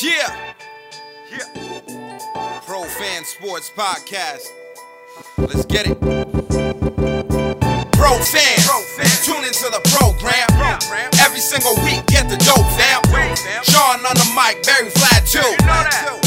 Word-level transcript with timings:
Yeah. 0.00 0.54
Yeah. 1.32 2.62
Pro 2.64 2.84
Fan 2.84 3.24
Sports 3.24 3.70
Podcast. 3.74 4.46
Let's 5.36 5.66
get 5.66 5.88
it. 5.88 5.98
Pro 7.98 8.14
fans, 8.22 8.62
tune 9.26 9.42
into 9.42 9.66
the 9.74 9.82
program. 9.98 10.46
Every 11.18 11.40
single 11.40 11.74
week, 11.82 12.06
get 12.06 12.30
the 12.30 12.38
dope, 12.46 12.62
fam. 12.78 13.02
Sean 13.66 13.98
on 14.06 14.14
the 14.14 14.30
mic, 14.38 14.62
very 14.64 14.90
flat 14.90 15.26
too. 15.26 15.42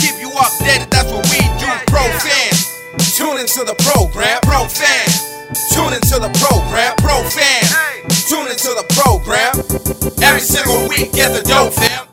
Keep 0.02 0.20
you 0.20 0.30
updated, 0.36 0.90
that's 0.92 1.08
what 1.08 1.24
we 1.32 1.40
do. 1.56 1.72
Pro 1.88 2.04
fans, 2.20 2.68
tune 3.16 3.40
into 3.40 3.64
the 3.64 3.76
program. 3.80 4.42
Pro 4.44 4.68
fans, 4.68 5.24
tune 5.72 5.94
into 5.94 6.20
the 6.20 6.32
program. 6.44 6.96
Pro 7.00 7.24
fans, 7.32 7.72
tune 8.28 8.52
into 8.52 8.76
the 8.76 8.86
program. 8.92 9.56
Every 10.22 10.42
single 10.42 10.90
week, 10.90 11.14
get 11.14 11.32
the 11.32 11.48
dope, 11.48 11.74
fam. 11.74 12.11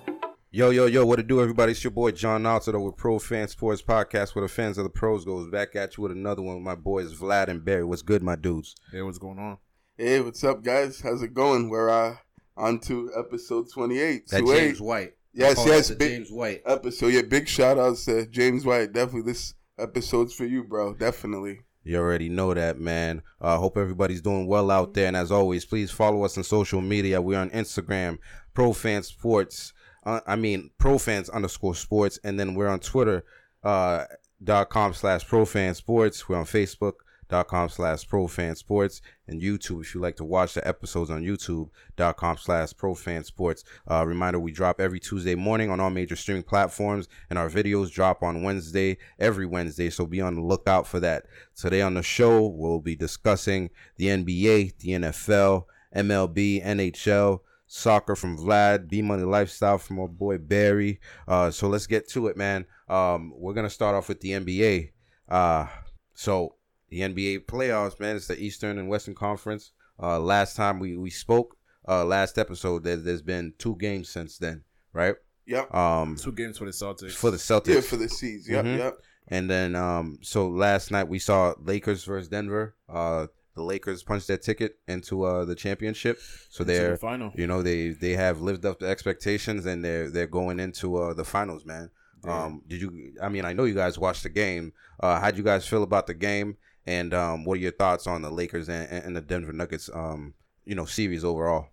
Yo, 0.58 0.70
yo, 0.70 0.86
yo, 0.86 1.06
what 1.06 1.20
it 1.20 1.28
do, 1.28 1.40
everybody? 1.40 1.70
It's 1.70 1.84
your 1.84 1.92
boy 1.92 2.10
John 2.10 2.42
Altidor 2.42 2.84
with 2.84 2.96
Pro 2.96 3.20
Fan 3.20 3.46
Sports 3.46 3.80
Podcast, 3.80 4.34
where 4.34 4.42
the 4.42 4.48
fans 4.48 4.76
of 4.76 4.82
the 4.82 4.90
pros 4.90 5.24
goes 5.24 5.48
back 5.48 5.76
at 5.76 5.96
you 5.96 6.02
with 6.02 6.10
another 6.10 6.42
one 6.42 6.56
with 6.56 6.64
my 6.64 6.74
boys 6.74 7.14
Vlad 7.14 7.46
and 7.46 7.64
Barry. 7.64 7.84
What's 7.84 8.02
good, 8.02 8.24
my 8.24 8.34
dudes? 8.34 8.74
Hey, 8.90 9.00
what's 9.02 9.18
going 9.18 9.38
on? 9.38 9.58
Hey, 9.96 10.20
what's 10.20 10.42
up, 10.42 10.64
guys? 10.64 11.00
How's 11.00 11.22
it 11.22 11.32
going? 11.32 11.68
We're 11.68 11.88
uh, 11.88 12.16
on 12.56 12.80
to 12.80 13.08
episode 13.16 13.70
28. 13.72 14.26
That 14.26 14.38
So, 14.40 14.46
hey, 14.52 14.60
James 14.60 14.80
White. 14.80 15.12
Yes, 15.32 15.64
yes, 15.64 15.90
big- 15.92 16.10
James 16.10 16.32
White. 16.32 16.62
episode. 16.66 17.12
Yeah, 17.12 17.22
big 17.22 17.46
shout 17.46 17.78
outs 17.78 18.06
to 18.06 18.26
James 18.26 18.64
White. 18.64 18.92
Definitely 18.92 19.30
this 19.30 19.54
episode's 19.78 20.34
for 20.34 20.44
you, 20.44 20.64
bro. 20.64 20.92
Definitely. 20.92 21.60
You 21.84 21.98
already 21.98 22.28
know 22.28 22.52
that, 22.52 22.80
man. 22.80 23.22
Uh, 23.40 23.58
hope 23.58 23.76
everybody's 23.76 24.22
doing 24.22 24.48
well 24.48 24.72
out 24.72 24.92
there. 24.94 25.06
And 25.06 25.16
as 25.16 25.30
always, 25.30 25.64
please 25.64 25.92
follow 25.92 26.24
us 26.24 26.36
on 26.36 26.42
social 26.42 26.80
media. 26.80 27.22
We're 27.22 27.38
on 27.38 27.50
Instagram, 27.50 28.18
Pro 28.54 28.72
Fan 28.72 29.04
Sports. 29.04 29.72
Uh, 30.08 30.20
I 30.26 30.36
mean, 30.36 30.70
Pro 30.78 30.96
Fans 30.96 31.28
underscore 31.28 31.74
Sports. 31.74 32.18
And 32.24 32.40
then 32.40 32.54
we're 32.54 32.68
on 32.68 32.80
Twitter, 32.80 33.26
uh, 33.62 34.04
dot 34.42 34.70
com 34.70 34.94
slash 34.94 35.26
Pro 35.26 35.44
Fan 35.44 35.74
Sports. 35.74 36.26
We're 36.26 36.38
on 36.38 36.46
Facebook 36.46 36.94
dot 37.28 37.48
com 37.48 37.68
slash 37.68 38.08
Pro 38.08 38.26
Fan 38.26 38.56
Sports 38.56 39.02
and 39.26 39.42
YouTube 39.42 39.82
if 39.82 39.94
you 39.94 40.00
like 40.00 40.16
to 40.16 40.24
watch 40.24 40.54
the 40.54 40.66
episodes 40.66 41.10
on 41.10 41.22
YouTube 41.22 41.68
dot 41.96 42.16
com 42.16 42.38
slash 42.38 42.72
Pro 42.74 42.94
Fan 42.94 43.22
Sports. 43.22 43.64
Uh, 43.90 44.02
reminder: 44.06 44.38
we 44.40 44.50
drop 44.50 44.80
every 44.80 44.98
Tuesday 44.98 45.34
morning 45.34 45.68
on 45.68 45.78
all 45.78 45.90
major 45.90 46.16
streaming 46.16 46.42
platforms, 46.42 47.06
and 47.28 47.38
our 47.38 47.50
videos 47.50 47.92
drop 47.92 48.22
on 48.22 48.42
Wednesday 48.42 48.96
every 49.18 49.44
Wednesday. 49.44 49.90
So 49.90 50.06
be 50.06 50.22
on 50.22 50.36
the 50.36 50.40
lookout 50.40 50.86
for 50.86 51.00
that. 51.00 51.26
Today 51.54 51.82
on 51.82 51.92
the 51.92 52.02
show, 52.02 52.46
we'll 52.46 52.80
be 52.80 52.96
discussing 52.96 53.68
the 53.96 54.06
NBA, 54.06 54.78
the 54.78 54.88
NFL, 54.92 55.64
MLB, 55.94 56.64
NHL. 56.64 57.40
Soccer 57.68 58.16
from 58.16 58.36
Vlad, 58.38 58.88
B 58.88 59.02
Money 59.02 59.22
Lifestyle 59.24 59.78
from 59.78 60.00
our 60.00 60.08
boy 60.08 60.38
Barry. 60.38 61.00
Uh, 61.28 61.50
so 61.50 61.68
let's 61.68 61.86
get 61.86 62.08
to 62.10 62.26
it, 62.26 62.36
man. 62.36 62.64
Um, 62.88 63.32
we're 63.36 63.52
gonna 63.54 63.70
start 63.70 63.94
off 63.94 64.08
with 64.08 64.20
the 64.20 64.30
NBA. 64.32 64.92
Uh, 65.28 65.66
so 66.14 66.56
the 66.88 67.00
NBA 67.00 67.44
playoffs, 67.46 68.00
man. 68.00 68.16
It's 68.16 68.26
the 68.26 68.42
Eastern 68.42 68.78
and 68.78 68.88
Western 68.88 69.14
Conference. 69.14 69.72
Uh, 70.02 70.18
last 70.18 70.56
time 70.56 70.78
we, 70.78 70.96
we 70.96 71.10
spoke, 71.10 71.56
uh, 71.86 72.04
last 72.04 72.38
episode, 72.38 72.84
there, 72.84 72.96
there's 72.96 73.22
been 73.22 73.52
two 73.58 73.76
games 73.76 74.08
since 74.08 74.38
then, 74.38 74.62
right? 74.92 75.14
Yep. 75.46 75.74
Um, 75.74 76.16
Two 76.16 76.32
games 76.32 76.58
for 76.58 76.64
the 76.66 76.70
Celtics. 76.70 77.12
for 77.12 77.30
the 77.30 77.36
Celtics. 77.36 77.74
Yeah, 77.74 77.80
for 77.80 77.96
the 77.96 78.08
C's. 78.08 78.48
Yep, 78.48 78.64
Mhm. 78.64 78.78
yep. 78.78 78.94
And 79.28 79.50
then, 79.50 79.74
um, 79.74 80.18
so 80.22 80.48
last 80.48 80.90
night 80.90 81.08
we 81.08 81.18
saw 81.18 81.54
Lakers 81.60 82.04
versus 82.04 82.28
Denver. 82.28 82.74
Uh, 82.88 83.26
the 83.58 83.62
Lakers 83.64 84.02
punched 84.02 84.28
their 84.28 84.38
ticket 84.38 84.78
into 84.88 85.24
uh 85.24 85.44
the 85.44 85.54
championship, 85.54 86.18
so 86.48 86.62
Into 86.62 86.72
they're 86.72 86.90
the 86.92 86.96
final. 86.96 87.32
you 87.34 87.46
know 87.46 87.60
they 87.62 87.90
they 87.90 88.12
have 88.12 88.40
lived 88.40 88.64
up 88.64 88.78
to 88.80 88.86
expectations 88.86 89.66
and 89.66 89.84
they're 89.84 90.08
they're 90.10 90.26
going 90.40 90.58
into 90.60 90.96
uh 90.96 91.12
the 91.14 91.24
finals, 91.24 91.64
man. 91.66 91.90
Yeah. 92.24 92.44
Um, 92.44 92.62
did 92.66 92.80
you? 92.82 93.14
I 93.22 93.28
mean, 93.28 93.44
I 93.44 93.52
know 93.52 93.64
you 93.64 93.74
guys 93.74 93.96
watched 93.98 94.24
the 94.24 94.28
game. 94.44 94.72
Uh, 94.98 95.20
how'd 95.20 95.36
you 95.36 95.44
guys 95.44 95.66
feel 95.68 95.82
about 95.84 96.06
the 96.08 96.14
game? 96.14 96.56
And 96.84 97.14
um, 97.14 97.44
what 97.44 97.58
are 97.58 97.60
your 97.60 97.70
thoughts 97.72 98.06
on 98.08 98.22
the 98.22 98.30
Lakers 98.30 98.68
and, 98.68 98.90
and 99.06 99.14
the 99.14 99.20
Denver 99.20 99.52
Nuggets? 99.52 99.88
Um, 99.94 100.34
you 100.64 100.74
know, 100.74 100.84
series 100.86 101.22
overall. 101.24 101.68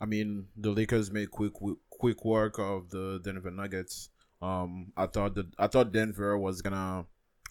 I 0.00 0.06
mean, 0.06 0.46
the 0.56 0.70
Lakers 0.70 1.10
made 1.10 1.30
quick 1.30 1.52
quick 1.90 2.24
work 2.24 2.58
of 2.58 2.88
the 2.90 3.20
Denver 3.22 3.50
Nuggets. 3.50 4.08
Um, 4.40 4.92
I 4.96 5.06
thought 5.06 5.34
that 5.34 5.46
I 5.58 5.66
thought 5.66 5.92
Denver 5.92 6.38
was 6.38 6.62
gonna 6.62 7.04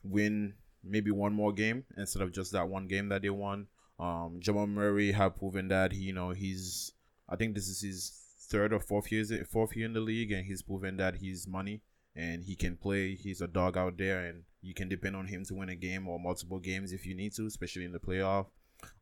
win 0.03 0.55
maybe 0.89 1.11
one 1.11 1.33
more 1.33 1.53
game 1.53 1.85
instead 1.97 2.21
of 2.21 2.31
just 2.31 2.51
that 2.53 2.67
one 2.67 2.87
game 2.87 3.09
that 3.09 3.21
they 3.21 3.29
won. 3.29 3.67
Um, 3.99 4.37
Jamal 4.39 4.67
Murray 4.67 5.11
have 5.11 5.37
proven 5.37 5.67
that 5.69 5.91
he, 5.91 5.99
you 6.03 6.13
know, 6.13 6.31
he's. 6.31 6.93
I 7.29 7.35
think 7.35 7.55
this 7.55 7.67
is 7.67 7.81
his 7.81 8.21
third 8.49 8.71
or 8.71 8.79
fourth 8.79 9.11
year, 9.11 9.25
fourth 9.49 9.75
year 9.75 9.85
in 9.85 9.93
the 9.93 9.99
league, 9.99 10.31
and 10.31 10.45
he's 10.45 10.61
proven 10.61 10.97
that 10.97 11.15
he's 11.17 11.47
money 11.47 11.81
and 12.15 12.43
he 12.43 12.55
can 12.55 12.75
play. 12.77 13.15
He's 13.15 13.41
a 13.41 13.47
dog 13.47 13.77
out 13.77 13.97
there, 13.97 14.25
and 14.25 14.43
you 14.61 14.73
can 14.73 14.89
depend 14.89 15.15
on 15.15 15.27
him 15.27 15.43
to 15.45 15.53
win 15.55 15.69
a 15.69 15.75
game 15.75 16.07
or 16.07 16.19
multiple 16.19 16.59
games 16.59 16.91
if 16.91 17.05
you 17.05 17.15
need 17.15 17.33
to, 17.33 17.45
especially 17.45 17.85
in 17.85 17.91
the 17.91 17.99
playoff. 17.99 18.47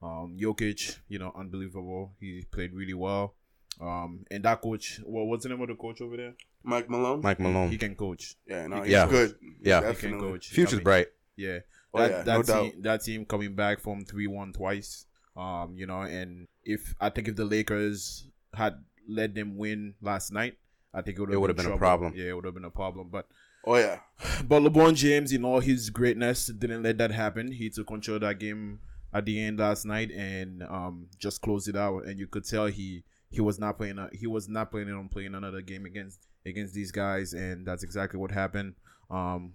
Um, 0.01 0.37
Jokic, 0.39 0.97
you 1.07 1.19
know, 1.19 1.31
unbelievable. 1.35 2.13
He 2.19 2.43
played 2.51 2.73
really 2.73 2.93
well. 2.93 3.35
Um, 3.79 4.25
and 4.31 4.43
that 4.45 4.61
coach, 4.61 5.01
well, 5.05 5.25
what's 5.25 5.43
the 5.43 5.49
name 5.49 5.61
of 5.61 5.67
the 5.67 5.75
coach 5.75 5.99
over 6.01 6.15
there? 6.17 6.33
Mike 6.63 6.89
Malone. 6.89 7.21
Mike 7.21 7.39
Malone. 7.39 7.69
He 7.69 7.77
can 7.77 7.93
coach. 7.95 8.35
Yeah, 8.47 8.67
no, 8.67 8.81
he's 8.81 8.91
Yeah. 8.93 9.07
good. 9.07 9.35
Yeah. 9.61 9.79
He 9.79 9.81
can 9.81 9.93
Definitely. 9.93 10.19
coach. 10.19 10.49
I 10.51 10.55
Future's 10.55 10.73
mean, 10.75 10.83
bright. 10.83 11.07
Yeah. 11.37 11.59
Oh, 11.93 11.99
that 11.99 12.11
yeah, 12.11 12.23
that 12.23 12.47
no 12.47 12.61
team 12.61 12.81
that 12.81 13.03
team 13.03 13.25
coming 13.25 13.55
back 13.55 13.79
from 13.79 14.05
three 14.05 14.27
one 14.27 14.53
twice. 14.53 15.05
Um, 15.35 15.75
you 15.75 15.85
know, 15.85 16.01
and 16.01 16.47
if 16.63 16.93
I 16.99 17.09
think 17.09 17.27
if 17.27 17.35
the 17.35 17.45
Lakers 17.45 18.27
had 18.53 18.83
let 19.07 19.35
them 19.35 19.57
win 19.57 19.95
last 20.01 20.31
night, 20.31 20.57
I 20.93 21.01
think 21.01 21.17
it 21.17 21.21
would 21.21 21.29
would've 21.35 21.57
been 21.57 21.71
a 21.71 21.77
problem. 21.77 22.13
Yeah, 22.15 22.29
it 22.29 22.35
would 22.35 22.45
have 22.45 22.53
been 22.53 22.65
a 22.65 22.69
problem. 22.69 23.09
But 23.09 23.27
Oh, 23.65 23.77
yeah. 23.77 23.99
but 24.47 24.61
LeBron 24.61 24.95
James, 24.95 25.31
in 25.31 25.43
all 25.43 25.59
his 25.59 25.89
greatness, 25.89 26.47
didn't 26.47 26.83
let 26.83 26.97
that 26.99 27.11
happen. 27.11 27.51
He 27.51 27.69
took 27.69 27.87
control 27.87 28.15
of 28.15 28.21
that 28.21 28.39
game 28.39 28.79
at 29.13 29.25
the 29.25 29.41
end 29.41 29.59
last 29.59 29.85
night 29.85 30.11
and 30.11 30.61
um 30.63 31.07
just 31.19 31.41
closed 31.41 31.67
it 31.67 31.75
out. 31.75 32.05
And 32.05 32.19
you 32.19 32.27
could 32.27 32.45
tell 32.45 32.67
he 32.67 33.03
he 33.29 33.41
was 33.41 33.59
not 33.59 33.77
playing. 33.77 33.97
A, 33.97 34.09
he 34.13 34.27
was 34.27 34.47
not 34.47 34.71
planning 34.71 34.93
on 34.93 35.09
playing 35.09 35.35
another 35.35 35.61
game 35.61 35.85
against 35.85 36.27
against 36.45 36.73
these 36.73 36.91
guys, 36.91 37.33
and 37.33 37.65
that's 37.65 37.83
exactly 37.83 38.19
what 38.19 38.31
happened. 38.31 38.75
Um, 39.09 39.53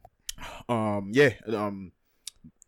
um, 0.68 1.10
yeah. 1.12 1.30
Um, 1.46 1.92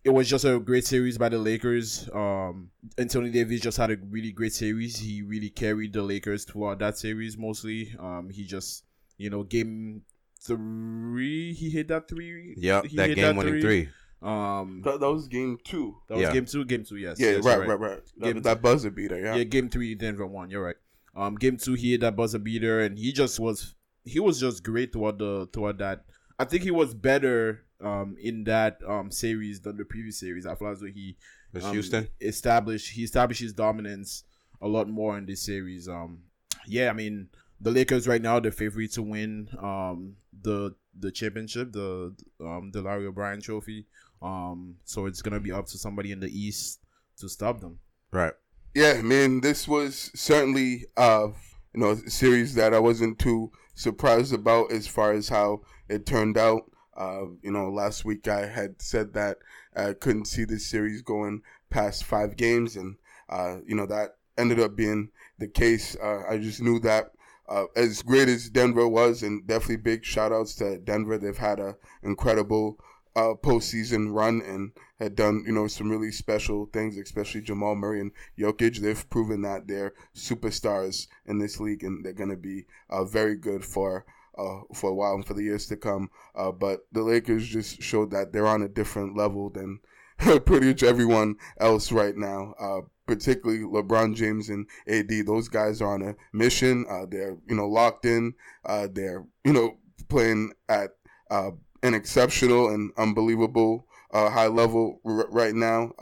it 0.04 0.10
was 0.10 0.28
just 0.28 0.44
a 0.44 0.58
great 0.58 0.84
series 0.84 1.16
by 1.16 1.28
the 1.28 1.38
Lakers. 1.38 2.08
Um, 2.12 2.70
Anthony 2.98 3.30
Davis 3.30 3.60
just 3.60 3.76
had 3.78 3.90
a 3.90 3.96
really 4.10 4.32
great 4.32 4.52
series. 4.52 4.98
He 4.98 5.22
really 5.22 5.50
carried 5.50 5.92
the 5.92 6.02
Lakers 6.02 6.44
throughout 6.44 6.80
that 6.80 6.98
series 6.98 7.38
mostly. 7.38 7.94
Um, 7.98 8.28
he 8.30 8.44
just 8.44 8.84
you 9.16 9.30
know 9.30 9.44
game 9.44 10.02
three 10.40 11.52
he 11.54 11.70
hit 11.70 11.88
that 11.88 12.08
three. 12.08 12.54
Yep, 12.56 12.86
he 12.86 12.96
that 12.96 13.08
hit 13.10 13.14
game 13.16 13.36
winning 13.36 13.60
three. 13.60 13.88
Um, 14.20 14.82
That, 14.84 15.00
that 15.00 15.10
was 15.10 15.26
game 15.26 15.58
two. 15.64 15.96
that 16.08 16.14
was 16.16 16.22
Yeah. 16.22 16.32
game 16.32 16.46
two. 16.46 16.64
Game 16.64 16.84
two, 16.84 16.96
yes. 16.96 17.18
Yeah, 17.18 17.30
yes, 17.32 17.44
right, 17.44 17.58
you're 17.58 17.76
right, 17.76 17.90
right, 17.90 18.00
Game- 18.20 18.34
That, 18.36 18.42
that 18.44 18.62
buzzer 18.62 18.90
beater, 18.90 19.20
yeah. 19.20 19.34
yeah, 19.34 19.42
game 19.44 19.68
three, 19.68 19.96
Denver 19.96 20.26
won. 20.26 20.48
You're 20.50 20.62
right. 20.62 20.76
Um, 21.16 21.34
game 21.34 21.56
two, 21.56 21.74
he 21.74 21.92
hit 21.92 22.02
that 22.02 22.14
buzzer 22.16 22.38
beater, 22.38 22.80
and 22.80 22.96
he 22.98 23.12
just 23.12 23.38
was 23.40 23.74
he 24.04 24.18
was 24.20 24.40
just 24.40 24.62
great 24.64 24.92
toward 24.92 25.18
the 25.18 25.46
toward 25.52 25.78
that. 25.78 26.04
I 26.42 26.44
think 26.44 26.64
he 26.64 26.72
was 26.72 26.92
better 26.92 27.64
um 27.80 28.16
in 28.20 28.44
that 28.44 28.78
um 28.86 29.10
series 29.10 29.60
than 29.60 29.76
the 29.76 29.84
previous 29.84 30.18
series. 30.18 30.44
I 30.44 30.56
feel 30.56 30.68
as 30.68 30.80
though 30.80 30.86
he 30.86 31.16
um, 31.54 31.72
Houston? 31.72 32.08
established 32.20 32.92
he 32.92 33.04
established 33.04 33.40
his 33.40 33.52
dominance 33.52 34.24
a 34.60 34.66
lot 34.66 34.88
more 34.88 35.16
in 35.18 35.26
this 35.26 35.42
series. 35.44 35.88
Um, 35.88 36.24
yeah, 36.66 36.90
I 36.90 36.94
mean 36.94 37.28
the 37.60 37.70
Lakers 37.70 38.08
right 38.08 38.20
now 38.20 38.40
they're 38.40 38.50
the 38.50 38.56
favorite 38.56 38.92
to 38.94 39.02
win 39.02 39.48
um 39.60 40.16
the 40.42 40.74
the 40.98 41.12
championship, 41.12 41.72
the 41.72 42.12
um 42.40 42.70
the 42.72 42.82
Larry 42.82 43.06
O'Brien 43.06 43.40
Trophy. 43.40 43.86
Um, 44.20 44.76
so 44.84 45.06
it's 45.06 45.22
gonna 45.22 45.40
be 45.40 45.52
up 45.52 45.66
to 45.66 45.78
somebody 45.78 46.10
in 46.10 46.18
the 46.18 46.28
East 46.28 46.80
to 47.18 47.28
stop 47.28 47.60
them. 47.60 47.78
Right. 48.10 48.32
Yeah, 48.74 48.96
I 48.98 49.02
mean 49.02 49.42
this 49.42 49.68
was 49.68 50.10
certainly 50.14 50.86
uh 50.96 51.28
you 51.72 51.80
know 51.80 51.90
a 51.90 52.10
series 52.10 52.56
that 52.56 52.74
I 52.74 52.80
wasn't 52.80 53.20
too 53.20 53.52
surprised 53.74 54.34
about 54.34 54.70
as 54.72 54.86
far 54.86 55.12
as 55.12 55.28
how 55.28 55.62
it 55.92 56.06
turned 56.06 56.38
out. 56.38 56.70
Uh, 56.96 57.24
you 57.42 57.50
know, 57.50 57.70
last 57.70 58.04
week 58.04 58.28
I 58.28 58.46
had 58.46 58.80
said 58.82 59.14
that 59.14 59.38
I 59.74 59.92
couldn't 59.94 60.26
see 60.26 60.44
this 60.44 60.66
series 60.66 61.02
going 61.02 61.42
past 61.70 62.04
five 62.04 62.36
games, 62.36 62.76
and 62.76 62.96
uh, 63.28 63.58
you 63.66 63.74
know 63.74 63.86
that 63.86 64.16
ended 64.36 64.60
up 64.60 64.76
being 64.76 65.10
the 65.38 65.48
case. 65.48 65.96
Uh, 66.02 66.22
I 66.28 66.38
just 66.38 66.60
knew 66.60 66.78
that 66.80 67.12
uh, 67.48 67.64
as 67.76 68.02
great 68.02 68.28
as 68.28 68.50
Denver 68.50 68.88
was, 68.88 69.22
and 69.22 69.46
definitely 69.46 69.76
big 69.76 70.04
shout 70.04 70.32
outs 70.32 70.54
to 70.56 70.78
Denver. 70.78 71.18
They've 71.18 71.36
had 71.36 71.60
a 71.60 71.76
incredible 72.02 72.78
uh, 73.14 73.34
postseason 73.42 74.12
run 74.12 74.40
and 74.40 74.72
had 74.98 75.14
done 75.14 75.44
you 75.46 75.52
know 75.52 75.66
some 75.68 75.90
really 75.90 76.12
special 76.12 76.66
things, 76.66 76.98
especially 76.98 77.40
Jamal 77.40 77.74
Murray 77.74 78.00
and 78.00 78.12
Jokic. 78.38 78.78
They've 78.78 79.10
proven 79.10 79.42
that 79.42 79.66
they're 79.66 79.94
superstars 80.14 81.06
in 81.26 81.38
this 81.38 81.58
league, 81.58 81.84
and 81.84 82.04
they're 82.04 82.12
going 82.12 82.30
to 82.30 82.36
be 82.36 82.66
uh, 82.90 83.04
very 83.04 83.36
good 83.36 83.64
for 83.64 84.04
uh, 84.38 84.60
for 84.74 84.90
a 84.90 84.94
while 84.94 85.14
and 85.14 85.26
for 85.26 85.34
the 85.34 85.42
years 85.42 85.66
to 85.66 85.76
come. 85.76 86.10
Uh, 86.34 86.52
but 86.52 86.86
the 86.92 87.02
Lakers 87.02 87.46
just 87.46 87.82
showed 87.82 88.10
that 88.10 88.32
they're 88.32 88.46
on 88.46 88.62
a 88.62 88.68
different 88.68 89.16
level 89.16 89.50
than 89.50 89.80
pretty 90.18 90.66
much 90.66 90.82
everyone 90.82 91.36
else 91.58 91.92
right 91.92 92.16
now. 92.16 92.54
Uh, 92.58 92.80
particularly 93.06 93.62
LeBron 93.62 94.14
James 94.14 94.48
and 94.48 94.66
AD. 94.88 95.26
Those 95.26 95.48
guys 95.48 95.82
are 95.82 95.92
on 95.92 96.02
a 96.02 96.14
mission. 96.32 96.86
Uh, 96.88 97.06
they're 97.08 97.36
you 97.48 97.54
know 97.54 97.68
locked 97.68 98.04
in. 98.06 98.34
Uh, 98.64 98.88
they're 98.90 99.24
you 99.44 99.52
know 99.52 99.76
playing 100.08 100.52
at 100.68 100.90
uh, 101.30 101.50
an 101.82 101.94
exceptional 101.94 102.68
and 102.68 102.92
unbelievable 102.96 103.86
high 104.12 104.46
level 104.46 105.00
r- 105.04 105.28
right 105.30 105.54
now. 105.54 105.92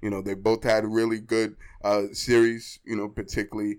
You 0.00 0.10
know 0.10 0.22
they 0.22 0.34
both 0.34 0.64
had 0.64 0.84
really 0.86 1.20
good 1.20 1.56
series. 2.12 2.80
You 2.84 2.96
know 2.96 3.08
particularly 3.08 3.78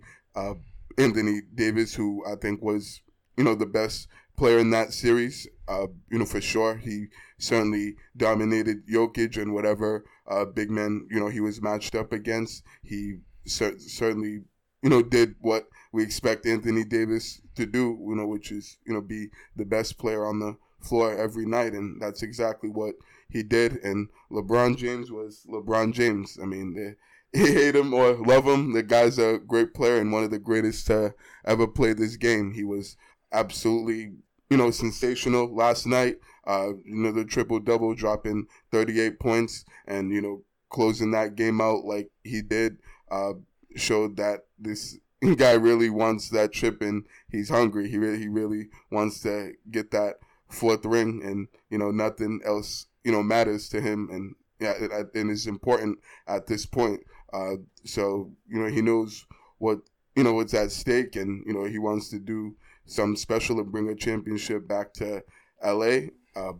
Anthony 0.98 1.42
Davis, 1.56 1.94
who 1.96 2.24
I 2.26 2.36
think 2.36 2.62
was 2.62 3.02
you 3.38 3.44
know 3.44 3.56
the 3.56 3.66
best 3.66 4.08
player 4.38 4.58
in 4.58 4.72
that 4.72 4.94
series. 4.94 5.48
you 5.70 6.20
know 6.20 6.26
for 6.26 6.42
sure 6.42 6.78
he 6.78 7.08
certainly 7.38 7.96
dominated 8.16 8.88
Jokic 8.88 9.42
and 9.42 9.54
whatever 9.54 10.06
uh, 10.28 10.46
big 10.46 10.70
men 10.70 11.08
you 11.10 11.20
know 11.20 11.30
he 11.30 11.40
was 11.40 11.62
matched 11.62 11.96
up 11.96 12.12
against. 12.14 12.64
He 12.84 13.18
cer- 13.46 13.80
certainly 13.80 14.42
you 14.82 14.90
know 14.90 15.02
did 15.02 15.36
what 15.40 15.68
we 15.94 16.04
expect 16.04 16.46
Anthony 16.46 16.84
Davis 16.84 17.42
to 17.56 17.66
do, 17.66 17.98
you 18.08 18.16
know, 18.16 18.26
which 18.26 18.52
is 18.52 18.78
you 18.86 18.94
know 18.94 19.02
be 19.02 19.28
the 19.56 19.66
best 19.66 19.98
player 19.98 20.26
on 20.26 20.40
the 20.40 20.58
floor 20.82 21.16
every 21.16 21.46
night, 21.46 21.74
and 21.74 22.02
that's 22.02 22.24
exactly 22.24 22.70
what 22.70 22.96
he 23.30 23.44
did. 23.44 23.78
And 23.84 24.10
LeBron 24.32 24.76
James 24.78 25.12
was 25.12 25.46
LeBron 25.50 25.94
James. 25.94 26.38
I 26.42 26.46
mean, 26.46 26.74
they, 26.74 26.96
hate 27.40 27.76
him 27.76 27.94
or 27.94 28.14
love 28.14 28.46
him, 28.46 28.74
the 28.74 28.84
guy's 28.84 29.18
a 29.18 29.40
great 29.40 29.74
player 29.74 29.98
and 29.98 30.12
one 30.12 30.24
of 30.24 30.30
the 30.30 30.38
greatest 30.38 30.86
to 30.88 31.16
ever 31.46 31.66
play 31.66 31.94
this 31.94 32.16
game. 32.16 32.52
He 32.54 32.64
was 32.64 32.96
absolutely 33.34 34.14
you 34.50 34.58
know 34.58 34.72
sensational 34.72 35.54
last 35.54 35.86
night. 35.86 36.18
Uh, 36.46 36.74
you 36.86 36.96
know, 36.96 37.12
the 37.12 37.24
triple 37.24 37.60
double, 37.60 37.96
dropping 37.96 38.48
38 38.72 39.20
points 39.20 39.64
and, 39.88 40.12
you 40.12 40.22
know, 40.22 40.44
closing 40.70 41.12
that 41.12 41.36
game 41.36 41.62
out 41.62 41.86
like 41.86 42.10
he 42.24 42.42
did, 42.42 42.78
uh, 43.10 43.34
showed 43.76 44.18
that 44.18 44.42
this 44.60 44.98
guy 45.38 45.54
really 45.54 45.90
wants 45.90 46.30
that 46.30 46.52
chip 46.52 46.82
and 46.82 47.06
he's 47.30 47.50
hungry. 47.50 47.90
He 47.90 47.98
really, 47.98 48.20
he 48.20 48.28
really 48.28 48.68
wants 48.92 49.22
to 49.22 49.54
get 49.72 49.92
that 49.92 50.16
fourth 50.50 50.84
ring 50.86 51.22
and, 51.24 51.48
you 51.70 51.78
know, 51.78 51.92
nothing 51.92 52.42
else, 52.46 52.88
you 53.06 53.12
know, 53.12 53.24
matters 53.24 53.70
to 53.70 53.80
him. 53.80 54.10
And, 54.12 54.36
yeah, 54.60 54.74
and 55.14 55.32
it's 55.32 55.46
important 55.46 56.00
at 56.28 56.48
this 56.48 56.66
point. 56.66 57.02
Uh, 57.32 57.56
so, 57.86 58.32
you 58.50 58.60
know, 58.60 58.68
he 58.68 58.82
knows 58.82 59.26
what, 59.60 59.80
you 60.16 60.24
know, 60.24 60.34
what's 60.34 60.54
at 60.54 60.72
stake 60.72 61.16
and, 61.16 61.44
you 61.48 61.54
know, 61.54 61.64
he 61.64 61.80
wants 61.80 62.10
to 62.10 62.20
do 62.20 62.56
something 62.86 63.16
special 63.16 63.58
to 63.58 63.64
bring 63.64 63.90
a 63.90 63.96
championship 63.96 64.68
back 64.68 64.94
to 64.94 65.24
LA. 65.64 66.08
Uh, 66.36 66.54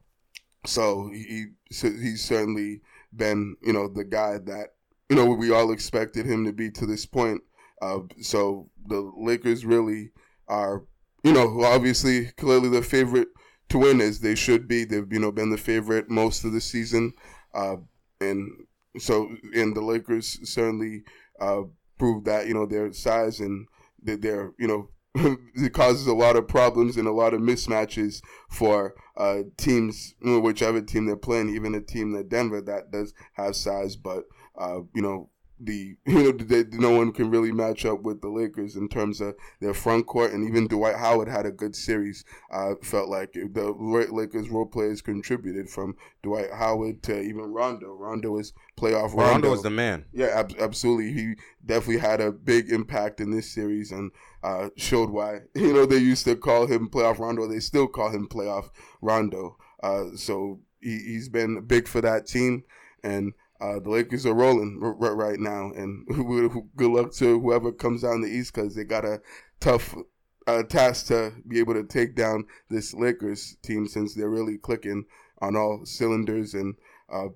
so 0.66 1.10
he 1.12 1.48
he's 1.70 2.24
certainly 2.24 2.82
been 3.16 3.56
you 3.62 3.74
know 3.74 3.88
the 3.88 4.04
guy 4.04 4.38
that 4.38 4.70
you 5.10 5.16
know 5.16 5.26
we 5.26 5.52
all 5.52 5.72
expected 5.72 6.26
him 6.26 6.46
to 6.46 6.54
be 6.54 6.70
to 6.72 6.86
this 6.86 7.06
point. 7.06 7.42
Uh, 7.82 8.00
so 8.22 8.70
the 8.88 9.12
Lakers 9.18 9.66
really 9.66 10.12
are 10.48 10.84
you 11.24 11.34
know 11.34 11.64
obviously 11.64 12.28
clearly 12.38 12.70
the 12.70 12.82
favorite 12.82 13.28
to 13.70 13.78
win 13.78 14.02
as 14.02 14.20
they 14.20 14.36
should 14.36 14.68
be. 14.68 14.86
They've 14.86 15.12
you 15.12 15.20
know 15.20 15.32
been 15.32 15.50
the 15.50 15.58
favorite 15.58 16.10
most 16.10 16.44
of 16.46 16.54
the 16.54 16.62
season, 16.62 17.14
uh, 17.54 17.78
and 18.22 18.50
so 18.98 19.36
and 19.54 19.76
the 19.76 19.82
Lakers 19.82 20.40
certainly 20.44 21.04
uh, 21.40 21.64
proved 21.98 22.26
that 22.26 22.48
you 22.48 22.54
know 22.54 22.66
their 22.66 22.94
size 22.94 23.40
and 23.40 23.68
they're 24.02 24.54
you 24.58 24.68
know 24.68 24.90
it 25.56 25.74
causes 25.74 26.08
a 26.08 26.14
lot 26.14 26.36
of 26.36 26.48
problems 26.48 26.98
and 26.98 27.08
a 27.08 27.12
lot 27.12 27.34
of 27.34 27.42
mismatches 27.42 28.22
for 28.50 28.96
uh, 29.16 29.40
teams, 29.58 30.16
whichever 30.22 30.82
team 30.82 31.06
they're 31.06 31.16
playing, 31.16 31.50
even 31.50 31.76
a 31.76 31.82
team 31.82 32.14
that 32.14 32.30
Denver 32.30 32.62
that 32.62 32.92
does 32.92 33.14
have 33.34 33.56
size, 33.56 33.96
but 33.96 34.26
uh, 34.58 34.80
you 34.94 35.02
know 35.02 35.30
the 35.66 35.96
you 36.06 36.24
know 36.24 36.32
they, 36.32 36.66
no 36.72 36.92
one 36.92 37.12
can 37.12 37.30
really 37.30 37.52
match 37.52 37.86
up 37.86 38.02
with 38.02 38.22
the 38.22 38.30
Lakers 38.30 38.76
in 38.76 38.88
terms 38.88 39.22
of 39.22 39.36
their 39.60 39.74
front 39.74 40.08
court, 40.08 40.32
and 40.32 40.48
even 40.48 40.68
Dwight 40.68 40.96
Howard 40.96 41.28
had 41.28 41.46
a 41.46 41.52
good 41.52 41.76
series. 41.76 42.24
I 42.52 42.74
felt 42.82 43.10
like 43.10 43.34
the 43.34 43.76
Lakers 44.12 44.50
role 44.50 44.66
players 44.66 45.02
contributed 45.02 45.70
from 45.70 45.96
Dwight 46.22 46.52
Howard 46.54 47.04
to 47.04 47.22
even 47.22 47.46
Rondo. 47.46 47.94
Rondo 47.94 48.32
was 48.32 48.54
playoff. 48.78 49.14
Rondo, 49.14 49.32
Rondo 49.32 49.52
was 49.52 49.64
the 49.64 49.70
man. 49.70 50.06
Yeah, 50.14 50.28
ab- 50.28 50.56
absolutely. 50.60 51.14
He 51.14 51.34
definitely 51.66 52.00
had 52.00 52.22
a 52.22 52.32
big 52.32 52.72
impact 52.72 53.20
in 53.20 53.32
this 53.32 53.52
series 53.52 53.92
and 53.92 54.12
uh, 54.44 54.70
showed 54.76 55.10
why. 55.10 55.42
You 55.56 55.74
know 55.74 55.86
they 55.86 55.98
used 55.98 56.26
to 56.26 56.36
call 56.36 56.68
him 56.68 56.90
playoff 56.90 57.20
Rondo. 57.20 57.48
They 57.48 57.60
still 57.60 57.88
call 57.88 58.12
him 58.12 58.28
playoff 58.28 58.70
Rondo. 59.02 59.58
Uh, 59.82 60.16
so 60.16 60.60
he, 60.82 61.00
he's 61.00 61.30
been 61.30 61.62
big 61.66 61.88
for 61.88 62.02
that 62.02 62.28
team 62.28 62.64
and 63.04 63.34
uh, 63.64 63.80
the 63.80 63.90
Lakers 63.90 64.26
are 64.26 64.34
rolling 64.34 64.78
r- 64.84 65.16
right 65.16 65.40
now, 65.40 65.72
and 65.72 66.06
good 66.76 66.92
luck 66.92 67.14
to 67.14 67.40
whoever 67.40 67.72
comes 67.72 68.02
down 68.02 68.20
the 68.20 68.28
East 68.28 68.54
because 68.54 68.76
they 68.76 68.84
got 68.84 69.06
a 69.06 69.22
tough 69.62 69.96
uh, 70.48 70.64
task 70.64 71.08
to 71.08 71.32
be 71.48 71.60
able 71.60 71.74
to 71.74 71.86
take 71.86 72.14
down 72.14 72.44
this 72.70 72.94
Lakers 72.94 73.56
team 73.64 73.88
since 73.88 74.14
they're 74.14 74.30
really 74.30 74.58
clicking 74.58 75.06
on 75.42 75.56
all 75.56 75.86
cylinders 75.86 76.54
and 76.54 76.76
uh, 77.10 77.28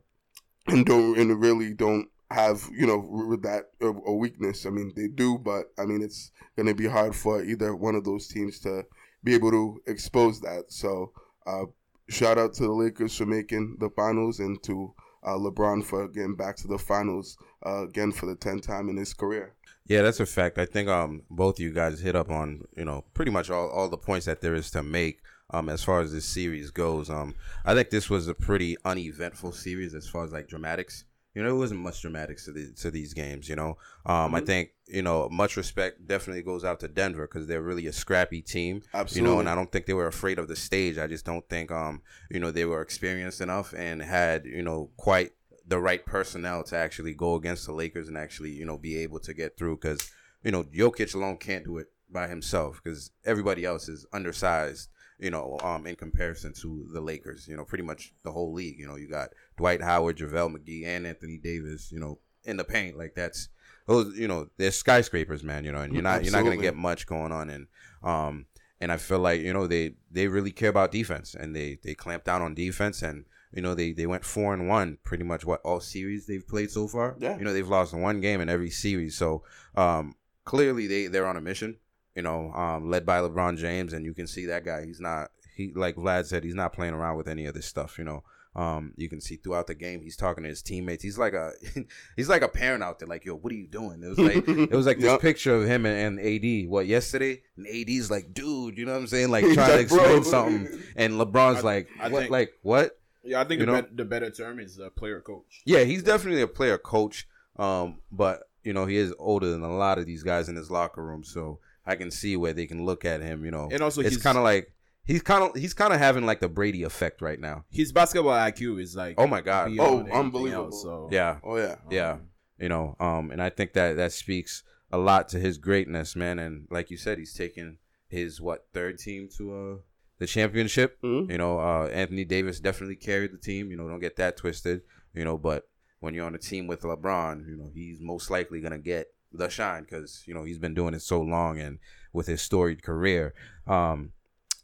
and 0.68 0.86
don't 0.86 1.18
and 1.18 1.42
really 1.42 1.74
don't 1.74 2.10
have 2.30 2.70
you 2.74 2.86
know 2.86 3.38
that 3.42 3.70
a 3.80 4.14
weakness. 4.14 4.66
I 4.66 4.70
mean 4.70 4.92
they 4.98 5.08
do, 5.08 5.38
but 5.38 5.72
I 5.80 5.86
mean 5.86 6.02
it's 6.02 6.32
going 6.58 6.68
to 6.68 6.76
be 6.76 6.88
hard 6.88 7.16
for 7.16 7.42
either 7.42 7.74
one 7.74 7.96
of 7.96 8.04
those 8.04 8.28
teams 8.28 8.60
to 8.62 8.86
be 9.24 9.34
able 9.34 9.52
to 9.52 9.82
expose 9.88 10.42
that. 10.42 10.66
So 10.74 11.14
uh, 11.46 11.66
shout 12.10 12.38
out 12.38 12.54
to 12.56 12.64
the 12.64 12.74
Lakers 12.74 13.16
for 13.16 13.26
making 13.26 13.78
the 13.80 13.90
finals 13.92 14.42
and 14.42 14.62
to 14.64 14.94
uh, 15.24 15.32
LeBron 15.32 15.84
for 15.84 16.08
getting 16.08 16.36
back 16.36 16.56
to 16.58 16.68
the 16.68 16.78
finals 16.78 17.38
uh, 17.66 17.84
again 17.86 18.12
for 18.12 18.26
the 18.26 18.36
tenth 18.36 18.66
time 18.66 18.90
in 18.90 18.98
his 18.98 19.14
career. 19.14 19.54
Yeah, 19.88 20.02
that's 20.02 20.20
a 20.20 20.26
fact. 20.26 20.58
I 20.58 20.66
think 20.66 20.90
um 20.90 21.24
both 21.30 21.60
you 21.60 21.72
guys 21.72 22.02
hit 22.02 22.16
up 22.16 22.30
on 22.30 22.66
you 22.76 22.86
know 22.86 23.06
pretty 23.14 23.32
much 23.32 23.50
all, 23.50 23.70
all 23.70 23.88
the 23.90 23.98
points 23.98 24.26
that 24.26 24.42
there 24.42 24.54
is 24.54 24.70
to 24.72 24.84
make 24.84 25.22
um 25.50 25.70
as 25.70 25.84
far 25.84 26.02
as 26.02 26.12
this 26.12 26.26
series 26.26 26.72
goes. 26.72 27.10
Um, 27.10 27.36
I 27.66 27.74
think 27.74 27.90
this 27.90 28.10
was 28.10 28.28
a 28.28 28.34
pretty 28.34 28.76
uneventful 28.84 29.54
series 29.54 29.94
as 29.96 30.08
far 30.08 30.26
as 30.26 30.34
like 30.34 30.48
dramatics. 30.48 31.06
You 31.38 31.44
know, 31.44 31.52
it 31.52 31.60
wasn't 31.60 31.82
much 31.82 32.02
dramatics 32.02 32.46
to, 32.46 32.52
the, 32.52 32.72
to 32.78 32.90
these 32.90 33.14
games. 33.14 33.48
You 33.48 33.56
know, 33.56 33.78
um, 34.08 34.16
mm-hmm. 34.16 34.36
I 34.36 34.42
think 34.42 34.72
you 34.88 35.04
know 35.04 35.30
much 35.30 35.56
respect 35.56 36.08
definitely 36.08 36.42
goes 36.42 36.66
out 36.66 36.80
to 36.80 36.88
Denver 36.88 37.28
because 37.28 37.46
they're 37.46 37.62
really 37.62 37.86
a 37.86 37.94
scrappy 37.94 38.42
team. 38.42 38.82
Absolutely. 38.92 39.30
You 39.30 39.36
know, 39.36 39.40
and 39.42 39.48
I 39.48 39.54
don't 39.54 39.72
think 39.72 39.86
they 39.86 39.94
were 39.94 40.08
afraid 40.08 40.40
of 40.40 40.48
the 40.48 40.56
stage. 40.56 40.98
I 40.98 41.06
just 41.06 41.26
don't 41.26 41.48
think 41.48 41.70
um 41.70 42.02
you 42.32 42.40
know 42.40 42.50
they 42.50 42.66
were 42.66 42.82
experienced 42.82 43.40
enough 43.40 43.72
and 43.78 44.02
had 44.02 44.48
you 44.48 44.64
know 44.64 44.90
quite 44.98 45.34
the 45.68 45.78
right 45.78 46.04
personnel 46.04 46.64
to 46.64 46.76
actually 46.76 47.14
go 47.14 47.36
against 47.36 47.68
the 47.68 47.72
Lakers 47.72 48.08
and 48.08 48.18
actually 48.18 48.50
you 48.50 48.66
know 48.66 48.80
be 48.80 48.98
able 48.98 49.20
to 49.20 49.32
get 49.32 49.60
through 49.60 49.78
because 49.78 50.10
you 50.44 50.50
know 50.50 50.64
Jokic 50.64 51.14
alone 51.14 51.38
can't 51.38 51.66
do 51.66 51.78
it 51.78 51.92
by 52.10 52.28
himself 52.28 52.82
because 52.84 53.12
everybody 53.26 53.64
else 53.64 53.88
is 53.88 54.08
undersized 54.12 54.90
you 55.20 55.32
know, 55.32 55.58
um, 55.64 55.88
in 55.88 55.96
comparison 55.96 56.54
to 56.54 56.88
the 56.94 57.02
Lakers. 57.02 57.48
You 57.48 57.58
know, 57.58 57.66
pretty 57.66 57.84
much 57.84 58.14
the 58.24 58.32
whole 58.32 58.54
league. 58.54 58.80
You 58.80 58.88
know, 58.88 58.96
you 58.96 59.10
got 59.10 59.30
Dwight 59.58 59.82
Howard, 59.82 60.18
JaVale 60.18 60.56
McGee, 60.56 60.86
and 60.86 61.06
Anthony 61.06 61.38
Davis. 61.38 61.92
You 61.92 62.00
know, 62.00 62.20
in 62.44 62.58
the 62.58 62.64
paint 62.64 62.98
like 62.98 63.16
that's 63.16 63.50
those. 63.88 64.18
You 64.18 64.28
know, 64.28 64.50
they're 64.58 64.72
skyscrapers, 64.72 65.44
man. 65.44 65.64
You 65.64 65.72
know, 65.72 65.80
and 65.80 65.94
you're 65.94 66.04
not 66.04 66.20
Absolutely. 66.20 66.32
you're 66.32 66.44
not 66.44 66.50
gonna 66.50 66.62
get 66.62 66.76
much 66.76 67.08
going 67.08 67.32
on. 67.32 67.50
And 67.50 67.68
um, 68.04 68.46
and 68.80 68.92
I 68.92 68.98
feel 68.98 69.20
like 69.20 69.42
you 69.42 69.54
know 69.54 69.68
they 69.68 69.96
they 70.12 70.28
really 70.28 70.52
care 70.52 70.70
about 70.70 70.92
defense 70.92 71.36
and 71.36 71.56
they 71.56 71.80
they 71.84 71.94
clamp 71.94 72.24
down 72.24 72.42
on 72.42 72.54
defense 72.54 73.02
and. 73.02 73.26
You 73.54 73.62
know 73.62 73.76
they, 73.76 73.94
they 73.94 74.06
went 74.06 74.26
four 74.26 74.54
and 74.54 74.68
one 74.68 74.98
pretty 75.06 75.24
much 75.24 75.46
what 75.46 75.62
all 75.62 75.80
series 75.80 76.28
they've 76.28 76.46
played 76.46 76.70
so 76.70 76.86
far. 76.86 77.16
Yeah. 77.18 77.38
You 77.38 77.46
know 77.46 77.54
they've 77.54 77.68
lost 77.68 77.94
one 77.94 78.20
game 78.20 78.42
in 78.42 78.50
every 78.50 78.70
series, 78.70 79.16
so 79.18 79.42
um, 79.74 80.16
clearly 80.44 80.86
they 80.86 81.08
they're 81.08 81.26
on 81.26 81.38
a 81.38 81.42
mission 81.42 81.78
you 82.18 82.24
know, 82.24 82.52
um, 82.54 82.90
led 82.90 83.06
by 83.06 83.20
LeBron 83.20 83.58
James, 83.58 83.94
and 83.94 84.04
you 84.04 84.14
can 84.16 84.26
see 84.26 84.48
that 84.48 84.66
guy. 84.66 84.84
He's 84.84 85.00
not 85.00 85.30
he 85.56 85.72
like 85.76 85.96
Vlad 85.96 86.26
said, 86.26 86.44
he's 86.44 86.56
not 86.56 86.74
playing 86.74 86.96
around 86.96 87.16
with 87.16 87.28
any 87.28 87.46
of 87.46 87.54
this 87.54 87.68
stuff. 87.68 88.00
You 88.00 88.06
know, 88.06 88.24
um, 88.58 88.94
you 88.98 89.08
can 89.08 89.22
see 89.22 89.36
throughout 89.36 89.68
the 89.68 89.76
game 89.76 90.02
he's 90.02 90.18
talking 90.18 90.44
to 90.44 90.50
his 90.50 90.64
teammates. 90.64 91.04
He's 91.04 91.20
like 91.20 91.34
a 91.34 91.52
he's 92.16 92.28
like 92.28 92.42
a 92.42 92.48
parent 92.48 92.82
out 92.82 92.98
there. 92.98 93.08
Like, 93.08 93.24
yo, 93.24 93.36
what 93.36 93.54
are 93.54 93.56
you 93.56 93.68
doing? 93.68 94.02
It 94.04 94.08
was 94.08 94.18
like 94.18 94.48
it 94.48 94.72
was 94.72 94.88
like 94.88 94.98
this 94.98 95.06
yep. 95.06 95.22
picture 95.22 95.54
of 95.56 95.68
him 95.68 95.86
and, 95.86 96.20
and, 96.20 96.66
AD. 96.66 96.68
What 96.68 96.88
yesterday? 96.88 97.44
And 97.56 97.68
AD's 97.68 98.10
like, 98.10 98.34
dude, 98.34 98.80
you 98.80 98.86
know 98.86 98.94
what 98.94 99.02
I'm 99.02 99.08
saying? 99.08 99.30
Like 99.30 99.46
trying 99.54 99.74
to 99.74 99.80
explain 99.80 100.24
something, 100.24 100.82
and 100.96 101.14
LeBron's 101.14 101.60
I, 101.60 101.62
like, 101.62 101.90
I 102.00 102.10
what? 102.10 102.20
Think, 102.22 102.32
like 102.32 102.54
what? 102.64 103.00
Yeah, 103.24 103.42
I 103.42 103.44
think 103.44 103.64
the, 103.64 103.84
be- 103.84 103.96
the, 103.96 104.06
better 104.06 104.32
term 104.32 104.60
is 104.60 104.80
a 104.80 104.90
player 104.90 105.22
coach. 105.22 105.62
Yeah, 105.66 105.84
he's 105.84 106.02
definitely 106.02 106.42
a 106.42 106.48
player 106.48 106.80
coach. 106.80 107.28
Um, 107.58 108.00
but 108.12 108.50
you 108.64 108.74
know 108.74 108.86
he 108.86 108.98
is 108.98 109.14
older 109.20 109.52
than 109.52 109.62
a 109.62 109.76
lot 109.76 110.00
of 110.00 110.08
these 110.08 110.24
guys 110.24 110.50
in 110.50 110.56
his 110.56 110.72
locker 110.72 111.04
room, 111.04 111.24
so 111.24 111.60
I 111.86 111.96
can 111.96 112.10
see 112.10 112.36
where 112.36 112.54
they 112.54 112.66
can 112.66 112.86
look 112.86 113.06
at 113.06 113.22
him. 113.22 113.46
You 113.46 113.52
know, 113.52 113.70
and 113.72 113.84
also 113.84 114.02
it's 114.02 114.18
kind 114.18 114.38
of 114.38 114.44
like 114.44 114.74
he's 115.08 115.22
kind 115.22 115.44
of 115.44 115.56
he's 115.56 115.74
kind 115.74 115.94
of 115.94 116.00
having 116.00 116.26
like 116.26 116.40
the 116.40 116.50
Brady 116.50 116.84
effect 116.84 117.22
right 117.22 117.40
now. 117.40 117.66
His 117.70 117.92
basketball 117.92 118.34
IQ 118.34 118.82
is 118.82 118.96
like 118.96 119.16
oh 119.18 119.26
my 119.26 119.42
god, 119.42 119.72
oh 119.80 120.06
unbelievable. 120.12 120.66
Else, 120.66 120.84
so 120.84 121.10
yeah, 121.12 121.38
oh 121.44 121.58
yeah, 121.58 121.76
yeah. 121.90 122.12
Um, 122.12 122.22
you 122.60 122.70
know, 122.70 122.96
um, 123.00 123.32
and 123.32 123.42
I 123.42 123.50
think 123.50 123.74
that 123.74 123.96
that 123.96 124.12
speaks 124.12 124.64
a 124.92 124.98
lot 124.98 125.30
to 125.30 125.40
his 125.40 125.58
greatness, 125.58 126.16
man. 126.16 126.40
And 126.40 126.68
like 126.70 126.92
you 126.92 126.98
said, 126.98 127.18
he's 127.18 127.34
taken 127.34 127.78
his 128.08 128.40
what 128.40 128.68
third 128.74 129.00
team 129.00 129.30
to 129.38 129.54
uh 129.54 129.82
the 130.20 130.28
championship. 130.28 131.02
Mm-hmm. 131.02 131.32
You 131.32 131.38
know, 131.38 131.60
uh, 131.60 131.88
Anthony 131.88 132.26
Davis 132.26 132.60
definitely 132.60 132.96
carried 132.96 133.32
the 133.32 133.38
team. 133.38 133.72
You 133.72 133.78
know, 133.78 133.88
don't 133.88 134.00
get 134.00 134.18
that 134.18 134.38
twisted. 134.38 134.82
You 135.14 135.24
know, 135.24 135.38
but 135.38 135.68
when 136.00 136.14
you're 136.14 136.26
on 136.26 136.36
a 136.36 136.40
team 136.40 136.68
with 136.68 136.82
LeBron, 136.82 137.48
you 137.48 137.58
know 137.58 137.72
he's 137.74 138.00
most 138.02 138.30
likely 138.30 138.62
gonna 138.62 138.78
get 138.78 139.08
the 139.32 139.50
shine 139.50 139.84
because 139.84 140.24
you 140.26 140.34
know 140.34 140.44
he's 140.44 140.60
been 140.60 140.74
doing 140.74 140.94
it 140.94 141.02
so 141.02 141.22
long 141.22 141.60
and 141.60 141.80
with 142.14 142.28
his 142.28 142.42
storied 142.42 142.84
career. 142.84 143.34
Um, 143.68 144.14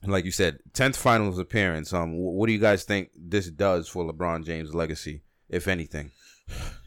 like 0.06 0.26
you 0.26 0.32
said, 0.32 0.60
tenth 0.74 0.98
finals 0.98 1.40
appearance. 1.40 1.94
Um, 1.94 2.18
what 2.18 2.48
do 2.48 2.54
you 2.54 2.60
guys 2.60 2.84
think 2.84 3.10
this 3.16 3.50
does 3.50 3.88
for 3.88 4.04
LeBron 4.04 4.46
James' 4.46 4.74
legacy, 4.74 5.22
if 5.50 5.68
anything? 5.68 6.12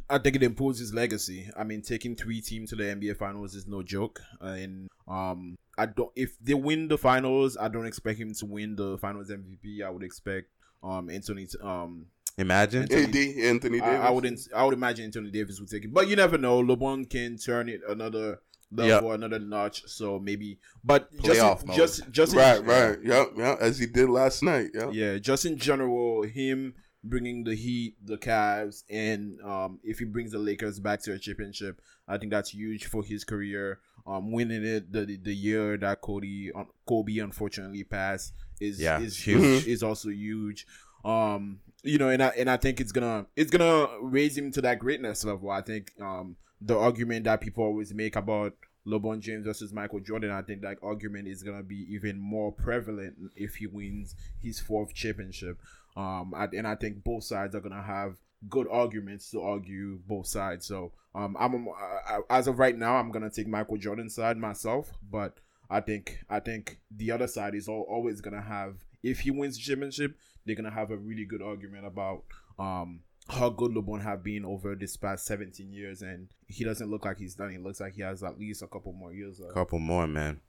I 0.09 0.19
think 0.19 0.37
it 0.37 0.43
improves 0.43 0.79
his 0.79 0.95
legacy. 0.95 1.51
I 1.57 1.65
mean, 1.65 1.83
taking 1.83 2.15
three 2.15 2.41
teams 2.41 2.71
to 2.71 2.77
the 2.77 2.85
NBA 2.85 3.17
Finals 3.17 3.55
is 3.55 3.67
no 3.67 3.83
joke, 3.83 4.21
uh, 4.41 4.49
and 4.49 4.89
um, 5.09 5.57
I 5.77 5.87
don't. 5.87 6.13
If 6.15 6.37
they 6.41 6.55
win 6.55 6.89
the 6.89 6.99
finals, 6.99 7.57
I 7.57 7.69
don't 7.69 7.87
expect 7.87 8.19
him 8.19 8.33
to 8.35 8.47
win 8.47 8.77
the 8.77 8.99
Finals 8.99 9.31
MVP. 9.31 9.83
I 9.85 9.91
would 9.91 10.03
expect 10.03 10.49
um 10.83 11.11
Anthony 11.11 11.47
to, 11.47 11.67
um 11.67 12.07
Imagine. 12.39 12.83
AD 12.83 13.17
Anthony 13.17 13.81
I, 13.81 13.87
Davis. 13.87 14.07
I 14.07 14.11
wouldn't. 14.11 14.41
I 14.55 14.65
would 14.65 14.75
imagine 14.75 15.07
Anthony 15.07 15.31
Davis 15.31 15.59
would 15.59 15.71
take 15.71 15.85
it, 15.85 15.93
but 15.93 16.09
you 16.09 16.17
never 16.17 16.37
know. 16.37 16.63
LeBron 16.63 17.09
can 17.09 17.39
turn 17.39 17.69
it 17.69 17.81
another 17.89 18.41
level, 18.71 19.13
another 19.13 19.39
notch. 19.39 19.83
So 19.87 20.19
maybe, 20.19 20.59
but 20.85 21.11
just 21.23 21.41
Playoff 21.41 21.63
in, 21.63 21.69
mode. 21.69 21.77
just 21.77 22.11
just 22.11 22.33
in- 22.33 22.39
Right, 22.39 22.65
right. 22.65 22.99
Yep, 23.03 23.29
yep. 23.37 23.59
As 23.61 23.79
he 23.79 23.87
did 23.87 24.09
last 24.09 24.43
night. 24.43 24.71
Yep. 24.75 24.91
yeah, 24.93 25.19
just 25.19 25.45
in 25.47 25.57
general, 25.59 26.23
him 26.23 26.75
bringing 27.05 27.45
the 27.45 27.55
Heat, 27.55 27.95
the 28.05 28.17
Cavs, 28.19 28.83
and 28.91 29.41
um, 29.43 29.79
if 29.85 30.01
he 30.01 30.05
brings 30.05 30.33
the 30.33 30.39
Lakers 30.39 30.81
back 30.81 31.01
to 31.03 31.13
a 31.13 31.19
championship, 31.19 31.81
I 32.09 32.19
think 32.19 32.33
that's 32.33 32.51
huge 32.53 32.87
for 32.87 33.05
his 33.05 33.25
career. 33.25 33.79
Um, 34.09 34.31
winning 34.31 34.65
it 34.65 34.93
the 34.93 35.05
the 35.21 35.35
year 35.35 35.77
that 35.79 36.01
Cody 36.01 36.53
um, 36.55 36.69
Kobe 36.89 37.19
unfortunately 37.19 37.83
passed 37.85 38.33
is 38.61 38.81
Yeah, 38.81 39.01
is 39.01 39.17
huge. 39.17 39.41
huge. 39.43 39.67
Is 39.67 39.83
also 39.83 40.11
huge. 40.11 40.65
Um, 41.05 41.59
you 41.83 41.99
know, 41.99 42.09
and 42.09 42.23
I 42.23 42.29
and 42.29 42.49
I 42.51 42.57
think 42.57 42.81
it's 42.81 42.93
gonna 42.93 43.27
it's 43.37 43.51
gonna 43.51 43.89
raise 44.01 44.37
him 44.37 44.51
to 44.53 44.61
that 44.63 44.79
greatness 44.79 45.25
level. 45.25 45.51
I 45.51 45.61
think 45.61 45.91
um 46.01 46.37
the 46.61 46.77
argument 46.77 47.25
that 47.25 47.41
people 47.41 47.65
always 47.65 47.93
make 47.93 48.17
about 48.17 48.55
LeBron 48.87 49.21
James 49.21 49.45
versus 49.45 49.73
Michael 49.73 50.01
Jordan, 50.01 50.31
I 50.31 50.43
think 50.43 50.63
that 50.63 50.79
argument 50.83 51.29
is 51.29 51.43
gonna 51.43 51.63
be 51.63 51.87
even 51.93 52.19
more 52.19 52.53
prevalent 52.53 53.17
if 53.35 53.57
he 53.57 53.67
wins 53.67 54.15
his 54.43 54.61
fourth 54.61 54.95
championship. 54.95 55.59
Um, 55.97 56.35
and 56.37 56.67
I 56.67 56.77
think 56.77 57.03
both 57.03 57.25
sides 57.25 57.55
are 57.55 57.61
gonna 57.61 57.83
have 57.83 58.17
good 58.49 58.69
arguments 58.71 59.31
to 59.31 59.41
argue 59.41 59.99
both 60.07 60.27
sides. 60.27 60.67
So, 60.67 60.93
um, 61.15 61.37
I'm 61.39 61.69
I, 61.69 62.21
as 62.31 62.47
of 62.47 62.59
right 62.59 62.77
now, 62.77 62.97
I'm 62.97 63.11
gonna 63.11 63.31
take 63.31 63.49
Michael 63.49 63.79
Jordan's 63.79 64.15
side 64.15 64.37
myself, 64.37 64.93
but 65.11 65.39
I 65.69 65.81
think 65.81 66.25
I 66.31 66.41
think 66.41 66.79
the 66.91 67.11
other 67.11 67.27
side 67.27 67.55
is 67.55 67.69
al- 67.69 67.87
always 67.89 68.21
gonna 68.21 68.43
have 68.43 68.77
if 69.03 69.21
he 69.21 69.31
wins 69.31 69.57
the 69.57 69.63
championship, 69.63 70.17
they're 70.45 70.55
gonna 70.57 70.71
have 70.71 70.91
a 70.91 70.97
really 70.97 71.25
good 71.25 71.43
argument 71.43 71.87
about 71.87 72.23
um 72.59 73.01
how 73.29 73.51
good 73.51 73.73
LeBron 73.73 74.03
have 74.03 74.23
been 74.23 74.45
over 74.45 74.75
this 74.75 74.97
past 74.97 75.27
17 75.27 75.73
years, 75.73 76.03
and 76.03 76.29
he 76.47 76.65
doesn't 76.65 76.91
look 76.91 77.05
like 77.05 77.19
he's 77.19 77.35
done. 77.35 77.51
He 77.51 77.59
looks 77.59 77.81
like 77.81 77.95
he 77.95 78.03
has 78.03 78.23
at 78.23 78.39
least 78.39 78.63
a 78.63 78.69
couple 78.69 78.93
more 78.93 79.13
years. 79.13 79.41
Left. 79.41 79.55
couple 79.55 79.79
more, 79.79 80.07
man. 80.07 80.41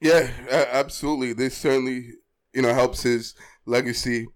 Yeah, 0.00 0.28
absolutely. 0.50 1.32
This 1.32 1.56
certainly, 1.56 2.10
you 2.52 2.62
know, 2.62 2.74
helps 2.74 3.02
his 3.02 3.34
legacy 3.66 4.26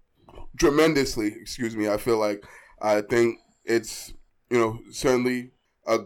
tremendously. 0.57 1.27
Excuse 1.27 1.75
me. 1.75 1.89
I 1.89 1.97
feel 1.97 2.17
like 2.17 2.43
I 2.81 3.01
think 3.01 3.39
it's 3.65 4.13
you 4.49 4.57
know 4.57 4.79
certainly 4.91 5.51
a 5.85 5.97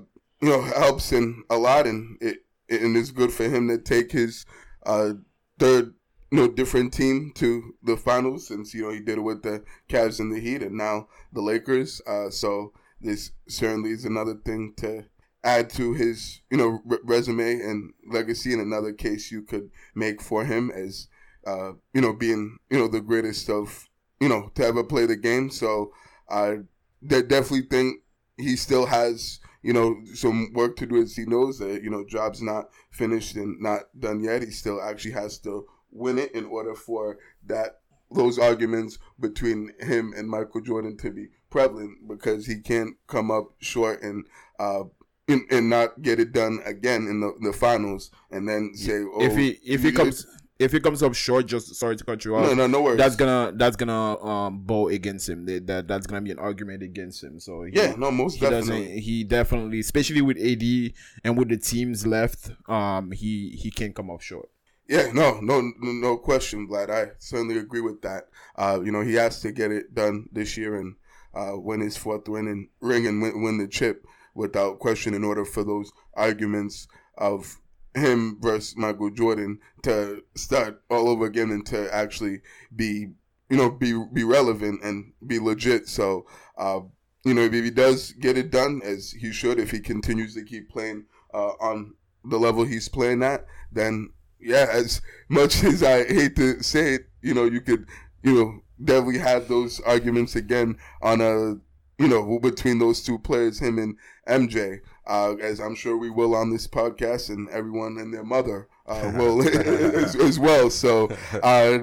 you 0.42 0.50
know 0.50 0.62
helps 0.62 1.12
him 1.12 1.46
a 1.50 1.58
lot, 1.58 1.88
and 1.88 2.18
it 2.22 2.40
and 2.70 2.98
it's 2.98 3.12
good 3.12 3.32
for 3.32 3.44
him 3.44 3.68
to 3.68 3.78
take 3.78 4.12
his 4.12 4.46
uh, 4.86 5.14
third 5.60 5.94
know 6.38 6.48
different 6.48 6.94
team 6.94 7.32
to 7.36 7.76
the 7.84 7.98
finals 7.98 8.48
since 8.48 8.74
you 8.74 8.84
know 8.84 8.92
he 8.92 9.00
did 9.00 9.18
it 9.18 9.22
with 9.22 9.44
the 9.44 9.64
Cavs 9.90 10.20
and 10.20 10.34
the 10.34 10.40
Heat, 10.40 10.62
and 10.62 10.78
now 10.78 11.08
the 11.34 11.42
Lakers. 11.42 12.02
Uh, 12.08 12.30
so 12.30 12.74
this 13.02 13.32
certainly 13.48 13.92
is 13.92 14.06
another 14.06 14.36
thing 14.36 14.74
to 14.78 15.06
add 15.44 15.70
to 15.72 15.94
his 15.94 16.42
you 16.50 16.58
know 16.58 16.82
re- 16.86 17.00
resume 17.04 17.60
and 17.62 17.94
legacy 18.10 18.54
and 18.54 18.62
another 18.62 18.94
case 18.94 19.32
you 19.32 19.42
could 19.42 19.70
make 19.96 20.22
for 20.22 20.46
him 20.46 20.72
as 20.72 21.08
uh, 21.48 21.72
you 21.94 22.02
know 22.02 22.14
being 22.14 22.58
you 22.70 22.78
know 22.78 22.88
the 22.88 23.02
greatest 23.02 23.50
of 23.50 23.90
you 24.20 24.30
know 24.30 24.52
to 24.56 24.64
ever 24.64 24.84
play 24.84 25.06
the 25.06 25.16
game 25.16 25.50
so 25.50 25.92
i 26.30 26.58
de- 27.06 27.24
definitely 27.24 27.66
think 27.68 28.02
he 28.38 28.56
still 28.56 28.86
has 28.86 29.40
you 29.64 29.74
know 29.74 29.96
some 30.14 30.52
work 30.54 30.76
to 30.76 30.86
do 30.86 31.02
as 31.02 31.16
he 31.16 31.26
knows 31.26 31.58
that 31.58 31.82
you 31.82 31.90
know 31.90 32.06
job's 32.08 32.42
not 32.42 32.66
finished 32.92 33.36
and 33.36 33.60
not 33.60 33.82
done 34.00 34.24
yet 34.24 34.44
he 34.44 34.52
still 34.52 34.80
actually 34.82 35.12
has 35.12 35.40
to 35.40 35.66
win 35.92 36.18
it 36.18 36.34
in 36.34 36.46
order 36.46 36.76
for 36.76 37.18
that 37.46 37.80
those 38.14 38.38
arguments 38.38 39.00
between 39.20 39.72
him 39.80 40.14
and 40.16 40.30
Michael 40.30 40.62
Jordan 40.62 40.98
to 40.98 41.12
be 41.12 41.28
prevalent 41.50 42.08
because 42.08 42.46
he 42.46 42.60
can't 42.60 42.96
come 43.08 43.32
up 43.32 43.54
short 43.60 44.02
and 44.02 44.26
uh 44.60 44.84
and, 45.28 45.44
and 45.50 45.70
not 45.70 46.02
get 46.02 46.20
it 46.20 46.34
done 46.34 46.60
again 46.66 47.08
in 47.08 47.22
the, 47.22 47.32
the 47.42 47.54
finals 47.54 48.12
and 48.32 48.48
then 48.50 48.74
say 48.76 49.00
oh 49.00 49.22
if 49.22 49.36
he 49.36 49.60
if 49.64 49.84
he 49.84 49.92
comes 49.92 50.26
if 50.62 50.72
he 50.72 50.80
comes 50.80 51.02
up 51.02 51.16
short, 51.16 51.48
just 51.48 51.74
sorry 51.76 51.96
to 51.96 52.04
cut 52.04 52.24
you 52.24 52.36
off. 52.36 52.46
no 52.46 52.54
no 52.54 52.68
no 52.68 52.82
worries 52.84 53.00
That's 53.00 53.16
gonna 53.16 53.52
that's 53.56 53.76
gonna 53.76 54.24
um 54.24 54.60
bow 54.60 54.90
against 54.90 55.28
him. 55.28 55.46
That, 55.46 55.66
that 55.68 55.88
that's 55.88 56.06
gonna 56.06 56.22
be 56.22 56.32
an 56.32 56.40
argument 56.40 56.84
against 56.84 57.24
him. 57.24 57.40
So 57.40 57.64
he, 57.64 57.72
yeah 57.74 57.96
no 57.98 58.12
most 58.12 58.36
he 58.36 58.42
definitely 58.42 58.86
doesn't. 58.86 59.00
He 59.00 59.24
definitely, 59.24 59.80
especially 59.80 60.22
with 60.22 60.38
AD 60.38 60.94
and 61.24 61.38
with 61.38 61.50
the 61.50 61.58
teams 61.58 62.06
left, 62.06 62.52
um, 62.68 63.12
he 63.12 63.58
he 63.62 63.72
can't 63.72 63.96
come 63.96 64.12
up 64.12 64.22
short. 64.22 64.50
Yeah, 64.92 65.10
no, 65.14 65.40
no, 65.40 65.72
no 65.80 66.18
question, 66.18 66.68
Vlad. 66.68 66.90
I 66.90 67.12
certainly 67.18 67.58
agree 67.58 67.80
with 67.80 68.02
that. 68.02 68.26
Uh, 68.58 68.82
you 68.84 68.92
know, 68.92 69.00
he 69.00 69.14
has 69.14 69.40
to 69.40 69.54
get 69.54 69.72
it 69.72 69.96
done 69.96 70.28
this 70.34 70.58
year 70.58 70.76
and 70.76 70.96
uh, 71.34 71.54
win 71.54 71.80
his 71.80 71.96
fourth 71.96 72.28
win 72.28 72.46
and 72.46 72.68
ring 72.82 73.08
and 73.08 73.22
win, 73.22 73.42
win 73.42 73.58
the 73.58 73.70
chip 73.70 74.06
without 74.36 74.80
question. 74.80 75.14
In 75.14 75.24
order 75.24 75.46
for 75.46 75.64
those 75.64 75.94
arguments 76.16 76.90
of 77.18 77.62
him 77.96 78.38
versus 78.42 78.76
Michael 78.76 79.12
Jordan 79.12 79.60
to 79.84 80.24
start 80.36 80.82
all 80.90 81.08
over 81.08 81.26
again 81.26 81.52
and 81.52 81.66
to 81.68 81.88
actually 81.96 82.42
be, 82.76 83.12
you 83.50 83.56
know, 83.56 83.70
be 83.70 83.94
be 84.12 84.26
relevant 84.26 84.84
and 84.84 85.14
be 85.26 85.40
legit. 85.40 85.88
So, 85.88 86.26
uh, 86.58 86.82
you 87.24 87.34
know, 87.34 87.44
if 87.44 87.54
he 87.54 87.72
does 87.72 88.12
get 88.12 88.38
it 88.38 88.52
done 88.52 88.82
as 88.84 89.12
he 89.12 89.32
should, 89.32 89.58
if 89.58 89.72
he 89.72 89.80
continues 89.80 90.34
to 90.36 90.44
keep 90.44 90.70
playing 90.70 91.06
uh, 91.34 91.54
on 91.62 91.94
the 92.26 92.38
level 92.38 92.66
he's 92.66 92.90
playing 92.90 93.24
at, 93.24 93.46
then 93.72 94.10
yeah, 94.42 94.68
as 94.70 95.02
much 95.30 95.64
as 95.64 95.84
I 95.84 96.04
hate 96.04 96.36
to 96.38 96.62
say 96.62 96.96
it, 96.96 97.10
you 97.22 97.34
know, 97.34 97.46
you 97.46 97.62
could, 97.62 97.88
you 98.24 98.34
know, 98.34 98.60
definitely 98.84 99.20
have 99.20 99.48
those 99.48 99.80
arguments 99.82 100.36
again 100.36 100.78
on 101.02 101.22
a, 101.22 101.58
you 102.02 102.08
know, 102.08 102.40
between 102.40 102.80
those 102.80 103.04
two 103.04 103.20
players, 103.20 103.60
him 103.60 103.78
and 103.78 103.98
MJ, 104.28 104.80
uh, 105.08 105.36
as 105.36 105.60
I'm 105.60 105.76
sure 105.76 105.98
we 105.98 106.10
will 106.10 106.36
on 106.36 106.52
this 106.52 106.68
podcast, 106.68 107.30
and 107.30 107.50
everyone 107.50 107.98
and 107.98 108.14
their 108.14 108.24
mother 108.24 108.68
uh, 108.88 109.12
will 109.16 109.42
as, 109.48 110.16
as 110.16 110.40
well. 110.40 110.70
So 110.70 111.10
uh, 111.44 111.80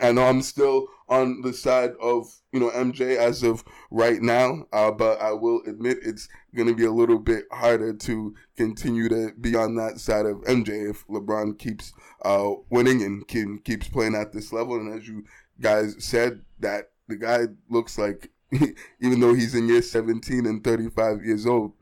I 0.00 0.12
know 0.12 0.24
I'm 0.24 0.42
still 0.42 0.88
on 1.12 1.42
the 1.42 1.52
side 1.52 1.92
of 2.00 2.34
you 2.52 2.58
know 2.58 2.70
MJ 2.70 3.16
as 3.16 3.42
of 3.42 3.62
right 3.90 4.22
now, 4.22 4.66
uh, 4.72 4.90
but 4.90 5.20
I 5.20 5.32
will 5.32 5.60
admit 5.66 5.98
it's 6.02 6.26
going 6.56 6.68
to 6.68 6.74
be 6.74 6.86
a 6.86 6.90
little 6.90 7.18
bit 7.18 7.44
harder 7.52 7.92
to 7.92 8.34
continue 8.56 9.10
to 9.10 9.32
be 9.38 9.54
on 9.54 9.74
that 9.76 10.00
side 10.00 10.24
of 10.24 10.38
MJ 10.44 10.90
if 10.90 11.06
LeBron 11.08 11.58
keeps 11.58 11.92
uh, 12.24 12.52
winning 12.70 13.02
and 13.02 13.28
can, 13.28 13.58
keeps 13.58 13.88
playing 13.88 14.14
at 14.14 14.32
this 14.32 14.54
level. 14.54 14.76
And 14.76 14.98
as 14.98 15.06
you 15.06 15.24
guys 15.60 15.96
said, 15.98 16.40
that 16.60 16.90
the 17.08 17.16
guy 17.16 17.48
looks 17.68 17.98
like, 17.98 18.30
even 19.00 19.20
though 19.20 19.34
he's 19.34 19.54
in 19.54 19.68
year 19.68 19.82
17 19.82 20.46
and 20.46 20.64
35 20.64 21.24
years 21.26 21.46
old, 21.46 21.72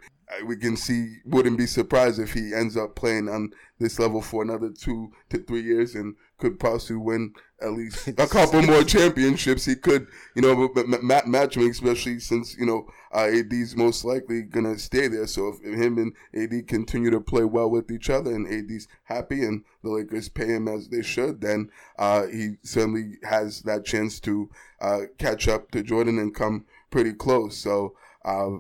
we 0.47 0.57
can 0.57 0.77
see, 0.77 1.17
wouldn't 1.25 1.59
be 1.59 1.67
surprised 1.67 2.21
if 2.21 2.33
he 2.33 2.55
ends 2.55 2.77
up 2.77 2.95
playing 2.95 3.29
on 3.29 3.51
this 3.79 3.99
level 3.99 4.21
for 4.21 4.43
another 4.43 4.71
two 4.71 5.11
to 5.31 5.39
three 5.39 5.63
years 5.63 5.95
and 5.95 6.15
could 6.39 6.59
possibly 6.59 6.97
win 6.97 7.35
at 7.61 7.73
least 7.73 8.09
a 8.19 8.27
couple 8.27 8.63
more 8.63 8.85
championships. 8.85 9.65
He 9.65 9.75
could, 9.75 10.07
you 10.35 10.43
know, 10.43 10.69
but, 10.69 10.87
but 10.89 11.03
ma- 11.03 11.41
especially 11.45 12.21
since, 12.21 12.57
you 12.57 12.67
know, 12.67 12.87
uh, 13.13 13.27
AD's 13.27 13.77
most 13.77 14.05
likely 14.05 14.43
going 14.43 14.73
to 14.73 14.79
stay 14.79 15.09
there. 15.09 15.27
So 15.27 15.49
if 15.49 15.63
him 15.63 15.99
and 15.99 16.15
AD 16.35 16.69
continue 16.69 17.11
to 17.11 17.21
play 17.21 17.45
well 17.45 17.71
with 17.71 17.91
each 17.91 18.09
other 18.09 18.35
and 18.35 18.47
AD's 18.47 18.89
happy 19.05 19.43
and 19.43 19.65
the 19.83 19.91
Lakers 19.91 20.29
pay 20.29 20.47
him 20.47 20.69
as 20.69 20.89
they 20.89 21.03
should, 21.03 21.41
then 21.41 21.71
uh, 21.99 22.27
he 22.27 22.57
certainly 22.63 23.15
has 23.25 23.63
that 23.63 23.85
chance 23.85 24.21
to 24.21 24.51
uh, 24.81 25.01
catch 25.19 25.49
up 25.49 25.71
to 25.73 25.83
Jordan 25.83 26.19
and 26.19 26.35
come 26.35 26.67
pretty 26.91 27.13
close. 27.13 27.57
So, 27.57 27.95
uh, 28.25 28.51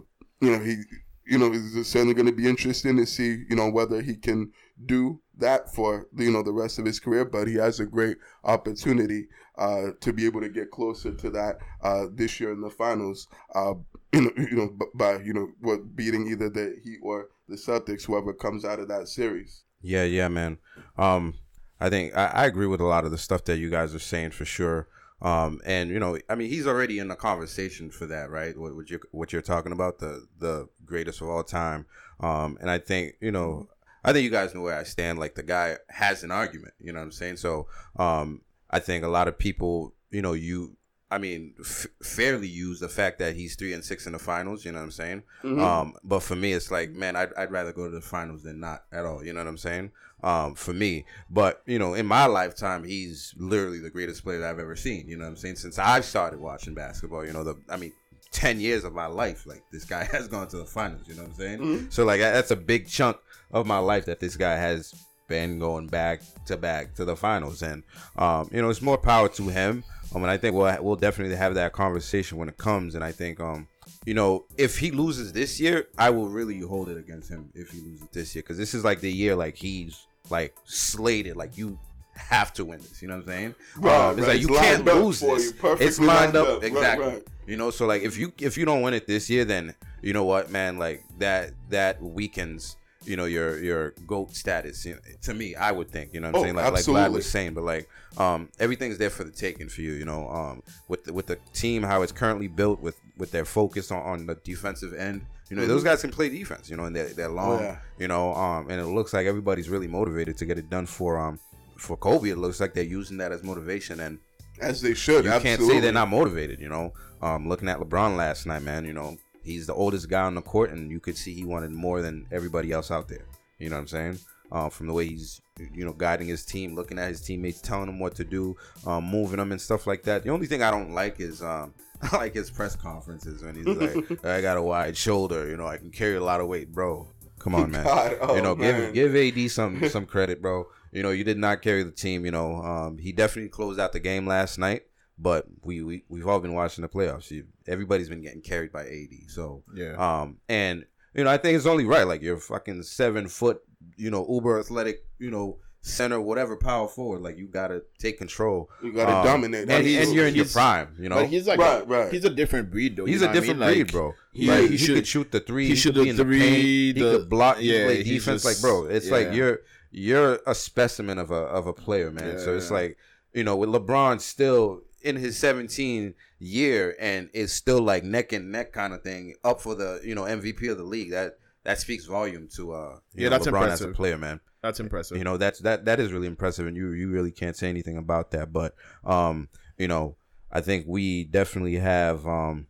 you 0.40 0.50
know, 0.50 0.58
he, 0.58 0.82
you 1.30 1.38
know, 1.38 1.52
it's 1.54 1.88
certainly 1.88 2.12
going 2.12 2.26
to 2.26 2.32
be 2.32 2.48
interesting 2.48 2.96
to 2.96 3.06
see, 3.06 3.44
you 3.48 3.54
know, 3.54 3.70
whether 3.70 4.02
he 4.02 4.16
can 4.16 4.50
do 4.84 5.20
that 5.38 5.72
for, 5.72 6.08
you 6.16 6.30
know, 6.30 6.42
the 6.42 6.52
rest 6.52 6.80
of 6.80 6.84
his 6.84 6.98
career. 6.98 7.24
But 7.24 7.46
he 7.46 7.54
has 7.54 7.78
a 7.78 7.86
great 7.86 8.16
opportunity 8.42 9.28
uh, 9.56 9.92
to 10.00 10.12
be 10.12 10.26
able 10.26 10.40
to 10.40 10.48
get 10.48 10.72
closer 10.72 11.12
to 11.12 11.30
that 11.30 11.58
uh, 11.84 12.06
this 12.12 12.40
year 12.40 12.52
in 12.52 12.60
the 12.60 12.68
finals. 12.68 13.28
Uh, 13.54 13.74
you 14.12 14.22
know, 14.22 14.30
you 14.36 14.56
know, 14.56 14.76
by 14.96 15.18
you 15.18 15.32
know, 15.32 15.48
what 15.60 15.94
beating 15.94 16.26
either 16.26 16.50
the 16.50 16.74
Heat 16.82 16.98
or 17.00 17.28
the 17.48 17.54
Celtics, 17.54 18.06
whoever 18.06 18.32
comes 18.32 18.64
out 18.64 18.80
of 18.80 18.88
that 18.88 19.06
series. 19.06 19.62
Yeah, 19.82 20.04
yeah, 20.04 20.26
man. 20.26 20.58
Um, 20.98 21.34
I 21.80 21.90
think 21.90 22.16
I, 22.16 22.26
I 22.26 22.46
agree 22.46 22.66
with 22.66 22.80
a 22.80 22.86
lot 22.86 23.04
of 23.04 23.12
the 23.12 23.18
stuff 23.18 23.44
that 23.44 23.58
you 23.58 23.70
guys 23.70 23.94
are 23.94 24.00
saying 24.00 24.32
for 24.32 24.44
sure. 24.44 24.88
Um, 25.22 25.60
and 25.66 25.90
you 25.90 25.98
know, 25.98 26.18
I 26.28 26.34
mean, 26.34 26.48
he's 26.48 26.66
already 26.66 26.98
in 26.98 27.08
the 27.08 27.16
conversation 27.16 27.90
for 27.90 28.06
that, 28.06 28.30
right? 28.30 28.56
What, 28.56 28.74
what 28.74 28.90
you're 28.90 29.00
what 29.10 29.32
you're 29.32 29.42
talking 29.42 29.72
about, 29.72 29.98
the 29.98 30.26
the 30.38 30.68
greatest 30.84 31.20
of 31.20 31.28
all 31.28 31.44
time. 31.44 31.86
Um, 32.20 32.56
and 32.60 32.70
I 32.70 32.78
think 32.78 33.16
you 33.20 33.30
know, 33.30 33.68
I 34.04 34.12
think 34.12 34.24
you 34.24 34.30
guys 34.30 34.54
know 34.54 34.62
where 34.62 34.78
I 34.78 34.84
stand. 34.84 35.18
Like 35.18 35.34
the 35.34 35.42
guy 35.42 35.76
has 35.88 36.22
an 36.22 36.30
argument, 36.30 36.74
you 36.80 36.92
know 36.92 37.00
what 37.00 37.04
I'm 37.04 37.12
saying? 37.12 37.36
So, 37.36 37.66
um, 37.96 38.40
I 38.70 38.78
think 38.78 39.04
a 39.04 39.08
lot 39.08 39.28
of 39.28 39.38
people, 39.38 39.94
you 40.10 40.22
know, 40.22 40.32
you. 40.32 40.76
I 41.12 41.18
mean, 41.18 41.54
f- 41.58 41.88
fairly 42.04 42.46
use 42.46 42.78
the 42.78 42.88
fact 42.88 43.18
that 43.18 43.34
he's 43.34 43.56
three 43.56 43.72
and 43.72 43.84
six 43.84 44.06
in 44.06 44.12
the 44.12 44.18
finals. 44.20 44.64
You 44.64 44.70
know 44.70 44.78
what 44.78 44.84
I'm 44.84 44.90
saying? 44.92 45.24
Mhm. 45.42 45.60
Um, 45.60 45.94
but 46.04 46.20
for 46.20 46.36
me, 46.36 46.52
it's 46.52 46.70
like, 46.70 46.90
man, 46.92 47.16
I'd, 47.16 47.34
I'd 47.34 47.50
rather 47.50 47.72
go 47.72 47.86
to 47.86 47.90
the 47.90 48.00
finals 48.00 48.44
than 48.44 48.60
not 48.60 48.84
at 48.92 49.04
all. 49.04 49.24
You 49.24 49.32
know 49.32 49.40
what 49.40 49.48
I'm 49.48 49.58
saying? 49.58 49.90
Um, 50.22 50.54
for 50.54 50.74
me, 50.74 51.06
but 51.30 51.62
you 51.64 51.78
know, 51.78 51.94
in 51.94 52.04
my 52.04 52.26
lifetime, 52.26 52.84
he's 52.84 53.34
literally 53.38 53.78
the 53.78 53.88
greatest 53.90 54.22
player 54.22 54.38
that 54.40 54.50
I've 54.50 54.58
ever 54.58 54.76
seen. 54.76 55.08
You 55.08 55.16
know 55.16 55.24
what 55.24 55.30
I'm 55.30 55.36
saying? 55.36 55.56
Since 55.56 55.78
I've 55.78 56.04
started 56.04 56.40
watching 56.40 56.74
basketball, 56.74 57.24
you 57.24 57.32
know, 57.32 57.42
the 57.42 57.56
I 57.70 57.76
mean, 57.78 57.92
ten 58.30 58.60
years 58.60 58.84
of 58.84 58.92
my 58.92 59.06
life, 59.06 59.46
like 59.46 59.62
this 59.72 59.84
guy 59.84 60.04
has 60.12 60.28
gone 60.28 60.48
to 60.48 60.58
the 60.58 60.66
finals. 60.66 61.02
You 61.08 61.14
know 61.14 61.22
what 61.22 61.30
I'm 61.30 61.36
saying? 61.36 61.58
Mhm. 61.60 61.92
So 61.92 62.04
like, 62.04 62.20
that's 62.20 62.50
a 62.50 62.56
big 62.56 62.86
chunk 62.86 63.16
of 63.50 63.66
my 63.66 63.78
life 63.78 64.04
that 64.06 64.20
this 64.20 64.36
guy 64.36 64.56
has 64.56 64.94
been 65.26 65.58
going 65.58 65.86
back 65.86 66.20
to 66.46 66.56
back 66.56 66.94
to 66.96 67.04
the 67.04 67.16
finals, 67.16 67.62
and 67.62 67.82
um, 68.16 68.50
you 68.52 68.60
know, 68.60 68.68
it's 68.68 68.82
more 68.82 68.98
power 68.98 69.28
to 69.30 69.48
him. 69.48 69.84
Um, 70.14 70.22
and 70.22 70.30
I 70.30 70.36
think 70.36 70.54
we'll 70.54 70.76
we'll 70.82 70.96
definitely 70.96 71.36
have 71.36 71.54
that 71.54 71.72
conversation 71.72 72.36
when 72.36 72.48
it 72.48 72.58
comes. 72.58 72.94
And 72.94 73.02
I 73.04 73.12
think 73.12 73.38
um, 73.40 73.68
you 74.04 74.12
know, 74.12 74.44
if 74.58 74.78
he 74.78 74.90
loses 74.90 75.32
this 75.32 75.60
year, 75.60 75.86
I 75.96 76.10
will 76.10 76.28
really 76.28 76.58
hold 76.60 76.88
it 76.88 76.98
against 76.98 77.30
him 77.30 77.50
if 77.54 77.70
he 77.70 77.80
loses 77.80 78.08
this 78.12 78.34
year 78.34 78.42
because 78.42 78.58
this 78.58 78.74
is 78.74 78.84
like 78.84 79.00
the 79.00 79.12
year 79.12 79.36
like 79.36 79.56
he's 79.56 80.06
like 80.30 80.54
slated, 80.64 81.36
like 81.36 81.56
you 81.56 81.78
have 82.14 82.52
to 82.54 82.64
win 82.64 82.78
this. 82.80 83.00
You 83.02 83.08
know 83.08 83.16
what 83.16 83.22
I'm 83.22 83.28
saying? 83.28 83.54
Right, 83.76 84.08
Um, 84.08 84.18
it's 84.18 84.26
right. 84.26 84.28
like 84.34 84.40
It's 84.40 84.48
you 84.50 84.56
can't 84.56 84.84
lose 84.84 85.20
this. 85.20 85.52
you, 85.62 85.76
it's 85.80 85.98
lined 86.00 86.36
up, 86.36 86.48
up. 86.48 86.64
Exactly. 86.64 87.06
right. 87.06 87.22
You 87.46 87.56
know, 87.56 87.70
so 87.70 87.86
like 87.86 88.02
if 88.02 88.16
you 88.18 88.32
if 88.38 88.56
you 88.56 88.64
don't 88.64 88.82
win 88.82 88.94
it 88.94 89.06
this 89.06 89.28
year, 89.30 89.44
then 89.44 89.74
you 90.02 90.12
know 90.12 90.24
what, 90.24 90.50
man, 90.50 90.78
like 90.78 91.02
that 91.18 91.52
that 91.70 92.00
weakens 92.02 92.76
you 93.06 93.16
know 93.16 93.24
your 93.24 93.58
your 93.58 93.90
goat 94.06 94.36
status. 94.36 94.84
You 94.84 94.94
know, 94.94 95.00
to 95.22 95.34
me, 95.34 95.54
I 95.56 95.72
would 95.72 95.88
think. 95.90 96.12
You 96.14 96.20
know 96.20 96.28
what 96.28 96.34
I'm 96.36 96.40
Oh, 96.40 96.44
saying? 96.44 96.54
Like 96.56 96.72
like 96.72 96.84
Vlad 96.84 97.12
was 97.12 97.28
saying, 97.28 97.54
but 97.54 97.64
like 97.64 97.88
um 98.18 98.50
everything's 98.60 98.98
there 98.98 99.10
for 99.10 99.24
the 99.24 99.30
taking 99.32 99.68
for 99.68 99.80
you. 99.80 99.92
You 99.92 100.04
know, 100.04 100.28
um 100.28 100.62
with 100.88 101.04
the, 101.04 101.12
with 101.12 101.26
the 101.26 101.36
team 101.54 101.82
how 101.82 102.02
it's 102.02 102.12
currently 102.12 102.46
built 102.46 102.80
with 102.80 103.00
with 103.16 103.30
their 103.32 103.44
focus 103.46 103.90
on, 103.90 104.02
on 104.02 104.26
the 104.26 104.34
defensive 104.36 104.92
end. 104.94 105.22
You 105.50 105.56
know, 105.56 105.66
those 105.66 105.84
guys 105.84 106.00
can 106.00 106.10
play 106.10 106.28
defense. 106.28 106.70
You 106.70 106.76
know, 106.76 106.84
and 106.84 106.94
they're, 106.96 107.08
they're 107.08 107.28
long. 107.28 107.58
Mm-hmm. 107.58 107.64
Yeah. 107.64 107.78
You 107.98 108.08
know, 108.08 108.34
um, 108.34 108.70
and 108.70 108.80
it 108.80 108.86
looks 108.86 109.12
like 109.12 109.26
everybody's 109.26 109.68
really 109.68 109.88
motivated 109.88 110.38
to 110.38 110.46
get 110.46 110.56
it 110.58 110.70
done 110.70 110.86
for 110.86 111.18
um 111.18 111.38
for 111.76 111.96
Kobe. 111.96 112.30
It 112.30 112.38
looks 112.38 112.60
like 112.60 112.72
they're 112.74 112.84
using 112.84 113.16
that 113.18 113.32
as 113.32 113.42
motivation 113.42 114.00
and 114.00 114.18
As 114.60 114.80
they 114.80 114.94
should. 114.94 115.24
you 115.24 115.30
absolutely. 115.30 115.48
can't 115.66 115.70
say 115.70 115.80
they're 115.80 115.92
not 115.92 116.08
motivated. 116.08 116.60
You 116.60 116.68
know, 116.68 116.92
um, 117.22 117.48
looking 117.48 117.68
at 117.68 117.78
LeBron 117.78 118.16
last 118.16 118.46
night, 118.46 118.62
man. 118.62 118.84
You 118.84 118.92
know, 118.92 119.16
he's 119.42 119.66
the 119.66 119.74
oldest 119.74 120.08
guy 120.08 120.22
on 120.22 120.34
the 120.34 120.42
court, 120.42 120.70
and 120.70 120.90
you 120.90 121.00
could 121.00 121.16
see 121.16 121.34
he 121.34 121.44
wanted 121.44 121.72
more 121.72 122.00
than 122.02 122.26
everybody 122.30 122.70
else 122.72 122.90
out 122.90 123.08
there. 123.08 123.24
You 123.58 123.70
know 123.70 123.76
what 123.76 123.80
I'm 123.82 123.88
saying? 123.88 124.18
Uh, 124.52 124.68
from 124.68 124.86
the 124.88 124.92
way 124.92 125.06
he's, 125.06 125.40
you 125.74 125.84
know, 125.84 125.92
guiding 125.92 126.26
his 126.26 126.44
team, 126.44 126.74
looking 126.74 126.98
at 126.98 127.08
his 127.08 127.20
teammates, 127.20 127.60
telling 127.60 127.86
them 127.86 127.98
what 128.00 128.14
to 128.16 128.24
do, 128.24 128.56
um, 128.86 129.04
moving 129.04 129.36
them 129.36 129.52
and 129.52 129.60
stuff 129.60 129.86
like 129.86 130.02
that. 130.02 130.24
The 130.24 130.30
only 130.30 130.46
thing 130.46 130.62
I 130.62 130.70
don't 130.72 130.92
like 130.92 131.20
is, 131.20 131.40
um, 131.42 131.72
like 132.12 132.34
his 132.34 132.50
press 132.50 132.76
conferences 132.76 133.42
when 133.42 133.54
he's 133.56 133.66
like, 133.66 134.24
"I 134.24 134.40
got 134.40 134.56
a 134.56 134.62
wide 134.62 134.96
shoulder, 134.96 135.48
you 135.48 135.56
know, 135.56 135.66
I 135.66 135.76
can 135.76 135.90
carry 135.90 136.16
a 136.16 136.22
lot 136.24 136.40
of 136.40 136.46
weight, 136.48 136.72
bro." 136.72 137.08
Come 137.38 137.54
on, 137.54 137.70
man. 137.70 137.84
God, 137.86 138.18
oh, 138.20 138.36
you 138.36 138.42
know, 138.42 138.54
man. 138.54 138.92
give 138.92 139.12
give 139.14 139.36
AD 139.38 139.50
some 139.50 139.88
some 139.88 140.06
credit, 140.06 140.40
bro. 140.42 140.66
You 140.92 141.02
know, 141.02 141.10
you 141.10 141.24
did 141.24 141.38
not 141.38 141.62
carry 141.62 141.82
the 141.82 141.90
team. 141.90 142.24
You 142.24 142.30
know, 142.32 142.56
um, 142.62 142.98
he 142.98 143.12
definitely 143.12 143.48
closed 143.50 143.78
out 143.80 143.92
the 143.92 144.00
game 144.00 144.26
last 144.26 144.58
night. 144.58 144.82
But 145.18 145.46
we, 145.62 145.82
we 145.82 146.04
we've 146.08 146.26
all 146.26 146.40
been 146.40 146.54
watching 146.54 146.82
the 146.82 146.88
playoffs. 146.88 147.30
You, 147.30 147.44
everybody's 147.66 148.08
been 148.08 148.22
getting 148.22 148.40
carried 148.40 148.72
by 148.72 148.86
AD. 148.86 149.28
So 149.30 149.62
Yeah. 149.74 149.94
um, 149.96 150.38
and 150.48 150.86
you 151.14 151.24
know, 151.24 151.30
I 151.30 151.36
think 151.36 151.56
it's 151.56 151.66
only 151.66 151.84
right. 151.84 152.06
Like 152.06 152.22
you're 152.22 152.38
fucking 152.38 152.82
seven 152.84 153.28
foot, 153.28 153.60
you 153.96 154.10
know, 154.10 154.26
uber 154.28 154.58
athletic, 154.58 155.04
you 155.18 155.30
know, 155.30 155.58
center, 155.82 156.20
whatever, 156.20 156.56
power 156.56 156.86
forward. 156.88 157.22
Like 157.22 157.38
you 157.38 157.46
gotta 157.46 157.82
take 157.98 158.18
control. 158.18 158.68
You 158.82 158.92
gotta 158.92 159.16
Um, 159.16 159.24
dominate. 159.24 159.68
and, 159.70 159.86
he's- 159.86 160.06
and 160.06 160.14
you're 160.14 160.26
in 160.26 160.34
your 160.34 160.44
prime. 160.44 160.88
You 160.98 161.08
know, 161.08 161.16
But 161.16 161.26
he's 161.28 161.46
like 161.46 161.58
Right, 161.58 161.82
a, 161.82 161.86
right. 161.86 162.12
he's 162.12 162.24
a 162.24 162.30
different 162.30 162.70
breed 162.70 162.96
though. 162.96 163.06
He's 163.06 163.22
a 163.22 163.26
what 163.26 163.30
I 163.30 163.34
different 163.40 163.60
mean? 163.60 163.68
breed, 163.70 163.78
Like, 163.84 163.92
bro. 163.92 164.14
he- 164.32 164.46
Like, 164.46 164.60
he 164.62 164.68
he, 164.68 164.76
should- 164.76 164.94
could 164.96 165.06
shoot 165.06 165.32
the 165.32 165.40
three. 165.40 165.64
he 165.64 165.70
He, 165.70 165.76
should 165.76 165.94
should 165.94 165.94
be 165.94 166.04
the 166.04 166.10
in 166.10 166.16
the 166.16 166.22
three, 166.24 166.38
paint. 166.40 166.56
He 166.62 166.92
the- 166.92 167.00
could 167.18 167.28
block. 167.30 167.56
He 167.58 167.72
yeah, 167.72 167.78
could 167.78 167.86
play 167.86 167.96
he's 168.02 168.24
defense. 168.24 168.42
just- 168.42 168.62
like, 168.64 168.70
bro, 168.70 168.84
it's 168.86 169.10
like 169.10 169.32
you're 169.32 169.60
you're 169.92 170.38
a 170.46 170.54
specimen 170.54 171.18
of 171.18 171.30
a 171.30 171.34
of 171.34 171.66
a 171.66 171.72
player, 171.72 172.10
man. 172.10 172.38
so 172.38 172.54
it's 172.56 172.68
Yeah. 172.70 172.76
like 172.76 172.96
you 173.32 173.44
know, 173.44 173.56
with 173.56 173.70
LeBron 173.70 174.20
still 174.20 174.82
in 175.02 175.16
his 175.16 175.36
17 175.38 176.14
year 176.38 176.94
and 177.00 177.30
is 177.32 177.52
still 177.52 177.80
like 177.80 178.02
neck 178.04 178.32
and 178.32 178.50
neck 178.52 178.72
kind 178.72 178.92
of 178.92 179.02
thing, 179.02 179.34
up 179.44 179.60
for 179.60 179.74
the 179.74 180.00
you 180.04 180.14
know 180.14 180.24
MVP 180.24 180.68
of 180.70 180.76
the 180.78 180.84
league. 180.84 181.10
That 181.10 181.38
that 181.64 181.78
speaks 181.80 182.04
volume 182.06 182.48
to 182.56 182.72
uh 182.72 182.98
you 183.14 183.24
Yeah, 183.24 183.28
know, 183.30 183.38
that's 183.38 183.46
LeBron 183.46 183.68
as 183.68 183.80
a 183.82 183.88
player, 183.88 184.18
man 184.18 184.40
That's 184.62 184.80
impressive. 184.80 185.16
you 185.18 185.24
know 185.24 185.36
that's 185.36 185.60
that 185.60 185.84
that 185.86 186.00
is 186.00 186.12
really 186.12 186.26
impressive 186.26 186.66
and 186.66 186.76
you 186.76 186.90
you 186.92 187.08
really 187.10 187.30
can't 187.32 187.56
say 187.56 187.68
anything 187.68 187.96
about 187.96 188.30
that 188.32 188.52
but 188.52 188.74
um 189.04 189.48
you 189.78 189.88
know 189.88 190.16
i 190.52 190.60
think 190.60 190.84
we 190.86 191.24
definitely 191.24 191.76
have 191.76 192.26
um 192.26 192.66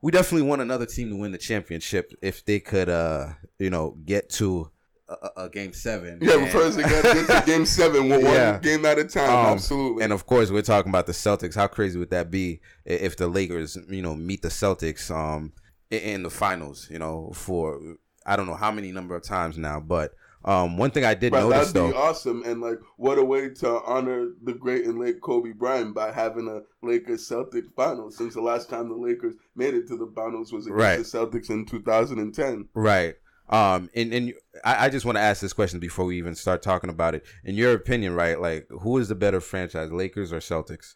we 0.00 0.12
definitely 0.12 0.46
want 0.46 0.62
another 0.62 0.86
team 0.86 1.10
to 1.10 1.16
win 1.16 1.32
the 1.32 1.38
championship 1.38 2.12
if 2.22 2.44
they 2.44 2.60
could 2.60 2.88
uh 2.88 3.30
you 3.58 3.68
know 3.70 3.96
get 4.04 4.30
to 4.30 4.70
a, 5.08 5.14
a- 5.36 5.44
a 5.46 5.48
game 5.48 5.72
seven 5.72 6.18
Yeah, 6.22 6.34
but 6.34 6.42
And- 6.44 6.50
first 6.52 6.76
they 6.76 6.82
got 6.84 7.02
to 7.04 7.14
get 7.26 7.40
to 7.40 7.46
game 7.50 7.64
seven, 7.66 8.08
one 8.10 8.20
Yeah. 8.20 8.58
game 8.58 8.84
at 8.84 8.98
a 8.98 9.04
time. 9.04 9.30
Um, 9.30 9.46
absolutely. 9.54 10.04
and 10.04 10.12
of 10.12 10.26
course 10.26 10.50
we're 10.50 10.62
talking 10.62 10.90
about 10.90 11.06
the 11.06 11.12
celtics 11.12 11.54
how 11.56 11.66
crazy 11.66 11.98
would 11.98 12.10
that 12.10 12.30
be 12.30 12.60
if 12.84 13.16
the 13.16 13.26
lakers 13.26 13.76
you 13.88 14.02
know 14.02 14.14
meet 14.14 14.42
the 14.42 14.48
celtics 14.50 15.10
um 15.10 15.52
in 15.90 16.22
the 16.22 16.30
finals 16.30 16.86
you 16.90 16.98
know 16.98 17.32
for 17.34 17.80
i 18.26 18.36
don't 18.36 18.46
know 18.46 18.54
how 18.54 18.70
many 18.70 18.92
number 18.92 19.16
of 19.16 19.22
times 19.22 19.56
now 19.56 19.80
but 19.80 20.12
um 20.44 20.76
one 20.76 20.90
thing 20.90 21.04
i 21.04 21.14
did 21.14 21.32
Right, 21.32 21.40
notice 21.42 21.72
that'd 21.72 21.74
be 21.74 21.92
though 21.92 21.96
awesome, 21.98 22.42
and 22.44 22.60
like, 22.60 22.78
what 22.96 23.18
a 23.18 23.24
way 23.24 23.48
to 23.50 23.82
honor 23.84 24.28
the 24.44 24.52
great 24.52 24.84
and 24.84 24.98
late 24.98 25.20
Kobe 25.20 25.52
Bryant 25.52 25.94
by 25.94 26.12
having 26.12 26.46
a 26.48 26.60
Lakers 26.86 27.28
Celtics 27.28 27.72
finals. 27.74 28.16
Since 28.16 28.34
the 28.34 28.40
last 28.40 28.70
time 28.70 28.88
the 28.88 28.94
Lakers 28.94 29.34
made 29.56 29.74
it 29.74 29.88
to 29.88 29.96
the 29.96 30.10
finals 30.14 30.52
was 30.52 30.66
against 30.66 30.80
Right. 30.80 30.96
the 30.98 31.02
Celtics 31.04 31.50
in 31.50 31.66
2010. 31.66 32.68
Right. 32.74 33.16
Um, 33.50 33.88
and, 33.94 34.12
and 34.12 34.34
I, 34.64 34.86
I 34.86 34.88
just 34.90 35.06
want 35.06 35.16
to 35.16 35.22
ask 35.22 35.40
this 35.40 35.52
question 35.54 35.80
before 35.80 36.04
we 36.04 36.18
even 36.18 36.34
start 36.34 36.62
talking 36.62 36.90
about 36.90 37.14
it. 37.14 37.24
In 37.44 37.54
your 37.54 37.72
opinion, 37.72 38.14
right, 38.14 38.38
like 38.40 38.66
who 38.68 38.98
is 38.98 39.08
the 39.08 39.14
better 39.14 39.40
franchise, 39.40 39.90
Lakers 39.90 40.32
or 40.32 40.38
Celtics? 40.38 40.94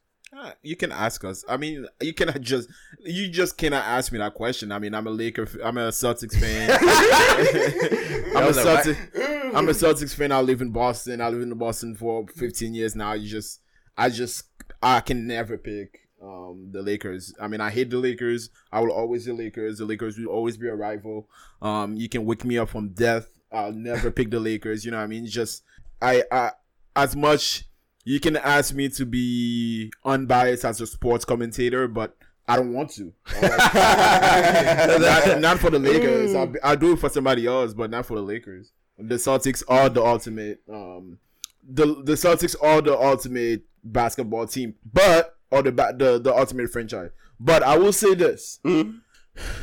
You 0.62 0.76
can 0.76 0.92
ask 0.92 1.24
us. 1.24 1.44
I 1.48 1.56
mean, 1.56 1.86
you 2.00 2.14
cannot 2.14 2.40
just 2.40 2.68
you 3.00 3.28
just 3.28 3.58
cannot 3.58 3.84
ask 3.84 4.12
me 4.12 4.18
that 4.18 4.34
question. 4.34 4.72
I 4.72 4.78
mean, 4.78 4.94
I'm 4.94 5.06
a 5.06 5.10
Laker. 5.10 5.46
I'm 5.62 5.76
a 5.76 5.88
Celtics 5.88 6.38
fan. 6.38 6.70
I'm 8.36 8.44
a 8.44 8.46
was 8.46 8.56
like, 8.56 8.84
Celtic. 8.84 8.96
I'm 9.54 9.68
a 9.68 9.72
Celtics 9.72 10.14
fan. 10.14 10.32
I 10.32 10.40
live 10.40 10.62
in 10.62 10.70
Boston. 10.70 11.20
I 11.20 11.28
live 11.28 11.42
in 11.42 11.52
Boston 11.54 11.94
for 11.94 12.26
15 12.28 12.74
years 12.74 12.96
now. 12.96 13.12
You 13.12 13.28
just, 13.28 13.60
I 13.96 14.08
just, 14.08 14.44
I 14.82 15.00
can 15.00 15.26
never 15.26 15.58
pick 15.58 16.08
um 16.22 16.70
the 16.72 16.80
Lakers. 16.80 17.34
I 17.40 17.48
mean, 17.48 17.60
I 17.60 17.70
hate 17.70 17.90
the 17.90 17.98
Lakers. 17.98 18.48
I 18.72 18.80
will 18.80 18.92
always 18.92 19.26
the 19.26 19.34
Lakers. 19.34 19.78
The 19.78 19.84
Lakers 19.84 20.18
will 20.18 20.28
always 20.28 20.56
be 20.56 20.68
a 20.68 20.74
rival. 20.74 21.28
Um, 21.60 21.96
you 21.96 22.08
can 22.08 22.24
wake 22.24 22.44
me 22.44 22.56
up 22.56 22.70
from 22.70 22.90
death. 22.90 23.26
I'll 23.52 23.72
never 23.72 24.10
pick 24.10 24.30
the 24.30 24.40
Lakers. 24.40 24.84
You 24.84 24.92
know 24.92 24.96
what 24.96 25.04
I 25.04 25.08
mean? 25.08 25.26
Just, 25.26 25.62
I, 26.00 26.22
I, 26.32 26.52
as 26.96 27.14
much 27.14 27.64
you 28.04 28.20
can 28.20 28.36
ask 28.36 28.74
me 28.74 28.88
to 28.90 29.06
be 29.06 29.92
unbiased 30.04 30.64
as 30.64 30.80
a 30.80 30.86
sports 30.86 31.24
commentator, 31.24 31.86
but 31.88 32.16
I 32.48 32.56
don't 32.56 32.72
want 32.72 32.90
to. 32.94 33.12
not, 33.42 35.40
not 35.40 35.58
for 35.58 35.70
the 35.70 35.78
Lakers. 35.78 36.34
I'll, 36.34 36.52
I'll 36.62 36.76
do 36.76 36.92
it 36.92 36.98
for 36.98 37.08
somebody 37.08 37.46
else, 37.46 37.74
but 37.74 37.90
not 37.90 38.06
for 38.06 38.16
the 38.16 38.22
Lakers. 38.22 38.72
The 38.98 39.14
Celtics 39.16 39.62
are 39.68 39.88
the 39.88 40.02
ultimate. 40.02 40.60
Um, 40.72 41.18
the 41.68 42.02
the 42.04 42.12
Celtics 42.14 42.56
are 42.62 42.80
the 42.82 42.96
ultimate 42.98 43.62
basketball 43.84 44.46
team, 44.46 44.74
but 44.92 45.36
or 45.50 45.62
the 45.62 45.70
the 45.70 46.20
the 46.22 46.34
ultimate 46.34 46.70
franchise. 46.70 47.10
But 47.38 47.62
I 47.62 47.78
will 47.78 47.92
say 47.92 48.14
this: 48.14 48.60
Mhm. 48.64 49.00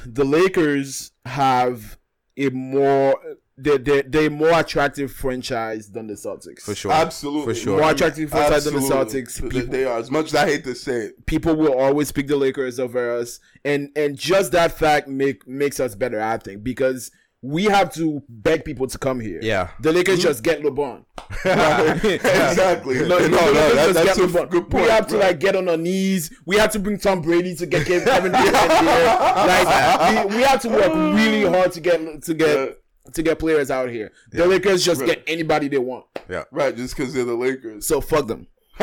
the 0.06 0.24
Lakers 0.26 1.12
have 1.26 1.98
a 2.38 2.50
more 2.50 3.20
they 3.62 3.78
they 3.78 4.02
they 4.02 4.30
more 4.30 4.60
attractive 4.60 5.12
franchise 5.12 5.90
than 5.92 6.08
the 6.08 6.14
Celtics. 6.14 6.62
For 6.62 6.76
sure. 6.76 6.92
Absolutely, 6.92 7.54
For 7.54 7.60
sure. 7.60 7.80
More 7.80 7.92
attractive 7.92 8.30
franchise 8.30 8.66
than 8.66 8.76
the 8.76 8.80
Celtics. 8.82 9.36
They- 9.42 9.50
People- 9.50 9.72
They 9.72 9.86
are 9.86 9.98
as 9.98 10.10
much 10.12 10.28
as 10.28 10.36
I 10.36 10.46
hate 10.48 10.64
to 10.66 10.76
say 10.76 11.08
it. 11.08 11.26
people 11.26 11.56
will 11.56 11.74
always 11.78 12.12
pick 12.12 12.28
the 12.28 12.36
Lakers 12.38 12.80
over 12.80 13.18
us, 13.18 13.40
and 13.66 13.90
and 13.96 14.18
just 14.18 14.52
that 14.54 14.72
fact 14.78 15.08
make 15.08 15.48
makes 15.48 15.80
us 15.80 15.96
better, 15.96 16.22
I 16.22 16.38
think, 16.38 16.64
because 16.64 17.12
we 17.42 17.64
have 17.66 17.94
to 17.94 18.22
beg 18.28 18.66
people 18.66 18.86
to 18.88 18.98
come 18.98 19.22
here. 19.22 19.40
Yeah. 19.42 19.70
the 19.80 19.94
Lakers 19.94 20.20
mm-hmm. 20.20 20.28
just 20.28 20.44
get 20.44 20.62
LeBron. 20.62 21.06
exactly. 22.04 23.00
No, 23.08 23.18
no, 23.18 23.20
the 23.20 23.30
no, 23.30 23.54
that, 23.54 23.94
that's 23.94 24.18
get 24.18 24.18
a 24.18 24.28
LeBron. 24.28 24.50
good 24.50 24.70
point. 24.70 24.84
We 24.86 24.90
have 24.90 25.08
to 25.08 25.18
like 25.18 25.40
get 25.40 25.56
on 25.56 25.70
our 25.70 25.78
knees. 25.78 26.32
We 26.46 26.58
have 26.58 26.72
to 26.74 26.80
bring 26.80 26.98
Tom 27.00 27.22
Brady 27.22 27.56
to 27.56 27.66
get 27.66 27.88
Kevin 27.88 28.06
Kevin 28.06 28.32
Durant 28.34 28.72
here. 28.74 29.06
Like 29.48 30.30
we, 30.30 30.36
we 30.36 30.44
have 30.44 30.62
to 30.64 30.70
work 30.70 30.94
really 31.16 31.46
hard 31.46 31.72
to 31.74 31.80
get 31.80 32.24
to 32.24 32.34
get 32.34 32.82
to 33.14 33.24
get 33.24 33.40
players 33.40 33.72
out 33.72 33.90
here. 33.90 34.12
The 34.32 34.46
Lakers 34.46 34.84
just 34.84 35.06
get 35.06 35.24
anybody 35.28 35.68
they 35.68 35.78
want. 35.78 36.06
Yeah. 36.30 36.44
right, 36.52 36.76
just 36.76 36.96
because 36.96 37.14
they're 37.14 37.26
the 37.26 37.36
Lakers. 37.36 37.86
So 37.86 38.02
fuck 38.02 38.28
them. 38.28 38.48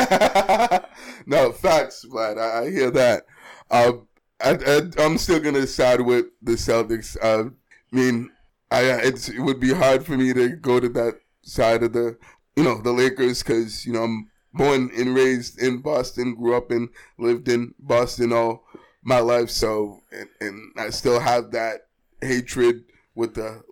no 1.27 1.53
facts, 1.53 2.05
Vlad. 2.05 2.39
I, 2.39 2.65
I 2.65 2.71
hear 2.71 2.91
that. 2.91 3.25
Um, 3.71 4.07
I, 4.43 4.51
I, 4.51 4.83
I'm 4.99 5.17
still 5.19 5.41
gonna 5.41 5.67
side 5.67 6.01
with 6.01 6.27
the 6.43 6.53
Celtics. 6.53 7.17
Uh, 7.23 7.51
I 7.93 7.97
mean, 7.97 8.31
I 8.71 8.83
it's, 8.83 9.29
it 9.29 9.41
would 9.41 9.61
be 9.61 9.73
hard 9.73 10.05
for 10.05 10.17
me 10.17 10.33
to 10.35 10.51
go 10.51 10.81
to 10.81 10.89
that 10.91 11.21
side 11.43 11.83
of 11.83 11.93
the, 11.93 12.19
you 12.57 12.65
know, 12.65 12.81
the 12.83 12.93
Lakers 12.93 13.43
because 13.43 13.87
you 13.87 13.93
know 13.93 14.03
I'm 14.03 14.31
born 14.53 14.91
and 14.97 15.15
raised 15.15 15.61
in 15.61 15.79
Boston, 15.79 16.35
grew 16.35 16.55
up 16.55 16.71
and 16.71 16.89
lived 17.19 17.49
in 17.49 17.75
Boston 17.79 18.33
all 18.33 18.65
my 19.03 19.21
life. 19.21 19.51
So, 19.51 20.03
and, 20.13 20.29
and 20.41 20.73
I 20.77 20.91
still 20.91 21.21
have 21.21 21.53
that 21.53 21.89
hatred 22.21 22.85
with 23.17 23.35
the 23.35 23.63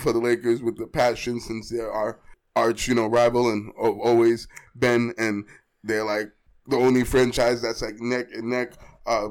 for 0.00 0.12
the 0.12 0.18
Lakers 0.18 0.62
with 0.62 0.76
the 0.76 0.86
passion 0.86 1.38
since 1.38 1.68
they're 1.68 1.92
our 1.92 2.18
arch, 2.56 2.88
you 2.88 2.94
know, 2.94 3.06
rival 3.06 3.50
and 3.50 3.72
always 3.78 4.48
been, 4.76 5.14
and 5.18 5.44
they're 5.84 6.04
like 6.04 6.32
the 6.66 6.76
only 6.76 7.04
franchise 7.04 7.62
that's 7.62 7.82
like 7.82 8.00
neck 8.00 8.28
and 8.32 8.48
neck, 8.48 8.72
uh, 9.06 9.28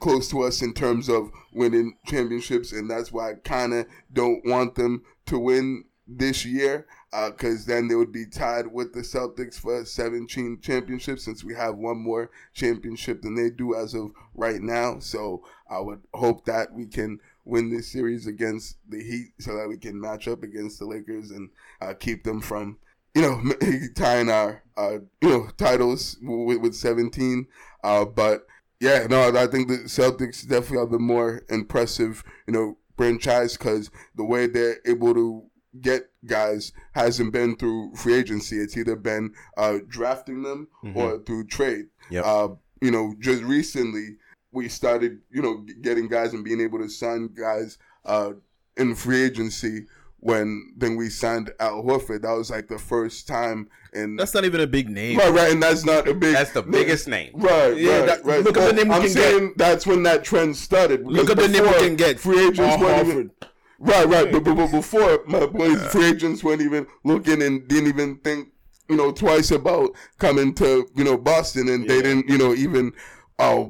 close 0.00 0.28
to 0.30 0.42
us 0.42 0.60
in 0.60 0.74
terms 0.74 1.08
of 1.08 1.30
winning 1.52 1.96
championships, 2.06 2.72
and 2.72 2.90
that's 2.90 3.12
why 3.12 3.30
I 3.30 3.34
kind 3.34 3.72
of 3.72 3.86
don't 4.12 4.44
want 4.44 4.74
them 4.74 5.04
to 5.26 5.38
win 5.38 5.84
this 6.06 6.44
year 6.44 6.86
because 7.30 7.62
uh, 7.62 7.74
then 7.74 7.88
they 7.88 7.94
would 7.94 8.12
be 8.12 8.26
tied 8.26 8.66
with 8.66 8.92
the 8.92 9.00
Celtics 9.00 9.54
for 9.54 9.84
17 9.84 10.58
championships 10.60 11.24
since 11.24 11.44
we 11.44 11.54
have 11.54 11.76
one 11.76 11.96
more 11.96 12.30
championship 12.52 13.22
than 13.22 13.36
they 13.36 13.50
do 13.50 13.74
as 13.74 13.94
of 13.94 14.10
right 14.34 14.60
now. 14.60 14.98
So 14.98 15.44
I 15.70 15.80
would 15.80 16.02
hope 16.12 16.44
that 16.46 16.74
we 16.74 16.86
can 16.86 17.20
win 17.44 17.70
this 17.70 17.90
series 17.90 18.26
against 18.26 18.76
the 18.88 19.02
Heat 19.02 19.32
so 19.38 19.56
that 19.56 19.68
we 19.68 19.76
can 19.76 20.00
match 20.00 20.28
up 20.28 20.42
against 20.42 20.78
the 20.78 20.86
Lakers 20.86 21.30
and 21.30 21.50
uh, 21.80 21.94
keep 21.94 22.24
them 22.24 22.40
from, 22.40 22.78
you 23.14 23.22
know, 23.22 23.42
tying 23.94 24.30
our, 24.30 24.62
uh, 24.76 24.98
you 25.20 25.28
know, 25.28 25.48
titles 25.56 26.16
with, 26.22 26.58
with 26.58 26.74
17. 26.74 27.46
Uh, 27.82 28.04
but 28.04 28.46
yeah, 28.80 29.06
no, 29.08 29.28
I 29.36 29.46
think 29.46 29.68
the 29.68 29.78
Celtics 29.84 30.46
definitely 30.46 30.78
are 30.78 30.86
the 30.86 30.98
more 30.98 31.42
impressive, 31.48 32.24
you 32.46 32.52
know, 32.52 32.76
franchise 32.96 33.56
because 33.56 33.90
the 34.14 34.24
way 34.24 34.46
they're 34.46 34.78
able 34.86 35.14
to 35.14 35.44
get 35.80 36.10
guys 36.24 36.72
hasn't 36.92 37.32
been 37.32 37.56
through 37.56 37.94
free 37.96 38.14
agency. 38.14 38.56
It's 38.56 38.76
either 38.76 38.96
been 38.96 39.32
uh, 39.56 39.78
drafting 39.88 40.42
them 40.42 40.68
mm-hmm. 40.84 40.96
or 40.96 41.18
through 41.18 41.46
trade. 41.46 41.86
Yep. 42.10 42.24
Uh, 42.24 42.48
you 42.80 42.90
know, 42.90 43.14
just 43.18 43.42
recently 43.42 44.16
we 44.54 44.68
started, 44.68 45.20
you 45.30 45.42
know, 45.42 45.64
getting 45.82 46.08
guys 46.08 46.32
and 46.32 46.44
being 46.44 46.60
able 46.60 46.78
to 46.78 46.88
sign 46.88 47.28
guys 47.34 47.78
uh, 48.04 48.32
in 48.76 48.94
free 48.94 49.22
agency. 49.22 49.86
When 50.20 50.72
then 50.78 50.96
we 50.96 51.10
signed 51.10 51.52
Al 51.60 51.82
Horford, 51.82 52.22
that 52.22 52.32
was 52.32 52.50
like 52.50 52.68
the 52.68 52.78
first 52.78 53.28
time. 53.28 53.68
And 53.92 54.18
that's 54.18 54.32
not 54.32 54.46
even 54.46 54.62
a 54.62 54.66
big 54.66 54.88
name, 54.88 55.18
right? 55.18 55.30
Right, 55.30 55.52
and 55.52 55.62
that's 55.62 55.84
not 55.84 56.08
a 56.08 56.14
big. 56.14 56.32
That's 56.32 56.52
the 56.52 56.62
biggest 56.62 57.06
name, 57.08 57.32
right? 57.34 57.76
Yeah, 57.76 57.98
right, 57.98 58.06
that, 58.06 58.24
right. 58.24 58.42
Look 58.42 58.56
at 58.56 58.68
the 58.68 58.72
name 58.72 58.88
we 58.88 58.94
I'm 58.94 59.02
can 59.02 59.10
saying 59.10 59.48
get. 59.48 59.58
that's 59.58 59.86
when 59.86 60.02
that 60.04 60.24
trend 60.24 60.56
started. 60.56 61.06
Look 61.06 61.28
at 61.28 61.36
the 61.36 61.48
name 61.48 61.64
we 61.64 61.74
can 61.74 61.96
get. 61.96 62.18
Free 62.18 62.38
agents 62.40 62.60
Al 62.60 62.80
weren't 62.80 63.06
Horford. 63.06 63.10
even 63.10 63.30
Right, 63.78 64.06
right. 64.06 64.32
But, 64.32 64.44
but, 64.44 64.54
but 64.54 64.70
before, 64.70 65.24
my 65.26 65.44
boys, 65.44 65.84
free 65.88 66.06
agents 66.06 66.42
weren't 66.42 66.62
even 66.62 66.86
looking 67.04 67.42
and 67.42 67.68
didn't 67.68 67.88
even 67.88 68.16
think, 68.20 68.48
you 68.88 68.96
know, 68.96 69.12
twice 69.12 69.50
about 69.50 69.90
coming 70.18 70.54
to, 70.54 70.88
you 70.96 71.04
know, 71.04 71.18
Boston, 71.18 71.68
and 71.68 71.86
they 71.86 72.00
didn't, 72.00 72.28
you 72.28 72.38
know, 72.38 72.54
even, 72.54 72.92
uh, 73.38 73.64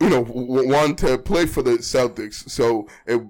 you 0.00 0.08
know, 0.08 0.24
want 0.28 0.98
to 0.98 1.18
play 1.18 1.46
for 1.46 1.62
the 1.62 1.72
Celtics. 1.72 2.48
So 2.48 2.88
it, 3.06 3.22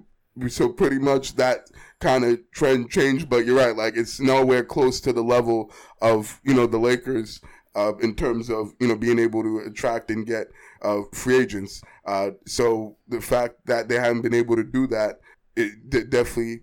so 0.47 0.69
pretty 0.69 0.99
much 0.99 1.35
that 1.35 1.69
kind 1.99 2.23
of 2.23 2.39
trend 2.51 2.89
changed. 2.89 3.29
But 3.29 3.45
you're 3.45 3.57
right, 3.57 3.75
like 3.75 3.95
it's 3.97 4.19
nowhere 4.19 4.63
close 4.63 4.99
to 5.01 5.13
the 5.13 5.23
level 5.23 5.71
of, 6.01 6.39
you 6.43 6.53
know, 6.53 6.67
the 6.67 6.79
Lakers. 6.79 7.41
Uh, 7.73 7.93
in 8.01 8.13
terms 8.13 8.49
of 8.49 8.73
you 8.81 8.87
know 8.89 8.97
being 8.97 9.17
able 9.17 9.41
to 9.41 9.59
attract 9.59 10.11
and 10.11 10.27
get 10.27 10.47
uh, 10.81 10.99
free 11.13 11.37
agents, 11.37 11.81
uh, 12.05 12.31
so 12.45 12.97
the 13.07 13.21
fact 13.21 13.65
that 13.65 13.87
they 13.87 13.95
haven't 13.95 14.23
been 14.23 14.33
able 14.33 14.57
to 14.57 14.63
do 14.65 14.87
that 14.87 15.21
it 15.55 15.89
d- 15.89 16.03
definitely 16.03 16.61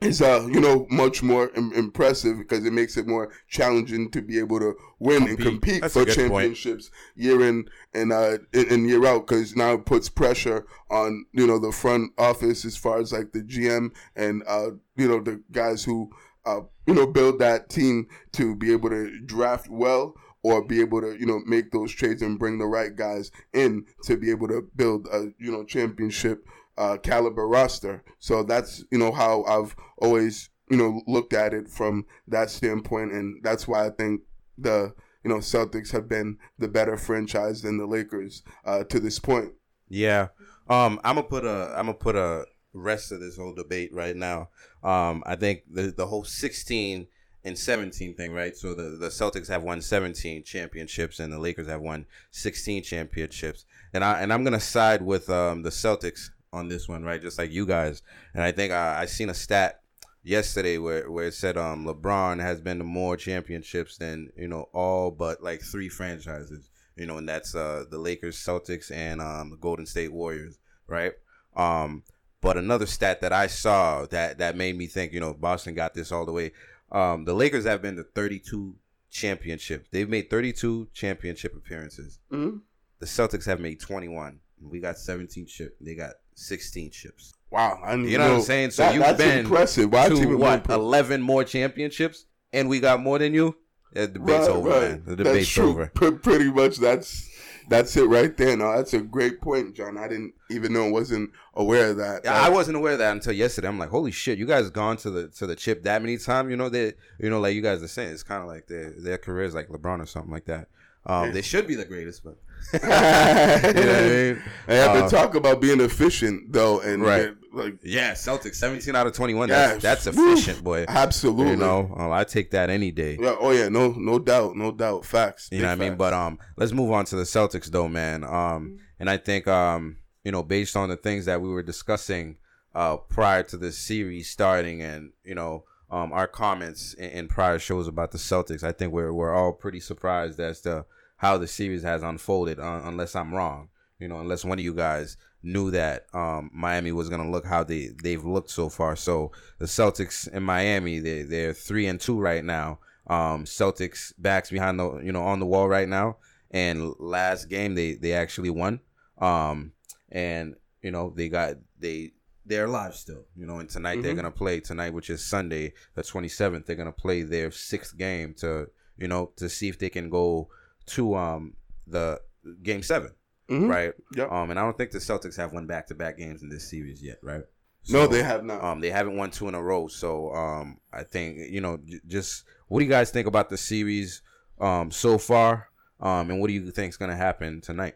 is 0.00 0.22
uh 0.22 0.46
you 0.50 0.60
know 0.60 0.86
much 0.90 1.22
more 1.22 1.50
Im- 1.56 1.72
impressive 1.72 2.38
because 2.38 2.64
it 2.64 2.72
makes 2.72 2.96
it 2.96 3.06
more 3.06 3.30
challenging 3.48 4.10
to 4.12 4.22
be 4.22 4.38
able 4.38 4.60
to 4.60 4.74
win 5.00 5.26
and 5.28 5.38
compete 5.38 5.80
That's 5.82 5.94
for 5.94 6.04
good 6.04 6.14
point. 6.16 6.56
championships 6.56 6.90
year 7.16 7.42
in 7.44 7.68
and 7.94 8.12
uh 8.12 8.38
in 8.52 8.88
year 8.88 9.04
out 9.06 9.26
because 9.26 9.56
now 9.56 9.72
it 9.74 9.86
puts 9.86 10.08
pressure 10.08 10.66
on 10.90 11.26
you 11.32 11.46
know 11.46 11.58
the 11.58 11.72
front 11.72 12.12
office 12.16 12.64
as 12.64 12.76
far 12.76 12.98
as 12.98 13.12
like 13.12 13.32
the 13.32 13.42
GM 13.42 13.90
and 14.14 14.42
uh 14.46 14.70
you 14.96 15.08
know 15.08 15.20
the 15.20 15.42
guys 15.50 15.82
who 15.82 16.10
uh 16.46 16.60
you 16.86 16.94
know 16.94 17.06
build 17.06 17.40
that 17.40 17.68
team 17.68 18.06
to 18.32 18.54
be 18.54 18.72
able 18.72 18.90
to 18.90 19.18
draft 19.26 19.68
well 19.68 20.14
or 20.44 20.64
be 20.64 20.80
able 20.80 21.00
to 21.00 21.18
you 21.18 21.26
know 21.26 21.40
make 21.44 21.72
those 21.72 21.92
trades 21.92 22.22
and 22.22 22.38
bring 22.38 22.58
the 22.58 22.66
right 22.66 22.94
guys 22.94 23.32
in 23.52 23.84
to 24.04 24.16
be 24.16 24.30
able 24.30 24.46
to 24.46 24.62
build 24.76 25.08
a 25.12 25.32
you 25.40 25.50
know 25.50 25.64
championship 25.64 26.46
uh, 26.78 26.96
caliber 26.98 27.46
roster. 27.46 28.02
So 28.20 28.42
that's 28.42 28.84
you 28.90 28.98
know 28.98 29.12
how 29.12 29.42
I've 29.44 29.74
always 29.98 30.48
you 30.70 30.76
know 30.76 31.02
looked 31.06 31.34
at 31.34 31.52
it 31.52 31.68
from 31.68 32.06
that 32.28 32.50
standpoint, 32.50 33.12
and 33.12 33.42
that's 33.42 33.66
why 33.66 33.86
I 33.86 33.90
think 33.90 34.22
the 34.56 34.94
you 35.24 35.30
know 35.30 35.38
Celtics 35.38 35.90
have 35.90 36.08
been 36.08 36.38
the 36.58 36.68
better 36.68 36.96
franchise 36.96 37.62
than 37.62 37.76
the 37.76 37.86
Lakers 37.86 38.42
uh, 38.64 38.84
to 38.84 39.00
this 39.00 39.18
point. 39.18 39.52
Yeah. 39.88 40.28
Um, 40.70 41.00
I'm 41.02 41.16
gonna 41.16 41.26
put 41.26 41.44
a 41.44 41.74
I'm 41.76 41.86
gonna 41.86 41.94
put 41.94 42.16
a 42.16 42.46
rest 42.72 43.10
of 43.10 43.20
this 43.20 43.36
whole 43.36 43.54
debate 43.54 43.92
right 43.92 44.16
now. 44.16 44.50
Um, 44.82 45.22
I 45.26 45.34
think 45.34 45.62
the 45.70 45.92
the 45.96 46.06
whole 46.06 46.24
16 46.24 47.08
and 47.44 47.58
17 47.58 48.14
thing, 48.14 48.32
right? 48.32 48.56
So 48.56 48.74
the 48.74 48.96
the 48.96 49.08
Celtics 49.08 49.48
have 49.48 49.62
won 49.62 49.80
17 49.80 50.44
championships 50.44 51.18
and 51.18 51.32
the 51.32 51.38
Lakers 51.38 51.66
have 51.66 51.80
won 51.80 52.06
16 52.30 52.82
championships. 52.82 53.64
And 53.92 54.04
I 54.04 54.20
and 54.20 54.32
I'm 54.32 54.44
gonna 54.44 54.60
side 54.60 55.02
with 55.02 55.28
um 55.30 55.62
the 55.62 55.70
Celtics 55.70 56.30
on 56.52 56.68
this 56.68 56.88
one, 56.88 57.04
right? 57.04 57.20
Just 57.20 57.38
like 57.38 57.50
you 57.50 57.66
guys. 57.66 58.02
And 58.34 58.42
I 58.42 58.52
think 58.52 58.72
I, 58.72 59.02
I 59.02 59.06
seen 59.06 59.30
a 59.30 59.34
stat 59.34 59.80
yesterday 60.22 60.78
where, 60.78 61.10
where 61.10 61.26
it 61.26 61.34
said 61.34 61.56
um 61.56 61.86
LeBron 61.86 62.40
has 62.40 62.60
been 62.60 62.78
to 62.78 62.84
more 62.84 63.16
championships 63.16 63.96
than 63.96 64.30
you 64.36 64.48
know 64.48 64.68
all 64.72 65.10
but 65.10 65.42
like 65.42 65.62
three 65.62 65.88
franchises. 65.88 66.70
You 66.96 67.06
know, 67.06 67.18
and 67.18 67.28
that's 67.28 67.54
uh 67.54 67.84
the 67.90 67.98
Lakers, 67.98 68.36
Celtics, 68.36 68.90
and 68.90 69.20
um 69.20 69.50
the 69.50 69.56
Golden 69.56 69.86
State 69.86 70.12
Warriors, 70.12 70.58
right? 70.86 71.12
Um, 71.56 72.02
but 72.40 72.56
another 72.56 72.86
stat 72.86 73.20
that 73.20 73.32
I 73.32 73.48
saw 73.48 74.06
that 74.06 74.38
that 74.38 74.56
made 74.56 74.76
me 74.76 74.86
think, 74.86 75.12
you 75.12 75.20
know, 75.20 75.34
Boston 75.34 75.74
got 75.74 75.94
this 75.94 76.12
all 76.12 76.24
the 76.24 76.32
way. 76.32 76.52
Um, 76.90 77.24
the 77.24 77.34
Lakers 77.34 77.64
have 77.64 77.82
been 77.82 77.96
to 77.96 78.04
32 78.04 78.74
championships. 79.10 79.88
They've 79.90 80.08
made 80.08 80.30
32 80.30 80.88
championship 80.94 81.56
appearances. 81.56 82.18
Mm-hmm. 82.32 82.58
The 83.00 83.06
Celtics 83.06 83.46
have 83.46 83.60
made 83.60 83.80
21. 83.80 84.40
We 84.62 84.80
got 84.80 84.98
17 84.98 85.46
chips. 85.46 85.74
They 85.80 85.94
got 85.94 86.14
16 86.38 86.90
chips. 86.90 87.34
Wow, 87.50 87.80
I 87.82 87.94
You 87.94 88.18
know 88.18 88.28
what 88.30 88.36
I'm 88.36 88.42
saying? 88.42 88.70
So 88.72 88.82
that- 88.82 88.94
you've 88.94 89.02
that's 89.02 89.18
been 89.18 89.38
impressive. 89.38 89.90
That's 89.90 90.08
to 90.20 90.36
what 90.36 90.66
11 90.68 90.70
11 90.70 91.22
more 91.22 91.44
championships, 91.44 92.26
and 92.52 92.68
we 92.68 92.78
got 92.80 93.00
more 93.00 93.18
than 93.18 93.34
you. 93.34 93.56
The 93.94 94.06
debate's 94.06 94.40
Right, 94.46 94.48
over, 94.50 94.68
right. 94.68 94.80
man. 94.90 95.02
The 95.06 95.16
That's 95.16 95.28
debate's 95.28 95.48
true. 95.48 95.70
over. 95.70 95.86
P- 95.98 96.10
pretty 96.12 96.50
much, 96.52 96.76
that's 96.76 97.26
that's 97.70 97.96
it 97.96 98.04
right 98.04 98.34
there. 98.36 98.56
No, 98.56 98.76
that's 98.76 98.92
a 98.94 99.00
great 99.00 99.40
point, 99.40 99.74
John. 99.74 99.96
I 99.98 100.08
didn't 100.08 100.34
even 100.50 100.72
know, 100.74 100.86
I 100.86 100.90
wasn't 100.90 101.30
aware 101.54 101.90
of 101.90 101.96
that. 101.96 102.20
Yeah, 102.24 102.34
I 102.40 102.50
wasn't 102.50 102.76
aware 102.76 102.92
of 102.92 102.98
that 102.98 103.12
until 103.12 103.32
yesterday. 103.32 103.66
I'm 103.68 103.78
like, 103.78 103.88
holy 103.90 104.10
shit, 104.10 104.38
you 104.38 104.44
guys 104.46 104.68
gone 104.70 104.98
to 104.98 105.10
the 105.10 105.28
to 105.38 105.46
the 105.46 105.56
chip 105.56 105.84
that 105.84 106.02
many 106.02 106.18
times? 106.18 106.50
You 106.50 106.56
know 106.56 106.68
they, 106.68 106.92
you 107.18 107.30
know, 107.30 107.40
like 107.40 107.54
you 107.54 107.62
guys 107.62 107.82
are 107.82 107.88
saying, 107.88 108.12
it's 108.12 108.22
kind 108.22 108.42
of 108.42 108.48
like 108.48 108.66
their 108.68 108.90
their 108.90 109.18
careers 109.18 109.54
like 109.54 109.68
LeBron 109.68 110.00
or 110.02 110.06
something 110.06 110.32
like 110.32 110.44
that. 110.44 110.68
Um, 111.06 111.32
they 111.32 111.40
should 111.42 111.66
be 111.66 111.74
the 111.74 111.86
greatest, 111.86 112.22
but 112.22 112.36
you 112.72 112.78
know 112.80 112.88
what 112.88 112.94
I 112.94 114.08
mean? 114.08 114.42
I 114.68 114.74
have 114.74 114.96
Uh, 114.96 115.08
to 115.08 115.16
talk 115.16 115.34
about 115.34 115.60
being 115.60 115.80
efficient 115.80 116.52
though, 116.52 116.80
and 116.80 117.02
Right. 117.02 117.30
like 117.52 117.78
yeah, 117.82 118.12
Celtics 118.12 118.56
17 118.56 118.94
out 118.94 119.06
of 119.06 119.14
21. 119.14 119.48
Yeah, 119.48 119.76
That's 119.78 119.82
that's 119.82 120.06
efficient, 120.06 120.62
boy. 120.62 120.84
absolutely. 120.88 121.50
You 121.52 121.56
know, 121.56 121.92
um, 121.96 122.12
I 122.12 122.24
take 122.24 122.50
that 122.50 122.68
any 122.70 122.90
day. 122.90 123.16
Yeah, 123.20 123.36
oh 123.40 123.50
yeah, 123.52 123.68
no, 123.68 123.92
no 123.92 124.18
doubt, 124.18 124.56
no 124.56 124.70
doubt, 124.72 125.04
facts. 125.06 125.48
You 125.50 125.62
know 125.62 125.68
what 125.68 125.72
I 125.72 125.76
mean? 125.76 125.96
But 125.96 126.12
um, 126.12 126.38
let's 126.56 126.72
move 126.72 126.90
on 126.92 127.04
to 127.06 127.16
the 127.16 127.22
Celtics 127.24 127.66
though, 127.70 127.88
man. 127.88 128.22
Um, 128.24 128.78
and 129.00 129.08
I 129.08 129.16
think 129.16 129.46
um, 129.48 129.96
you 130.24 130.32
know, 130.32 130.42
based 130.42 130.76
on 130.76 130.88
the 130.90 130.96
things 130.96 131.24
that 131.24 131.40
we 131.40 131.48
were 131.48 131.62
discussing 131.62 132.36
uh 132.74 132.96
prior 132.98 133.42
to 133.44 133.56
the 133.56 133.72
series 133.72 134.28
starting, 134.28 134.82
and 134.82 135.12
you 135.24 135.34
know, 135.34 135.64
um, 135.90 136.12
our 136.12 136.26
comments 136.28 136.92
in, 136.94 137.10
in 137.10 137.28
prior 137.28 137.58
shows 137.58 137.88
about 137.88 138.10
the 138.10 138.18
Celtics, 138.18 138.62
I 138.62 138.72
think 138.72 138.92
we're 138.92 139.12
we're 139.12 139.34
all 139.34 139.52
pretty 139.54 139.80
surprised 139.80 140.38
as 140.38 140.60
to 140.62 140.84
how 141.18 141.38
the 141.38 141.46
series 141.46 141.82
has 141.82 142.02
unfolded. 142.02 142.58
Uh, 142.58 142.80
unless 142.84 143.14
I'm 143.14 143.32
wrong, 143.34 143.68
you 144.00 144.08
know, 144.08 144.18
unless 144.20 144.44
one 144.44 144.58
of 144.58 144.64
you 144.64 144.74
guys 144.74 145.16
knew 145.40 145.70
that 145.70 146.06
um 146.14 146.50
Miami 146.52 146.90
was 146.90 147.08
gonna 147.08 147.30
look 147.30 147.46
how 147.46 147.62
they 147.62 147.90
they've 148.02 148.24
looked 148.24 148.50
so 148.50 148.68
far. 148.68 148.96
So 148.96 149.30
the 149.58 149.66
Celtics 149.66 150.26
in 150.32 150.42
Miami, 150.42 150.98
they 150.98 151.22
they're 151.22 151.52
three 151.52 151.86
and 151.86 152.00
two 152.00 152.18
right 152.18 152.44
now. 152.44 152.80
Um, 153.06 153.44
Celtics 153.44 154.12
backs 154.18 154.50
behind 154.50 154.78
the 154.80 154.98
you 154.98 155.12
know 155.12 155.22
on 155.22 155.38
the 155.38 155.46
wall 155.46 155.68
right 155.68 155.88
now. 155.88 156.16
And 156.50 156.92
last 156.98 157.48
game 157.48 157.74
they 157.74 157.94
they 157.94 158.12
actually 158.14 158.50
won. 158.50 158.80
Um, 159.18 159.72
and 160.10 160.56
you 160.82 160.90
know 160.90 161.12
they 161.14 161.28
got 161.28 161.56
they 161.78 162.12
they're 162.46 162.64
alive 162.64 162.94
still. 162.94 163.24
You 163.36 163.46
know, 163.46 163.58
and 163.58 163.68
tonight 163.68 164.02
they're 164.02 164.12
Mhm. 164.14 164.16
gonna 164.16 164.30
play 164.30 164.60
tonight, 164.60 164.92
which 164.94 165.10
is 165.10 165.24
Sunday, 165.24 165.74
the 165.94 166.02
twenty 166.02 166.28
seventh. 166.28 166.66
They're 166.66 166.76
gonna 166.76 166.92
play 166.92 167.22
their 167.22 167.50
sixth 167.50 167.96
game 167.96 168.34
to 168.38 168.68
you 168.96 169.06
know 169.08 169.32
to 169.36 169.48
see 169.48 169.68
if 169.68 169.78
they 169.78 169.90
can 169.90 170.08
go 170.10 170.48
to 170.88 171.14
um 171.14 171.54
the 171.86 172.20
game 172.62 172.82
7 172.82 173.10
Mhm. 173.50 173.68
right? 173.68 173.92
Yep. 174.14 174.30
Um, 174.30 174.50
and 174.50 174.58
I 174.58 174.62
don't 174.62 174.76
think 174.76 174.90
the 174.90 174.98
Celtics 174.98 175.36
have 175.36 175.52
won 175.52 175.66
back 175.66 175.86
to 175.88 175.94
back 175.94 176.18
games 176.18 176.42
in 176.42 176.48
this 176.50 176.68
series 176.68 177.02
yet, 177.02 177.18
right? 177.22 177.44
no, 177.90 178.06
they 178.06 178.22
have 178.22 178.44
not. 178.44 178.62
Um, 178.62 178.80
they 178.80 178.90
haven't 178.90 179.16
won 179.16 179.30
two 179.30 179.48
in 179.48 179.54
a 179.54 179.62
row, 179.62 179.88
so 179.88 180.30
um, 180.34 180.78
I 180.92 181.02
think 181.04 181.38
you 181.50 181.60
know, 181.62 181.78
j- 181.86 182.00
just 182.06 182.44
what 182.68 182.80
do 182.80 182.84
you 182.84 182.90
guys 182.90 183.10
think 183.10 183.26
about 183.26 183.48
the 183.48 183.56
series 183.56 184.20
um 184.60 184.90
so 184.90 185.16
far? 185.16 185.68
Um, 186.00 186.30
and 186.30 186.40
what 186.40 186.48
do 186.48 186.52
you 186.52 186.70
think 186.70 186.90
is 186.90 186.96
gonna 186.98 187.16
happen 187.16 187.60
tonight? 187.62 187.94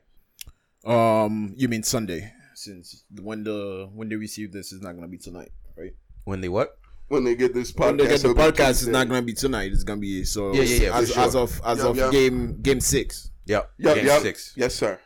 Um, 0.85 1.55
you 1.57 1.69
mean 1.69 1.83
Sunday? 1.83 2.33
Since 2.55 3.05
when 3.21 3.45
the 3.45 3.89
when 3.95 4.09
they 4.09 4.17
receive 4.17 4.53
this 4.53 4.73
is 4.73 4.81
not 4.81 4.95
gonna 4.95 5.09
be 5.09 5.19
tonight, 5.19 5.51
right? 5.77 5.95
When 6.25 6.41
they 6.41 6.49
what? 6.49 6.79
When 7.09 7.25
they 7.25 7.35
get 7.35 7.53
this 7.55 7.73
podcast, 7.73 7.87
When 7.87 7.97
they 7.99 8.07
get 8.09 8.21
the 8.23 8.29
podcast, 8.35 8.71
it's 8.71 8.87
not 8.87 9.09
gonna 9.09 9.23
be 9.23 9.35
tonight. 9.35 9.73
It's 9.73 9.85
gonna 9.85 10.01
be 10.01 10.25
so. 10.25 10.53
Yeah, 10.55 10.63
yeah, 10.63 10.83
yeah, 10.89 10.99
As, 10.99 11.13
sure. 11.13 11.23
as 11.25 11.35
of 11.37 11.61
as 11.65 11.79
Yep, 11.79 11.87
of 11.87 11.97
yep. 11.97 12.11
game 12.13 12.61
game 12.63 12.81
six. 12.81 13.31
Yep. 13.47 13.71
Yep, 13.79 13.95
game 13.97 14.07
yep. 14.07 14.23
six. 14.23 14.53
Yes, 14.57 14.75
sir. 14.75 14.99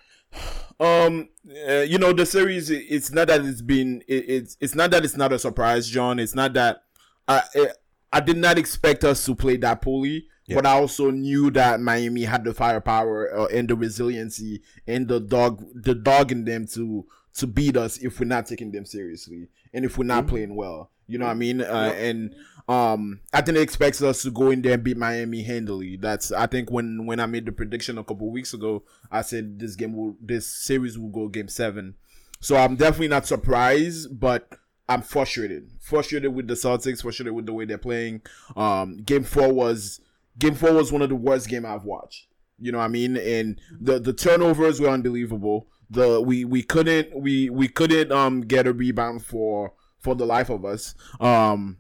Um, 0.79 1.29
uh, 1.69 1.81
you 1.81 1.99
know 1.99 2.13
the 2.13 2.27
series. 2.27 2.71
it- 2.71 2.85
It's 2.89 3.11
not 3.11 3.29
that 3.29 3.45
it's 3.45 3.63
been. 3.63 4.03
It, 4.07 4.25
it's 4.29 4.57
it's 4.61 4.75
not 4.75 4.91
that 4.91 5.05
it's 5.05 5.17
not 5.17 5.33
a 5.33 5.39
surprise, 5.39 5.89
John. 5.89 6.19
It's 6.19 6.35
not 6.35 6.53
that 6.55 6.83
I 7.27 7.43
I, 7.55 7.67
I 8.13 8.21
did 8.21 8.37
not 8.37 8.59
expect 8.59 9.03
us 9.05 9.25
to 9.27 9.35
play 9.35 9.57
that 9.59 9.81
poorly, 9.83 10.27
Yeah. 10.47 10.57
but 10.57 10.67
I 10.67 10.73
also 10.73 11.11
knew 11.11 11.51
that 11.53 11.81
Miami 11.81 12.25
had 12.25 12.45
the 12.45 12.53
firepower 12.53 13.35
uh, 13.37 13.47
and 13.47 13.69
the 13.69 13.75
resiliency 13.75 14.63
and 14.87 15.09
the 15.09 15.19
dog 15.21 15.65
the 15.75 15.95
dog 15.95 16.31
in 16.31 16.45
them 16.45 16.67
to 16.75 17.07
to 17.35 17.47
beat 17.47 17.77
us 17.77 17.99
if 17.99 18.21
we're 18.21 18.27
not 18.27 18.47
taking 18.47 18.71
them 18.73 18.85
seriously 18.87 19.49
and 19.73 19.85
if 19.85 19.97
we're 19.99 20.05
not 20.05 20.27
playing 20.27 20.55
well. 20.57 20.91
You 21.07 21.19
know 21.19 21.27
what 21.27 21.33
I 21.33 21.35
mean? 21.35 21.61
Uh, 21.61 21.92
And 21.97 22.35
um, 22.69 23.21
I 23.33 23.40
didn't 23.40 23.62
expect 23.62 24.03
us 24.03 24.23
to 24.23 24.31
go 24.31 24.51
in 24.51 24.62
there 24.62 24.75
and 24.75 24.83
beat 24.83 24.97
Miami 24.97 25.42
handily. 25.42 25.97
That's 25.97 26.33
I 26.33 26.47
think 26.47 26.71
when 26.71 27.07
when 27.07 27.21
I 27.21 27.27
made 27.27 27.47
the 27.47 27.53
prediction 27.53 27.97
a 27.99 28.05
couple 28.05 28.31
weeks 28.31 28.55
ago, 28.55 28.83
I 29.11 29.23
said 29.23 29.59
this 29.61 29.77
game 29.77 29.95
will 29.95 30.16
this 30.21 30.47
series 30.47 30.99
will 30.99 31.11
go 31.11 31.29
game 31.29 31.49
seven. 31.49 31.95
So 32.40 32.57
I'm 32.57 32.77
definitely 32.77 33.09
not 33.09 33.27
surprised, 33.27 34.19
but 34.19 34.53
I'm 34.88 35.03
frustrated. 35.03 35.71
Frustrated 35.81 36.35
with 36.35 36.49
the 36.49 36.55
Celtics. 36.55 37.03
Frustrated 37.03 37.35
with 37.35 37.47
the 37.47 37.53
way 37.53 37.64
they're 37.66 37.79
playing. 37.79 38.23
Um, 38.57 38.97
game 38.99 39.23
four 39.25 39.53
was 39.53 40.01
game 40.38 40.55
four 40.55 40.73
was 40.73 40.90
one 40.90 41.03
of 41.03 41.09
the 41.09 41.14
worst 41.16 41.49
game 41.49 41.64
I've 41.64 41.85
watched. 41.85 42.27
You 42.59 42.73
know 42.73 42.79
what 42.79 42.85
I 42.85 42.88
mean? 42.88 43.16
And 43.16 43.61
the 43.81 44.01
the 44.01 44.12
turnovers 44.12 44.81
were 44.81 44.88
unbelievable. 44.88 45.69
The 45.88 46.21
we 46.21 46.45
we 46.45 46.62
couldn't 46.64 47.14
we 47.14 47.49
we 47.49 47.69
couldn't 47.69 48.11
um 48.11 48.40
get 48.40 48.66
a 48.66 48.73
rebound 48.73 49.25
for 49.25 49.73
for 50.07 50.14
the 50.14 50.25
life 50.27 50.51
of 50.51 50.64
us. 50.64 50.95
Um 51.21 51.79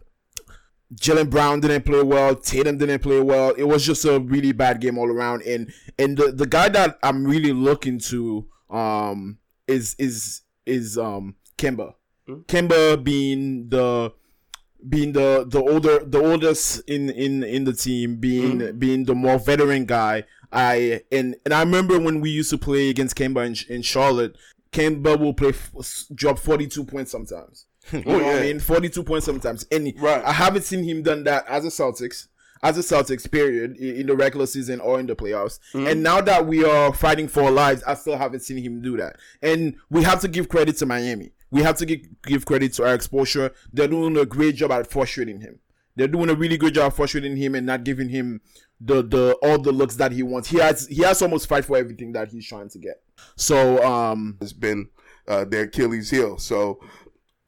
Jaylen 0.94 1.30
Brown 1.30 1.60
didn't 1.60 1.84
play 1.84 2.02
well. 2.02 2.34
Tatum 2.36 2.78
didn't 2.78 3.00
play 3.00 3.20
well. 3.20 3.50
It 3.50 3.64
was 3.64 3.84
just 3.84 4.04
a 4.04 4.20
really 4.20 4.52
bad 4.52 4.80
game 4.80 4.98
all 4.98 5.10
around. 5.10 5.42
And 5.42 5.72
and 5.98 6.16
the, 6.16 6.32
the 6.32 6.46
guy 6.46 6.68
that 6.68 6.98
I'm 7.02 7.24
really 7.24 7.52
looking 7.52 7.98
to 8.10 8.46
um 8.70 9.38
is 9.66 9.94
is 9.98 10.42
is 10.64 10.98
um 10.98 11.34
Kemba. 11.58 11.94
Kemba 12.28 13.02
being 13.02 13.68
the 13.68 14.12
being 14.88 15.12
the 15.12 15.44
the 15.48 15.60
older 15.60 16.00
the 16.04 16.20
oldest 16.20 16.82
in 16.88 17.10
in 17.10 17.42
in 17.42 17.64
the 17.64 17.72
team 17.72 18.16
being 18.16 18.78
being 18.78 19.04
the 19.04 19.14
more 19.14 19.38
veteran 19.38 19.84
guy 19.84 20.22
i 20.52 21.00
and 21.10 21.34
and 21.44 21.52
i 21.54 21.60
remember 21.60 21.98
when 21.98 22.20
we 22.20 22.30
used 22.30 22.50
to 22.50 22.58
play 22.58 22.88
against 22.90 23.16
Kemba 23.16 23.44
in, 23.46 23.74
in 23.74 23.82
charlotte 23.82 24.36
Kemba 24.72 25.18
will 25.18 25.34
play 25.34 25.48
f- 25.48 26.04
drop 26.14 26.38
42 26.38 26.84
points 26.84 27.10
sometimes 27.10 27.65
you 27.92 28.04
know 28.04 28.14
what 28.14 28.24
yeah. 28.24 28.32
i 28.32 28.40
mean 28.42 28.58
42 28.60 29.02
points 29.02 29.26
sometimes 29.26 29.66
Any. 29.70 29.94
Right. 29.98 30.24
i 30.24 30.32
haven't 30.32 30.62
seen 30.62 30.84
him 30.84 31.02
done 31.02 31.24
that 31.24 31.46
as 31.48 31.64
a 31.64 31.68
celtics 31.68 32.28
as 32.62 32.78
a 32.78 32.80
Celtics 32.80 33.30
period 33.30 33.76
in 33.76 34.06
the 34.06 34.16
regular 34.16 34.46
season 34.46 34.80
or 34.80 34.98
in 34.98 35.06
the 35.06 35.14
playoffs. 35.14 35.60
And 35.74 36.02
now 36.02 36.20
that 36.22 36.46
we 36.46 36.64
are 36.64 36.92
fighting 36.92 37.28
for 37.28 37.44
our 37.44 37.50
lives, 37.50 37.82
I 37.86 37.94
still 37.94 38.16
haven't 38.16 38.40
seen 38.40 38.58
him 38.58 38.80
do 38.80 38.96
that. 38.96 39.16
And 39.42 39.76
we 39.90 40.02
have 40.02 40.20
to 40.22 40.28
give 40.28 40.48
credit 40.48 40.76
to 40.78 40.86
Miami. 40.86 41.32
We 41.50 41.62
have 41.62 41.76
to 41.76 41.86
give, 41.86 42.00
give 42.22 42.46
credit 42.46 42.72
to 42.74 42.86
our 42.86 42.94
exposure. 42.94 43.52
They're 43.72 43.88
doing 43.88 44.16
a 44.16 44.26
great 44.26 44.56
job 44.56 44.72
at 44.72 44.90
frustrating 44.90 45.40
him. 45.40 45.60
They're 45.94 46.08
doing 46.08 46.28
a 46.28 46.34
really 46.34 46.58
good 46.58 46.74
job 46.74 46.92
frustrating 46.94 47.36
him 47.36 47.54
and 47.54 47.66
not 47.66 47.84
giving 47.84 48.08
him 48.08 48.40
the 48.78 49.02
the 49.02 49.38
all 49.42 49.58
the 49.58 49.72
looks 49.72 49.96
that 49.96 50.12
he 50.12 50.22
wants. 50.22 50.50
He 50.50 50.58
has 50.58 50.86
he 50.88 51.02
has 51.02 51.22
almost 51.22 51.48
fight 51.48 51.64
for 51.64 51.78
everything 51.78 52.12
that 52.12 52.28
he's 52.28 52.46
trying 52.46 52.68
to 52.68 52.78
get. 52.78 53.02
So 53.36 53.82
um 53.82 54.36
it's 54.42 54.52
been 54.52 54.90
uh, 55.28 55.44
their 55.44 55.64
Achilles 55.64 56.10
heel. 56.10 56.38
So, 56.38 56.80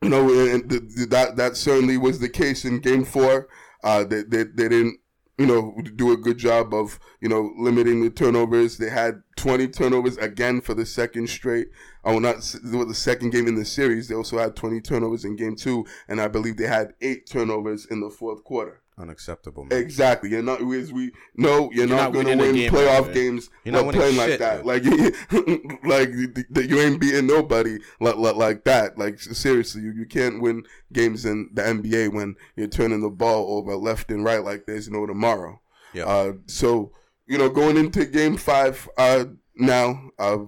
you 0.02 0.08
know, 0.08 0.28
and 0.30 0.68
th- 0.68 0.94
th- 0.94 1.08
that 1.08 1.36
that 1.36 1.56
certainly 1.56 1.96
was 1.96 2.20
the 2.20 2.28
case 2.28 2.64
in 2.64 2.80
Game 2.80 3.04
Four. 3.04 3.48
Uh, 3.82 4.04
they, 4.04 4.22
they 4.22 4.44
they 4.44 4.68
didn't, 4.68 5.00
you 5.38 5.46
know, 5.46 5.74
do 5.96 6.12
a 6.12 6.16
good 6.16 6.38
job 6.38 6.72
of 6.72 6.98
you 7.20 7.28
know 7.28 7.52
limiting 7.58 8.02
the 8.02 8.10
turnovers. 8.10 8.78
They 8.78 8.90
had 8.90 9.22
20 9.36 9.68
turnovers 9.68 10.16
again 10.18 10.60
for 10.60 10.74
the 10.74 10.86
second 10.86 11.28
straight. 11.28 11.68
Oh, 12.04 12.18
not 12.18 12.36
the 12.36 12.94
second 12.94 13.30
game 13.30 13.48
in 13.48 13.56
the 13.56 13.64
series. 13.64 14.08
They 14.08 14.14
also 14.14 14.38
had 14.38 14.56
20 14.56 14.80
turnovers 14.80 15.24
in 15.24 15.36
Game 15.36 15.56
Two, 15.56 15.84
and 16.06 16.20
I 16.20 16.28
believe 16.28 16.56
they 16.56 16.66
had 16.66 16.94
eight 17.00 17.28
turnovers 17.28 17.86
in 17.86 18.00
the 18.00 18.10
fourth 18.10 18.44
quarter. 18.44 18.82
Unacceptable, 18.98 19.64
man. 19.64 19.78
Exactly. 19.78 20.30
You're 20.30 20.42
not 20.42 20.60
as 20.60 20.92
we 20.92 21.12
no. 21.36 21.70
you're, 21.72 21.86
not 21.86 21.96
not, 21.96 22.12
going 22.12 22.26
to 22.26 22.36
win 22.36 22.54
game 22.54 22.72
playoff 22.72 23.06
that 23.06 23.14
games. 23.14 23.48
You're 23.64 23.74
not 23.74 23.84
while 23.84 23.94
winning 23.94 24.00
playing 24.00 24.16
like 24.16 24.28
shit, 24.28 24.38
that. 24.40 24.66
man. 24.66 24.66
Like 24.66 25.82
like 25.84 26.34
th- 26.34 26.46
th- 26.52 26.68
you 26.68 26.80
ain't 26.80 27.00
beating 27.00 27.26
nobody 27.26 27.78
like, 28.00 28.16
like 28.16 28.36
like 28.36 28.64
that. 28.64 28.98
Like 28.98 29.20
seriously, 29.20 29.82
you, 29.82 29.92
you 29.92 30.06
can't 30.06 30.42
win 30.42 30.64
games 30.92 31.24
in 31.24 31.50
the 31.52 31.62
NBA 31.62 32.12
when 32.12 32.34
you're 32.56 32.66
turning 32.66 33.00
the 33.00 33.10
ball 33.10 33.58
over 33.58 33.76
left 33.76 34.10
and 34.10 34.24
right 34.24 34.42
like 34.42 34.66
there's 34.66 34.88
no 34.88 35.06
tomorrow. 35.06 35.60
Yeah. 35.94 36.06
Uh, 36.06 36.32
so 36.46 36.92
you 37.26 37.38
know, 37.38 37.48
going 37.48 37.76
into 37.76 38.04
Game 38.04 38.36
Five 38.36 38.88
uh, 38.98 39.26
now, 39.54 40.10
uh, 40.18 40.38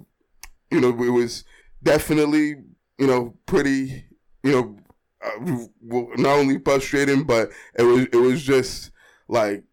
you 0.71 0.81
know, 0.81 0.89
it 0.89 1.11
was 1.11 1.45
definitely 1.83 2.57
you 2.99 3.07
know 3.07 3.35
pretty 3.47 4.07
you 4.43 4.53
know 4.53 4.77
uh, 5.23 5.67
not 6.17 6.39
only 6.39 6.59
frustrating, 6.59 7.25
but 7.25 7.51
it 7.79 7.83
was 7.83 8.07
it 8.13 8.17
was 8.17 8.43
just 8.43 8.91
like 9.29 9.65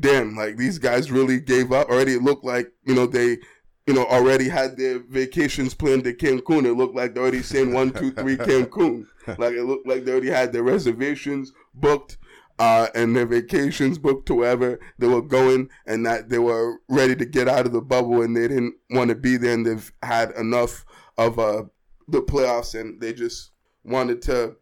damn, 0.00 0.36
like 0.36 0.56
these 0.56 0.78
guys 0.78 1.10
really 1.10 1.40
gave 1.40 1.72
up. 1.72 1.88
Already, 1.88 2.14
it 2.14 2.22
looked 2.22 2.44
like 2.44 2.72
you 2.84 2.94
know 2.94 3.06
they. 3.06 3.38
You 3.86 3.92
know, 3.92 4.06
already 4.06 4.48
had 4.48 4.78
their 4.78 4.98
vacations 4.98 5.74
planned 5.74 6.04
to 6.04 6.14
Cancun. 6.14 6.64
It 6.64 6.72
looked 6.72 6.96
like 6.96 7.12
they 7.12 7.20
already 7.20 7.42
saying 7.42 7.74
one, 7.74 7.92
two, 7.92 8.12
three, 8.12 8.36
Cancun. 8.38 9.04
Like 9.26 9.52
it 9.52 9.64
looked 9.64 9.86
like 9.86 10.06
they 10.06 10.12
already 10.12 10.30
had 10.30 10.54
their 10.54 10.62
reservations 10.62 11.52
booked 11.74 12.16
uh, 12.58 12.88
and 12.94 13.16
their 13.16 13.26
vacations 13.26 13.98
booked 13.98 14.26
to 14.26 14.34
wherever 14.34 14.78
they 14.98 15.08
were 15.08 15.22
going, 15.22 15.68
and 15.86 16.06
that 16.06 16.28
they 16.28 16.38
were 16.38 16.78
ready 16.88 17.16
to 17.16 17.24
get 17.24 17.48
out 17.48 17.66
of 17.66 17.72
the 17.72 17.80
bubble, 17.80 18.22
and 18.22 18.36
they 18.36 18.48
didn't 18.48 18.74
want 18.90 19.08
to 19.08 19.14
be 19.14 19.36
there, 19.36 19.54
and 19.54 19.66
they've 19.66 19.92
had 20.02 20.30
enough 20.32 20.84
of 21.18 21.38
uh, 21.38 21.64
the 22.08 22.22
playoffs, 22.22 22.78
and 22.78 23.00
they 23.00 23.12
just 23.12 23.50
wanted 23.82 24.22
to, 24.22 24.56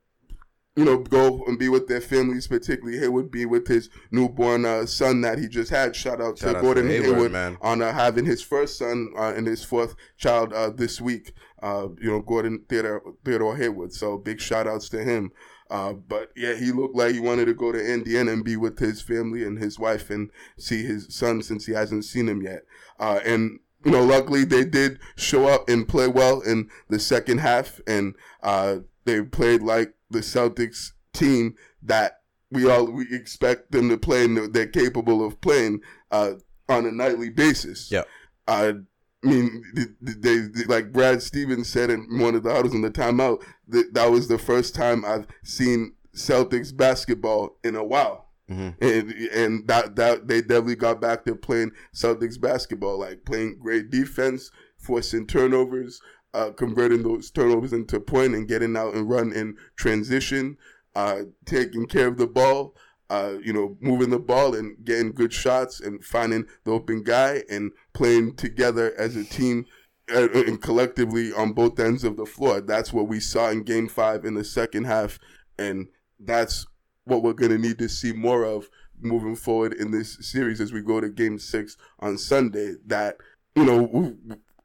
you 0.77 0.85
know, 0.85 0.99
go 0.99 1.45
and 1.47 1.59
be 1.59 1.69
with 1.69 1.87
their 1.87 2.01
families. 2.01 2.47
Particularly, 2.47 2.99
Hayward 2.99 3.31
be 3.31 3.45
with 3.45 3.69
his 3.69 3.91
newborn 4.11 4.65
uh, 4.65 4.87
son 4.87 5.21
that 5.21 5.39
he 5.39 5.49
just 5.49 5.71
had. 5.71 5.95
Shout 5.95 6.21
out 6.21 6.39
Shout 6.39 6.53
to 6.53 6.57
out 6.57 6.61
to 6.61 6.61
Gordon 6.63 6.89
Hayward, 6.89 7.07
Hayward, 7.15 7.33
man. 7.33 7.59
on 7.61 7.83
uh, 7.83 7.93
having 7.93 8.25
his 8.25 8.43
first 8.43 8.79
son 8.79 9.13
uh, 9.17 9.35
and 9.35 9.47
his 9.47 9.65
fourth 9.65 9.95
child 10.17 10.53
uh, 10.53 10.71
this 10.71 11.01
week. 11.01 11.33
Uh, 11.63 11.89
you 12.01 12.11
know, 12.11 12.21
Gordon 12.21 12.65
Theodore, 12.69 13.03
Theodore 13.25 13.57
Hayward. 13.57 13.93
So 13.93 14.19
big 14.19 14.41
shout 14.41 14.67
outs 14.67 14.89
to 14.91 15.05
him. 15.05 15.33
Uh, 15.71 15.93
but 15.95 16.31
yeah, 16.37 16.55
he 16.55 16.71
looked 16.71 16.97
like 16.97 17.13
he 17.13 17.21
wanted 17.21 17.47
to 17.47 17.55
go 17.55 17.73
to 17.73 17.93
Indiana 17.93 18.33
and 18.33 18.45
be 18.45 18.57
with 18.57 18.79
his 18.79 19.01
family 19.01 19.43
and 19.43 19.59
his 19.59 19.79
wife 19.79 20.11
and 20.11 20.31
see 20.59 20.83
his 20.83 21.15
son 21.15 21.43
since 21.43 21.65
he 21.67 21.73
hasn't 21.73 22.05
seen 22.05 22.29
him 22.29 22.43
yet. 22.43 22.65
Uh, 22.99 23.21
and 23.25 23.59
you 23.85 23.91
know, 23.91 24.05
luckily 24.05 24.45
they 24.45 24.65
did 24.65 24.99
show 25.17 25.49
up 25.49 25.69
and 25.69 25.89
play 25.89 26.09
well 26.09 26.41
in 26.41 26.69
the 26.89 26.99
second 26.99 27.39
half, 27.39 27.81
and 27.87 28.15
uh, 28.43 28.77
they 29.05 29.23
played 29.23 29.63
like 29.63 29.95
the 30.13 30.21
Celtics 30.21 30.93
team 31.13 31.55
that 31.83 32.21
we 32.51 32.69
all 32.71 32.85
we 32.91 33.07
expect 33.11 33.73
them 33.73 33.89
to 33.89 33.97
play 33.99 34.25
and 34.25 34.53
they're 34.53 34.67
capable 34.67 35.27
of 35.27 35.41
playing 35.41 35.81
uh, 36.11 36.35
on 36.69 36.87
a 36.87 36.93
nightly 36.93 37.31
basis. 37.31 37.91
Yeah. 37.91 38.03
I 38.47 38.75
mean, 39.23 39.63
they, 39.75 39.85
they, 40.01 40.39
they- 40.49 40.65
like 40.65 40.93
Brad 40.93 41.23
Stevens 41.23 41.69
said 41.69 41.91
in 41.91 42.19
one 42.19 42.35
of 42.35 42.43
the 42.43 42.53
huddles 42.53 42.75
in 42.75 42.83
the 42.83 42.91
timeout, 42.91 43.43
that 43.69 43.95
that 43.95 44.11
was 44.11 44.29
the 44.29 44.39
first 44.39 44.75
time 44.75 45.05
I've 45.05 45.27
seen 45.45 45.95
Celtics 46.15 46.77
basketball 46.77 47.57
in 47.65 47.75
a 47.77 47.85
while. 47.85 48.29
Mhm. 48.51 48.75
And 48.83 49.13
and 49.33 49.69
that 49.69 49.97
that 49.97 50.27
they 50.29 50.41
definitely 50.43 50.75
got 50.77 51.01
back 51.01 51.25
to 51.25 51.35
playing 51.37 51.71
Celtics 51.95 52.39
basketball, 52.41 52.99
like 52.99 53.25
playing 53.25 53.59
great 53.61 53.89
defense, 53.91 54.51
forcing 54.77 55.27
turnovers, 55.27 56.01
uh, 56.35 56.51
converting 56.51 57.03
those 57.03 57.31
turnovers 57.31 57.73
into 57.73 58.01
point 58.01 58.35
and 58.35 58.49
getting 58.49 58.77
out 58.77 58.95
and 58.95 59.09
run 59.09 59.33
in 59.33 59.57
transition, 59.77 60.57
uh, 60.95 61.23
taking 61.45 61.87
care 61.87 62.07
of 62.07 62.17
the 62.17 62.27
ball, 62.27 62.75
uh, 63.11 63.35
you 63.45 63.53
know, 63.53 63.77
moving 63.81 64.11
the 64.11 64.19
ball 64.19 64.55
and 64.55 64.77
getting 64.85 65.13
good 65.13 65.33
shots 65.33 65.81
and 65.81 66.05
finding 66.05 66.47
the 66.65 66.71
open 66.71 67.03
guy 67.03 67.43
and 67.51 67.71
playing 67.93 68.35
together 68.37 68.95
as 68.99 69.17
a 69.17 69.25
team 69.25 69.67
uh, 70.15 70.29
and 70.31 70.63
collectively 70.63 71.33
on 71.33 71.53
both 71.53 71.79
ends 71.79 72.05
of 72.05 72.17
the 72.17 72.27
floor. 72.27 72.61
That's 72.61 72.93
what 72.93 73.09
we 73.09 73.21
saw 73.21 73.51
in 73.51 73.63
game 73.63 73.89
five 73.89 74.25
in 74.25 74.35
the 74.35 74.45
second 74.45 74.85
half. 74.85 75.19
And 75.59 75.89
that's 76.19 76.67
what 77.05 77.23
we're 77.23 77.35
going 77.35 77.53
to 77.53 77.59
need 77.59 77.79
to 77.79 77.89
see 77.89 78.13
more 78.13 78.45
of 78.45 78.69
moving 79.01 79.37
forward 79.37 79.75
in 79.75 79.91
this 79.91 80.17
series 80.21 80.61
as 80.61 80.73
we 80.73 80.81
go 80.81 81.01
to 81.01 81.09
Game 81.09 81.39
Six 81.39 81.77
on 82.01 82.17
Sunday. 82.17 82.75
That 82.87 83.17
you 83.55 83.65
know, 83.65 84.17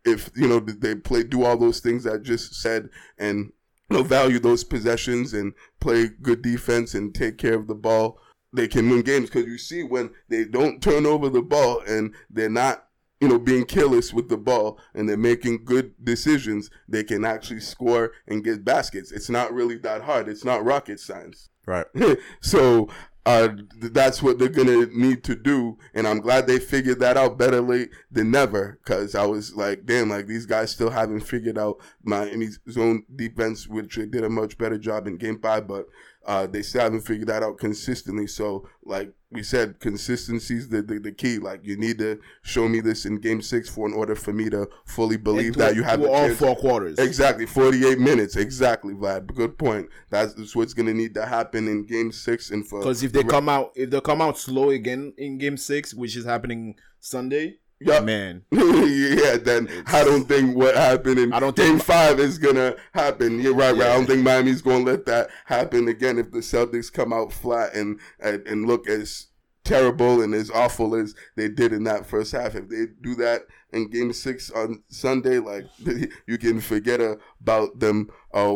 if 0.07 0.29
you 0.35 0.47
know 0.47 0.59
they 0.59 0.95
play, 0.95 1.23
do 1.23 1.43
all 1.43 1.57
those 1.57 1.79
things 1.79 2.07
I 2.07 2.17
just 2.17 2.55
said, 2.55 2.89
and 3.17 3.51
you 3.89 3.97
know, 3.97 4.03
value 4.03 4.39
those 4.39 4.63
possessions 4.63 5.33
and 5.33 5.53
play 5.79 6.09
good 6.21 6.41
defense 6.41 6.93
and 6.93 7.13
take 7.13 7.37
care 7.37 7.55
of 7.55 7.67
the 7.67 7.75
ball, 7.75 8.19
they 8.53 8.67
can 8.67 8.89
win 8.89 9.01
games. 9.01 9.29
Because 9.29 9.45
you 9.45 9.57
see 9.57 9.83
when 9.83 10.11
they 10.29 10.45
don't 10.45 10.81
turn 10.81 11.05
over 11.05 11.29
the 11.29 11.41
ball 11.41 11.81
and 11.87 12.13
they're 12.29 12.49
not 12.49 12.87
you 13.19 13.27
know, 13.27 13.39
being 13.39 13.65
careless 13.65 14.13
with 14.13 14.29
the 14.29 14.37
ball 14.37 14.79
and 14.93 15.09
they're 15.09 15.17
making 15.17 15.65
good 15.65 15.93
decisions, 16.03 16.69
they 16.87 17.03
can 17.03 17.25
actually 17.25 17.59
score 17.59 18.11
and 18.27 18.43
get 18.43 18.63
baskets. 18.63 19.11
It's 19.11 19.29
not 19.29 19.53
really 19.53 19.77
that 19.79 20.03
hard. 20.03 20.29
It's 20.29 20.45
not 20.45 20.63
rocket 20.63 20.99
science. 20.99 21.49
Right. 21.65 21.87
so 22.41 22.89
that's 23.27 24.23
what 24.23 24.39
they're 24.39 24.47
gonna 24.47 24.85
need 24.87 25.23
to 25.25 25.35
do, 25.35 25.77
and 25.93 26.07
I'm 26.07 26.21
glad 26.21 26.47
they 26.47 26.59
figured 26.59 26.99
that 26.99 27.17
out 27.17 27.37
better 27.37 27.59
late 27.59 27.89
than 28.09 28.31
never. 28.31 28.79
Cause 28.85 29.15
I 29.15 29.25
was 29.25 29.53
like, 29.53 29.85
damn, 29.85 30.09
like 30.09 30.27
these 30.27 30.45
guys 30.45 30.71
still 30.71 30.89
haven't 30.89 31.21
figured 31.21 31.57
out 31.57 31.77
Miami's 32.03 32.59
zone 32.69 33.03
defense, 33.13 33.67
which 33.67 33.97
they 33.97 34.05
did 34.05 34.23
a 34.23 34.29
much 34.29 34.57
better 34.57 34.77
job 34.77 35.07
in 35.07 35.17
Game 35.17 35.39
Five, 35.39 35.67
but 35.67 35.87
uh, 36.27 36.45
they 36.45 36.61
still 36.61 36.81
haven't 36.81 37.01
figured 37.01 37.29
that 37.29 37.41
out 37.41 37.57
consistently. 37.57 38.27
So, 38.27 38.67
like 38.83 39.13
we 39.31 39.43
said, 39.43 39.79
consistency 39.79 40.57
is 40.57 40.67
the, 40.67 40.81
the, 40.81 40.99
the, 40.99 41.11
key. 41.13 41.39
Like, 41.39 41.61
you 41.63 41.77
need 41.77 41.99
to 41.99 42.19
show 42.41 42.67
me 42.67 42.81
this 42.81 43.05
in 43.05 43.19
game 43.19 43.41
six 43.41 43.69
for 43.69 43.87
in 43.87 43.93
order 43.93 44.13
for 44.13 44.33
me 44.33 44.49
to 44.49 44.67
fully 44.85 45.15
believe 45.15 45.55
that 45.55 45.75
you 45.75 45.83
have 45.83 46.03
all 46.03 46.29
four 46.35 46.57
quarters. 46.57 46.99
Exactly. 46.99 47.45
48 47.45 47.97
minutes. 47.97 48.35
Exactly, 48.35 48.93
Vlad. 48.93 49.33
Good 49.33 49.57
point. 49.57 49.87
That's 50.09 50.53
what's 50.53 50.73
going 50.73 50.87
to 50.87 50.93
need 50.93 51.13
to 51.13 51.25
happen 51.25 51.69
in 51.69 51.85
game 51.85 52.11
six. 52.11 52.51
and 52.51 52.67
for 52.67 52.79
Because 52.79 53.03
if 53.03 53.13
they 53.13 53.23
come 53.23 53.47
out, 53.47 53.71
if 53.75 53.89
they 53.89 54.01
come 54.01 54.21
out 54.21 54.37
slow 54.37 54.71
again 54.71 55.13
in 55.17 55.37
game 55.37 55.55
six, 55.55 55.93
which 55.93 56.17
is 56.17 56.25
happening 56.25 56.75
Sunday, 56.99 57.59
yeah, 57.79 57.99
man. 57.99 58.43
yeah, 58.51 59.37
then 59.37 59.67
it's, 59.69 59.93
I 59.93 60.03
don't 60.03 60.25
think 60.25 60.55
what 60.55 60.75
happened 60.75 61.19
in 61.19 61.33
I 61.33 61.39
don't 61.39 61.55
game 61.55 61.73
think, 61.73 61.83
five 61.83 62.19
is 62.19 62.37
gonna 62.37 62.75
happen. 62.93 63.39
You're 63.39 63.53
right, 63.53 63.75
yeah. 63.75 63.83
right. 63.83 63.91
I 63.91 63.95
don't 63.95 64.05
think 64.05 64.23
Miami's 64.23 64.61
gonna 64.61 64.83
let 64.83 65.05
that 65.05 65.29
happen 65.45 65.87
again 65.87 66.17
if 66.17 66.31
the 66.31 66.39
Celtics 66.39 66.91
come 66.91 67.13
out 67.13 67.31
flat 67.31 67.73
and 67.73 67.99
and, 68.19 68.45
and 68.47 68.67
look 68.67 68.87
as 68.87 69.27
terrible 69.67 70.21
and 70.21 70.33
as 70.33 70.49
awful 70.49 70.95
as 70.95 71.13
they 71.35 71.49
did 71.49 71.73
in 71.73 71.83
that 71.83 72.05
first 72.05 72.31
half. 72.31 72.55
If 72.55 72.69
they 72.69 72.85
do 73.01 73.15
that 73.15 73.41
in 73.71 73.89
game 73.89 74.13
six 74.13 74.49
on 74.49 74.81
Sunday, 74.87 75.39
like 75.39 75.65
you 76.27 76.37
can 76.37 76.61
forget 76.61 77.01
about 77.41 77.79
them 77.79 78.09
uh, 78.33 78.55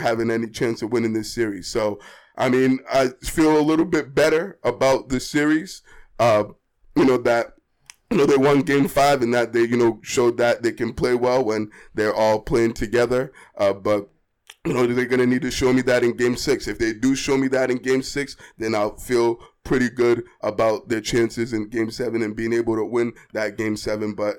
having 0.00 0.30
any 0.30 0.48
chance 0.48 0.82
of 0.82 0.92
winning 0.92 1.12
this 1.12 1.32
series. 1.32 1.68
So, 1.68 2.00
I 2.36 2.48
mean, 2.48 2.80
I 2.92 3.08
feel 3.22 3.58
a 3.58 3.62
little 3.62 3.84
bit 3.84 4.14
better 4.14 4.58
about 4.62 5.08
the 5.08 5.20
series. 5.20 5.82
Uh, 6.18 6.44
you 6.96 7.04
know, 7.04 7.18
that 7.18 7.54
you 8.10 8.16
know, 8.16 8.26
they 8.26 8.36
won 8.36 8.62
game 8.62 8.88
five 8.88 9.22
and 9.22 9.34
that 9.34 9.52
they, 9.52 9.62
you 9.62 9.76
know, 9.76 10.00
showed 10.02 10.38
that 10.38 10.62
they 10.62 10.72
can 10.72 10.94
play 10.94 11.14
well 11.14 11.44
when 11.44 11.70
they're 11.94 12.14
all 12.14 12.40
playing 12.40 12.72
together. 12.72 13.32
Uh, 13.56 13.72
but, 13.74 14.08
you 14.64 14.72
know, 14.72 14.86
they're 14.86 15.04
going 15.04 15.20
to 15.20 15.26
need 15.26 15.42
to 15.42 15.50
show 15.50 15.72
me 15.72 15.82
that 15.82 16.02
in 16.02 16.16
game 16.16 16.36
six. 16.36 16.66
If 16.66 16.78
they 16.78 16.94
do 16.94 17.14
show 17.14 17.36
me 17.36 17.48
that 17.48 17.70
in 17.70 17.78
game 17.78 18.02
six, 18.02 18.36
then 18.56 18.74
I'll 18.74 18.96
feel 18.96 19.38
pretty 19.62 19.90
good 19.90 20.24
about 20.42 20.88
their 20.88 21.02
chances 21.02 21.52
in 21.52 21.68
game 21.68 21.90
seven 21.90 22.22
and 22.22 22.34
being 22.34 22.54
able 22.54 22.76
to 22.76 22.84
win 22.84 23.12
that 23.34 23.58
game 23.58 23.76
seven. 23.76 24.14
But, 24.14 24.36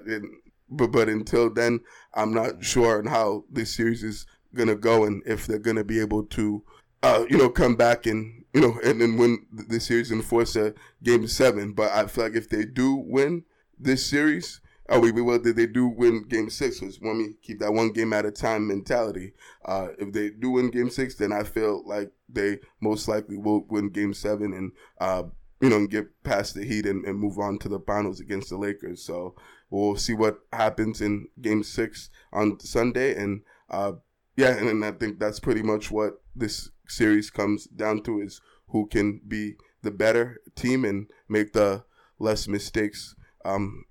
but, 0.69 0.91
but 0.91 1.07
until 1.07 1.51
then, 1.51 1.81
I'm 2.15 2.33
not 2.33 2.63
sure 2.63 2.97
on 2.97 3.05
how 3.05 3.45
this 3.51 3.75
series 3.75 4.03
is 4.03 4.25
going 4.55 4.69
to 4.69 4.75
go 4.75 5.05
and 5.05 5.21
if 5.27 5.45
they're 5.45 5.59
going 5.59 5.77
to 5.77 5.83
be 5.83 5.99
able 5.99 6.23
to, 6.23 6.63
uh, 7.03 7.25
you 7.29 7.37
know, 7.37 7.49
come 7.49 7.75
back 7.75 8.07
and, 8.07 8.45
you 8.53 8.61
know, 8.61 8.79
and 8.83 8.99
then 8.99 9.17
win 9.17 9.45
the 9.51 9.79
series 9.79 10.09
and 10.09 10.25
force 10.25 10.55
a 10.55 10.73
game 11.03 11.27
seven. 11.27 11.73
But 11.73 11.91
I 11.91 12.07
feel 12.07 12.23
like 12.23 12.35
if 12.35 12.49
they 12.49 12.65
do 12.65 12.95
win, 12.95 13.45
this 13.79 14.05
series, 14.05 14.61
oh, 14.89 14.99
we, 14.99 15.11
we 15.11 15.21
well, 15.21 15.39
they, 15.39 15.51
they 15.51 15.67
do 15.67 15.87
win 15.87 16.25
game 16.27 16.49
six 16.49 16.79
because 16.79 16.99
when 16.99 17.17
we 17.17 17.33
keep 17.41 17.59
that 17.59 17.73
one 17.73 17.91
game 17.91 18.13
at 18.13 18.25
a 18.25 18.31
time 18.31 18.67
mentality. 18.67 19.33
Uh, 19.65 19.89
if 19.97 20.11
they 20.13 20.29
do 20.29 20.51
win 20.51 20.69
game 20.69 20.89
six, 20.89 21.15
then 21.15 21.31
I 21.31 21.43
feel 21.43 21.87
like 21.87 22.11
they 22.27 22.59
most 22.81 23.07
likely 23.07 23.37
will 23.37 23.65
win 23.69 23.89
game 23.89 24.13
seven 24.13 24.53
and, 24.53 24.71
uh, 24.99 25.23
you 25.61 25.69
know, 25.69 25.85
get 25.87 26.23
past 26.23 26.55
the 26.55 26.63
Heat 26.63 26.85
and, 26.85 27.05
and 27.05 27.19
move 27.19 27.37
on 27.37 27.59
to 27.59 27.69
the 27.69 27.79
finals 27.79 28.19
against 28.19 28.49
the 28.49 28.57
Lakers. 28.57 29.03
So 29.03 29.35
we'll 29.69 29.97
see 29.97 30.13
what 30.13 30.39
happens 30.53 31.01
in 31.01 31.27
game 31.41 31.63
six 31.63 32.09
on 32.31 32.59
Sunday. 32.59 33.15
And, 33.15 33.41
uh, 33.69 33.93
yeah, 34.35 34.57
and, 34.57 34.69
and 34.69 34.85
I 34.85 34.91
think 34.91 35.19
that's 35.19 35.39
pretty 35.39 35.61
much 35.61 35.91
what 35.91 36.21
this 36.35 36.69
series 36.87 37.29
comes 37.29 37.65
down 37.65 38.03
to 38.03 38.21
is 38.21 38.41
who 38.69 38.87
can 38.87 39.21
be 39.27 39.55
the 39.81 39.91
better 39.91 40.39
team 40.55 40.85
and 40.85 41.07
make 41.27 41.53
the 41.53 41.83
less 42.19 42.47
mistakes 42.47 43.15
um, 43.45 43.85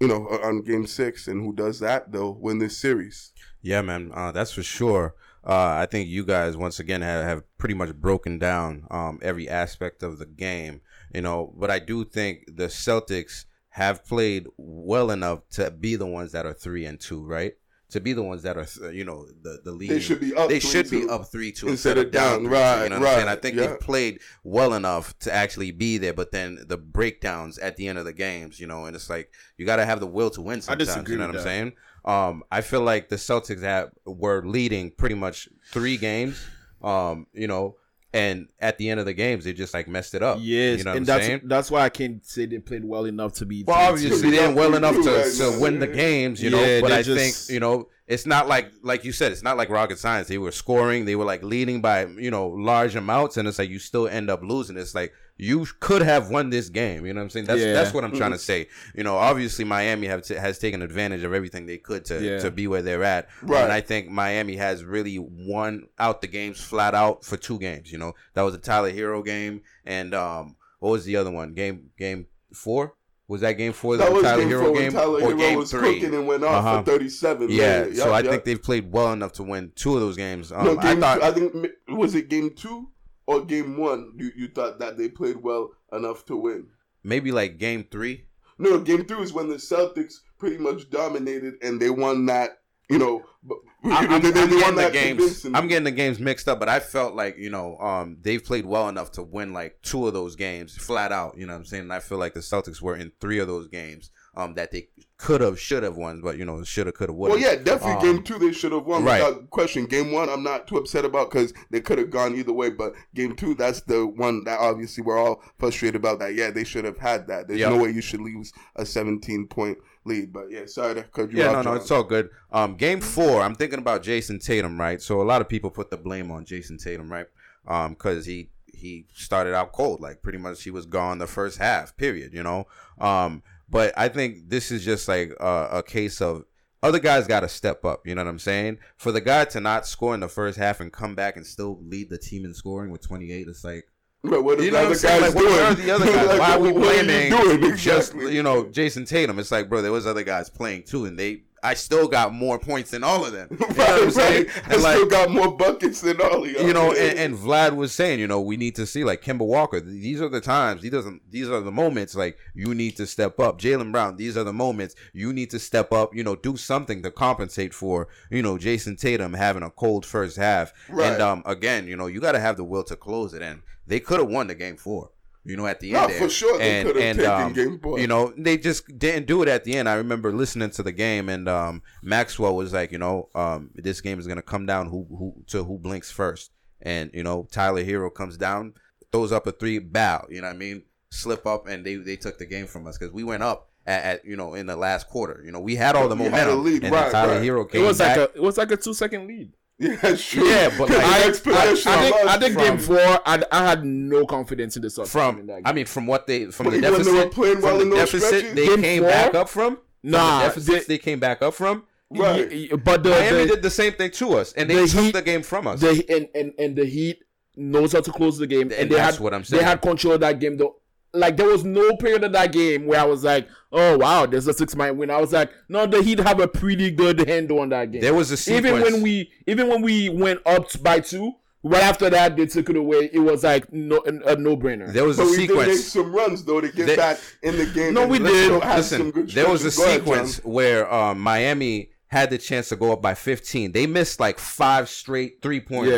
you 0.00 0.08
know, 0.08 0.26
on 0.42 0.62
game 0.62 0.86
six. 0.86 1.28
And 1.28 1.42
who 1.42 1.54
does 1.54 1.80
that, 1.80 2.12
they'll 2.12 2.34
win 2.34 2.58
this 2.58 2.76
series. 2.76 3.32
Yeah, 3.62 3.82
man, 3.82 4.10
uh, 4.14 4.32
that's 4.32 4.52
for 4.52 4.62
sure. 4.62 5.14
Uh, 5.46 5.76
I 5.76 5.86
think 5.86 6.08
you 6.08 6.24
guys 6.24 6.56
once 6.56 6.80
again 6.80 7.02
have, 7.02 7.24
have 7.24 7.58
pretty 7.58 7.74
much 7.74 7.94
broken 7.94 8.38
down 8.38 8.86
um, 8.90 9.18
every 9.22 9.48
aspect 9.48 10.02
of 10.02 10.18
the 10.18 10.26
game, 10.26 10.80
you 11.14 11.20
know. 11.20 11.52
But 11.56 11.70
I 11.70 11.78
do 11.78 12.04
think 12.04 12.44
the 12.46 12.66
Celtics 12.66 13.44
have 13.70 14.04
played 14.04 14.46
well 14.56 15.10
enough 15.10 15.40
to 15.50 15.70
be 15.70 15.96
the 15.96 16.06
ones 16.06 16.32
that 16.32 16.46
are 16.46 16.54
three 16.54 16.86
and 16.86 16.98
two, 16.98 17.24
right? 17.24 17.54
To 17.94 18.00
be 18.00 18.12
the 18.12 18.24
ones 18.24 18.42
that 18.42 18.56
are, 18.56 18.92
you 18.92 19.04
know, 19.04 19.24
the 19.42 19.60
the 19.62 19.70
lead. 19.70 19.88
They 19.88 20.00
should 20.00 20.18
be 20.18 20.34
up. 20.34 20.48
They 20.48 20.58
should 20.58 20.90
be 20.90 21.08
up 21.08 21.30
three 21.30 21.52
two 21.52 21.68
instead, 21.68 21.96
of 21.96 22.10
down. 22.10 22.42
down 22.42 22.50
right, 22.50 22.82
you 22.82 22.88
know 22.90 22.98
right. 22.98 23.28
i 23.28 23.36
think 23.36 23.54
yeah. 23.54 23.68
they've 23.68 23.78
played 23.78 24.18
well 24.42 24.74
enough 24.74 25.16
to 25.20 25.32
actually 25.32 25.70
be 25.70 25.96
there. 25.98 26.12
But 26.12 26.32
then 26.32 26.58
the 26.66 26.76
breakdowns 26.76 27.56
at 27.58 27.76
the 27.76 27.86
end 27.86 27.98
of 27.98 28.04
the 28.04 28.12
games, 28.12 28.58
you 28.58 28.66
know, 28.66 28.86
and 28.86 28.96
it's 28.96 29.08
like 29.08 29.32
you 29.58 29.64
got 29.64 29.76
to 29.76 29.86
have 29.86 30.00
the 30.00 30.08
will 30.08 30.30
to 30.30 30.42
win. 30.42 30.60
Sometimes, 30.60 30.88
I 30.88 30.92
disagree 30.92 31.14
you 31.14 31.20
know 31.20 31.28
what 31.28 31.36
I'm 31.36 31.42
saying? 31.42 31.72
Um, 32.04 32.42
I 32.50 32.62
feel 32.62 32.80
like 32.80 33.08
the 33.10 33.16
Celtics 33.16 33.62
have 33.62 33.90
were 34.04 34.44
leading 34.44 34.90
pretty 34.90 35.14
much 35.14 35.48
three 35.70 35.96
games. 35.96 36.44
Um, 36.82 37.28
you 37.32 37.46
know, 37.46 37.76
and 38.14 38.46
at 38.60 38.78
the 38.78 38.88
end 38.88 39.00
of 39.00 39.06
the 39.06 39.12
games, 39.12 39.44
they 39.44 39.52
just 39.52 39.74
like 39.74 39.88
messed 39.88 40.14
it 40.14 40.22
up. 40.22 40.38
Yes, 40.40 40.78
you 40.78 40.84
know 40.84 40.92
and 40.92 41.04
that's 41.04 41.26
saying? 41.26 41.40
that's 41.44 41.68
why 41.68 41.82
I 41.82 41.88
can't 41.88 42.24
say 42.24 42.46
they 42.46 42.60
played 42.60 42.84
well 42.84 43.06
enough 43.06 43.32
to 43.34 43.46
be. 43.46 43.64
Well, 43.64 43.76
obviously 43.76 44.30
they 44.30 44.36
didn't 44.36 44.54
well 44.54 44.76
enough 44.76 44.94
to, 44.94 45.32
to 45.38 45.58
win 45.60 45.80
the 45.80 45.88
games, 45.88 46.40
you 46.40 46.50
know. 46.50 46.80
but 46.80 46.92
I 46.92 47.02
just, 47.02 47.18
think 47.18 47.52
you 47.52 47.58
know 47.58 47.88
it's 48.06 48.24
not 48.24 48.46
like 48.46 48.70
like 48.82 49.04
you 49.04 49.10
said, 49.10 49.32
it's 49.32 49.42
not 49.42 49.56
like 49.56 49.68
rocket 49.68 49.98
science. 49.98 50.28
They 50.28 50.38
were 50.38 50.52
scoring, 50.52 51.06
they 51.06 51.16
were 51.16 51.24
like 51.24 51.42
leading 51.42 51.80
by 51.80 52.06
you 52.06 52.30
know 52.30 52.46
large 52.46 52.94
amounts, 52.94 53.36
and 53.36 53.48
it's 53.48 53.58
like 53.58 53.68
you 53.68 53.80
still 53.80 54.06
end 54.06 54.30
up 54.30 54.42
losing. 54.42 54.76
It's 54.76 54.94
like 54.94 55.12
you 55.36 55.66
could 55.80 56.02
have 56.02 56.30
won 56.30 56.50
this 56.50 56.68
game. 56.68 57.04
You 57.04 57.12
know 57.12 57.20
what 57.20 57.24
I'm 57.24 57.30
saying? 57.30 57.46
That's 57.46 57.60
yeah. 57.60 57.72
that's 57.72 57.92
what 57.92 58.04
I'm 58.04 58.16
trying 58.16 58.32
to 58.32 58.38
say. 58.38 58.68
You 58.94 59.02
know, 59.02 59.16
obviously 59.16 59.64
Miami 59.64 60.06
have 60.06 60.22
t- 60.22 60.34
has 60.34 60.58
taken 60.58 60.80
advantage 60.80 61.24
of 61.24 61.34
everything 61.34 61.66
they 61.66 61.78
could 61.78 62.04
to 62.06 62.22
yeah. 62.22 62.38
to 62.38 62.50
be 62.50 62.68
where 62.68 62.82
they're 62.82 63.02
at. 63.02 63.28
Right. 63.42 63.62
And 63.62 63.72
I 63.72 63.80
think 63.80 64.08
Miami 64.08 64.56
has 64.56 64.84
really 64.84 65.18
won 65.18 65.88
out 65.98 66.20
the 66.20 66.28
games 66.28 66.60
flat 66.60 66.94
out 66.94 67.24
for 67.24 67.36
two 67.36 67.58
games. 67.58 67.90
You 67.90 67.98
know, 67.98 68.12
that 68.34 68.42
was 68.42 68.54
a 68.54 68.58
Tyler 68.58 68.92
Herro 68.92 69.24
game, 69.24 69.62
and 69.84 70.14
um, 70.14 70.56
what 70.78 70.90
was 70.90 71.04
the 71.04 71.16
other 71.16 71.30
one? 71.30 71.54
Game 71.54 71.90
game 71.98 72.26
four. 72.52 72.94
Was 73.26 73.40
that 73.40 73.52
game 73.52 73.72
four? 73.72 73.96
That 73.96 74.12
was 74.12 74.22
Tyler 74.22 74.42
game 74.42 74.50
Herro 74.50 74.74
game 74.74 74.92
Tyler 74.92 75.18
or 75.20 75.32
Herro 75.32 75.38
game 75.38 75.58
was 75.58 75.70
three? 75.70 75.94
cooking 75.94 76.14
and 76.14 76.28
went 76.28 76.44
off 76.44 76.64
uh-huh. 76.64 76.82
for 76.82 76.92
thirty 76.92 77.08
seven. 77.08 77.50
Yeah, 77.50 77.86
yep, 77.86 77.96
so 77.96 78.12
I 78.12 78.20
yep. 78.20 78.30
think 78.30 78.44
they've 78.44 78.62
played 78.62 78.92
well 78.92 79.12
enough 79.12 79.32
to 79.32 79.42
win 79.42 79.72
two 79.74 79.94
of 79.94 80.00
those 80.00 80.16
games. 80.16 80.52
Um, 80.52 80.64
no, 80.64 80.76
game 80.76 80.98
I 80.98 81.00
thought 81.00 81.18
two, 81.18 81.24
I 81.24 81.30
think 81.32 81.66
was 81.88 82.14
it 82.14 82.28
game 82.28 82.54
two 82.54 82.90
or 83.26 83.44
game 83.44 83.76
one? 83.76 84.12
You 84.16 84.30
you 84.36 84.48
thought 84.48 84.78
that 84.78 84.96
they 84.96 85.08
played 85.08 85.42
well 85.42 85.72
enough 85.92 86.24
to 86.26 86.36
win? 86.36 86.68
Maybe 87.02 87.32
like 87.32 87.58
game 87.58 87.86
three. 87.90 88.26
No, 88.58 88.78
game 88.78 89.04
three 89.04 89.22
is 89.22 89.32
when 89.32 89.48
the 89.48 89.56
Celtics 89.56 90.14
pretty 90.38 90.58
much 90.58 90.90
dominated 90.90 91.54
and 91.62 91.80
they 91.80 91.90
won 91.90 92.26
that 92.26 92.58
you 92.88 92.98
know, 92.98 93.22
I'm, 93.84 93.92
I'm, 93.92 94.12
I'm 94.14 94.20
getting 94.20 94.76
the 94.76 94.90
games. 94.92 95.46
I'm 95.52 95.68
getting 95.68 95.84
the 95.84 95.90
games 95.90 96.18
mixed 96.18 96.48
up, 96.48 96.58
but 96.58 96.68
I 96.68 96.80
felt 96.80 97.14
like 97.14 97.36
you 97.38 97.50
know, 97.50 97.76
um, 97.78 98.18
they've 98.20 98.42
played 98.42 98.66
well 98.66 98.88
enough 98.88 99.12
to 99.12 99.22
win 99.22 99.52
like 99.52 99.80
two 99.82 100.06
of 100.06 100.14
those 100.14 100.36
games 100.36 100.76
flat 100.76 101.12
out. 101.12 101.36
You 101.36 101.46
know 101.46 101.52
what 101.52 101.60
I'm 101.60 101.64
saying? 101.66 101.84
And 101.84 101.92
I 101.92 102.00
feel 102.00 102.18
like 102.18 102.34
the 102.34 102.40
Celtics 102.40 102.80
were 102.80 102.96
in 102.96 103.12
three 103.20 103.38
of 103.38 103.46
those 103.46 103.68
games, 103.68 104.10
um, 104.36 104.54
that 104.54 104.70
they 104.70 104.88
could 105.16 105.40
have, 105.40 105.58
should 105.58 105.82
have 105.82 105.96
won, 105.96 106.20
but 106.20 106.36
you 106.36 106.44
know, 106.44 106.62
should 106.64 106.86
have, 106.86 106.94
could 106.94 107.08
have, 107.08 107.16
would 107.16 107.30
Well, 107.30 107.38
yeah, 107.38 107.54
definitely 107.54 108.08
um, 108.08 108.16
game 108.16 108.22
two 108.22 108.38
they 108.38 108.52
should 108.52 108.72
have 108.72 108.84
won 108.84 109.04
right. 109.04 109.24
without 109.24 109.50
question. 109.50 109.86
Game 109.86 110.12
one, 110.12 110.28
I'm 110.28 110.42
not 110.42 110.66
too 110.66 110.76
upset 110.76 111.04
about 111.04 111.30
because 111.30 111.54
they 111.70 111.80
could 111.80 111.98
have 111.98 112.10
gone 112.10 112.34
either 112.34 112.52
way, 112.52 112.70
but 112.70 112.94
game 113.14 113.36
two, 113.36 113.54
that's 113.54 113.80
the 113.82 114.06
one 114.06 114.44
that 114.44 114.58
obviously 114.58 115.02
we're 115.04 115.18
all 115.18 115.42
frustrated 115.58 115.96
about. 115.96 116.18
That 116.18 116.34
yeah, 116.34 116.50
they 116.50 116.64
should 116.64 116.84
have 116.84 116.98
had 116.98 117.26
that. 117.28 117.48
There's 117.48 117.60
yep. 117.60 117.70
no 117.70 117.82
way 117.82 117.90
you 117.90 118.00
should 118.00 118.20
lose 118.20 118.52
a 118.76 118.84
17 118.84 119.46
point 119.46 119.78
lead. 120.04 120.32
But 120.32 120.50
yeah, 120.50 120.66
sorry 120.66 120.94
to 120.96 121.04
cut 121.04 121.30
you 121.30 121.38
yeah, 121.38 121.48
off. 121.48 121.64
no, 121.64 121.72
no, 121.72 121.76
it's 121.76 121.90
all 121.90 122.04
good. 122.04 122.30
Um, 122.52 122.76
game 122.76 123.00
four, 123.00 123.40
I'm 123.40 123.54
thinking 123.54 123.78
about 123.78 124.02
Jayson 124.02 124.40
Tatum, 124.40 124.78
right? 124.78 125.00
So 125.00 125.22
a 125.22 125.24
lot 125.24 125.40
of 125.40 125.48
people 125.48 125.70
put 125.70 125.90
the 125.90 125.96
blame 125.96 126.30
on 126.30 126.44
Jayson 126.44 126.78
Tatum, 126.78 127.10
right? 127.10 127.26
Um, 127.66 127.92
because 127.92 128.26
he 128.26 128.50
he 128.74 129.06
started 129.14 129.54
out 129.54 129.72
cold, 129.72 130.00
like 130.00 130.22
pretty 130.22 130.38
much 130.38 130.62
he 130.62 130.70
was 130.70 130.86
gone 130.86 131.18
the 131.18 131.26
first 131.26 131.58
half, 131.58 131.96
period. 131.96 132.34
You 132.34 132.42
know, 132.42 132.66
um, 132.98 133.42
but 133.68 133.92
I 133.96 134.08
think 134.08 134.48
this 134.48 134.70
is 134.70 134.84
just 134.84 135.08
like 135.08 135.32
a, 135.40 135.68
a 135.72 135.82
case 135.82 136.20
of 136.20 136.44
other 136.82 136.98
guys 136.98 137.26
got 137.26 137.40
to 137.40 137.48
step 137.48 137.84
up. 137.84 138.06
You 138.06 138.14
know 138.14 138.22
what 138.24 138.28
I'm 138.30 138.38
saying? 138.38 138.78
For 138.98 139.10
the 139.10 139.20
guy 139.20 139.44
to 139.46 139.60
not 139.60 139.86
score 139.86 140.12
in 140.14 140.20
the 140.20 140.28
first 140.28 140.58
half 140.58 140.80
and 140.80 140.92
come 140.92 141.14
back 141.14 141.36
and 141.36 141.46
still 141.46 141.78
lead 141.82 142.10
the 142.10 142.18
team 142.18 142.44
in 142.44 142.52
scoring 142.54 142.90
with 142.90 143.00
28, 143.00 143.46
it's 143.48 143.64
like 143.64 143.84
But 144.22 144.42
what 144.44 144.60
You 144.62 144.70
know 144.70 144.92
the 144.94 144.94
other 144.94 145.20
guys 145.20 145.20
Like, 145.22 145.32
doing? 145.32 145.46
what 145.52 145.62
are 145.62 145.74
the 145.74 145.90
other 145.90 146.04
guys? 146.12 146.26
Like, 146.26 146.40
Why 146.40 146.52
are 146.56 146.60
we 146.60 146.72
blaming 146.72 147.30
doing? 147.30 147.76
just 147.76 148.14
you 148.14 148.42
know 148.42 148.64
Jayson 148.64 149.06
Tatum? 149.06 149.38
It's 149.38 149.50
like, 149.50 149.68
bro, 149.70 149.80
there 149.82 149.92
was 149.92 150.06
other 150.06 150.24
guys 150.24 150.50
playing 150.50 150.82
too, 150.84 151.06
and 151.06 151.18
they 151.18 151.44
I 151.64 151.74
still 151.74 152.06
got 152.06 152.32
more 152.34 152.58
points 152.58 152.90
than 152.90 153.02
all 153.02 153.24
of 153.24 153.32
them. 153.32 153.48
You 153.50 153.56
know 153.58 153.66
what 153.66 153.78
I'm 153.80 154.04
Right, 154.04 154.12
saying? 154.12 154.46
right. 154.46 154.68
I 154.68 154.76
like, 154.76 154.96
still 154.96 155.08
got 155.08 155.30
more 155.30 155.56
buckets 155.56 156.00
than 156.02 156.20
all 156.20 156.44
of 156.44 156.50
y'all. 156.50 156.62
you 156.66 156.72
know, 156.74 156.92
and, 156.92 157.18
and 157.18 157.34
Vlad 157.38 157.74
was 157.74 157.92
saying, 157.92 158.20
you 158.20 158.26
know, 158.26 158.40
we 158.40 158.56
need 158.56 158.74
to 158.76 158.86
see 158.86 159.02
like 159.02 159.22
Kemba 159.22 159.46
Walker. 159.46 159.80
These 159.80 160.20
are 160.20 160.28
the 160.28 160.40
times. 160.40 160.82
He 160.82 160.90
doesn't. 160.90 161.22
These 161.30 161.48
are 161.48 161.60
the 161.60 161.72
moments. 161.72 162.14
Like 162.14 162.36
you 162.54 162.74
need 162.74 162.96
to 162.98 163.06
step 163.06 163.40
up. 163.40 163.60
Jaylen 163.60 163.90
Brown. 163.92 164.16
These 164.16 164.36
are 164.36 164.44
the 164.44 164.52
moments 164.52 164.94
you 165.14 165.32
need 165.32 165.50
to 165.50 165.58
step 165.58 165.92
up. 165.92 166.14
You 166.14 166.22
know, 166.22 166.36
do 166.36 166.56
something 166.56 167.02
to 167.02 167.10
compensate 167.10 167.72
for. 167.74 168.08
You 168.30 168.42
know, 168.42 168.56
Jayson 168.58 168.96
Tatum 168.96 169.32
having 169.32 169.62
a 169.62 169.70
cold 169.70 170.04
first 170.04 170.36
half. 170.36 170.72
Right. 170.90 171.12
And 171.12 171.22
um, 171.22 171.42
again, 171.46 171.88
you 171.88 171.96
know, 171.96 172.06
you 172.06 172.20
got 172.20 172.32
to 172.32 172.40
have 172.40 172.56
the 172.58 172.64
will 172.64 172.84
to 172.84 172.96
close 172.96 173.32
it. 173.32 173.40
And 173.42 173.62
they 173.86 174.00
could 174.00 174.18
have 174.20 174.28
won 174.28 174.48
the 174.48 174.54
game 174.54 174.76
four. 174.76 175.10
You 175.46 175.56
know, 175.58 175.66
at 175.66 175.78
the 175.80 175.92
No, 175.92 176.02
end, 176.04 176.10
there. 176.12 176.18
for 176.20 176.28
sure 176.30 176.56
they 176.58 176.78
and, 176.80 176.86
could 176.86 176.96
have 176.96 177.04
and, 177.04 177.18
taken 177.18 177.32
um, 177.32 177.52
game 177.52 177.78
four. 177.78 177.98
You 177.98 178.06
know, 178.06 178.32
they 178.36 178.56
just 178.56 178.98
didn't 178.98 179.26
do 179.26 179.42
it 179.42 179.48
at 179.48 179.64
the 179.64 179.74
end. 179.76 179.88
I 179.90 179.94
remember 179.96 180.32
listening 180.32 180.70
to 180.70 180.82
the 180.82 180.92
game, 180.92 181.28
and 181.28 181.48
um, 181.48 181.82
Maxwell 182.02 182.56
was 182.56 182.72
like, 182.72 182.92
you 182.92 182.98
know, 182.98 183.28
um, 183.34 183.70
this 183.74 184.00
game 184.00 184.18
is 184.18 184.26
gonna 184.26 184.42
come 184.42 184.64
down 184.66 184.88
who 184.88 185.06
who 185.10 185.34
to 185.48 185.62
who 185.64 185.78
blinks 185.78 186.10
first, 186.10 186.50
and 186.80 187.10
you 187.12 187.22
know, 187.22 187.46
Tyler 187.52 187.84
Herro 187.84 188.12
comes 188.12 188.36
down, 188.38 188.72
throws 189.12 189.32
up 189.32 189.46
a 189.46 189.52
three, 189.52 189.78
bow. 189.78 190.26
You 190.30 190.40
know 190.40 190.46
what 190.48 190.54
I 190.54 190.58
mean? 190.58 190.82
Slip 191.10 191.46
up, 191.46 191.66
and 191.68 191.84
they 191.84 191.96
they 191.96 192.16
took 192.16 192.38
the 192.38 192.46
game 192.46 192.66
from 192.66 192.86
us 192.86 192.96
because 192.96 193.12
we 193.12 193.22
went 193.24 193.42
up. 193.42 193.70
At, 193.86 194.04
at 194.04 194.24
you 194.24 194.34
know 194.34 194.54
in 194.54 194.64
the 194.64 194.76
last 194.76 195.08
quarter, 195.08 195.42
you 195.44 195.52
know 195.52 195.60
we 195.60 195.76
had 195.76 195.94
all 195.94 196.08
the 196.08 196.16
We 196.16 196.22
had 196.24 196.30
momentum, 196.30 196.58
a 196.58 196.62
lead, 196.62 196.84
and 196.84 196.92
right, 196.94 197.12
Tyler 197.12 197.34
right. 197.34 197.42
Herro 197.42 197.66
It 197.66 197.72
came 197.72 197.84
was 197.84 197.98
back. 197.98 198.16
like 198.16 198.30
a 198.30 198.34
it 198.34 198.42
was 198.42 198.56
like 198.56 198.70
a 198.70 198.78
two 198.78 198.94
second 198.94 199.26
lead. 199.26 199.52
yeah, 199.78 199.96
that's 199.96 200.24
true. 200.24 200.46
Yeah, 200.46 200.68
but, 200.78 200.88
like, 200.88 200.98
I- 201.04 201.24
I, 201.24 201.28
I 201.28 201.32
think, 201.74 202.16
I 202.16 202.38
think 202.38 202.54
from- 202.54 202.62
game 202.62 202.78
four, 202.78 202.98
I, 202.98 203.42
I 203.50 203.66
had 203.68 203.84
no 203.84 204.24
confidence 204.26 204.76
in 204.76 204.82
the 204.82 204.88
Celtics. 204.88 205.08
from 205.08 205.40
in 205.40 205.46
that 205.48 205.62
I 205.64 205.72
mean 205.72 205.86
from 205.86 206.06
what 206.06 206.26
they 206.26 206.46
from 206.46 206.64
But 206.66 206.70
the 206.70 206.76
even 206.78 206.92
when 206.92 207.02
they 207.02 207.10
deficit 207.10 207.26
were 207.26 207.30
playing 207.32 207.60
well 207.60 207.80
from 207.80 207.90
the 207.90 207.96
deficit 207.96 208.28
stretches? 208.28 208.54
they 208.54 208.66
Game 208.66 208.82
came 208.82 209.02
four? 209.02 209.10
back 209.10 209.34
up 209.34 209.48
from 209.48 209.74
from 209.76 209.82
Nah, 210.04 210.38
the 210.40 210.44
deficits 210.48 210.86
they- 210.86 210.94
they 210.94 210.98
came 210.98 211.18
back 211.20 211.42
up 211.42 211.54
from 211.54 211.84
Right. 212.10 212.48
Y- 212.50 212.68
y- 212.70 212.76
but 212.76 213.02
the, 213.02 213.10
Miami 213.10 213.38
the, 213.38 213.46
did 213.46 213.62
the 213.62 213.70
same 213.70 213.94
thing 213.94 214.10
to 214.12 214.34
us, 214.34 214.52
and 214.52 214.70
they 214.70 214.76
the 214.76 214.86
took 214.86 215.00
Heat- 215.00 215.12
the 215.14 215.22
game 215.22 215.42
from 215.42 215.66
us. 215.66 215.80
the 215.80 216.04
and, 216.08 216.28
and 216.34 216.52
and 216.58 216.76
the 216.76 216.84
Heat 216.84 217.24
knows 217.56 217.92
how 217.92 218.00
to 218.00 218.12
close 218.12 218.38
the 218.38 218.46
game, 218.46 218.62
and, 218.62 218.72
And 218.72 218.90
they 218.90 218.96
that's 218.96 219.16
had 219.16 219.24
what 219.24 219.34
I'm 219.34 219.42
they 219.48 219.62
had 219.62 219.80
control 219.80 220.14
of 220.14 220.20
that 220.20 220.38
game. 220.38 220.56
Though, 220.56 220.76
like 221.14 221.36
there 221.36 221.46
was 221.48 221.64
no 221.64 221.96
period 221.96 222.24
of 222.24 222.32
that 222.32 222.52
game 222.52 222.86
where 222.86 223.00
I 223.00 223.04
was 223.04 223.24
like, 223.24 223.48
"Oh 223.72 223.96
wow, 223.98 224.26
there's 224.26 224.46
a 224.46 224.52
six 224.52 224.74
man 224.76 224.96
win." 224.98 225.10
I 225.10 225.20
was 225.20 225.32
like, 225.32 225.50
"No, 225.68 225.86
the 225.86 226.02
Heat 226.02 226.18
have 226.18 226.40
a 226.40 226.48
pretty 226.48 226.90
good 226.90 227.26
handle 227.28 227.60
on 227.60 227.68
that 227.70 227.92
game." 227.92 228.00
there 228.00 228.14
was 228.14 228.30
a 228.30 228.36
sequence. 228.36 228.66
even 228.66 228.80
when 228.82 229.02
we 229.02 229.30
even 229.46 229.68
when 229.68 229.80
we 229.82 230.08
went 230.08 230.40
up 230.44 230.66
by 230.82 231.00
two, 231.00 231.32
right 231.62 231.82
after 231.82 232.10
that 232.10 232.36
they 232.36 232.46
took 232.46 232.68
it 232.68 232.76
away. 232.76 233.08
It 233.12 233.20
was 233.20 233.44
like 233.44 233.72
no 233.72 234.02
a 234.06 234.36
no 234.36 234.56
brainer. 234.56 234.92
there 234.92 235.04
was 235.04 235.16
But 235.16 235.24
a 235.28 235.30
we 235.30 235.46
did 235.46 235.50
make 235.56 235.58
sequence. 235.66 235.84
some 235.86 236.12
runs 236.14 236.44
though 236.44 236.60
to 236.60 236.70
get 236.70 236.86
They- 236.86 236.96
back 236.96 237.18
in 237.42 237.56
the 237.56 237.66
game. 237.66 237.94
No, 237.94 238.06
we 238.06 238.18
did. 238.18 238.52
Listen, 238.52 238.98
some 238.98 239.10
good 239.10 239.30
there 239.30 239.48
was 239.48 239.62
a. 239.62 239.76
Go 239.80 239.88
sequence 239.96 240.38
John. 240.40 240.52
where 240.52 240.92
um, 240.92 241.20
Miami 241.20 241.90
had 242.08 242.30
the 242.30 242.38
chance 242.38 242.68
to 242.68 242.76
go 242.76 242.92
up 242.92 243.02
by 243.02 243.12
15. 243.14 243.72
They 243.72 243.86
missed 243.88 244.20
like 244.20 244.38
five 244.38 244.88
straight 244.88 245.42
three 245.42 245.60
pointers. 245.60 245.94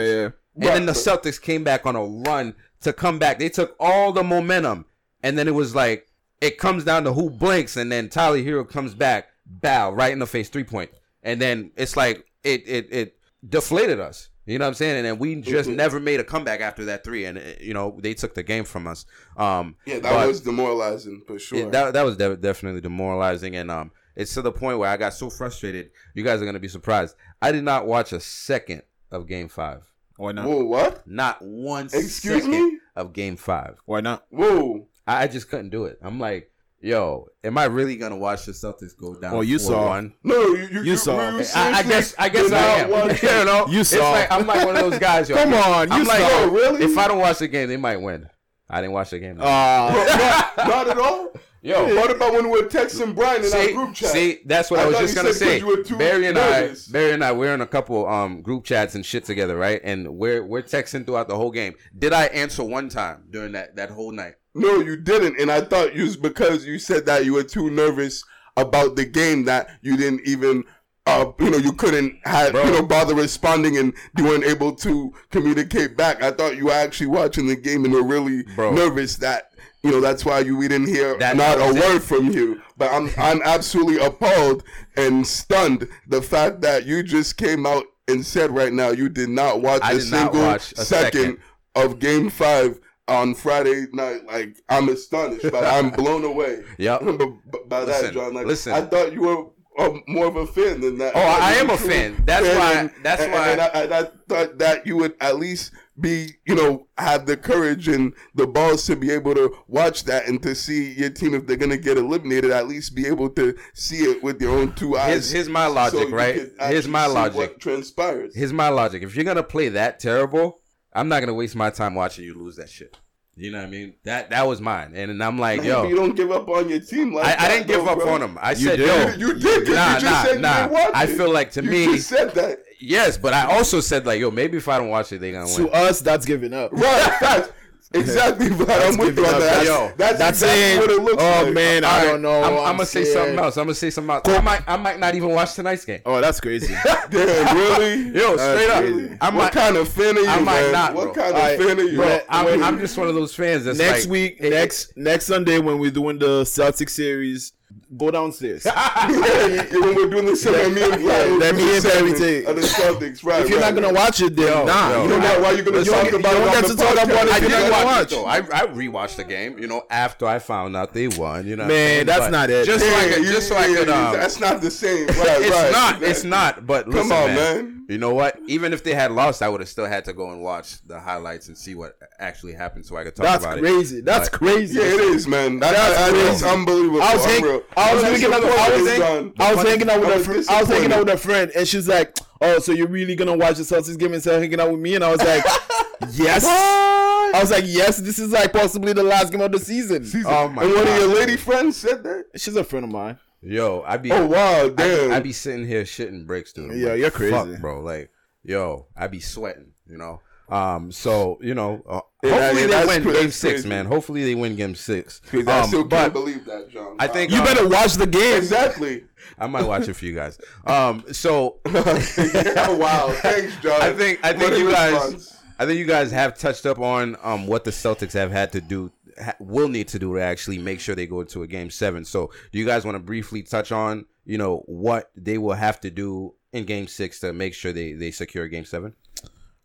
yeah, 0.57 0.65
yeah. 0.65 0.69
And 0.69 0.77
then 0.81 0.87
the 0.87 0.93
Celtics 0.93 1.39
came 1.41 1.63
back 1.63 1.85
on 1.85 1.95
a 1.95 2.03
run 2.03 2.55
to 2.81 2.93
come 2.95 3.19
back. 3.19 3.39
They 3.39 3.51
took 3.51 3.77
all 3.79 4.13
the 4.13 4.23
momentum, 4.23 4.87
and 5.27 5.37
then 5.39 5.49
it 5.49 5.55
was 5.55 5.75
like 5.75 6.07
it 6.41 6.59
comes 6.59 6.85
down 6.85 7.05
to 7.05 7.13
who 7.13 7.31
blinks, 7.31 7.77
and 7.77 7.91
then 7.91 8.09
Tyler 8.09 8.39
Herro 8.39 8.69
comes 8.69 8.95
back, 8.95 9.29
bow 9.47 9.91
right 9.93 10.13
in 10.13 10.19
the 10.19 10.27
face, 10.27 10.49
three 10.49 10.65
point, 10.65 10.91
and 11.23 11.41
then 11.41 11.71
it's 11.77 11.97
like 11.97 12.25
it 12.45 12.63
it 12.67 12.89
it 12.91 13.19
deflated 13.49 14.01
us. 14.01 14.29
You 14.45 14.59
know 14.59 14.65
what 14.65 14.69
I'm 14.69 14.75
saying? 14.75 14.97
And 14.99 15.05
then 15.07 15.19
we 15.19 15.35
just 15.41 15.69
Mhm. 15.69 15.75
never 15.75 15.99
made 15.99 16.21
a 16.21 16.25
comeback 16.25 16.61
after 16.61 16.85
that 16.85 17.03
three, 17.03 17.25
and 17.25 17.37
uh, 17.39 17.41
you 17.61 17.75
know 17.75 17.99
they 18.01 18.15
took 18.15 18.35
the 18.35 18.43
game 18.45 18.65
from 18.65 18.87
us. 18.87 19.05
Um, 19.37 19.75
Yeah, 19.87 19.99
that 20.01 20.27
was 20.27 20.41
demoralizing 20.41 21.23
for 21.27 21.39
sure. 21.39 21.59
it- 21.59 21.73
that 21.73 21.95
that 21.95 22.05
was 22.05 22.17
de- 22.17 22.37
definitely 22.37 22.81
demoralizing, 22.81 23.57
and 23.57 23.71
um, 23.71 23.91
it's 24.15 24.33
to 24.35 24.43
the 24.43 24.53
point 24.53 24.79
where 24.79 24.89
I 24.89 24.97
got 24.97 25.15
so 25.15 25.31
frustrated. 25.31 25.91
You 26.15 26.23
guys 26.23 26.41
are 26.41 26.45
gonna 26.45 26.61
be 26.61 26.69
surprised. 26.69 27.17
I 27.43 27.51
did 27.51 27.65
not 27.65 27.87
watch 27.87 28.13
a 28.13 28.21
second 28.21 28.83
of 29.11 29.27
Game 29.27 29.49
Five. 29.49 29.83
Why 30.17 30.33
not? 30.33 30.47
Whoa, 30.47 30.65
what? 30.65 31.07
Not 31.09 31.43
one 31.43 31.87
Excuse 31.87 32.43
second 32.45 32.51
me? 32.51 32.79
of 32.95 33.13
Game 33.13 33.37
Five. 33.37 33.79
Why 33.85 34.01
not? 34.01 34.27
Whoa. 34.31 34.87
I, 35.07 35.25
I 35.25 35.27
just 35.29 35.49
couldn't 35.49 35.71
do 35.71 35.85
it. 35.87 35.99
I'm 36.03 36.19
like, 36.21 36.51
yo, 36.81 37.27
am 37.45 37.59
I 37.59 37.65
really 37.65 37.97
gonna 37.97 38.17
watch 38.17 38.47
the 38.47 38.53
Celtics 38.53 38.97
go 38.99 39.15
down? 39.15 39.35
Oh, 39.35 39.41
you 39.41 39.59
saw. 39.59 39.95
4-1? 39.97 40.13
No, 40.25 40.41
you, 40.43 40.69
you, 40.69 40.83
You 40.83 40.97
saw. 40.97 41.31
you 41.37 41.45
I, 41.55 41.73
I 41.79 41.83
guess 41.83 42.15
I 42.19 42.29
guess 42.29 42.45
did 42.45 42.53
I 42.55 42.61
not 42.61 42.79
am. 42.79 42.91
watch 43.09 43.23
you 43.23 43.29
know, 43.45 43.67
You 43.69 43.81
It's 43.81 43.91
saw. 43.91 44.11
like 44.13 44.31
I'm 44.33 44.47
like 44.47 44.67
one 44.67 44.77
of 44.77 44.91
those 44.91 44.99
guys. 45.01 45.29
Yo. 45.29 45.37
Come 45.37 45.55
on, 45.55 45.91
I'm 45.93 46.01
you 46.01 46.07
like, 46.07 46.21
saw. 46.21 46.41
yo, 46.45 46.51
really? 46.51 46.85
If 46.85 46.99
I 46.99 47.09
don't 47.09 47.19
watch 47.19 47.39
the 47.39 47.49
game, 47.49 47.69
they 47.69 47.77
might 47.77 47.99
win. 47.99 48.29
I 48.69 48.81
didn't 48.81 48.95
watch 48.95 49.11
the 49.11 49.21
game. 49.21 49.41
Uh, 49.41 49.45
not, 49.45 50.57
not 50.69 50.89
at 50.89 50.99
all. 50.99 51.33
Yo. 51.63 51.97
what 51.97 52.11
about 52.13 52.33
when 52.33 52.45
we 52.49 52.63
were 52.63 52.69
texting 52.69 53.13
Brian 53.15 53.45
in 53.45 53.53
our 53.53 53.73
group 53.73 53.95
chat? 53.95 54.11
see, 54.11 54.39
that's 54.45 54.71
what 54.71 54.79
I, 54.79 54.85
I 54.85 54.87
was 54.87 54.99
just 54.99 55.17
gonna 55.17 55.33
say. 55.33 55.59
you 55.59 55.67
were 55.67 55.83
too 55.83 55.97
Barry 55.97 56.27
and 56.27 56.37
nervous. 56.37 56.89
I, 56.89 56.93
Barry 56.93 57.13
and 57.13 57.25
I, 57.25 57.33
we're 57.33 57.55
in 57.55 57.61
a 57.61 57.67
couple 57.67 58.07
um 58.07 58.43
group 58.43 58.65
chats 58.65 58.95
and 58.95 59.05
shit 59.05 59.25
together, 59.25 59.57
right? 59.57 59.81
And 59.83 60.17
we're 60.17 60.45
we're 60.45 60.63
texting 60.63 61.05
throughout 61.05 61.27
the 61.29 61.37
whole 61.37 61.51
game. 61.51 61.75
Did 61.97 62.13
I 62.13 62.27
answer 62.27 62.63
one 62.63 62.89
time 62.89 63.25
during 63.31 63.53
that 63.53 63.75
that 63.77 63.91
whole 63.91 64.13
night? 64.13 64.35
No, 64.57 64.81
you 64.81 64.97
didn't, 64.97 65.39
and 65.41 65.51
I 65.51 65.61
thought 65.61 65.95
you 65.95 66.05
was 66.05 66.17
because 66.17 66.65
you 66.67 66.79
said 66.79 67.07
that 67.07 67.25
you 67.25 67.35
were 67.35 67.45
too 67.45 67.71
nervous 67.71 68.25
about 68.57 68.97
the 68.97 69.05
game 69.05 69.45
that 69.45 69.69
you 69.83 69.97
didn't 69.97 70.23
even. 70.27 70.65
Uh, 71.09 71.31
you 71.39 71.51
know, 71.51 71.57
you 71.59 71.73
couldn't 71.73 72.19
have, 72.25 72.51
Bro. 72.51 72.65
you 72.65 72.73
know, 72.73 72.83
bother 72.85 73.15
responding 73.15 73.79
and 73.79 73.95
you 74.19 74.25
weren't 74.25 74.43
able 74.43 74.75
to 74.75 75.13
communicate 75.31 75.97
back. 75.97 76.21
I 76.21 76.33
thought 76.33 76.57
you 76.57 76.65
were 76.65 76.73
actually 76.73 77.07
watching 77.07 77.47
the 77.47 77.55
game 77.55 77.85
and 77.85 77.95
were 77.95 78.03
really 78.03 78.43
Bro. 78.57 78.73
nervous 78.75 79.15
that, 79.19 79.53
you 79.85 79.93
know, 79.93 80.01
that's 80.01 80.25
why 80.25 80.41
you 80.41 80.57
we 80.57 80.67
didn't 80.67 80.89
hear 80.89 81.17
That- 81.19 81.37
not 81.37 81.59
a 81.59 81.69
it. 81.69 81.75
word 81.75 82.01
from 82.03 82.33
you. 82.33 82.61
But 82.77 82.91
I'm 82.93 83.09
I'm 83.19 83.41
absolutely 83.45 84.05
appalled 84.05 84.65
and 84.97 85.25
stunned 85.25 85.87
the 86.09 86.23
fact 86.23 86.61
that 86.63 86.87
you 86.87 87.05
just 87.05 87.37
came 87.37 87.67
out 87.67 87.85
and 88.09 88.27
said 88.27 88.51
right 88.51 88.73
now 88.73 88.89
you 88.91 89.09
did 89.09 89.29
not 89.29 89.61
watch 89.63 89.83
I 89.85 89.93
a 89.93 90.01
single 90.01 90.43
watch 90.43 90.73
a 90.73 90.85
second 90.85 91.13
second. 91.13 91.39
of 91.77 92.01
Game 92.01 92.31
Five 92.31 92.81
on 93.09 93.35
Friday 93.35 93.87
night. 93.93 94.27
Like 94.27 94.63
I'm 94.69 94.89
astonished, 94.89 95.51
but 95.51 95.65
I'm 95.65 95.91
blown 96.03 96.25
away. 96.25 96.63
Yep. 96.79 97.01
by, 97.05 97.59
by 97.69 97.85
that, 97.85 97.87
Listen, 98.03 98.15
John. 98.15 98.35
Like, 98.35 98.47
listen. 98.47 98.73
I 98.73 98.81
thought 98.83 99.13
you 99.13 99.21
were 99.23 99.47
uh, 99.79 99.93
more 100.09 100.27
of 100.27 100.37
a 100.37 100.47
fan 100.47 100.81
than 100.81 100.99
that. 100.99 101.13
Oh, 101.15 101.21
thought 101.21 101.43
I 101.43 101.55
am 101.57 101.71
a 101.71 101.77
fan. 101.77 102.23
That's 102.25 102.47
why- 102.59 102.73
and- 102.75 102.91
that's 103.03 103.23
and- 103.23 103.33
why- 103.33 103.49
And 103.51 103.61
I, 103.61 103.67
and 103.67 103.95
I 103.95 104.03
thought 104.29 104.59
that 104.59 104.87
you 104.87 104.97
would 104.97 105.15
at 105.21 105.37
least 105.37 105.73
be, 106.01 106.29
you 106.47 106.55
know, 106.55 106.87
have 106.99 107.25
the 107.27 107.37
courage 107.39 107.89
and 107.89 108.13
the 108.35 108.47
balls 108.47 108.85
to 108.87 108.97
be 108.97 109.11
able 109.11 109.35
to 109.35 109.55
watch 109.67 110.05
that 110.05 110.29
and 110.29 110.43
to 110.43 110.55
see 110.55 110.93
your 110.93 111.09
team 111.11 111.35
if 111.35 111.47
they're 111.47 111.57
gonna 111.57 111.77
get 111.79 111.97
eliminated. 111.99 112.51
At 112.51 112.69
least 112.69 112.95
be 112.95 113.07
able 113.07 113.31
to 113.31 113.55
see 113.75 113.99
it 114.05 114.23
with 114.23 114.41
your 114.41 114.59
own 114.59 114.75
two 114.75 114.97
eyes. 114.99 115.09
Here's, 115.11 115.31
here's 115.33 115.49
my 115.49 115.67
logic, 115.67 116.09
you 116.09 116.15
right? 116.15 116.51
Here's 116.61 116.87
my 116.89 117.07
logic. 117.07 117.37
What 117.37 117.61
transpires? 117.61 118.35
Here's 118.35 118.53
my 118.53 118.69
logic. 118.69 119.03
If 119.03 119.15
you're 119.15 119.25
gonna 119.25 119.43
play 119.43 119.69
that 119.71 119.99
terrible, 120.01 120.61
I'm 120.97 121.09
not 121.09 121.21
gonna 121.21 121.35
waste 121.35 121.55
my 121.55 121.71
time 121.71 121.95
watching 121.95 122.25
you 122.25 122.35
lose 122.35 122.57
that 122.57 122.71
shit. 122.71 122.97
You 123.39 123.53
know 123.53 123.59
what 123.59 123.67
I 123.67 123.71
mean? 123.71 123.95
That 124.05 124.31
that 124.31 124.47
was 124.47 124.61
mine, 124.63 124.93
and 124.97 125.23
I'm 125.23 125.39
like, 125.39 125.63
yo, 125.65 125.87
you 125.87 125.95
don't 125.95 126.15
give 126.15 126.31
up 126.33 126.49
on 126.49 126.71
your 126.71 126.81
team 126.81 127.13
like 127.13 127.39
I, 127.39 127.45
I 127.45 127.49
didn't 127.49 127.67
give 127.67 127.85
though, 127.85 127.93
up 127.93 127.99
bro. 127.99 128.15
on 128.15 128.21
them. 128.21 128.39
I 128.41 128.53
You 128.53 128.57
said, 128.57 128.77
did. 128.79 128.87
yo, 128.87 129.17
You, 129.19 129.35
you 129.35 129.39
did. 129.39 129.67
'cause 129.67 129.75
nah, 129.75 129.95
you 129.95 130.01
just 130.01 130.05
nah, 130.05 130.23
said 130.25 130.41
nah. 130.41 130.91
I 130.95 131.07
feel 131.07 131.31
like 131.31 131.51
to 131.53 131.63
you 131.63 131.71
me, 131.71 131.85
just 131.97 132.09
said 132.09 132.33
that. 132.35 132.61
yes, 132.81 133.19
but 133.19 133.35
I 133.35 133.45
also 133.55 133.81
said 133.81 134.07
like, 134.07 134.21
yo, 134.21 134.31
maybe 134.31 134.57
if 134.57 134.69
I 134.69 134.79
don't 134.79 134.89
watch 134.89 135.13
it, 135.13 135.21
they're 135.21 135.33
gonna 135.33 135.47
to 135.55 135.65
win. 135.65 135.75
us, 135.75 136.01
that's 136.01 136.25
giving 136.25 136.55
up. 136.55 136.73
Right, 136.73 137.13
facts. 137.21 137.51
Exactly, 137.95 138.51
but 138.51 138.69
I'm 138.69 138.99
with 138.99 139.17
you 139.17 139.25
on 139.25 139.35
up. 139.35 139.41
that. 139.41 139.65
Yo, 139.65 139.93
That's, 139.97 140.19
that's, 140.19 140.19
that's 140.19 140.43
exactly 140.43 140.59
saying, 140.61 140.81
what 140.81 140.91
it 140.91 141.03
looks 141.03 141.23
oh 141.23 141.43
like. 141.45 141.55
man, 141.55 141.85
I 141.85 142.05
don't 142.05 142.21
know. 142.21 142.43
I'm, 142.43 142.53
I'm, 142.59 142.77
gonna 142.77 142.85
say 142.87 143.05
something 143.05 143.39
else. 143.39 143.57
I'm 143.57 143.65
gonna 143.65 143.75
say 143.75 143.91
something 143.91 144.11
else. 144.11 144.29
I 144.29 144.41
might, 144.41 144.63
I 144.67 144.77
might 144.77 144.99
not 144.99 145.15
even 145.15 145.31
watch 145.31 145.55
tonight's 145.55 145.85
game. 145.85 146.01
Oh, 146.05 146.21
that's 146.21 146.41
crazy. 146.41 146.75
Damn, 147.11 147.57
really? 147.57 148.09
Yo, 148.11 148.37
straight 148.37 148.71
up. 148.71 148.83
crazy. 148.83 149.17
I 149.21 149.27
what 149.27 149.35
might, 149.35 149.53
kind 149.53 149.77
of 149.77 149.89
fan 149.89 150.17
are 150.19 150.21
you, 150.21 150.27
I 150.29 150.41
might 150.41 150.61
man? 150.63 150.73
not, 150.73 150.95
what 150.95 151.15
bro. 151.15 151.25
kind 151.25 151.37
of 151.37 151.41
Alright, 151.43 151.59
fan 151.61 151.79
are 151.79 151.83
you? 151.85 151.97
bro. 151.97 152.21
I'm, 152.29 152.63
I'm 152.63 152.79
just 152.81 152.99
one 152.99 153.09
of 153.09 153.15
those 153.15 153.35
fans. 153.35 153.65
That's 153.65 153.79
next 153.79 154.05
like, 154.07 154.11
week, 154.11 154.37
it- 154.41 154.51
next 154.51 154.97
next 154.97 155.27
Sunday 155.27 155.59
when 155.61 155.79
we're 155.79 155.91
doing 155.93 156.19
the 156.19 156.43
Celtics 156.43 156.91
series, 156.91 157.53
go 157.97 158.11
downstairs. 158.11 158.65
Yeah, 158.65 159.65
when 159.73 159.95
we're 159.95 160.09
doing 160.11 160.27
the 160.27 160.37
segment, 160.37 160.75
me 160.75 160.83
and 160.83 160.95
Vlad, 160.95 161.41
Let 161.41 161.55
me 161.55 161.75
and 161.77 161.83
Barry 161.85 162.13
take- 162.19 162.47
of 162.47 162.57
the 162.57 162.63
Celtics, 162.63 163.25
right? 163.25 163.43
if 163.43 163.49
you're 163.51 163.61
right, 163.61 163.75
not 163.75 163.81
gonna 163.83 163.93
right. 163.95 164.05
watch 164.07 164.21
it, 164.21 164.35
then 164.37 164.47
Yo, 164.49 164.65
nah. 164.65 164.91
yo, 164.91 164.97
you 164.97 165.03
you 165.03 165.09
know 165.11 165.19
know 165.21 165.41
why 165.41 165.51
you're 165.53 165.65
gonna 165.65 165.79
You 165.79 165.85
talk 165.85 165.95
don't 166.03 166.11
get- 166.11 166.21
about 166.21 166.33
you 166.33 166.39
it 166.39 166.45
don't 166.45 166.55
get 166.63 166.71
to 166.71 166.77
talk 166.77 166.93
about 167.05 167.27
it. 167.27 167.33
I 167.33 167.41
did 167.41 167.51
not 167.51 167.71
watch 167.73 167.85
watch. 167.85 168.13
it 168.13 168.15
though. 168.17 168.25
I, 168.25 168.37
I 168.39 168.67
rewatched 168.67 169.17
the 169.17 169.25
game. 169.25 169.59
You 169.59 169.67
know, 169.69 169.83
after 169.91 170.27
I 170.27 170.39
found 170.39 170.77
out 170.77 170.93
they 170.95 171.09
won. 171.09 171.47
You 171.47 171.57
know, 171.57 171.67
Man, 171.67 172.07
that's 172.07 172.19
But 172.21 172.31
not 172.31 172.51
it. 172.51 172.67
Just 172.67 172.85
so 172.85 172.91
I 172.95 173.05
you- 173.17 173.25
just 173.33 173.51
like 173.51 173.61
I 173.61 173.67
yeah, 173.69 173.77
could. 173.79 173.89
yeah, 173.89 174.09
Um, 174.09 174.13
that's 174.17 174.41
not 174.41 174.61
the 174.61 174.71
same. 174.71 175.07
Right, 175.07 175.17
it's 175.19 175.73
not. 175.73 176.03
It's 176.03 176.25
not. 176.25 176.67
But 176.67 176.89
listen, 176.89 177.09
Come 177.09 177.13
on, 177.13 177.27
man, 177.35 177.37
man. 177.37 177.76
You 177.89 177.99
know 177.99 178.13
what? 178.15 178.37
Even 178.49 178.73
if 178.73 178.83
they 178.83 178.95
had 178.95 179.13
lost, 179.13 179.43
I 179.43 179.49
would 179.49 179.61
have 179.61 179.69
still 179.69 179.87
had 179.87 180.05
to 180.07 180.13
go 180.13 180.31
and 180.33 180.43
watch 180.43 180.81
the 180.87 180.99
highlights 180.99 181.47
and 181.47 181.57
see 181.57 181.75
what 181.77 181.97
actually 182.19 182.53
happened, 182.55 182.85
so 182.85 182.97
I 182.97 183.05
could 183.05 183.15
talk 183.15 183.25
about 183.25 183.37
it. 183.37 183.43
That's 183.43 183.45
about 183.45 183.61
crazy. 183.61 184.01
That's 184.01 184.29
But- 184.29 184.39
crazy. 184.41 184.79
Yeah, 184.79 184.85
it 184.87 185.01
is, 185.01 185.29
man. 185.29 185.61
That, 185.61 185.73
That's 185.73 186.13
that, 186.13 186.25
that's 186.25 186.43
unbelievable. 186.43 187.01
I 187.03 187.15
was, 187.15 187.25
I'm 187.25 187.31
hang- 187.31 187.63
I 187.77 187.95
was 187.95 188.03
hanging 188.03 188.33
out. 188.33 188.45
I 188.45 188.49
was, 188.81 188.89
hang- 188.89 189.33
I 189.39 189.55
was 189.55 189.63
hanging 189.69 189.91
out 189.91 190.01
with 190.01 190.09
I 190.09 190.13
a 190.33 190.37
was 190.37 190.49
I 190.49 190.61
was 190.63 190.69
hanging 190.69 190.93
out 190.93 191.05
with 191.05 191.15
a 191.15 191.17
friend, 191.17 191.53
and 191.55 191.69
she's 191.69 191.87
like, 191.87 192.17
"Oh, 192.41 192.59
so 192.59 192.73
you're 192.73 192.89
really 192.89 193.15
gonna 193.15 193.37
watch 193.37 193.57
the 193.59 193.63
Celtics 193.63 193.99
game 193.99 194.15
instead 194.15 194.35
of 194.35 194.43
hanging 194.43 194.61
out 194.61 194.73
with 194.73 194.81
me?" 194.81 194.97
And 194.97 195.05
I 195.05 195.11
was 195.13 195.23
like, 195.23 195.45
"Yes." 196.13 196.45
I 196.47 197.41
was 197.41 197.51
like, 197.51 197.65
yes, 197.67 197.99
this 197.99 198.19
is 198.19 198.31
like 198.33 198.53
possibly 198.53 198.93
the 198.95 199.03
last 199.03 199.31
game 199.31 199.41
of 199.43 199.53
the 199.53 199.59
season. 199.59 200.07
Oh 200.27 200.49
my 200.49 200.63
and 200.63 200.73
one 200.73 200.87
of 200.89 200.97
your 200.97 201.09
lady 201.09 201.37
friends 201.37 201.77
said 201.77 202.03
that. 202.05 202.25
She's 202.37 202.57
a 202.57 202.65
friend 202.65 202.85
of 202.85 202.91
mine. 202.91 203.19
Yo, 203.43 203.83
I 203.87 203.97
be 203.97 204.11
Oh 204.13 204.27
wow, 204.27 204.65
I, 204.67 204.69
damn. 204.71 205.13
I 205.13 205.21
be 205.21 205.33
sitting 205.33 205.67
here 205.67 205.83
shitting 205.85 206.27
bricks, 206.27 206.53
dude. 206.53 206.71
I'm 206.73 206.79
Yeah, 206.81 206.89
like, 206.91 206.99
you're 206.99 207.11
crazy. 207.11 207.33
fuck, 207.33 207.61
bro. 207.61 207.81
Like, 207.81 208.11
yo, 208.43 208.87
I 208.97 209.07
be 209.07 209.21
sweating, 209.21 209.73
you 209.89 209.99
know. 209.99 210.21
Um, 210.49 210.93
so 210.93 211.39
you 211.43 211.55
know, 211.55 211.83
uh, 211.89 212.01
Yeah, 212.23 212.31
hopefully 212.53 212.71
yeah, 212.71 212.85
they 212.85 213.01
win 213.01 213.15
game 213.15 213.31
six, 213.31 213.65
man. 213.65 213.87
Hopefully 213.87 214.25
they 214.25 214.35
win 214.37 214.55
game 214.57 214.75
six. 214.77 215.21
'Cause 215.31 215.47
I 215.49 215.61
Um, 215.61 215.67
still 215.69 215.85
can't 215.87 216.13
believe 216.13 216.45
that, 216.47 216.71
John. 216.71 216.97
I 216.99 217.09
think 217.09 217.31
You 217.33 217.39
uh, 217.41 217.45
better 217.45 217.69
watch 217.69 217.95
the 217.95 218.07
game. 218.07 218.37
exactly. 218.39 219.05
I 219.39 219.49
might 219.49 219.65
watch 219.65 219.89
it 219.89 219.95
for 219.95 220.05
you 220.05 220.15
guys. 220.15 220.39
Um, 220.65 221.05
so 221.13 221.59
yeah, 221.67 222.71
wow. 222.77 223.09
Thanks, 223.23 223.57
John. 223.61 223.83
I 223.83 223.93
think 223.93 224.21
I 224.23 224.33
think 224.33 224.51
What 224.53 224.59
you 224.59 224.71
guys. 224.71 225.33
I 225.59 225.65
think 225.67 225.79
you 225.79 225.87
guys 225.87 226.11
have 226.13 226.39
touched 226.39 226.65
up 226.67 226.79
on 226.79 227.17
um 227.23 227.47
what 227.47 227.65
the 227.65 227.71
Celtics 227.71 228.13
have 228.13 228.31
had 228.31 228.53
to 228.53 228.61
do 228.61 228.93
ha- 229.23 229.35
will 229.41 229.69
need 229.69 229.89
to 229.89 229.99
do 229.99 230.15
to 230.15 230.21
actually 230.21 230.59
make 230.59 230.81
sure 230.81 230.95
they 230.95 231.07
go 231.07 231.25
to 231.25 231.43
a 231.43 231.47
game 231.47 231.71
7. 231.71 232.05
So, 232.05 232.31
do 232.53 232.59
you 232.59 232.67
guys 232.67 232.85
want 232.85 232.97
to 232.97 233.01
briefly 233.01 233.43
touch 233.43 233.73
on, 233.73 234.07
you 234.25 234.39
know, 234.39 234.63
what 234.67 235.11
they 235.17 235.39
will 235.39 235.55
have 235.55 235.81
to 235.81 235.91
do 235.91 236.35
in 236.53 236.65
game 236.65 236.87
6 236.87 237.21
to 237.21 237.33
make 237.33 237.55
sure 237.55 237.73
they 237.73 237.93
they 237.93 238.11
secure 238.11 238.49
game 238.49 238.65
7? 238.65 238.95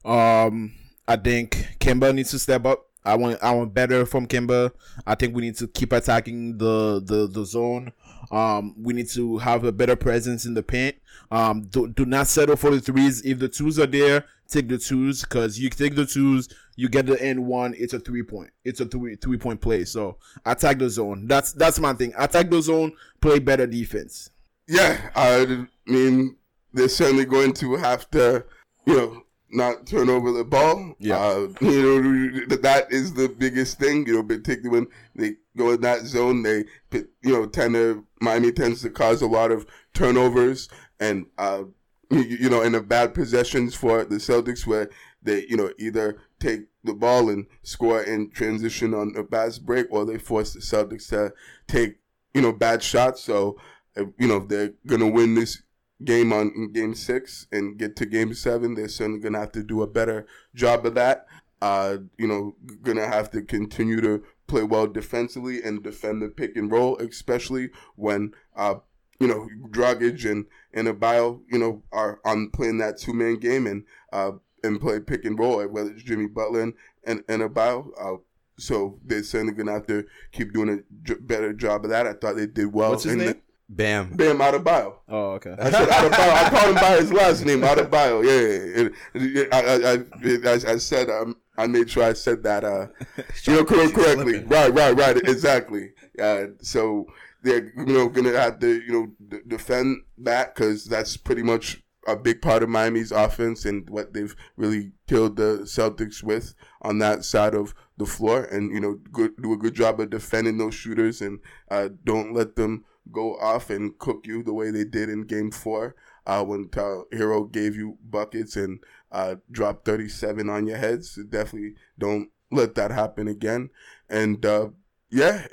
Um, 0.03 0.73
I 1.07 1.15
think 1.17 1.75
Kemba 1.79 2.13
needs 2.13 2.31
to 2.31 2.39
step 2.39 2.65
up. 2.65 2.87
I 3.03 3.15
want 3.15 3.39
I 3.41 3.51
want 3.53 3.73
better 3.73 4.05
from 4.05 4.27
Kemba. 4.27 4.71
I 5.07 5.15
think 5.15 5.35
we 5.35 5.41
need 5.41 5.57
to 5.57 5.67
keep 5.67 5.91
attacking 5.91 6.57
the 6.57 7.01
the 7.03 7.27
the 7.27 7.45
zone. 7.45 7.93
Um, 8.31 8.75
we 8.77 8.93
need 8.93 9.09
to 9.09 9.39
have 9.39 9.63
a 9.63 9.71
better 9.71 9.95
presence 9.95 10.45
in 10.45 10.53
the 10.53 10.63
paint. 10.63 10.95
Um, 11.31 11.63
do, 11.63 11.87
do 11.87 12.05
not 12.05 12.27
settle 12.27 12.55
for 12.55 12.69
the 12.69 12.79
threes. 12.79 13.21
If 13.25 13.39
the 13.39 13.49
twos 13.49 13.79
are 13.79 13.87
there, 13.87 14.25
take 14.51 14.67
the 14.67 14.77
twos 14.77 15.21
because 15.21 15.59
you 15.59 15.69
take 15.69 15.95
the 15.95 16.05
twos, 16.05 16.49
you 16.75 16.89
get 16.89 17.05
the 17.05 17.21
end 17.21 17.45
one. 17.45 17.73
It's 17.77 17.93
a 17.93 17.99
three 17.99 18.23
point. 18.23 18.51
It's 18.63 18.79
a 18.79 18.85
three 18.85 19.15
three 19.15 19.37
point 19.37 19.61
play. 19.61 19.85
So 19.85 20.17
attack 20.45 20.79
the 20.79 20.89
zone. 20.89 21.27
That's 21.27 21.53
that's 21.53 21.79
my 21.79 21.93
thing. 21.93 22.13
Attack 22.17 22.49
the 22.49 22.61
zone. 22.61 22.93
Play 23.21 23.39
better 23.39 23.65
defense. 23.65 24.29
Yeah, 24.67 25.09
I 25.15 25.65
mean, 25.85 26.37
they're 26.73 26.87
certainly 26.87 27.25
going 27.25 27.53
to 27.53 27.75
have 27.75 28.09
to, 28.11 28.45
you 28.85 28.95
know, 28.95 29.23
not 29.49 29.85
turn 29.85 30.09
over 30.09 30.31
the 30.31 30.45
ball. 30.45 30.95
Yeah. 30.99 31.17
Uh, 31.17 31.47
you 31.59 32.01
know, 32.47 32.55
that 32.57 32.87
is 32.89 33.13
the 33.13 33.27
biggest 33.27 33.79
thing, 33.79 34.07
you 34.07 34.15
know, 34.15 34.23
particularly 34.23 34.69
when 34.69 34.87
they 35.15 35.35
go 35.57 35.71
in 35.71 35.81
that 35.81 36.05
zone, 36.05 36.43
they, 36.43 36.65
you 36.93 37.33
know, 37.33 37.45
tend 37.47 37.73
to, 37.73 38.05
Miami 38.21 38.51
tends 38.51 38.81
to 38.83 38.89
cause 38.89 39.21
a 39.21 39.27
lot 39.27 39.51
of 39.51 39.65
turnovers 39.93 40.69
and, 40.99 41.25
uh, 41.37 41.63
you, 42.11 42.49
know, 42.49 42.61
in 42.61 42.73
the 42.73 42.81
bad 42.81 43.13
possessions 43.13 43.73
for 43.73 44.03
the 44.03 44.17
Celtics 44.17 44.67
where 44.67 44.89
they, 45.23 45.45
you 45.47 45.55
know, 45.55 45.71
either 45.79 46.17
take 46.39 46.61
the 46.83 46.93
ball 46.93 47.29
and 47.29 47.45
score 47.63 48.01
in 48.01 48.29
transition 48.31 48.93
on 48.93 49.13
a 49.15 49.23
fast 49.23 49.65
break 49.65 49.87
or 49.91 50.05
they 50.05 50.17
force 50.17 50.53
the 50.53 50.59
Celtics 50.59 51.07
to 51.09 51.33
take, 51.67 51.99
you 52.33 52.41
know, 52.41 52.51
bad 52.51 52.83
shots. 52.83 53.23
So, 53.23 53.57
you 53.95 54.27
know, 54.27 54.37
if 54.37 54.47
they're 54.47 54.73
going 54.85 55.01
to 55.01 55.07
win 55.07 55.35
this 55.35 55.61
game 56.03 56.33
on 56.33 56.71
game 56.73 56.95
six 56.95 57.47
and 57.51 57.77
get 57.77 57.95
to 57.97 58.05
game 58.05 58.33
seven, 58.33 58.75
they're 58.75 58.87
certainly 58.87 59.19
going 59.19 59.33
to 59.33 59.39
have 59.39 59.51
to 59.53 59.63
do 59.63 59.81
a 59.81 59.87
better 59.87 60.25
job 60.53 60.85
of 60.85 60.95
that. 60.95 61.27
Uh, 61.61 61.97
you 62.17 62.27
know, 62.27 62.55
going 62.81 62.97
to 62.97 63.07
have 63.07 63.29
to 63.29 63.41
continue 63.41 64.01
to 64.01 64.23
play 64.47 64.63
well 64.63 64.87
defensively 64.87 65.61
and 65.61 65.83
defend 65.83 66.21
the 66.21 66.27
pick 66.27 66.57
and 66.57 66.71
roll, 66.71 66.97
especially 66.97 67.69
when, 67.95 68.33
uh, 68.55 68.75
you 69.21 69.27
know, 69.27 69.47
Dragic 69.69 70.29
and, 70.29 70.45
and 70.73 70.87
Abayo, 70.87 71.41
you 71.51 71.59
know, 71.59 71.83
are 71.91 72.19
on 72.25 72.49
playing 72.49 72.79
that 72.79 72.97
two 72.97 73.13
man 73.13 73.35
game 73.37 73.67
and, 73.67 73.83
uh, 74.11 74.31
and 74.63 74.81
play 74.81 74.99
pick 74.99 75.25
and 75.25 75.37
roll, 75.37 75.65
whether 75.67 75.91
it's 75.91 76.03
Jimmy 76.03 76.27
Butler 76.27 76.61
and, 76.61 76.73
and, 77.03 77.23
and 77.29 77.41
Abayo. 77.43 77.89
Uh, 77.99 78.17
so 78.57 78.99
they're 79.05 79.23
certainly 79.23 79.53
going 79.53 79.67
to 79.67 79.73
have 79.73 79.87
to 79.87 80.05
keep 80.31 80.53
doing 80.53 80.69
a 80.69 80.77
j- 81.03 81.15
better 81.21 81.53
job 81.53 81.83
of 81.83 81.89
that. 81.91 82.05
I 82.07 82.13
thought 82.13 82.35
they 82.35 82.47
did 82.47 82.73
well. 82.73 82.91
What's 82.91 83.03
his 83.03 83.13
in 83.13 83.19
the- 83.19 83.25
name? 83.25 83.41
Bam. 83.73 84.11
Bam 84.17 84.39
Adebayo. 84.39 84.95
Oh, 85.07 85.31
okay. 85.35 85.55
I 85.57 85.71
said 85.71 85.87
Adebayo. 85.87 86.33
I 86.33 86.49
called 86.49 86.67
him 86.69 86.75
by 86.75 86.97
his 86.97 87.13
last 87.13 87.45
name, 87.45 87.61
Adebayo. 87.61 88.21
Yeah, 88.25 88.89
yeah. 89.15 89.45
I, 89.53 89.61
I, 89.61 89.93
I, 89.93 90.51
I, 90.51 90.73
I 90.73 90.77
said 90.77 91.09
um, 91.09 91.37
I 91.57 91.67
made 91.67 91.89
sure 91.89 92.03
I 92.03 92.11
said 92.11 92.43
that. 92.43 92.65
Uh, 92.65 92.87
you 93.45 93.53
know, 93.53 93.63
correctly. 93.63 94.43
Right, 94.43 94.73
right, 94.73 94.91
right. 94.97 95.15
Exactly. 95.15 95.91
Uh, 96.21 96.47
so 96.61 97.07
they're 97.43 97.71
you 97.75 97.85
know 97.85 98.09
gonna 98.09 98.37
have 98.37 98.59
to 98.59 98.81
you 98.81 98.91
know 98.91 99.11
d- 99.27 99.43
defend 99.47 100.03
that 100.17 100.55
because 100.55 100.85
that's 100.85 101.17
pretty 101.17 101.43
much 101.43 101.81
a 102.07 102.15
big 102.15 102.41
part 102.41 102.63
of 102.63 102.69
Miami's 102.69 103.11
offense 103.11 103.65
and 103.65 103.87
what 103.89 104.13
they've 104.13 104.35
really 104.55 104.91
killed 105.07 105.35
the 105.35 105.59
Celtics 105.63 106.23
with 106.23 106.55
on 106.81 106.97
that 106.97 107.23
side 107.23 107.53
of 107.53 107.75
the 107.97 108.05
floor. 108.05 108.43
And 108.43 108.73
you 108.73 108.79
know, 108.79 108.99
good, 109.11 109.31
do 109.41 109.53
a 109.53 109.57
good 109.57 109.75
job 109.75 109.99
of 109.99 110.09
defending 110.09 110.57
those 110.57 110.73
shooters 110.73 111.21
and 111.21 111.39
uh, 111.69 111.89
don't 112.03 112.33
let 112.33 112.55
them 112.55 112.85
go 113.11 113.35
off 113.35 113.69
and 113.69 113.97
cook 113.99 114.25
you 114.25 114.43
the 114.43 114.53
way 114.53 114.71
they 114.71 114.83
did 114.83 115.09
in 115.09 115.23
Game 115.25 115.51
Four 115.51 115.95
uh, 116.25 116.43
when 116.43 116.69
Herro 116.69 117.51
gave 117.51 117.75
you 117.75 117.97
buckets 118.03 118.55
and 118.55 118.79
uh, 119.11 119.35
dropped 119.51 119.85
37 119.85 120.49
on 120.49 120.67
your 120.67 120.77
heads. 120.77 121.19
Definitely 121.29 121.75
don't 121.97 122.29
let 122.51 122.75
that 122.75 122.91
happen 122.91 123.27
again. 123.27 123.69
And 124.09 124.45
uh, 124.45 124.69
yeah, 125.09 125.47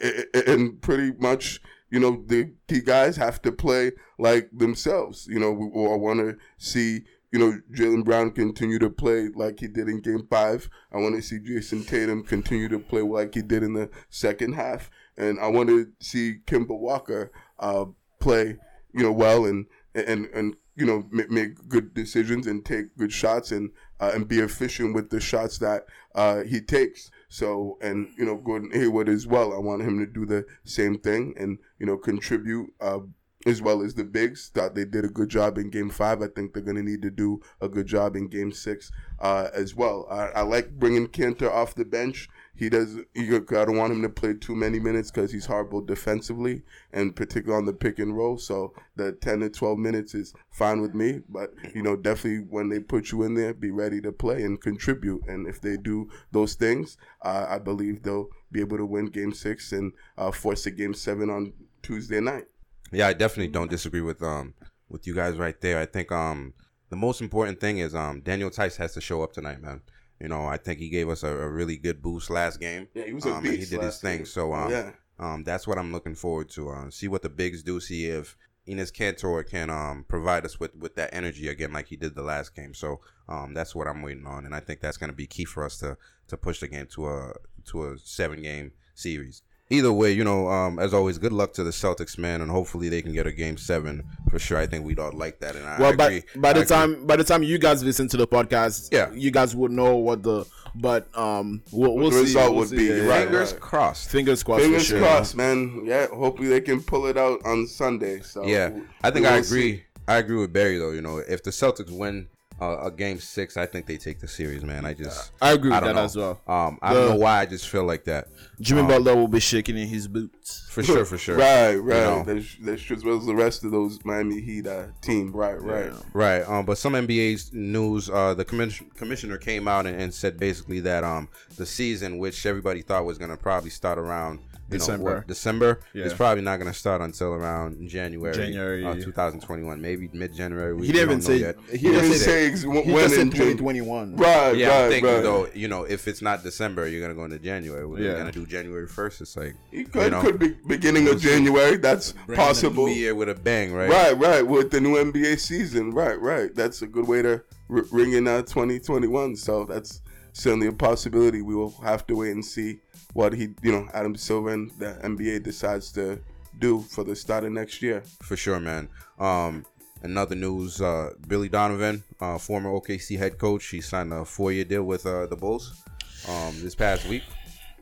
and 0.47 0.81
pretty 0.81 1.13
much, 1.19 1.61
you 1.91 2.01
know, 2.01 2.23
the 2.27 2.53
key 2.69 2.81
guys 2.81 3.17
have 3.17 3.41
to 3.43 3.53
play 3.53 3.93
like 4.19 4.51
themselves. 4.53 5.27
You 5.27 5.39
know, 5.39 5.53
we, 5.53 5.67
I 5.67 5.97
want 5.97 6.21
to 6.21 6.37
see. 6.59 7.05
You 7.31 7.39
know, 7.39 7.61
Jaylen 7.75 8.07
Brown 8.07 8.31
continue 8.31 8.79
to 8.79 8.89
play 8.89 9.29
like 9.35 9.61
he 9.61 9.69
did 9.69 9.87
in 9.87 10.01
Game 10.01 10.27
Five. 10.31 10.71
I 10.91 10.97
want 10.97 11.15
to 11.15 11.21
see 11.21 11.39
Jayson 11.39 11.87
Tatum 11.87 12.23
continue 12.23 12.71
to 12.71 12.79
play 12.79 13.03
like 13.03 13.35
he 13.35 13.43
did 13.43 13.63
in 13.63 13.75
the 13.75 13.91
second 14.09 14.55
half, 14.55 14.91
and 15.19 15.39
I 15.39 15.49
want 15.49 15.69
to 15.69 15.89
see 16.01 16.39
Kemba 16.47 16.79
Walker 16.79 17.31
uh, 17.59 17.85
play, 18.19 18.57
you 18.95 19.03
know, 19.03 19.13
well 19.13 19.45
and 19.45 19.67
and 19.95 20.25
and 20.33 20.57
you 20.75 20.87
know 20.87 21.07
make, 21.11 21.31
make 21.31 21.69
good 21.69 21.93
decisions 21.93 22.47
and 22.47 22.65
take 22.65 22.97
good 22.97 23.13
shots 23.13 23.53
and 23.53 23.71
uh, 24.01 24.13
and 24.15 24.29
be 24.29 24.39
efficient 24.39 24.95
with 24.95 25.11
the 25.11 25.21
shots 25.21 25.59
that 25.59 25.85
uh, 26.15 26.45
he 26.45 26.61
takes. 26.61 27.11
So 27.29 27.79
and 27.81 28.09
you 28.17 28.25
know 28.25 28.37
Gordon 28.37 28.71
Hayward 28.73 29.09
as 29.09 29.27
well. 29.27 29.53
I 29.53 29.59
want 29.59 29.83
him 29.83 29.99
to 29.99 30.07
do 30.07 30.25
the 30.25 30.47
same 30.65 30.99
thing 30.99 31.35
and 31.37 31.59
you 31.79 31.87
know 31.87 31.97
contribute. 31.97 32.73
Uh, 32.81 33.01
as 33.47 33.63
well 33.63 33.83
as 33.83 33.95
the 33.95 34.05
bigs, 34.05 34.51
thought 34.53 34.75
they 34.75 34.85
did 34.85 35.05
a 35.05 35.09
good 35.09 35.29
job 35.29 35.59
in 35.59 35.71
Game 35.71 35.91
Five. 35.91 36.23
I 36.23 36.27
think 36.27 36.53
they're 36.53 36.63
going 36.63 36.77
to 36.77 36.83
need 36.83 37.03
to 37.03 37.11
do 37.11 37.41
a 37.61 37.69
good 37.69 37.87
job 37.87 38.17
in 38.17 38.29
Game 38.29 38.51
Six 38.51 38.91
uh, 39.21 39.49
as 39.55 39.75
well. 39.77 40.07
I, 40.11 40.41
I 40.41 40.43
like 40.43 40.73
bringing 40.73 41.07
Kanter 41.07 41.51
off 41.51 41.75
the 41.75 41.85
bench. 41.85 42.29
He 42.59 42.69
does. 42.69 42.97
He, 43.15 43.35
I 43.35 43.39
don't 43.39 43.77
want 43.77 43.93
him 43.93 44.03
to 44.03 44.09
play 44.09 44.35
too 44.35 44.57
many 44.57 44.81
minutes 44.81 45.13
because 45.13 45.31
he's 45.31 45.47
horrible 45.47 45.81
defensively, 45.81 46.63
and 46.93 47.15
particularly 47.15 47.57
on 47.57 47.67
the 47.67 47.73
pick 47.73 48.01
and 48.01 48.17
roll. 48.17 48.37
So 48.37 48.75
the 48.97 49.13
ten 49.13 49.41
to 49.41 49.49
twelve 49.49 49.79
minutes 49.79 50.13
is 50.17 50.35
fine 50.51 50.81
with 50.81 50.93
me. 50.93 51.21
But 51.29 51.51
you 51.73 51.83
know, 51.83 51.95
definitely 51.95 52.47
when 52.51 52.69
they 52.69 52.81
put 52.81 53.13
you 53.13 53.23
in 53.23 53.35
there, 53.35 53.55
be 53.55 53.71
ready 53.71 54.01
to 54.01 54.11
play 54.11 54.43
and 54.43 54.61
contribute. 54.61 55.23
And 55.29 55.47
if 55.47 55.61
they 55.61 55.77
do 55.77 56.11
those 56.33 56.57
things, 56.57 56.97
uh, 57.23 57.47
I 57.49 57.61
believe 57.61 58.03
they'll 58.03 58.29
be 58.51 58.59
able 58.59 58.79
to 58.79 58.87
win 58.87 59.07
Game 59.07 59.33
Six 59.33 59.71
and 59.71 59.93
uh, 60.17 60.33
force 60.33 60.67
a 60.67 60.73
Game 60.73 60.95
Seven 60.95 61.31
on 61.31 61.53
Tuesday 61.83 62.21
night. 62.21 62.47
Yeah, 62.91 63.07
I 63.07 63.13
definitely 63.13 63.53
don't 63.53 63.71
disagree 63.71 64.01
with 64.01 64.21
um 64.21 64.55
with 64.89 65.07
you 65.07 65.15
guys 65.15 65.37
right 65.37 65.61
there. 65.61 65.79
I 65.79 65.87
think 65.87 66.11
um 66.11 66.55
the 66.91 66.97
most 66.97 67.21
important 67.21 67.61
thing 67.61 67.79
is 67.79 67.95
um 67.95 68.21
Daniel 68.21 68.51
Theis 68.51 68.79
has 68.79 68.95
to 68.95 69.01
show 69.01 69.23
up 69.23 69.33
tonight, 69.33 69.63
man. 69.63 69.83
You 70.21 70.29
know, 70.29 70.47
I 70.47 70.57
think 70.57 70.79
he 70.81 70.89
gave 70.89 71.09
us 71.09 71.23
a, 71.23 71.29
a 71.29 71.49
really 71.49 71.77
good 71.77 72.03
boost 72.03 72.29
last 72.31 72.59
game. 72.61 72.89
Yeah, 72.95 73.05
he 73.05 73.13
was 73.13 73.25
a 73.25 73.31
um, 73.31 73.37
and 73.39 73.47
he 73.47 73.57
beast 73.59 73.71
did 73.71 73.83
his 73.83 74.01
thing. 74.01 74.19
game. 74.19 74.27
So 74.27 74.53
um, 74.53 74.71
Yeah. 74.71 74.93
um 75.19 75.45
that's 75.45 75.67
what 75.67 75.79
I'm 75.79 75.93
looking 75.93 76.15
forward 76.15 76.49
to. 76.51 76.71
Uh, 76.71 76.91
see 76.91 77.09
what 77.09 77.23
the 77.23 77.29
bigs 77.29 77.63
do. 77.63 77.79
See 77.81 78.07
if 78.07 78.37
Enes 78.67 78.93
Kanter 78.93 79.49
can 79.49 79.71
um 79.71 80.05
provide 80.09 80.45
us 80.45 80.59
with 80.61 80.75
with 80.77 80.95
that 80.97 81.11
energy 81.15 81.49
again, 81.49 81.73
like 81.73 81.87
he 81.89 81.97
did 81.97 82.15
the 82.15 82.23
last 82.23 82.55
game. 82.55 82.75
So 82.75 83.01
um 83.29 83.55
that's 83.55 83.75
what 83.75 83.87
I'm 83.87 84.03
waiting 84.03 84.27
on, 84.27 84.45
and 84.45 84.55
I 84.55 84.61
think 84.61 84.81
that's 84.81 84.97
going 84.97 85.11
to 85.11 85.17
be 85.17 85.27
key 85.27 85.45
for 85.45 85.65
us 85.65 85.79
to 85.79 85.97
to 86.29 86.37
push 86.37 86.61
the 86.61 86.69
game 86.69 86.87
to 86.95 87.09
a 87.09 87.33
to 87.67 87.87
a 87.87 87.99
seven 87.99 88.43
game 88.43 88.73
series. 88.95 89.43
Either 89.71 89.93
way, 89.93 90.11
you 90.11 90.25
know, 90.25 90.49
um, 90.49 90.79
as 90.79 90.95
always, 90.95 91.19
good 91.19 91.33
luck 91.33 91.53
to 91.53 91.63
the 91.63 91.71
Celtics, 91.71 92.17
man, 92.17 92.41
and 92.41 92.51
hopefully 92.51 92.89
they 92.89 93.03
can 93.03 93.13
get 93.13 93.27
a 93.27 93.33
game 93.33 93.59
seven 93.59 94.03
for 94.31 94.39
sure. 94.39 94.57
I 94.57 94.67
think 94.67 94.87
we'd 94.87 94.99
all 94.99 95.13
like 95.13 95.41
that, 95.41 95.57
and 95.57 95.67
I, 95.67 95.79
well, 95.79 95.93
I 95.93 95.97
by, 95.97 96.07
agree. 96.07 96.23
by 96.37 96.53
the 96.55 96.61
agree. 96.61 96.69
time 96.77 97.07
by 97.07 97.17
the 97.17 97.25
time 97.25 97.43
you 97.43 97.59
guys 97.59 97.85
listen 97.85 98.09
to 98.09 98.17
the 98.17 98.27
podcast, 98.27 98.89
Yeah. 98.93 99.11
you 99.13 99.31
guys 99.31 99.55
would 99.55 99.71
know 99.71 99.97
what 99.97 100.23
the 100.23 100.47
but 100.75 101.09
um 101.19 101.63
we'll, 101.73 101.95
we'll 101.97 102.11
the 102.11 102.17
see. 102.17 102.23
result 102.23 102.51
we'll 102.53 102.61
would 102.61 102.69
see, 102.69 102.77
be, 102.77 102.85
yeah, 102.85 102.95
yeah, 102.95 103.03
right, 103.09 103.19
yeah. 103.21 103.25
fingers 103.25 103.53
crossed. 103.55 104.11
Fingers 104.11 104.43
crossed. 104.43 104.63
Fingers 104.63 104.87
sure. 104.87 105.01
crossed, 105.01 105.37
man. 105.37 105.83
Yeah, 105.85 106.07
hopefully 106.07 106.49
they 106.49 106.61
can 106.63 106.83
pull 106.83 107.07
it 107.07 107.19
out 107.19 107.41
on 107.45 107.67
Sunday. 107.67 108.21
So 108.21 108.47
Yeah, 108.47 108.71
I 109.03 109.11
think 109.11 109.27
I 109.27 109.37
will 109.37 109.45
see. 109.45 109.59
agree. 109.59 109.85
I 110.07 110.17
agree 110.17 110.39
with 110.39 110.53
Barry 110.55 110.79
though. 110.79 110.93
You 110.93 111.03
know, 111.03 111.19
if 111.19 111.43
the 111.43 111.51
Celtics 111.51 111.91
win 111.91 112.29
uh, 112.61 112.79
a 112.87 112.91
game 112.91 113.21
six, 113.21 113.57
I 113.57 113.67
think 113.67 113.87
they 113.87 113.97
take 113.97 114.19
the 114.21 114.29
series, 114.29 114.65
man. 114.65 114.85
I 114.85 114.95
just 114.95 115.31
I 115.41 115.53
agree 115.53 115.71
with 115.71 115.79
don't 115.81 115.89
that 115.89 115.95
know. 115.97 116.05
as 116.05 116.17
well. 116.17 116.41
Um, 116.47 116.79
I 116.83 116.93
The- 116.95 117.01
don't 117.01 117.11
know 117.11 117.17
why. 117.17 117.41
I 117.41 117.47
just 117.47 117.69
feel 117.69 117.85
like 117.85 118.05
that. 118.05 118.29
Jimmy 118.61 118.81
Um, 118.83 118.89
Butler 118.89 119.15
will 119.15 119.29
be 119.29 119.39
shaking 119.41 119.77
in 119.79 119.87
his 119.87 120.09
boots. 120.09 120.65
For 120.69 120.83
sure, 120.83 121.05
for 121.05 121.17
sure. 121.25 121.37
Right, 121.37 121.77
right. 121.77 122.27
know. 122.27 122.41
That's, 122.61 122.83
true, 122.83 122.97
as 122.97 123.05
well 123.05 123.17
as 123.19 123.27
the 123.27 123.35
rest 123.35 123.65
of 123.65 123.71
those 123.71 123.99
Miami 124.05 124.41
Heat 124.41 124.67
uh, 124.67 124.87
team. 125.01 125.33
Right, 125.33 125.61
right. 125.61 125.93
Right. 126.13 126.43
Um, 126.49 126.65
but 126.67 126.79
some 126.79 126.95
NBA 126.95 127.53
news, 127.53 128.11
uh, 128.11 128.35
the 128.35 128.45
commission- 128.45 128.91
commissioner 128.97 129.37
came 129.39 129.69
out 129.69 129.87
and, 129.87 130.01
and 130.01 130.13
said 130.13 130.39
basically 130.39 130.81
that 130.81 131.05
um, 131.05 131.29
the 131.57 131.67
season, 131.67 132.19
which 132.19 132.45
everybody 132.47 132.83
thought 132.83 133.05
was 133.05 133.19
going 133.19 133.31
to 133.31 133.37
probably 133.37 133.71
start 133.71 133.99
around 133.99 134.41
you 134.71 134.75
know, 134.75 134.79
December. 134.79 135.25
December, 135.27 135.81
Yeah. 135.95 136.05
is 136.05 136.13
probably 136.15 136.43
not 136.43 136.59
going 136.59 136.71
to 136.71 136.79
start 136.79 137.01
until 137.01 137.33
around 137.33 137.89
January, 137.89 138.35
January. 138.35 138.85
uh, 138.85 138.95
2021, 138.95 139.81
maybe 139.81 140.11
mid 140.13 140.35
January. 140.35 140.79
He 140.85 140.93
didn't 140.93 141.09
even 141.11 141.21
say. 141.23 141.39
He 141.71 141.79
He 141.79 141.89
didn't 141.91 142.11
just 142.13 142.25
say 142.25 142.47
ex- 142.49 142.65
when 142.67 142.79
in 142.87 143.31
2021. 143.31 144.17
Right, 144.17 144.57
Yeah, 144.57 144.69
right, 144.69 144.85
I'm 144.85 144.91
thinking 144.91 145.11
right. 145.15 145.23
though, 145.23 145.49
you 145.55 145.69
know, 145.69 145.85
if 145.85 146.07
it's 146.07 146.21
not 146.23 146.43
December, 146.43 146.87
you're 146.89 147.01
gonna 147.01 147.15
go 147.15 147.25
into 147.25 147.39
January. 147.39 147.87
We're 147.87 148.01
Yeah. 148.01 148.19
gonna 148.19 148.33
do 148.33 148.47
January 148.47 148.87
first. 148.87 149.21
It's 149.21 149.37
like 149.37 149.55
He 149.71 149.85
could, 149.85 150.05
you 150.05 150.11
know, 150.11 150.21
could 150.23 150.39
be 150.39 150.55
beginning 150.67 151.09
of 151.09 151.21
January. 151.21 151.77
That's 151.77 152.13
bring 152.13 152.37
the 152.39 152.43
possible. 152.45 152.87
new 152.87 152.93
year 152.95 153.15
with 153.15 153.29
a 153.29 153.35
bang, 153.35 153.73
right? 153.73 153.89
Right, 153.91 154.19
right. 154.19 154.47
With 154.47 154.71
the 154.71 154.81
new 154.81 154.97
NBA 154.97 155.37
season. 155.39 155.93
Right, 155.93 156.21
right. 156.21 156.55
That's 156.55 156.83
a 156.83 156.87
good 156.87 157.09
way 157.09 157.23
to 157.23 157.43
r- 157.71 157.85
ring 157.91 158.13
in 158.13 158.27
uh, 158.29 158.43
2021. 158.43 159.37
So 159.37 159.65
that's 159.65 160.01
certainly 160.33 160.67
a 160.67 160.73
possibility. 160.73 161.43
We 161.43 161.55
will 161.55 161.75
have 161.83 162.07
to 162.09 162.15
wait 162.17 162.33
and 162.33 162.45
see 162.45 162.81
what 163.13 163.33
he, 163.33 163.49
you 163.63 163.73
know, 163.73 163.89
Adam 163.95 164.17
Silver 164.17 164.51
and 164.51 164.71
the 164.79 164.99
NBA 165.03 165.43
decides 165.43 165.93
to 165.93 166.21
do 166.59 166.81
for 166.81 167.05
the 167.05 167.15
start 167.17 167.45
of 167.45 167.53
next 167.53 167.83
year. 167.83 168.03
for 168.23 168.37
sure, 168.37 168.61
man. 168.61 168.89
Um, 169.19 169.65
another 170.03 170.35
news: 170.35 170.81
uh, 170.81 171.11
Billy 171.27 171.49
Donovan, 171.49 172.03
uh, 172.21 172.39
former 172.39 172.71
OKC 172.71 173.17
head 173.19 173.39
coach, 173.39 173.67
he 173.69 173.81
signed 173.81 174.13
a 174.13 174.25
four-year 174.25 174.65
deal 174.65 174.83
with 174.85 175.07
uh, 175.07 175.27
the 175.27 175.37
Bulls 175.37 175.83
um, 176.29 176.55
this 176.63 176.75
past 176.75 177.07
week. 177.09 177.23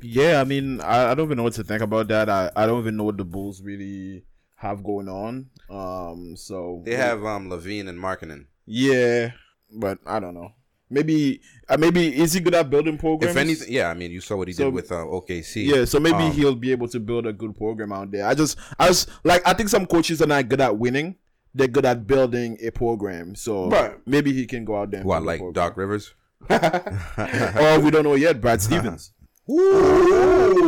Yeah, 0.02 0.40
I 0.40 0.44
mean, 0.44 0.80
I, 0.82 1.10
I 1.10 1.14
don't 1.14 1.26
even 1.26 1.38
know 1.38 1.42
what 1.44 1.54
to 1.54 1.64
think 1.64 1.82
about 1.82 2.08
that. 2.08 2.28
I, 2.28 2.50
I 2.54 2.66
don't 2.66 2.80
even 2.80 2.96
know 2.96 3.04
what 3.04 3.16
the 3.16 3.24
Bulls 3.24 3.62
really 3.62 4.24
have 4.56 4.84
going 4.84 5.08
on. 5.08 5.48
Um, 5.70 6.36
so 6.36 6.82
They 6.84 6.96
have 6.96 7.24
um, 7.24 7.48
LaVine 7.48 7.88
and 7.88 7.98
Markkanen. 7.98 8.46
yeah, 8.66 9.30
but 9.72 9.98
I 10.06 10.20
don't 10.20 10.34
know. 10.34 10.52
Maybe, 10.88 11.40
uh, 11.68 11.76
maybe 11.76 12.16
is 12.16 12.32
he 12.34 12.40
good 12.40 12.54
at 12.54 12.70
building 12.70 12.96
programs? 12.96 13.34
If 13.34 13.40
anything, 13.40 13.72
yeah, 13.72 13.88
I 13.90 13.94
mean, 13.94 14.12
you 14.12 14.20
saw 14.20 14.36
what 14.36 14.46
he 14.48 14.54
So- 14.54 14.64
did 14.66 14.74
with 14.74 14.92
uh, 14.92 14.96
OKC. 15.04 15.64
Yeah, 15.66 15.84
so 15.84 15.98
maybe 15.98 16.18
Um, 16.24 16.32
he'll 16.32 16.54
be 16.54 16.70
able 16.70 16.86
to 16.88 17.00
build 17.00 17.26
a 17.26 17.32
good 17.32 17.56
program 17.56 17.92
out 17.92 18.10
there. 18.12 18.24
I 18.26 18.34
just, 18.34 18.56
I 18.78 18.86
just 18.88 19.08
like, 19.24 19.42
I 19.46 19.52
think 19.52 19.68
some 19.68 19.84
coaches 19.86 20.22
are 20.22 20.26
not 20.26 20.48
good 20.48 20.60
at 20.60 20.78
winning. 20.78 21.16
They're 21.54 21.66
good 21.68 21.86
at 21.86 22.06
building 22.06 22.56
a 22.62 22.70
program. 22.70 23.34
So 23.34 23.68
Right. 23.70 23.96
maybe 24.06 24.32
he 24.32 24.46
can 24.46 24.64
go 24.64 24.76
out 24.80 24.90
there. 24.92 25.00
And 25.00 25.08
What, 25.08 25.24
like. 25.24 25.40
Doc 25.52 25.76
Rivers? 25.76 26.14
Oh, 26.50 27.80
we 27.82 27.90
don't 27.90 28.04
know 28.04 28.14
yet. 28.14 28.40
Brad 28.40 28.60
Stevens. 28.66 29.12
Ooh, 29.50 29.62
Shots 30.48 30.60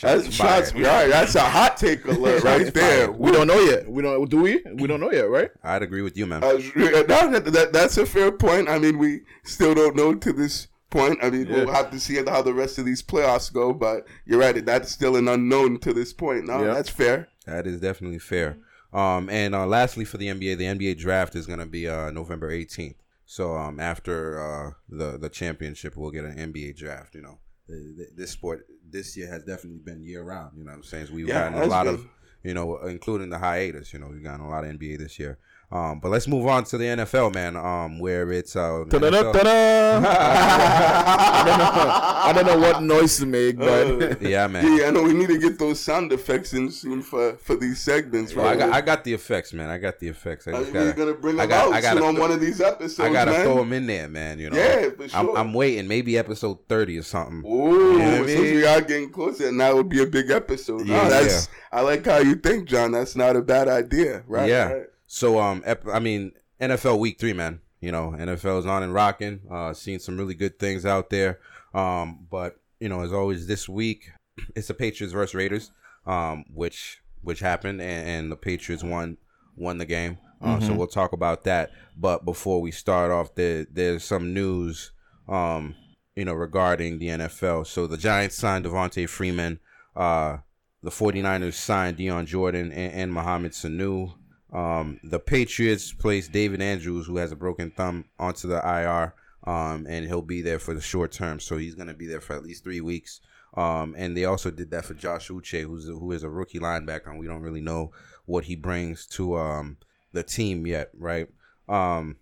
that's 0.00 0.32
shots. 0.32 0.72
fired. 0.72 1.10
That's 1.10 1.34
a 1.34 1.40
hot 1.42 1.76
take 1.76 2.04
alert 2.06 2.42
right 2.44 2.72
there. 2.72 3.10
we 3.10 3.32
don't 3.32 3.46
know 3.46 3.58
yet. 3.60 3.88
We 3.90 4.02
don't. 4.02 4.28
Do 4.30 4.42
we? 4.42 4.62
We 4.74 4.86
don't 4.86 5.00
know 5.00 5.12
yet, 5.12 5.28
right? 5.28 5.50
I'd 5.62 5.82
agree 5.82 6.02
with 6.02 6.16
you, 6.16 6.26
man. 6.26 6.42
Uh, 6.44 6.52
that, 6.76 7.42
that, 7.52 7.70
that's 7.72 7.96
a 7.98 8.06
fair 8.06 8.32
point. 8.32 8.68
I 8.68 8.78
mean, 8.78 8.98
we 8.98 9.22
still 9.44 9.74
don't 9.74 9.96
know 9.96 10.14
to 10.14 10.32
this 10.32 10.68
point. 10.90 11.18
I 11.22 11.30
mean, 11.30 11.48
we'll 11.48 11.70
have 11.72 11.90
to 11.90 12.00
see 12.00 12.16
how 12.24 12.42
the 12.42 12.54
rest 12.54 12.78
of 12.78 12.84
these 12.84 13.02
playoffs 13.02 13.52
go. 13.52 13.72
But 13.72 14.06
you're 14.26 14.40
right; 14.40 14.64
that's 14.64 14.90
still 14.90 15.16
an 15.16 15.28
unknown 15.28 15.78
to 15.80 15.92
this 15.92 16.12
point. 16.12 16.46
No, 16.46 16.64
Yeah. 16.64 16.74
that's 16.74 16.88
fair. 16.90 17.28
That 17.46 17.66
is 17.66 17.80
definitely 17.80 18.18
fair. 18.20 18.58
Um, 18.92 19.28
and 19.30 19.54
uh, 19.54 19.66
lastly, 19.66 20.04
for 20.04 20.18
the 20.18 20.26
NBA, 20.28 20.56
the 20.58 20.64
NBA 20.64 20.98
draft 20.98 21.34
is 21.36 21.46
going 21.46 21.60
to 21.60 21.66
be 21.66 21.88
uh, 21.88 22.10
November 22.10 22.50
18th. 22.50 22.96
So 23.24 23.56
um, 23.56 23.78
after 23.78 24.40
uh, 24.40 24.70
the 24.88 25.16
the 25.18 25.28
championship, 25.28 25.96
we'll 25.96 26.10
get 26.10 26.24
an 26.24 26.36
NBA 26.52 26.76
draft. 26.76 27.14
You 27.14 27.22
know, 27.22 27.38
Th- 27.68 27.96
th- 27.96 28.08
this 28.16 28.30
sport 28.32 28.66
this 28.92 29.16
year 29.16 29.28
has 29.28 29.44
definitely 29.44 29.80
been 29.84 30.02
year 30.02 30.22
round. 30.22 30.52
You 30.56 30.64
know 30.64 30.70
what 30.70 30.78
I'm 30.78 30.82
saying? 30.84 31.06
So 31.06 31.14
we've 31.14 31.28
Yeah, 31.28 31.50
gotten 31.50 31.62
a 31.62 31.66
lot 31.66 31.84
good. 31.84 31.94
of, 31.94 32.06
you 32.42 32.54
know, 32.54 32.78
including 32.86 33.30
the 33.30 33.38
hiatus. 33.38 33.92
You 33.92 33.98
know, 34.00 34.08
we've 34.08 34.22
gotten 34.22 34.44
a 34.44 34.48
lot 34.48 34.64
of 34.64 34.70
NBA 34.70 34.98
this 34.98 35.18
year. 35.18 35.38
Um, 35.72 36.00
but 36.00 36.10
let's 36.10 36.26
move 36.26 36.46
on 36.48 36.64
to 36.64 36.78
the 36.78 36.84
NFL, 36.84 37.32
man. 37.32 37.56
Um, 37.56 38.00
where 38.00 38.32
it's 38.32 38.56
uh, 38.56 38.84
the 38.88 38.98
Ta-da, 38.98 39.10
NFL 39.22 39.32
ta-da. 39.34 40.00
I 40.04 41.44
don't 41.46 41.58
know. 41.58 41.90
I 42.22 42.32
don't 42.32 42.46
know 42.46 42.58
what 42.68 42.82
noise 42.82 43.18
to 43.18 43.26
make, 43.26 43.56
but 43.56 44.20
yeah, 44.20 44.46
man. 44.48 44.76
Yeah, 44.76 44.88
I 44.88 44.90
know 44.90 45.02
we 45.04 45.12
need 45.12 45.28
to 45.28 45.38
get 45.38 45.58
those 45.58 45.78
sound 45.80 46.12
effects 46.12 46.52
in 46.54 46.70
soon 46.70 47.02
for 47.02 47.34
for 47.36 47.54
these 47.56 47.78
segments. 47.80 48.34
Well, 48.34 48.46
I 48.48 48.56
got 48.56 48.72
I 48.72 48.80
got 48.80 49.04
the 49.04 49.12
effects, 49.14 49.52
man. 49.52 49.68
I 49.70 49.78
got 49.78 49.98
the 50.00 50.08
effects. 50.08 50.48
I 50.48 50.52
Are 50.52 50.54
just 50.54 50.68
you 50.68 50.72
gotta, 50.74 50.92
gonna 50.92 51.14
bring 51.14 51.38
I 51.38 51.46
them 51.46 51.50
got- 51.50 51.68
out 51.68 51.72
I 51.74 51.80
gotta 51.80 51.98
soon 52.00 52.08
on 52.08 52.14
throw- 52.14 52.22
one 52.22 52.32
of 52.32 52.40
these 52.40 52.60
episodes? 52.60 53.00
I 53.00 53.12
gotta 53.12 53.30
man? 53.30 53.44
throw 53.44 53.56
them 53.58 53.72
in 53.72 53.86
there, 53.86 54.08
man. 54.08 54.38
You 54.38 54.50
know, 54.50 54.56
Yeah, 54.56 54.90
for 54.90 55.02
I'm, 55.04 55.08
sure. 55.08 55.38
I'm 55.38 55.52
waiting. 55.54 55.86
Maybe 55.88 56.18
episode 56.18 56.58
thirty 56.68 56.98
or 56.98 57.02
something. 57.02 57.44
Ooh, 57.48 57.92
You 57.92 57.98
know 57.98 58.04
what 58.04 58.08
I 58.22 58.26
since 58.26 58.40
mean? 58.40 58.54
we 58.56 58.66
are 58.66 58.80
getting 58.80 59.10
closer, 59.10 59.48
and 59.48 59.60
that 59.60 59.74
would 59.74 59.88
be 59.88 60.02
a 60.02 60.06
big 60.06 60.30
episode. 60.30 60.86
Yeah, 60.86 61.02
Yeah, 61.04 61.08
that's. 61.08 61.48
I 61.72 61.82
like 61.82 62.04
how 62.04 62.18
you 62.18 62.34
think, 62.34 62.66
John. 62.68 62.90
That's 62.92 63.14
not 63.14 63.36
a 63.36 63.42
bad 63.42 63.68
idea, 63.68 64.24
right? 64.26 64.48
yeah. 64.48 64.72
right. 64.72 64.86
So 65.12 65.40
um, 65.40 65.62
ep- 65.66 65.88
I 65.88 65.98
mean 65.98 66.32
NFL 66.60 67.00
Week 67.00 67.18
Three, 67.18 67.32
man. 67.32 67.60
You 67.80 67.90
know, 67.90 68.14
NFL's 68.16 68.64
on 68.64 68.84
and 68.84 68.94
rocking. 68.94 69.40
Uh, 69.50 69.74
seen 69.74 69.98
some 69.98 70.16
really 70.16 70.34
good 70.34 70.58
things 70.60 70.86
out 70.86 71.10
there. 71.10 71.40
Um, 71.74 72.28
but 72.30 72.60
you 72.78 72.88
know, 72.88 73.00
as 73.00 73.12
always, 73.12 73.48
this 73.48 73.68
week 73.68 74.10
it's 74.54 74.68
the 74.68 74.74
Patriots 74.74 75.12
versus 75.12 75.34
Raiders. 75.34 75.72
Um, 76.06 76.44
which 76.54 77.02
which 77.22 77.40
happened, 77.40 77.80
and, 77.80 78.08
and 78.08 78.32
the 78.32 78.36
Patriots 78.36 78.84
won 78.84 79.16
won 79.56 79.78
the 79.78 79.84
game. 79.84 80.18
Uh, 80.40 80.60
So 80.60 80.74
we'll 80.74 80.86
talk 80.86 81.12
about 81.12 81.42
that. 81.44 81.72
But 81.96 82.24
before 82.24 82.60
we 82.62 82.70
start 82.70 83.10
off, 83.10 83.34
there 83.34 83.66
there's 83.68 84.04
some 84.04 84.32
news. 84.32 84.92
Um, 85.28 85.74
you 86.14 86.24
know, 86.24 86.34
regarding 86.34 86.98
the 86.98 87.08
NFL. 87.08 87.66
So 87.66 87.86
the 87.88 87.96
Giants 87.96 88.36
signed 88.36 88.64
Devonta 88.64 89.08
Freeman. 89.08 89.58
Uh, 89.96 90.38
the 90.82 90.90
49ers 90.90 91.54
signed 91.54 91.96
Dion 91.96 92.26
Jordan 92.26 92.70
and, 92.72 92.92
and 92.92 93.12
Mohamed 93.12 93.52
Sanu. 93.52 94.14
Um, 94.52 95.00
the 95.04 95.18
Patriots 95.18 95.92
placed 95.92 96.32
David 96.32 96.60
Andrews, 96.60 97.06
who 97.06 97.16
has 97.18 97.32
a 97.32 97.36
broken 97.36 97.70
thumb, 97.70 98.06
onto 98.18 98.48
the 98.48 98.56
IR, 98.56 99.14
um, 99.50 99.86
and 99.88 100.06
he'll 100.06 100.22
be 100.22 100.42
there 100.42 100.58
for 100.58 100.74
the 100.74 100.80
short 100.80 101.12
term. 101.12 101.40
So 101.40 101.56
he's 101.56 101.74
going 101.74 101.88
to 101.88 101.94
be 101.94 102.06
there 102.06 102.20
for 102.20 102.34
at 102.34 102.42
least 102.42 102.64
three 102.64 102.80
weeks. 102.80 103.20
Um, 103.54 103.94
and 103.98 104.16
they 104.16 104.24
also 104.24 104.50
did 104.50 104.70
that 104.70 104.84
for 104.84 104.94
Josh 104.94 105.28
Uche, 105.28 105.62
who's 105.62 105.88
a, 105.88 105.92
who 105.92 106.12
is 106.12 106.22
a 106.22 106.28
rookie 106.28 106.60
linebacker, 106.60 107.08
and 107.08 107.18
we 107.18 107.26
don't 107.26 107.42
really 107.42 107.60
know 107.60 107.92
what 108.26 108.44
he 108.44 108.54
brings 108.54 109.06
to 109.08 109.36
um, 109.36 109.76
the 110.12 110.22
team 110.22 110.66
yet, 110.66 110.90
right? 110.96 111.28
Um, 111.68 112.16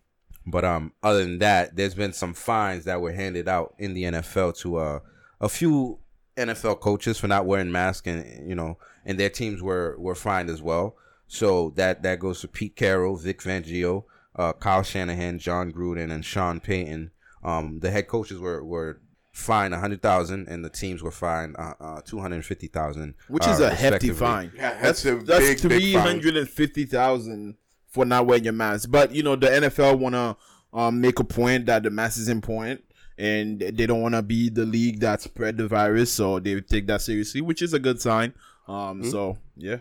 but 0.47 0.65
um, 0.65 0.93
other 1.03 1.21
than 1.21 1.39
that, 1.41 1.77
there's 1.77 1.95
been 1.95 2.15
some 2.15 2.33
fines 2.33 2.85
that 2.85 3.01
were 3.01 3.13
handed 3.13 3.49
out 3.49 3.75
in 3.79 3.93
the 3.93 4.05
NFL 4.05 4.57
to 4.61 4.77
uh, 4.77 5.01
a 5.41 5.49
few 5.49 5.99
NFL 6.37 6.81
coaches 6.81 7.19
for 7.19 7.29
not 7.29 7.45
wearing 7.45 7.71
masks, 7.71 8.07
and 8.07 8.49
you 8.49 8.55
know, 8.55 8.79
and 9.05 9.19
their 9.19 9.29
teams 9.29 9.61
were 9.61 9.97
were 9.99 10.15
fined 10.15 10.49
as 10.49 10.63
well. 10.63 10.97
So 11.29 11.73
that 11.77 12.03
that 12.03 12.19
goes 12.19 12.41
to 12.41 12.49
Pete 12.49 12.75
Carroll, 12.75 13.17
Vic 13.17 13.41
Fangio, 13.41 14.05
uh, 14.35 14.53
Kyle 14.55 14.83
Shanahan, 14.83 15.39
Jon 15.39 15.71
Gruden, 15.73 16.11
and 16.11 16.25
Sean 16.25 16.59
Payton. 16.61 17.11
Um, 17.45 17.79
the 17.81 17.91
head 17.91 18.09
coaches 18.09 18.39
were 18.41 18.65
were 18.65 19.01
fined 19.33 19.73
a 19.75 19.79
hundred 19.79 20.03
thousand, 20.03 20.49
and 20.49 20.65
the 20.65 20.71
teams 20.71 21.03
were 21.03 21.11
fined 21.13 21.55
uh, 21.59 21.75
uh, 21.81 22.01
two 22.05 22.19
hundred 22.19 22.45
fifty 22.45 22.67
thousand, 22.67 23.15
which 23.29 23.47
is 23.47 23.61
a 23.61 23.71
hefty 23.75 24.11
fine. 24.11 24.53
Yeah, 24.57 24.81
that's 24.81 25.05
a 25.05 25.17
That's 25.17 25.47
big, 25.47 25.59
three 25.61 25.69
big 25.79 25.95
fine. 25.95 26.03
hundred 26.03 26.37
and 26.37 26.49
fifty 26.49 26.85
thousand 26.87 27.57
for 27.87 28.05
not 28.05 28.27
wearing 28.27 28.45
your 28.45 28.53
mask. 28.55 28.91
But 28.91 29.15
you 29.15 29.23
know, 29.23 29.37
the 29.37 29.49
NFL 29.49 29.99
wanna 29.99 30.37
um, 30.73 31.01
make 31.01 31.19
a 31.21 31.25
point 31.25 31.67
that 31.67 31.83
the 31.83 31.91
mask 31.91 32.19
is 32.19 32.29
important, 32.29 32.83
and 33.19 33.61
they 33.61 33.87
don't 33.87 34.01
wanna 34.03 34.23
be 34.23 34.49
the 34.49 34.65
league 34.67 35.01
that 35.01 35.21
spread 35.23 35.59
the 35.59 35.69
virus, 35.69 36.11
so 36.13 36.39
they 36.41 36.61
take 36.63 36.87
that 36.89 37.03
seriously, 37.03 37.41
which 37.43 37.61
is 37.63 37.75
a 37.75 37.79
good 37.79 38.01
sign. 38.01 38.33
Um, 38.67 39.03
Hmm? 39.03 39.11
so 39.11 39.39
yeah, 39.57 39.79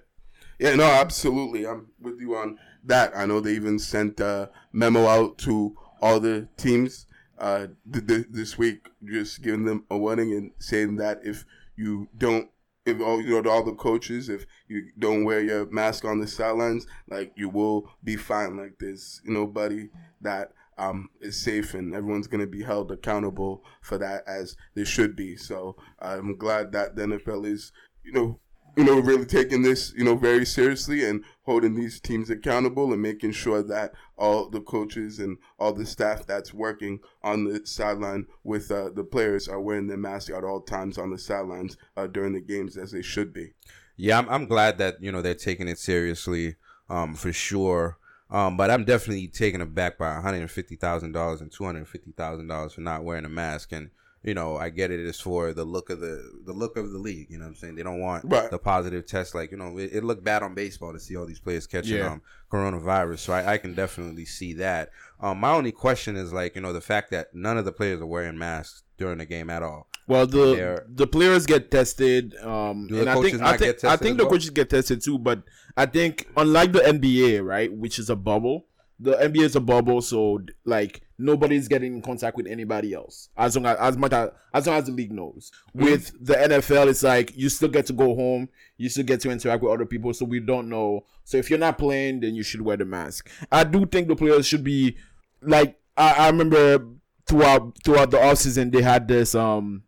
Yeah, 0.59 0.75
no, 0.75 0.85
absolutely. 0.85 1.67
I'm 1.67 1.87
with 1.99 2.19
you 2.19 2.35
on 2.35 2.57
that. 2.83 3.15
I 3.15 3.25
know 3.25 3.39
they 3.39 3.53
even 3.53 3.77
sent 3.77 4.19
a 4.19 4.49
memo 4.71 5.05
out 5.05 5.37
to 5.39 5.77
all 6.01 6.19
the 6.19 6.47
teams 6.57 7.05
uh, 7.37 7.67
th- 7.91 8.07
th- 8.07 8.27
this 8.29 8.57
week, 8.57 8.89
just 9.05 9.41
giving 9.41 9.65
them 9.65 9.85
a 9.89 9.97
warning 9.97 10.33
and 10.33 10.51
saying 10.59 10.95
that 10.97 11.19
if 11.23 11.45
you 11.75 12.07
don't, 12.17 12.49
if 12.85 12.99
all 13.01 13.21
you 13.21 13.41
know, 13.41 13.49
all 13.49 13.63
the 13.63 13.73
coaches, 13.73 14.29
if 14.29 14.45
you 14.67 14.89
don't 14.97 15.25
wear 15.25 15.41
your 15.41 15.65
mask 15.69 16.05
on 16.05 16.19
the 16.19 16.27
sidelines, 16.27 16.87
like 17.09 17.33
you 17.35 17.49
will 17.49 17.91
be 18.03 18.15
fined. 18.15 18.57
Like 18.57 18.79
there's 18.79 19.21
nobody 19.25 19.89
that 20.21 20.53
um, 20.77 21.09
is 21.21 21.39
safe, 21.39 21.73
and 21.73 21.93
everyone's 21.93 22.27
going 22.27 22.41
to 22.41 22.47
be 22.47 22.63
held 22.63 22.91
accountable 22.91 23.63
for 23.81 23.97
that 23.99 24.23
as 24.27 24.55
they 24.73 24.85
should 24.85 25.15
be. 25.15 25.35
So 25.35 25.75
I'm 25.99 26.37
glad 26.37 26.71
that 26.71 26.95
the 26.95 27.03
NFL 27.03 27.45
is, 27.45 27.71
you 28.03 28.13
know, 28.13 28.39
you 28.78 28.84
know, 28.84 28.99
really 28.99 29.25
taking 29.25 29.63
this, 29.63 29.91
you 29.97 30.03
know, 30.03 30.15
very 30.15 30.45
seriously 30.45 31.03
and 31.03 31.23
holding 31.41 31.73
these 31.73 31.99
teams 31.99 32.30
accountable 32.30 32.93
and 32.93 33.01
making 33.01 33.32
sure 33.32 33.63
that 33.63 33.91
all 34.17 34.47
the 34.49 34.61
coaches 34.61 35.17
and 35.17 35.39
all 35.59 35.73
the 35.73 35.86
staff 35.86 36.28
that's 36.28 36.53
working 36.53 36.99
on 37.23 37.43
the 37.43 37.65
sideline 37.65 38.28
with 38.43 38.69
uh, 38.69 38.89
the 38.93 39.03
players 39.03 39.47
are 39.47 39.59
wearing 39.59 39.88
their 39.88 39.97
mask 39.97 40.30
at 40.30 40.43
all 40.43 40.61
times 40.61 40.99
on 40.99 41.09
the 41.09 41.17
sidelines 41.17 41.75
uh, 41.97 42.05
during 42.05 42.34
the 42.34 42.39
games 42.39 42.78
as 42.78 42.91
they 42.91 43.01
should 43.01 43.34
be. 43.34 43.51
Yeah, 43.95 44.19
I'm, 44.19 44.30
I'm 44.30 44.45
glad 44.45 44.78
that 44.78 45.01
you 45.01 45.11
know 45.11 45.23
they're 45.23 45.34
taking 45.34 45.67
it 45.67 45.80
seriously, 45.80 46.55
um, 46.88 47.15
for 47.15 47.34
sure. 47.34 47.97
Um, 48.30 48.57
but 48.57 48.69
I'm 48.69 48.86
definitely 48.86 49.28
taken 49.28 49.59
aback 49.59 49.97
by 49.97 50.13
150 50.13 50.75
thousand 50.75 51.13
dollars 51.13 51.41
and 51.41 51.51
250 51.51 52.11
thousand 52.11 52.47
dollars 52.47 52.73
for 52.73 52.82
not 52.82 53.03
wearing 53.03 53.25
a 53.25 53.30
mask. 53.30 53.71
And 53.71 53.89
you 54.24 54.34
know, 54.34 54.57
I 54.57 54.70
get 54.70 54.91
it. 54.91 54.99
It's 54.99 55.20
for 55.20 55.53
the 55.53 55.63
look 55.63 55.89
of 55.89 55.99
the 55.99 56.22
the 56.45 56.53
look 56.53 56.76
of 56.78 56.91
the 56.91 56.97
league. 56.97 57.28
You 57.30 57.38
know 57.38 57.45
what 57.45 57.49
I'm 57.49 57.55
saying? 57.55 57.76
They 57.76 57.84
don't 57.84 57.99
want 57.99 58.26
Right. 58.26 58.49
the 58.51 58.57
positive 58.59 59.05
test. 59.05 59.34
Like 59.36 59.51
you 59.51 59.57
know, 59.57 59.78
it, 59.78 59.91
it 59.93 60.03
looked 60.03 60.24
bad 60.24 60.43
on 60.43 60.53
baseball 60.53 60.93
to 60.93 60.99
see 60.99 61.15
all 61.15 61.26
these 61.26 61.39
players 61.39 61.68
catching 61.68 61.97
Yeah. 61.97 62.11
um 62.13 62.22
coronavirus. 62.51 63.20
So 63.20 63.34
I, 63.34 63.53
I 63.53 63.57
can 63.57 63.74
definitely 63.74 64.26
see 64.26 64.53
that. 64.53 64.89
Um, 65.20 65.39
my 65.39 65.51
only 65.51 65.72
question 65.72 66.15
is 66.15 66.34
like 66.34 66.55
you 66.55 66.61
know 66.61 66.74
the 66.74 66.82
fact 66.82 67.11
that 67.11 67.34
none 67.34 67.57
of 67.57 67.65
the 67.65 67.72
players 67.72 68.01
are 68.01 68.05
wearing 68.05 68.38
masks 68.38 68.84
during 68.97 69.20
the 69.20 69.26
game 69.26 69.49
at 69.49 69.63
all. 69.63 69.88
Well, 70.07 70.26
the 70.26 70.55
They're- 70.55 70.86
the 70.89 71.07
players 71.07 71.45
get 71.45 71.70
tested, 71.70 72.36
um, 72.38 72.88
Do 72.88 72.95
the 72.95 73.01
and 73.01 73.09
I 73.09 73.22
think 73.22 73.39
not 73.39 73.47
I 73.47 73.49
think 73.57 73.59
get 73.59 73.74
tested 73.80 73.89
I 73.89 73.95
think 73.97 74.18
the 74.18 74.24
well? 74.24 74.32
coaches 74.34 74.49
get 74.51 74.70
tested 74.70 75.03
too. 75.03 75.20
But 75.20 75.43
I 75.76 75.86
think 75.86 76.28
unlike 76.38 76.72
the 76.72 76.80
NBA, 76.80 77.43
right, 77.45 77.72
which 77.72 77.99
is 77.99 78.09
a 78.09 78.15
bubble, 78.15 78.65
the 78.99 79.13
NBA 79.13 79.41
is 79.41 79.55
a 79.55 79.59
bubble, 79.59 80.01
so 80.01 80.39
like 80.65 81.01
nobody's 81.19 81.67
getting 81.67 81.95
in 81.95 82.01
contact 82.01 82.35
with 82.35 82.47
anybody 82.47 82.93
else 82.93 83.29
as 83.37 83.55
long 83.55 83.65
as 83.65 83.77
as 83.77 83.97
much 83.97 84.13
as 84.13 84.29
as 84.53 84.67
long 84.67 84.77
as 84.77 84.85
the 84.85 84.91
league 84.91 85.11
knows. 85.11 85.51
Mm-hmm. 85.75 85.85
With 85.85 86.25
the 86.25 86.33
NFL, 86.33 86.87
it's 86.87 87.03
like 87.03 87.35
you 87.35 87.49
still 87.49 87.69
get 87.69 87.85
to 87.87 87.93
go 87.93 88.15
home, 88.15 88.49
you 88.77 88.89
still 88.89 89.05
get 89.05 89.21
to 89.21 89.31
interact 89.31 89.61
with 89.61 89.71
other 89.71 89.85
people, 89.85 90.13
so 90.13 90.25
we 90.25 90.39
don't 90.39 90.69
know. 90.69 91.05
So 91.25 91.37
if 91.37 91.49
you're 91.49 91.59
not 91.59 91.77
playing, 91.77 92.21
then 92.21 92.33
you 92.33 92.43
should 92.43 92.61
wear 92.61 92.77
the 92.77 92.85
mask. 92.85 93.29
I 93.51 93.63
do 93.63 93.85
think 93.85 94.07
the 94.07 94.15
players 94.15 94.47
should 94.47 94.63
be 94.63 94.97
like 95.41 95.79
I, 95.95 96.13
I 96.13 96.27
remember 96.27 96.85
throughout 97.27 97.77
throughout 97.83 98.11
the 98.11 98.17
offseason 98.17 98.71
they 98.71 98.81
had 98.81 99.07
this 99.07 99.35
um 99.35 99.83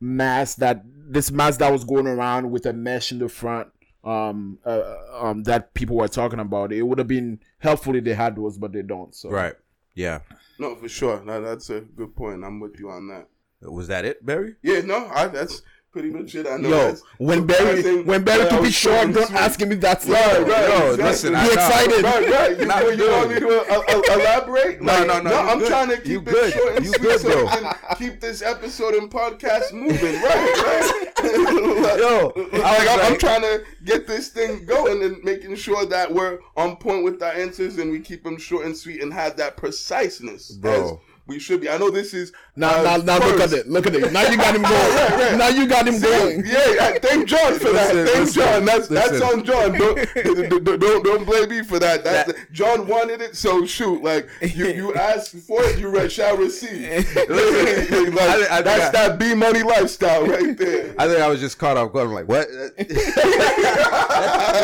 mask 0.00 0.58
that 0.58 0.82
this 0.84 1.30
mask 1.30 1.60
that 1.60 1.72
was 1.72 1.84
going 1.84 2.06
around 2.06 2.50
with 2.50 2.66
a 2.66 2.72
mesh 2.72 3.12
in 3.12 3.18
the 3.18 3.28
front 3.28 3.68
um 4.06 4.58
uh, 4.64 4.96
um 5.12 5.42
that 5.42 5.74
people 5.74 5.96
were 5.96 6.08
talking 6.08 6.38
about 6.40 6.72
it 6.72 6.82
would 6.82 6.98
have 6.98 7.08
been 7.08 7.40
helpful 7.58 7.94
if 7.96 8.04
they 8.04 8.14
had 8.14 8.36
those 8.36 8.56
but 8.56 8.72
they 8.72 8.82
don't 8.82 9.14
so 9.14 9.28
Right. 9.28 9.54
Yeah. 9.94 10.20
No, 10.58 10.74
for 10.76 10.88
sure. 10.88 11.24
No, 11.24 11.40
that's 11.40 11.70
a 11.70 11.80
good 11.80 12.14
point. 12.14 12.44
I'm 12.44 12.60
with 12.60 12.78
you 12.78 12.90
on 12.90 13.08
that. 13.08 13.28
Was 13.62 13.88
that 13.88 14.04
it, 14.04 14.24
Barry? 14.24 14.56
Yeah, 14.62 14.80
no, 14.82 15.06
I, 15.06 15.26
that's 15.26 15.62
pretty 15.96 16.10
much 16.10 16.34
it. 16.34 16.46
I 16.46 16.58
know. 16.58 16.68
yo 16.68 16.96
when 17.16 17.46
Barry 17.46 18.02
when 18.02 18.22
Barry 18.22 18.40
that 18.44 18.50
keep 18.50 18.58
it 18.58 18.62
was 18.62 18.74
short 18.74 19.14
don't 19.14 19.26
sweet. 19.28 19.38
ask 19.40 19.58
him 19.60 19.72
if 19.72 19.80
that's 19.80 20.06
Right, 20.06 20.40
right. 20.46 20.68
Yo, 20.68 20.92
exactly. 20.92 21.04
listen, 21.04 21.30
Be 21.32 21.38
know. 21.40 21.52
excited. 21.52 22.04
Right, 22.04 22.28
right. 22.30 22.58
You, 22.60 22.66
Not 22.66 22.82
you, 22.84 22.90
me 22.90 22.96
good. 22.96 23.38
to 23.38 24.12
elaborate? 24.12 24.82
No, 24.82 24.92
Like, 24.92 25.06
no, 25.06 25.20
no, 25.22 25.30
you 25.30 25.36
I'm 25.48 25.58
good. 25.58 25.68
trying 25.68 25.88
to 25.88 25.96
keep 25.96 26.06
You 26.06 26.18
it 26.20 26.24
good. 26.26 26.52
short 26.52 26.76
and 26.76 26.84
You 26.84 26.90
sweet 26.92 27.00
good, 27.02 27.20
so 27.20 27.44
we 27.44 27.48
can 27.48 27.74
keep 27.96 28.20
this 28.20 28.42
episode 28.42 28.94
and 28.94 29.10
podcast 29.10 29.72
moving. 29.72 30.16
Right, 30.22 31.02
right. 31.22 31.98
Yo, 31.98 32.32
I, 32.52 32.58
like, 32.58 32.88
I'm, 32.90 33.12
I'm 33.12 33.18
trying 33.18 33.40
to 33.42 33.64
get 33.84 34.06
this 34.06 34.28
thing 34.28 34.66
going 34.66 35.02
and 35.02 35.22
making 35.24 35.54
sure 35.56 35.86
that 35.86 36.12
we're 36.12 36.40
on 36.58 36.76
point 36.76 37.04
with 37.04 37.22
our 37.22 37.32
answers 37.32 37.78
and 37.78 37.90
we 37.90 38.00
keep 38.00 38.22
them 38.22 38.36
short 38.36 38.66
and 38.66 38.76
sweet 38.76 39.02
and 39.02 39.12
have 39.14 39.36
that 39.38 39.56
preciseness, 39.56 40.50
Bro. 40.52 40.72
as 40.72 40.92
we 41.26 41.38
should 41.40 41.60
be. 41.60 41.68
I 41.68 41.76
know 41.76 41.90
this 41.90 42.14
is 42.14 42.32
now 42.54 42.78
uh, 42.78 42.82
now, 42.82 43.18
now 43.18 43.18
look 43.18 43.40
at 43.40 43.52
it 43.52 43.66
look 43.68 43.86
at 43.86 43.94
it 43.94 44.12
now 44.12 44.22
you 44.30 44.36
got 44.36 44.54
him 44.54 44.62
going 44.72 44.72
Right, 44.72 45.10
right. 45.30 45.36
now 45.38 45.48
you 45.48 45.66
got 45.66 45.86
him 45.88 46.00
going 46.00 46.44
Yeah, 46.46 46.72
yeah, 46.74 46.98
thank 47.00 47.26
John 47.28 47.58
for 47.58 47.72
that. 47.72 47.94
Listen, 47.94 48.06
Thank 48.06 48.18
listen, 48.26 48.42
John. 48.42 48.64
That's 48.64 48.88
that's 48.88 49.20
on 49.20 49.44
John. 49.44 49.72
Don't, 49.72 49.96
don't, 50.64 50.80
don't 50.80 51.02
don't 51.04 51.24
blame 51.24 51.48
me 51.50 51.62
for 51.62 51.78
that. 51.80 52.04
That's 52.04 52.32
John 52.52 52.86
wanted 52.86 53.20
it, 53.20 53.36
so 53.36 53.66
shoot. 53.66 54.02
Like 54.02 54.28
you, 54.40 54.66
you 54.68 54.94
asked 55.10 55.34
for 55.36 55.62
it, 55.64 55.78
you 55.78 55.88
re- 55.88 56.08
shall 56.08 56.36
receive. 56.36 56.88
Like, 57.16 57.30
I- 57.30 58.58
I- 58.58 58.62
that's 58.62 58.96
I- 58.96 59.08
that 59.08 59.18
B 59.18 59.34
money 59.34 59.62
lifestyle 59.62 60.26
right 60.26 60.56
there. 60.56 60.94
I 60.98 61.06
think 61.08 61.20
I 61.20 61.28
was 61.28 61.40
just 61.40 61.58
caught 61.58 61.76
off 61.76 61.92
guard. 61.92 62.06
I'm 62.08 62.14
like, 62.14 62.28
what? 62.28 62.46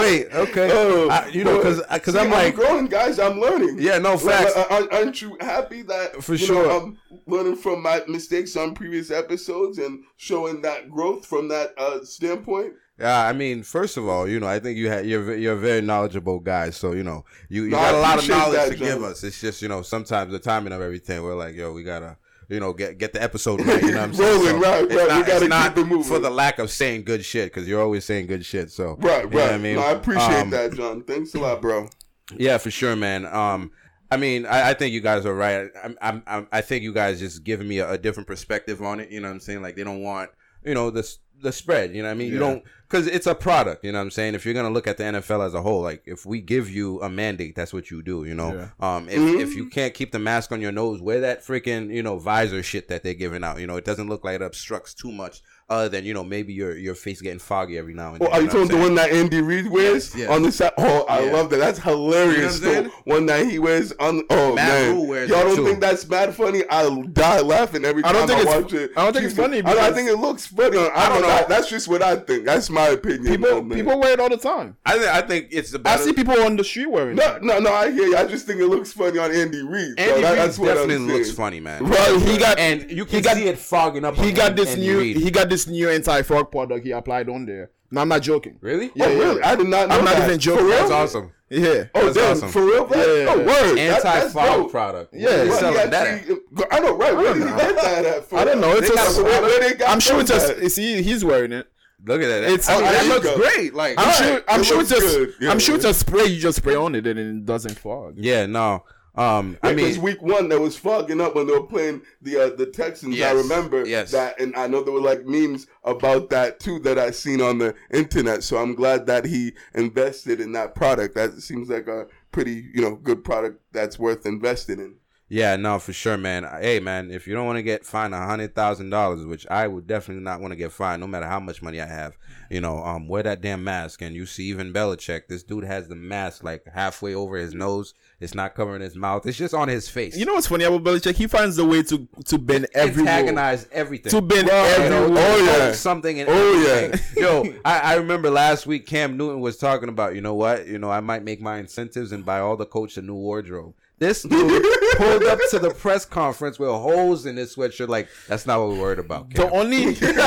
Wait, 0.01 0.29
okay. 0.33 0.69
Oh, 0.73 1.09
I- 1.11 1.27
you 1.29 1.45
know, 1.45 1.57
because 1.59 1.83
because 1.93 2.17
I'm 2.17 2.31
like, 2.31 2.55
growing, 2.55 2.87
guys. 2.87 3.19
I'm 3.19 3.39
learning. 3.41 3.77
Yeah, 3.79 3.99
no, 3.99 4.13
Like, 4.15 4.21
facts. 4.21 4.57
uh, 4.57 4.87
aren't- 4.91 5.21
you 5.23 5.37
happy 5.41 5.83
that 5.83 6.23
For 6.25 6.35
you 6.35 6.47
sure. 6.53 6.71
I'm 6.71 6.99
learning 7.27 7.57
from 7.57 7.83
my 7.83 8.03
mistakes 8.09 8.57
on 8.57 8.75
previous 8.75 9.11
episodes 9.11 9.79
and 9.79 10.05
showing 10.17 10.63
that 10.63 10.91
growth 10.91 11.27
from 11.27 11.49
that 11.49 11.71
uh, 11.79 12.05
standpoint. 12.05 12.75
yeah. 12.99 13.27
I 13.27 13.33
mean, 13.33 13.63
first 13.63 13.97
of 13.97 14.07
all, 14.09 14.29
you 14.29 14.39
know, 14.41 14.47
I 14.47 14.59
think 14.59 14.77
you 14.79 14.89
had 14.89 15.07
you're 15.07 15.35
you're 15.37 15.55
a 15.55 15.59
very 15.59 15.81
knowledgeable 15.81 16.41
guy, 16.41 16.71
so 16.71 16.93
you 16.93 17.03
know, 17.03 17.25
you, 17.49 17.65
you 17.65 17.71
No, 17.71 17.77
got 17.79 17.95
I 17.95 17.99
a 17.99 18.01
lot 18.01 18.19
of 18.23 18.29
knowledge 18.29 18.55
that, 18.55 18.69
to 18.73 18.77
John. 18.77 18.89
give 18.89 19.03
us. 19.03 19.25
It's 19.25 19.41
just 19.41 19.63
you 19.63 19.69
know, 19.69 19.83
sometimes 19.83 20.33
the 20.33 20.39
timing 20.39 20.73
of 20.73 20.81
everything, 20.81 21.23
we're 21.23 21.35
like, 21.35 21.55
yo, 21.55 21.73
we 21.73 21.83
gotta. 21.83 22.17
You 22.49 22.61
know, 22.61 22.75
get 22.75 22.99
get 22.99 23.15
the 23.15 23.23
episode 23.23 23.61
right. 23.65 23.81
You 23.83 23.93
know 23.93 24.01
what 24.01 24.09
I'm 24.09 24.15
saying? 24.15 24.43
Rolling, 24.43 24.61
right, 24.61 24.85
it's 24.85 24.95
right. 24.95 25.17
We 25.17 25.23
gotta 25.23 25.37
it's 25.37 25.49
not 25.49 25.75
keep 25.75 25.85
it 25.85 25.89
moving. 25.89 26.05
for 26.05 26.19
the 26.19 26.29
lack 26.29 26.59
of 26.59 26.71
saying 26.71 27.05
good 27.05 27.25
shit 27.25 27.47
because 27.47 27.67
you're 27.67 27.81
always 27.81 28.05
saying 28.05 28.27
good 28.27 28.45
shit. 28.45 28.71
So 28.71 28.97
Right, 28.99 29.25
you 29.25 29.31
know 29.31 29.37
right. 29.39 29.45
what 29.47 29.53
I 29.53 29.59
mean, 29.59 29.77
No, 29.77 29.83
I 29.83 29.93
appreciate 29.93 30.41
Um, 30.41 30.51
that, 30.51 30.75
John. 30.75 31.03
Thanks 31.05 31.33
a 31.35 31.39
lot, 31.41 31.63
bro. 31.63 31.89
Yeah, 32.37 32.59
for 32.59 32.71
sure, 32.71 32.95
man. 32.95 33.25
Um, 33.27 33.71
I 34.13 34.17
mean, 34.19 34.47
I, 34.47 34.71
I 34.71 34.75
think 34.75 34.93
you 34.93 35.01
guys 35.01 35.25
are 35.27 35.35
right. 35.35 35.71
I'm, 35.83 35.97
I'm, 36.03 36.23
I'm, 36.27 36.49
I 36.53 36.61
think 36.61 36.83
you 36.83 36.93
guys 36.93 37.19
just 37.19 37.45
giving 37.45 37.67
me 37.67 37.79
a, 37.79 37.93
a 37.93 37.99
different 37.99 38.27
perspective 38.27 38.83
on 38.83 39.01
it. 39.01 39.11
You 39.11 39.21
know 39.21 39.29
what 39.29 39.35
I'm 39.35 39.41
saying? 39.41 39.63
Like 39.63 39.75
they 39.77 39.85
don't 39.85 40.03
want, 40.03 40.31
you 40.65 40.75
know, 40.75 40.91
the 40.91 41.03
the 41.41 41.51
spread. 41.51 41.95
You 41.95 42.03
know 42.03 42.09
what 42.09 42.15
I 42.15 42.19
mean? 42.19 42.31
You 42.33 42.39
don't 42.39 42.63
because 42.89 43.07
it's 43.07 43.27
a 43.27 43.35
product. 43.35 43.85
You 43.85 43.91
know 43.93 43.99
what 43.99 44.05
I'm 44.05 44.11
saying? 44.11 44.35
If 44.35 44.45
you're 44.45 44.55
gonna 44.55 44.71
look 44.71 44.87
at 44.87 44.97
the 44.99 45.05
NFL 45.05 45.47
as 45.47 45.55
a 45.55 45.63
whole, 45.63 45.81
like 45.83 46.03
if 46.07 46.25
we 46.27 46.41
give 46.41 46.71
you 46.71 47.01
a 47.03 47.09
mandate, 47.09 47.57
that's 47.57 47.73
what 47.73 47.91
you 47.91 48.03
do. 48.03 48.25
You 48.25 48.35
know, 48.35 48.69
um, 48.81 49.09
if 49.09 49.19
Mhm. 49.19 49.41
if 49.41 49.55
you 49.55 49.69
can't 49.69 49.95
keep 49.95 50.13
the 50.13 50.19
mask 50.19 50.53
on 50.53 50.61
your 50.61 50.73
nose, 50.73 51.01
wear 51.01 51.21
that 51.21 51.43
freaking 51.45 51.93
you 51.93 52.03
know 52.03 52.19
visor 52.19 52.63
shit 52.63 52.89
that 52.89 53.03
they're 53.03 53.15
giving 53.15 53.43
out. 53.43 53.59
You 53.61 53.67
know, 53.67 53.77
it 53.77 53.85
doesn't 53.85 54.09
look 54.09 54.25
like 54.25 54.37
it 54.37 54.43
obstructs 54.43 54.95
too 54.95 55.11
much. 55.11 55.43
Other 55.73 55.89
than 55.89 56.05
you 56.05 56.13
know 56.13 56.23
maybe 56.23 56.53
your 56.53 56.77
your 56.77 56.95
face 56.95 57.21
getting 57.23 57.39
foggy 57.39 57.79
every 57.79 57.95
now 57.95 58.13
and 58.15 58.23
Oh, 58.23 58.27
then. 58.27 58.35
are 58.35 58.41
you 58.43 58.47
know 58.49 58.53
what 58.53 58.61
I'm 58.63 58.69
talking 58.69 58.79
the 58.79 58.83
one 58.85 58.95
that 58.97 59.11
Andy 59.11 59.41
Reid 59.41 59.71
wears 59.71 60.11
Yes, 60.15 60.17
yes. 60.17 60.31
on 60.31 60.43
the 60.43 60.53
side? 60.53 60.73
Oh, 60.77 61.05
I 61.09 61.25
Yeah. 61.25 61.33
love 61.33 61.51
that. 61.51 61.57
That's 61.59 61.79
hilarious. 61.79 62.61
You 62.61 62.67
know 62.67 62.73
what 62.83 62.85
I'm 62.87 62.91
one 63.05 63.27
that 63.27 63.47
he 63.47 63.59
wears 63.59 63.93
on. 63.99 64.23
Oh 64.31 64.55
Matt 64.55 64.69
man, 64.69 65.07
wears 65.09 65.31
y'all 65.31 65.45
don't 65.45 65.57
too. 65.57 65.65
think 65.67 65.81
that's 65.81 66.07
mad 66.09 66.35
funny? 66.35 66.63
I'll 66.69 67.03
die 67.03 67.41
laughing 67.41 67.85
every 67.85 68.05
I 68.05 68.13
time 68.13 68.17
I, 68.17 68.19
don't 68.19 68.29
think 68.29 68.41
it's- 68.43 68.63
watch 68.63 68.73
it. 68.75 68.91
I 68.97 69.05
don't 69.05 69.13
think 69.15 69.25
it's 69.27 69.35
funny 69.37 69.63
me. 69.63 69.71
I, 69.71 69.89
I 69.89 69.93
think 69.93 70.09
it 70.11 70.17
looks 70.19 70.47
funny. 70.47 70.77
I, 70.79 70.81
I 70.81 71.09
don't 71.09 71.13
don't 71.13 71.23
know. 71.23 71.29
know. 71.29 71.35
That- 71.37 71.49
that's 71.49 71.69
just 71.71 71.89
what 71.89 72.03
I 72.03 72.17
think. 72.17 72.45
That's 72.45 72.69
my 72.71 72.89
opinion. 72.89 73.25
people 73.25 73.63
man. 73.63 73.79
people 73.79 73.99
wear 74.01 74.13
it 74.13 74.21
all 74.21 74.29
the 74.29 74.37
time 74.37 74.77
I 74.85 74.99
think 74.99 75.09
I 75.09 75.23
think 75.23 75.49
it's 75.51 75.71
the 75.71 75.81
I 75.85 75.97
see 75.97 76.13
people 76.13 76.39
on 76.43 76.57
the 76.57 76.65
street 76.65 76.91
wearing 76.91 77.17
No, 77.17 77.37
it 77.37 77.43
no, 77.43 77.59
no. 77.59 77.73
I 77.73 77.91
hear 77.91 78.07
you. 78.09 78.17
I 78.17 78.25
just 78.27 78.47
think 78.47 78.61
it 78.61 78.67
looks 78.67 78.93
funny 78.93 79.19
on 79.19 79.31
Andy 79.33 79.63
Reid. 79.63 79.95
so 79.99 80.05
Andy 80.05 80.21
that- 80.23 80.31
Reid 80.31 80.39
that's 80.39 80.59
what 80.59 80.75
definitely 80.75 80.97
looks 81.15 81.31
funny, 81.31 81.61
man. 81.61 81.89
Well, 81.89 82.21
he 82.21 82.37
got 82.37 82.59
and 82.59 82.91
you 82.91 83.05
he 83.05 83.11
can 83.11 83.23
got 83.23 83.37
see 83.37 83.47
it 83.49 83.59
fogging 83.59 84.05
up. 84.05 84.17
he 84.17 84.33
got 84.33 84.57
this 84.57 84.77
new 84.77 85.01
he 85.01 85.31
got 85.31 85.49
this 85.49 85.62
new 85.67 85.89
anti-fog 85.89 86.51
product 86.51 86.85
he 86.85 86.93
applied 86.93 87.29
on 87.29 87.47
there. 87.47 87.71
No, 87.91 88.01
I'm 88.01 88.09
not 88.09 88.23
joking. 88.23 88.57
really? 88.63 88.91
Yeah, 88.95 89.05
oh, 89.07 89.11
yeah. 89.13 89.19
really? 89.19 89.43
I 89.43 89.55
did 89.55 89.67
not 89.69 89.89
know 89.89 89.97
I'm 89.99 90.05
not 90.05 90.17
that. 90.17 90.27
even 90.29 90.41
joking. 90.41 90.61
For 90.61 90.65
real? 90.67 90.77
That's 90.79 90.91
awesome. 90.91 91.33
Yeah. 91.51 91.85
Oh, 91.95 92.05
That's 92.07 92.15
damn, 92.17 92.31
awesome. 92.33 92.49
for 92.49 92.63
real? 92.65 92.89
Yeah. 92.91 93.27
Oh, 93.29 93.45
word. 93.47 93.79
Anti-fog 93.79 94.57
dope. 94.57 94.71
product. 94.71 95.13
Yeah. 95.15 95.27
Where 95.29 95.37
they 95.37 95.37
Well, 95.37 95.49
Well, 95.49 95.59
selling 95.75 95.91
that 95.91 96.07
actually- 96.09 96.35
at? 96.59 96.73
I 96.73 96.79
know, 96.79 96.97
right? 96.97 97.15
Where 97.15 97.35
did 97.35 97.43
he 97.43 97.49
get 97.51 97.77
that 97.77 98.05
at? 98.07 98.25
For 98.25 98.39
I 98.39 98.45
don't 98.45 98.61
know. 98.63 98.73
It's 98.73 98.89
They 98.89 98.95
a, 98.95 98.97
got 98.97 99.23
Where, 99.23 99.43
where 99.43 99.61
they 99.61 99.75
got 99.75 99.91
I'm 99.91 100.01
sure 100.01 100.21
it's 100.21 100.31
those 100.31 100.49
a. 100.49 100.57
at? 100.57 100.63
Is 100.63 100.77
he? 100.77 101.03
He's 101.03 101.23
wearing 101.23 101.53
it. 101.53 101.69
Look 102.07 102.23
at 102.23 102.29
that. 102.29 102.45
It's- 102.45 102.69
I 102.69 102.77
mean, 102.77 102.85
that 102.85 103.07
looks 103.09 103.27
go. 103.27 103.37
great. 103.37 103.75
Like, 103.75 103.95
I'm 103.99 104.05
Alright, 104.09 104.17
sure. 104.17 104.43
I'm 104.49 104.61
it 104.63 104.65
sure 104.65 104.81
it's 104.81 104.91
looks 104.91 105.05
a. 105.15 105.19
good. 105.19 105.35
Yeah, 105.41 105.51
I'm 105.51 105.59
sure 105.61 105.77
it's 105.77 105.85
a 105.85 105.93
spray. 105.95 106.25
You 106.25 106.41
just 106.41 106.57
spray 106.57 106.75
on 106.75 106.95
it 106.95 107.07
and 107.07 107.19
it 107.21 107.45
doesn't 107.45 107.79
fog. 107.79 108.15
yeah, 108.17 108.47
no. 108.47 108.85
Um, 109.15 109.59
I 109.63 109.75
Because 109.75 109.97
mean, 109.97 110.03
week 110.03 110.23
one, 110.23 110.49
that 110.49 110.61
was 110.61 110.77
fogging 110.77 111.21
up 111.21 111.35
when 111.35 111.47
they 111.47 111.53
were 111.53 111.67
playing 111.67 112.01
the 112.23 112.37
uh, 112.39 112.57
the 112.57 112.65
Texans. 112.67 113.21
I 113.21 113.33
remember 113.33 113.87
yes. 113.87 114.11
that, 114.13 114.41
and 114.41 114.57
I 114.57 114.67
know 114.69 114.83
there 114.83 114.95
were 114.95 115.01
like 115.03 115.27
memes 115.27 115.67
about 115.85 116.31
that 116.31 116.61
too 116.61 116.79
that 116.81 116.99
I 116.99 117.11
seen 117.11 117.43
on 117.43 117.59
the 117.59 117.75
internet. 117.93 118.43
So 118.43 118.57
I'm 118.57 118.75
glad 118.75 119.07
that 119.07 119.27
he 119.27 119.53
invested 119.75 120.41
in 120.41 120.53
that 120.53 120.75
product. 120.75 121.15
That 121.15 121.35
seems 121.43 121.69
like 121.69 121.89
a 121.89 122.07
pretty 122.31 122.71
you 122.75 122.81
know 122.81 122.97
good 122.97 123.23
product 123.23 123.61
that's 123.73 123.99
worth 123.99 124.25
investing 124.25 124.79
in. 124.79 124.97
yeah, 125.29 125.57
no, 125.57 125.79
for 125.79 125.93
sure, 125.95 126.19
man. 126.19 126.45
Hey, 126.61 126.79
man, 126.79 127.11
if 127.11 127.27
you 127.27 127.35
don't 127.35 127.47
want 127.47 127.57
to 127.57 127.63
get 127.63 127.87
fined 127.87 128.15
a 128.15 128.19
hundred 128.27 128.55
thousand 128.55 128.91
dollars, 128.91 129.25
which 129.25 129.47
I 129.51 129.67
would 129.67 129.87
definitely 129.87 130.25
not 130.25 130.41
want 130.41 130.53
to 130.53 130.57
get 130.57 130.73
fined, 130.73 131.01
no 131.01 131.07
matter 131.07 131.27
how 131.27 131.41
much 131.41 131.63
money 131.63 131.81
I 131.81 131.87
have, 131.87 132.17
you 132.51 132.61
know, 132.61 132.85
um, 132.85 133.09
wear 133.09 133.23
that 133.23 133.41
damn 133.41 133.65
mask. 133.65 134.03
And 134.03 134.15
you 134.15 134.27
see, 134.27 134.45
even 134.45 134.73
Belichick, 134.75 135.29
this 135.29 135.43
dude 135.43 135.65
has 135.65 135.89
the 135.89 135.95
mask 135.97 136.45
like 136.45 136.67
halfway 136.75 137.15
over 137.15 137.37
his 137.39 137.55
nose. 137.55 137.95
It's 138.23 138.35
not 138.35 138.55
covering 138.55 138.83
his 138.83 138.95
mouth. 138.95 139.27
It's 139.27 139.37
just 139.37 139.53
on 139.53 139.69
his 139.69 139.89
face. 139.89 140.17
You 140.17 140.25
know 140.25 140.35
what's 140.35 140.47
funny 140.47 140.65
about 140.65 140.85
Belichick? 140.85 141.17
He 141.17 141.27
finds 141.27 141.59
a 141.59 141.65
way 141.65 141.83
to 141.85 142.07
to 142.27 142.39
bend 142.39 142.69
every 142.75 143.03
rule. 143.03 143.09
antagonize 143.09 143.67
everything. 143.73 144.11
To 144.11 144.21
bend 144.21 144.47
You 144.47 144.53
every 144.55 144.89
know, 144.91 145.07
rule. 145.09 145.19
Oh, 145.19 145.37
yeah. 145.39 145.73
something. 145.73 146.19
In 146.19 146.29
Oh, 146.29 146.67
everything. 146.69 147.23
Yo, 147.23 147.55
I, 147.65 147.79
I 147.81 147.95
remember 147.97 148.31
last 148.31 148.67
week 148.67 148.87
Cam 148.87 149.17
Newton 149.17 149.41
was 149.41 149.57
talking 149.57 149.89
about, 149.89 150.15
you 150.15 150.21
know 150.21 150.35
what? 150.35 150.67
You 150.67 150.79
know, 150.79 150.91
I 150.91 151.01
might 151.01 151.25
make 151.25 151.41
my 151.41 151.59
incentives 151.59 152.13
and 152.13 152.25
buy 152.25 152.41
all 152.41 152.57
the 152.57 152.67
coach 152.67 152.97
a 152.97 153.03
new 153.03 153.15
wardrobe. 153.15 153.75
This 153.99 154.23
dude 154.23 154.31
pulled 154.97 155.23
up 155.25 155.39
to 155.51 155.59
the 155.61 155.71
press 155.71 156.05
conference 156.05 156.59
with 156.59 156.69
holes 156.71 157.25
in 157.27 157.37
his 157.37 157.55
sweatshirt. 157.55 157.89
Like 157.89 158.09
that's 158.29 158.47
not 158.47 158.59
what 158.61 158.71
we're 158.71 158.81
worried 158.81 158.99
about. 158.99 159.33
The 159.35 159.49
only 159.51 159.77
you 159.85 159.93
think 159.95 160.19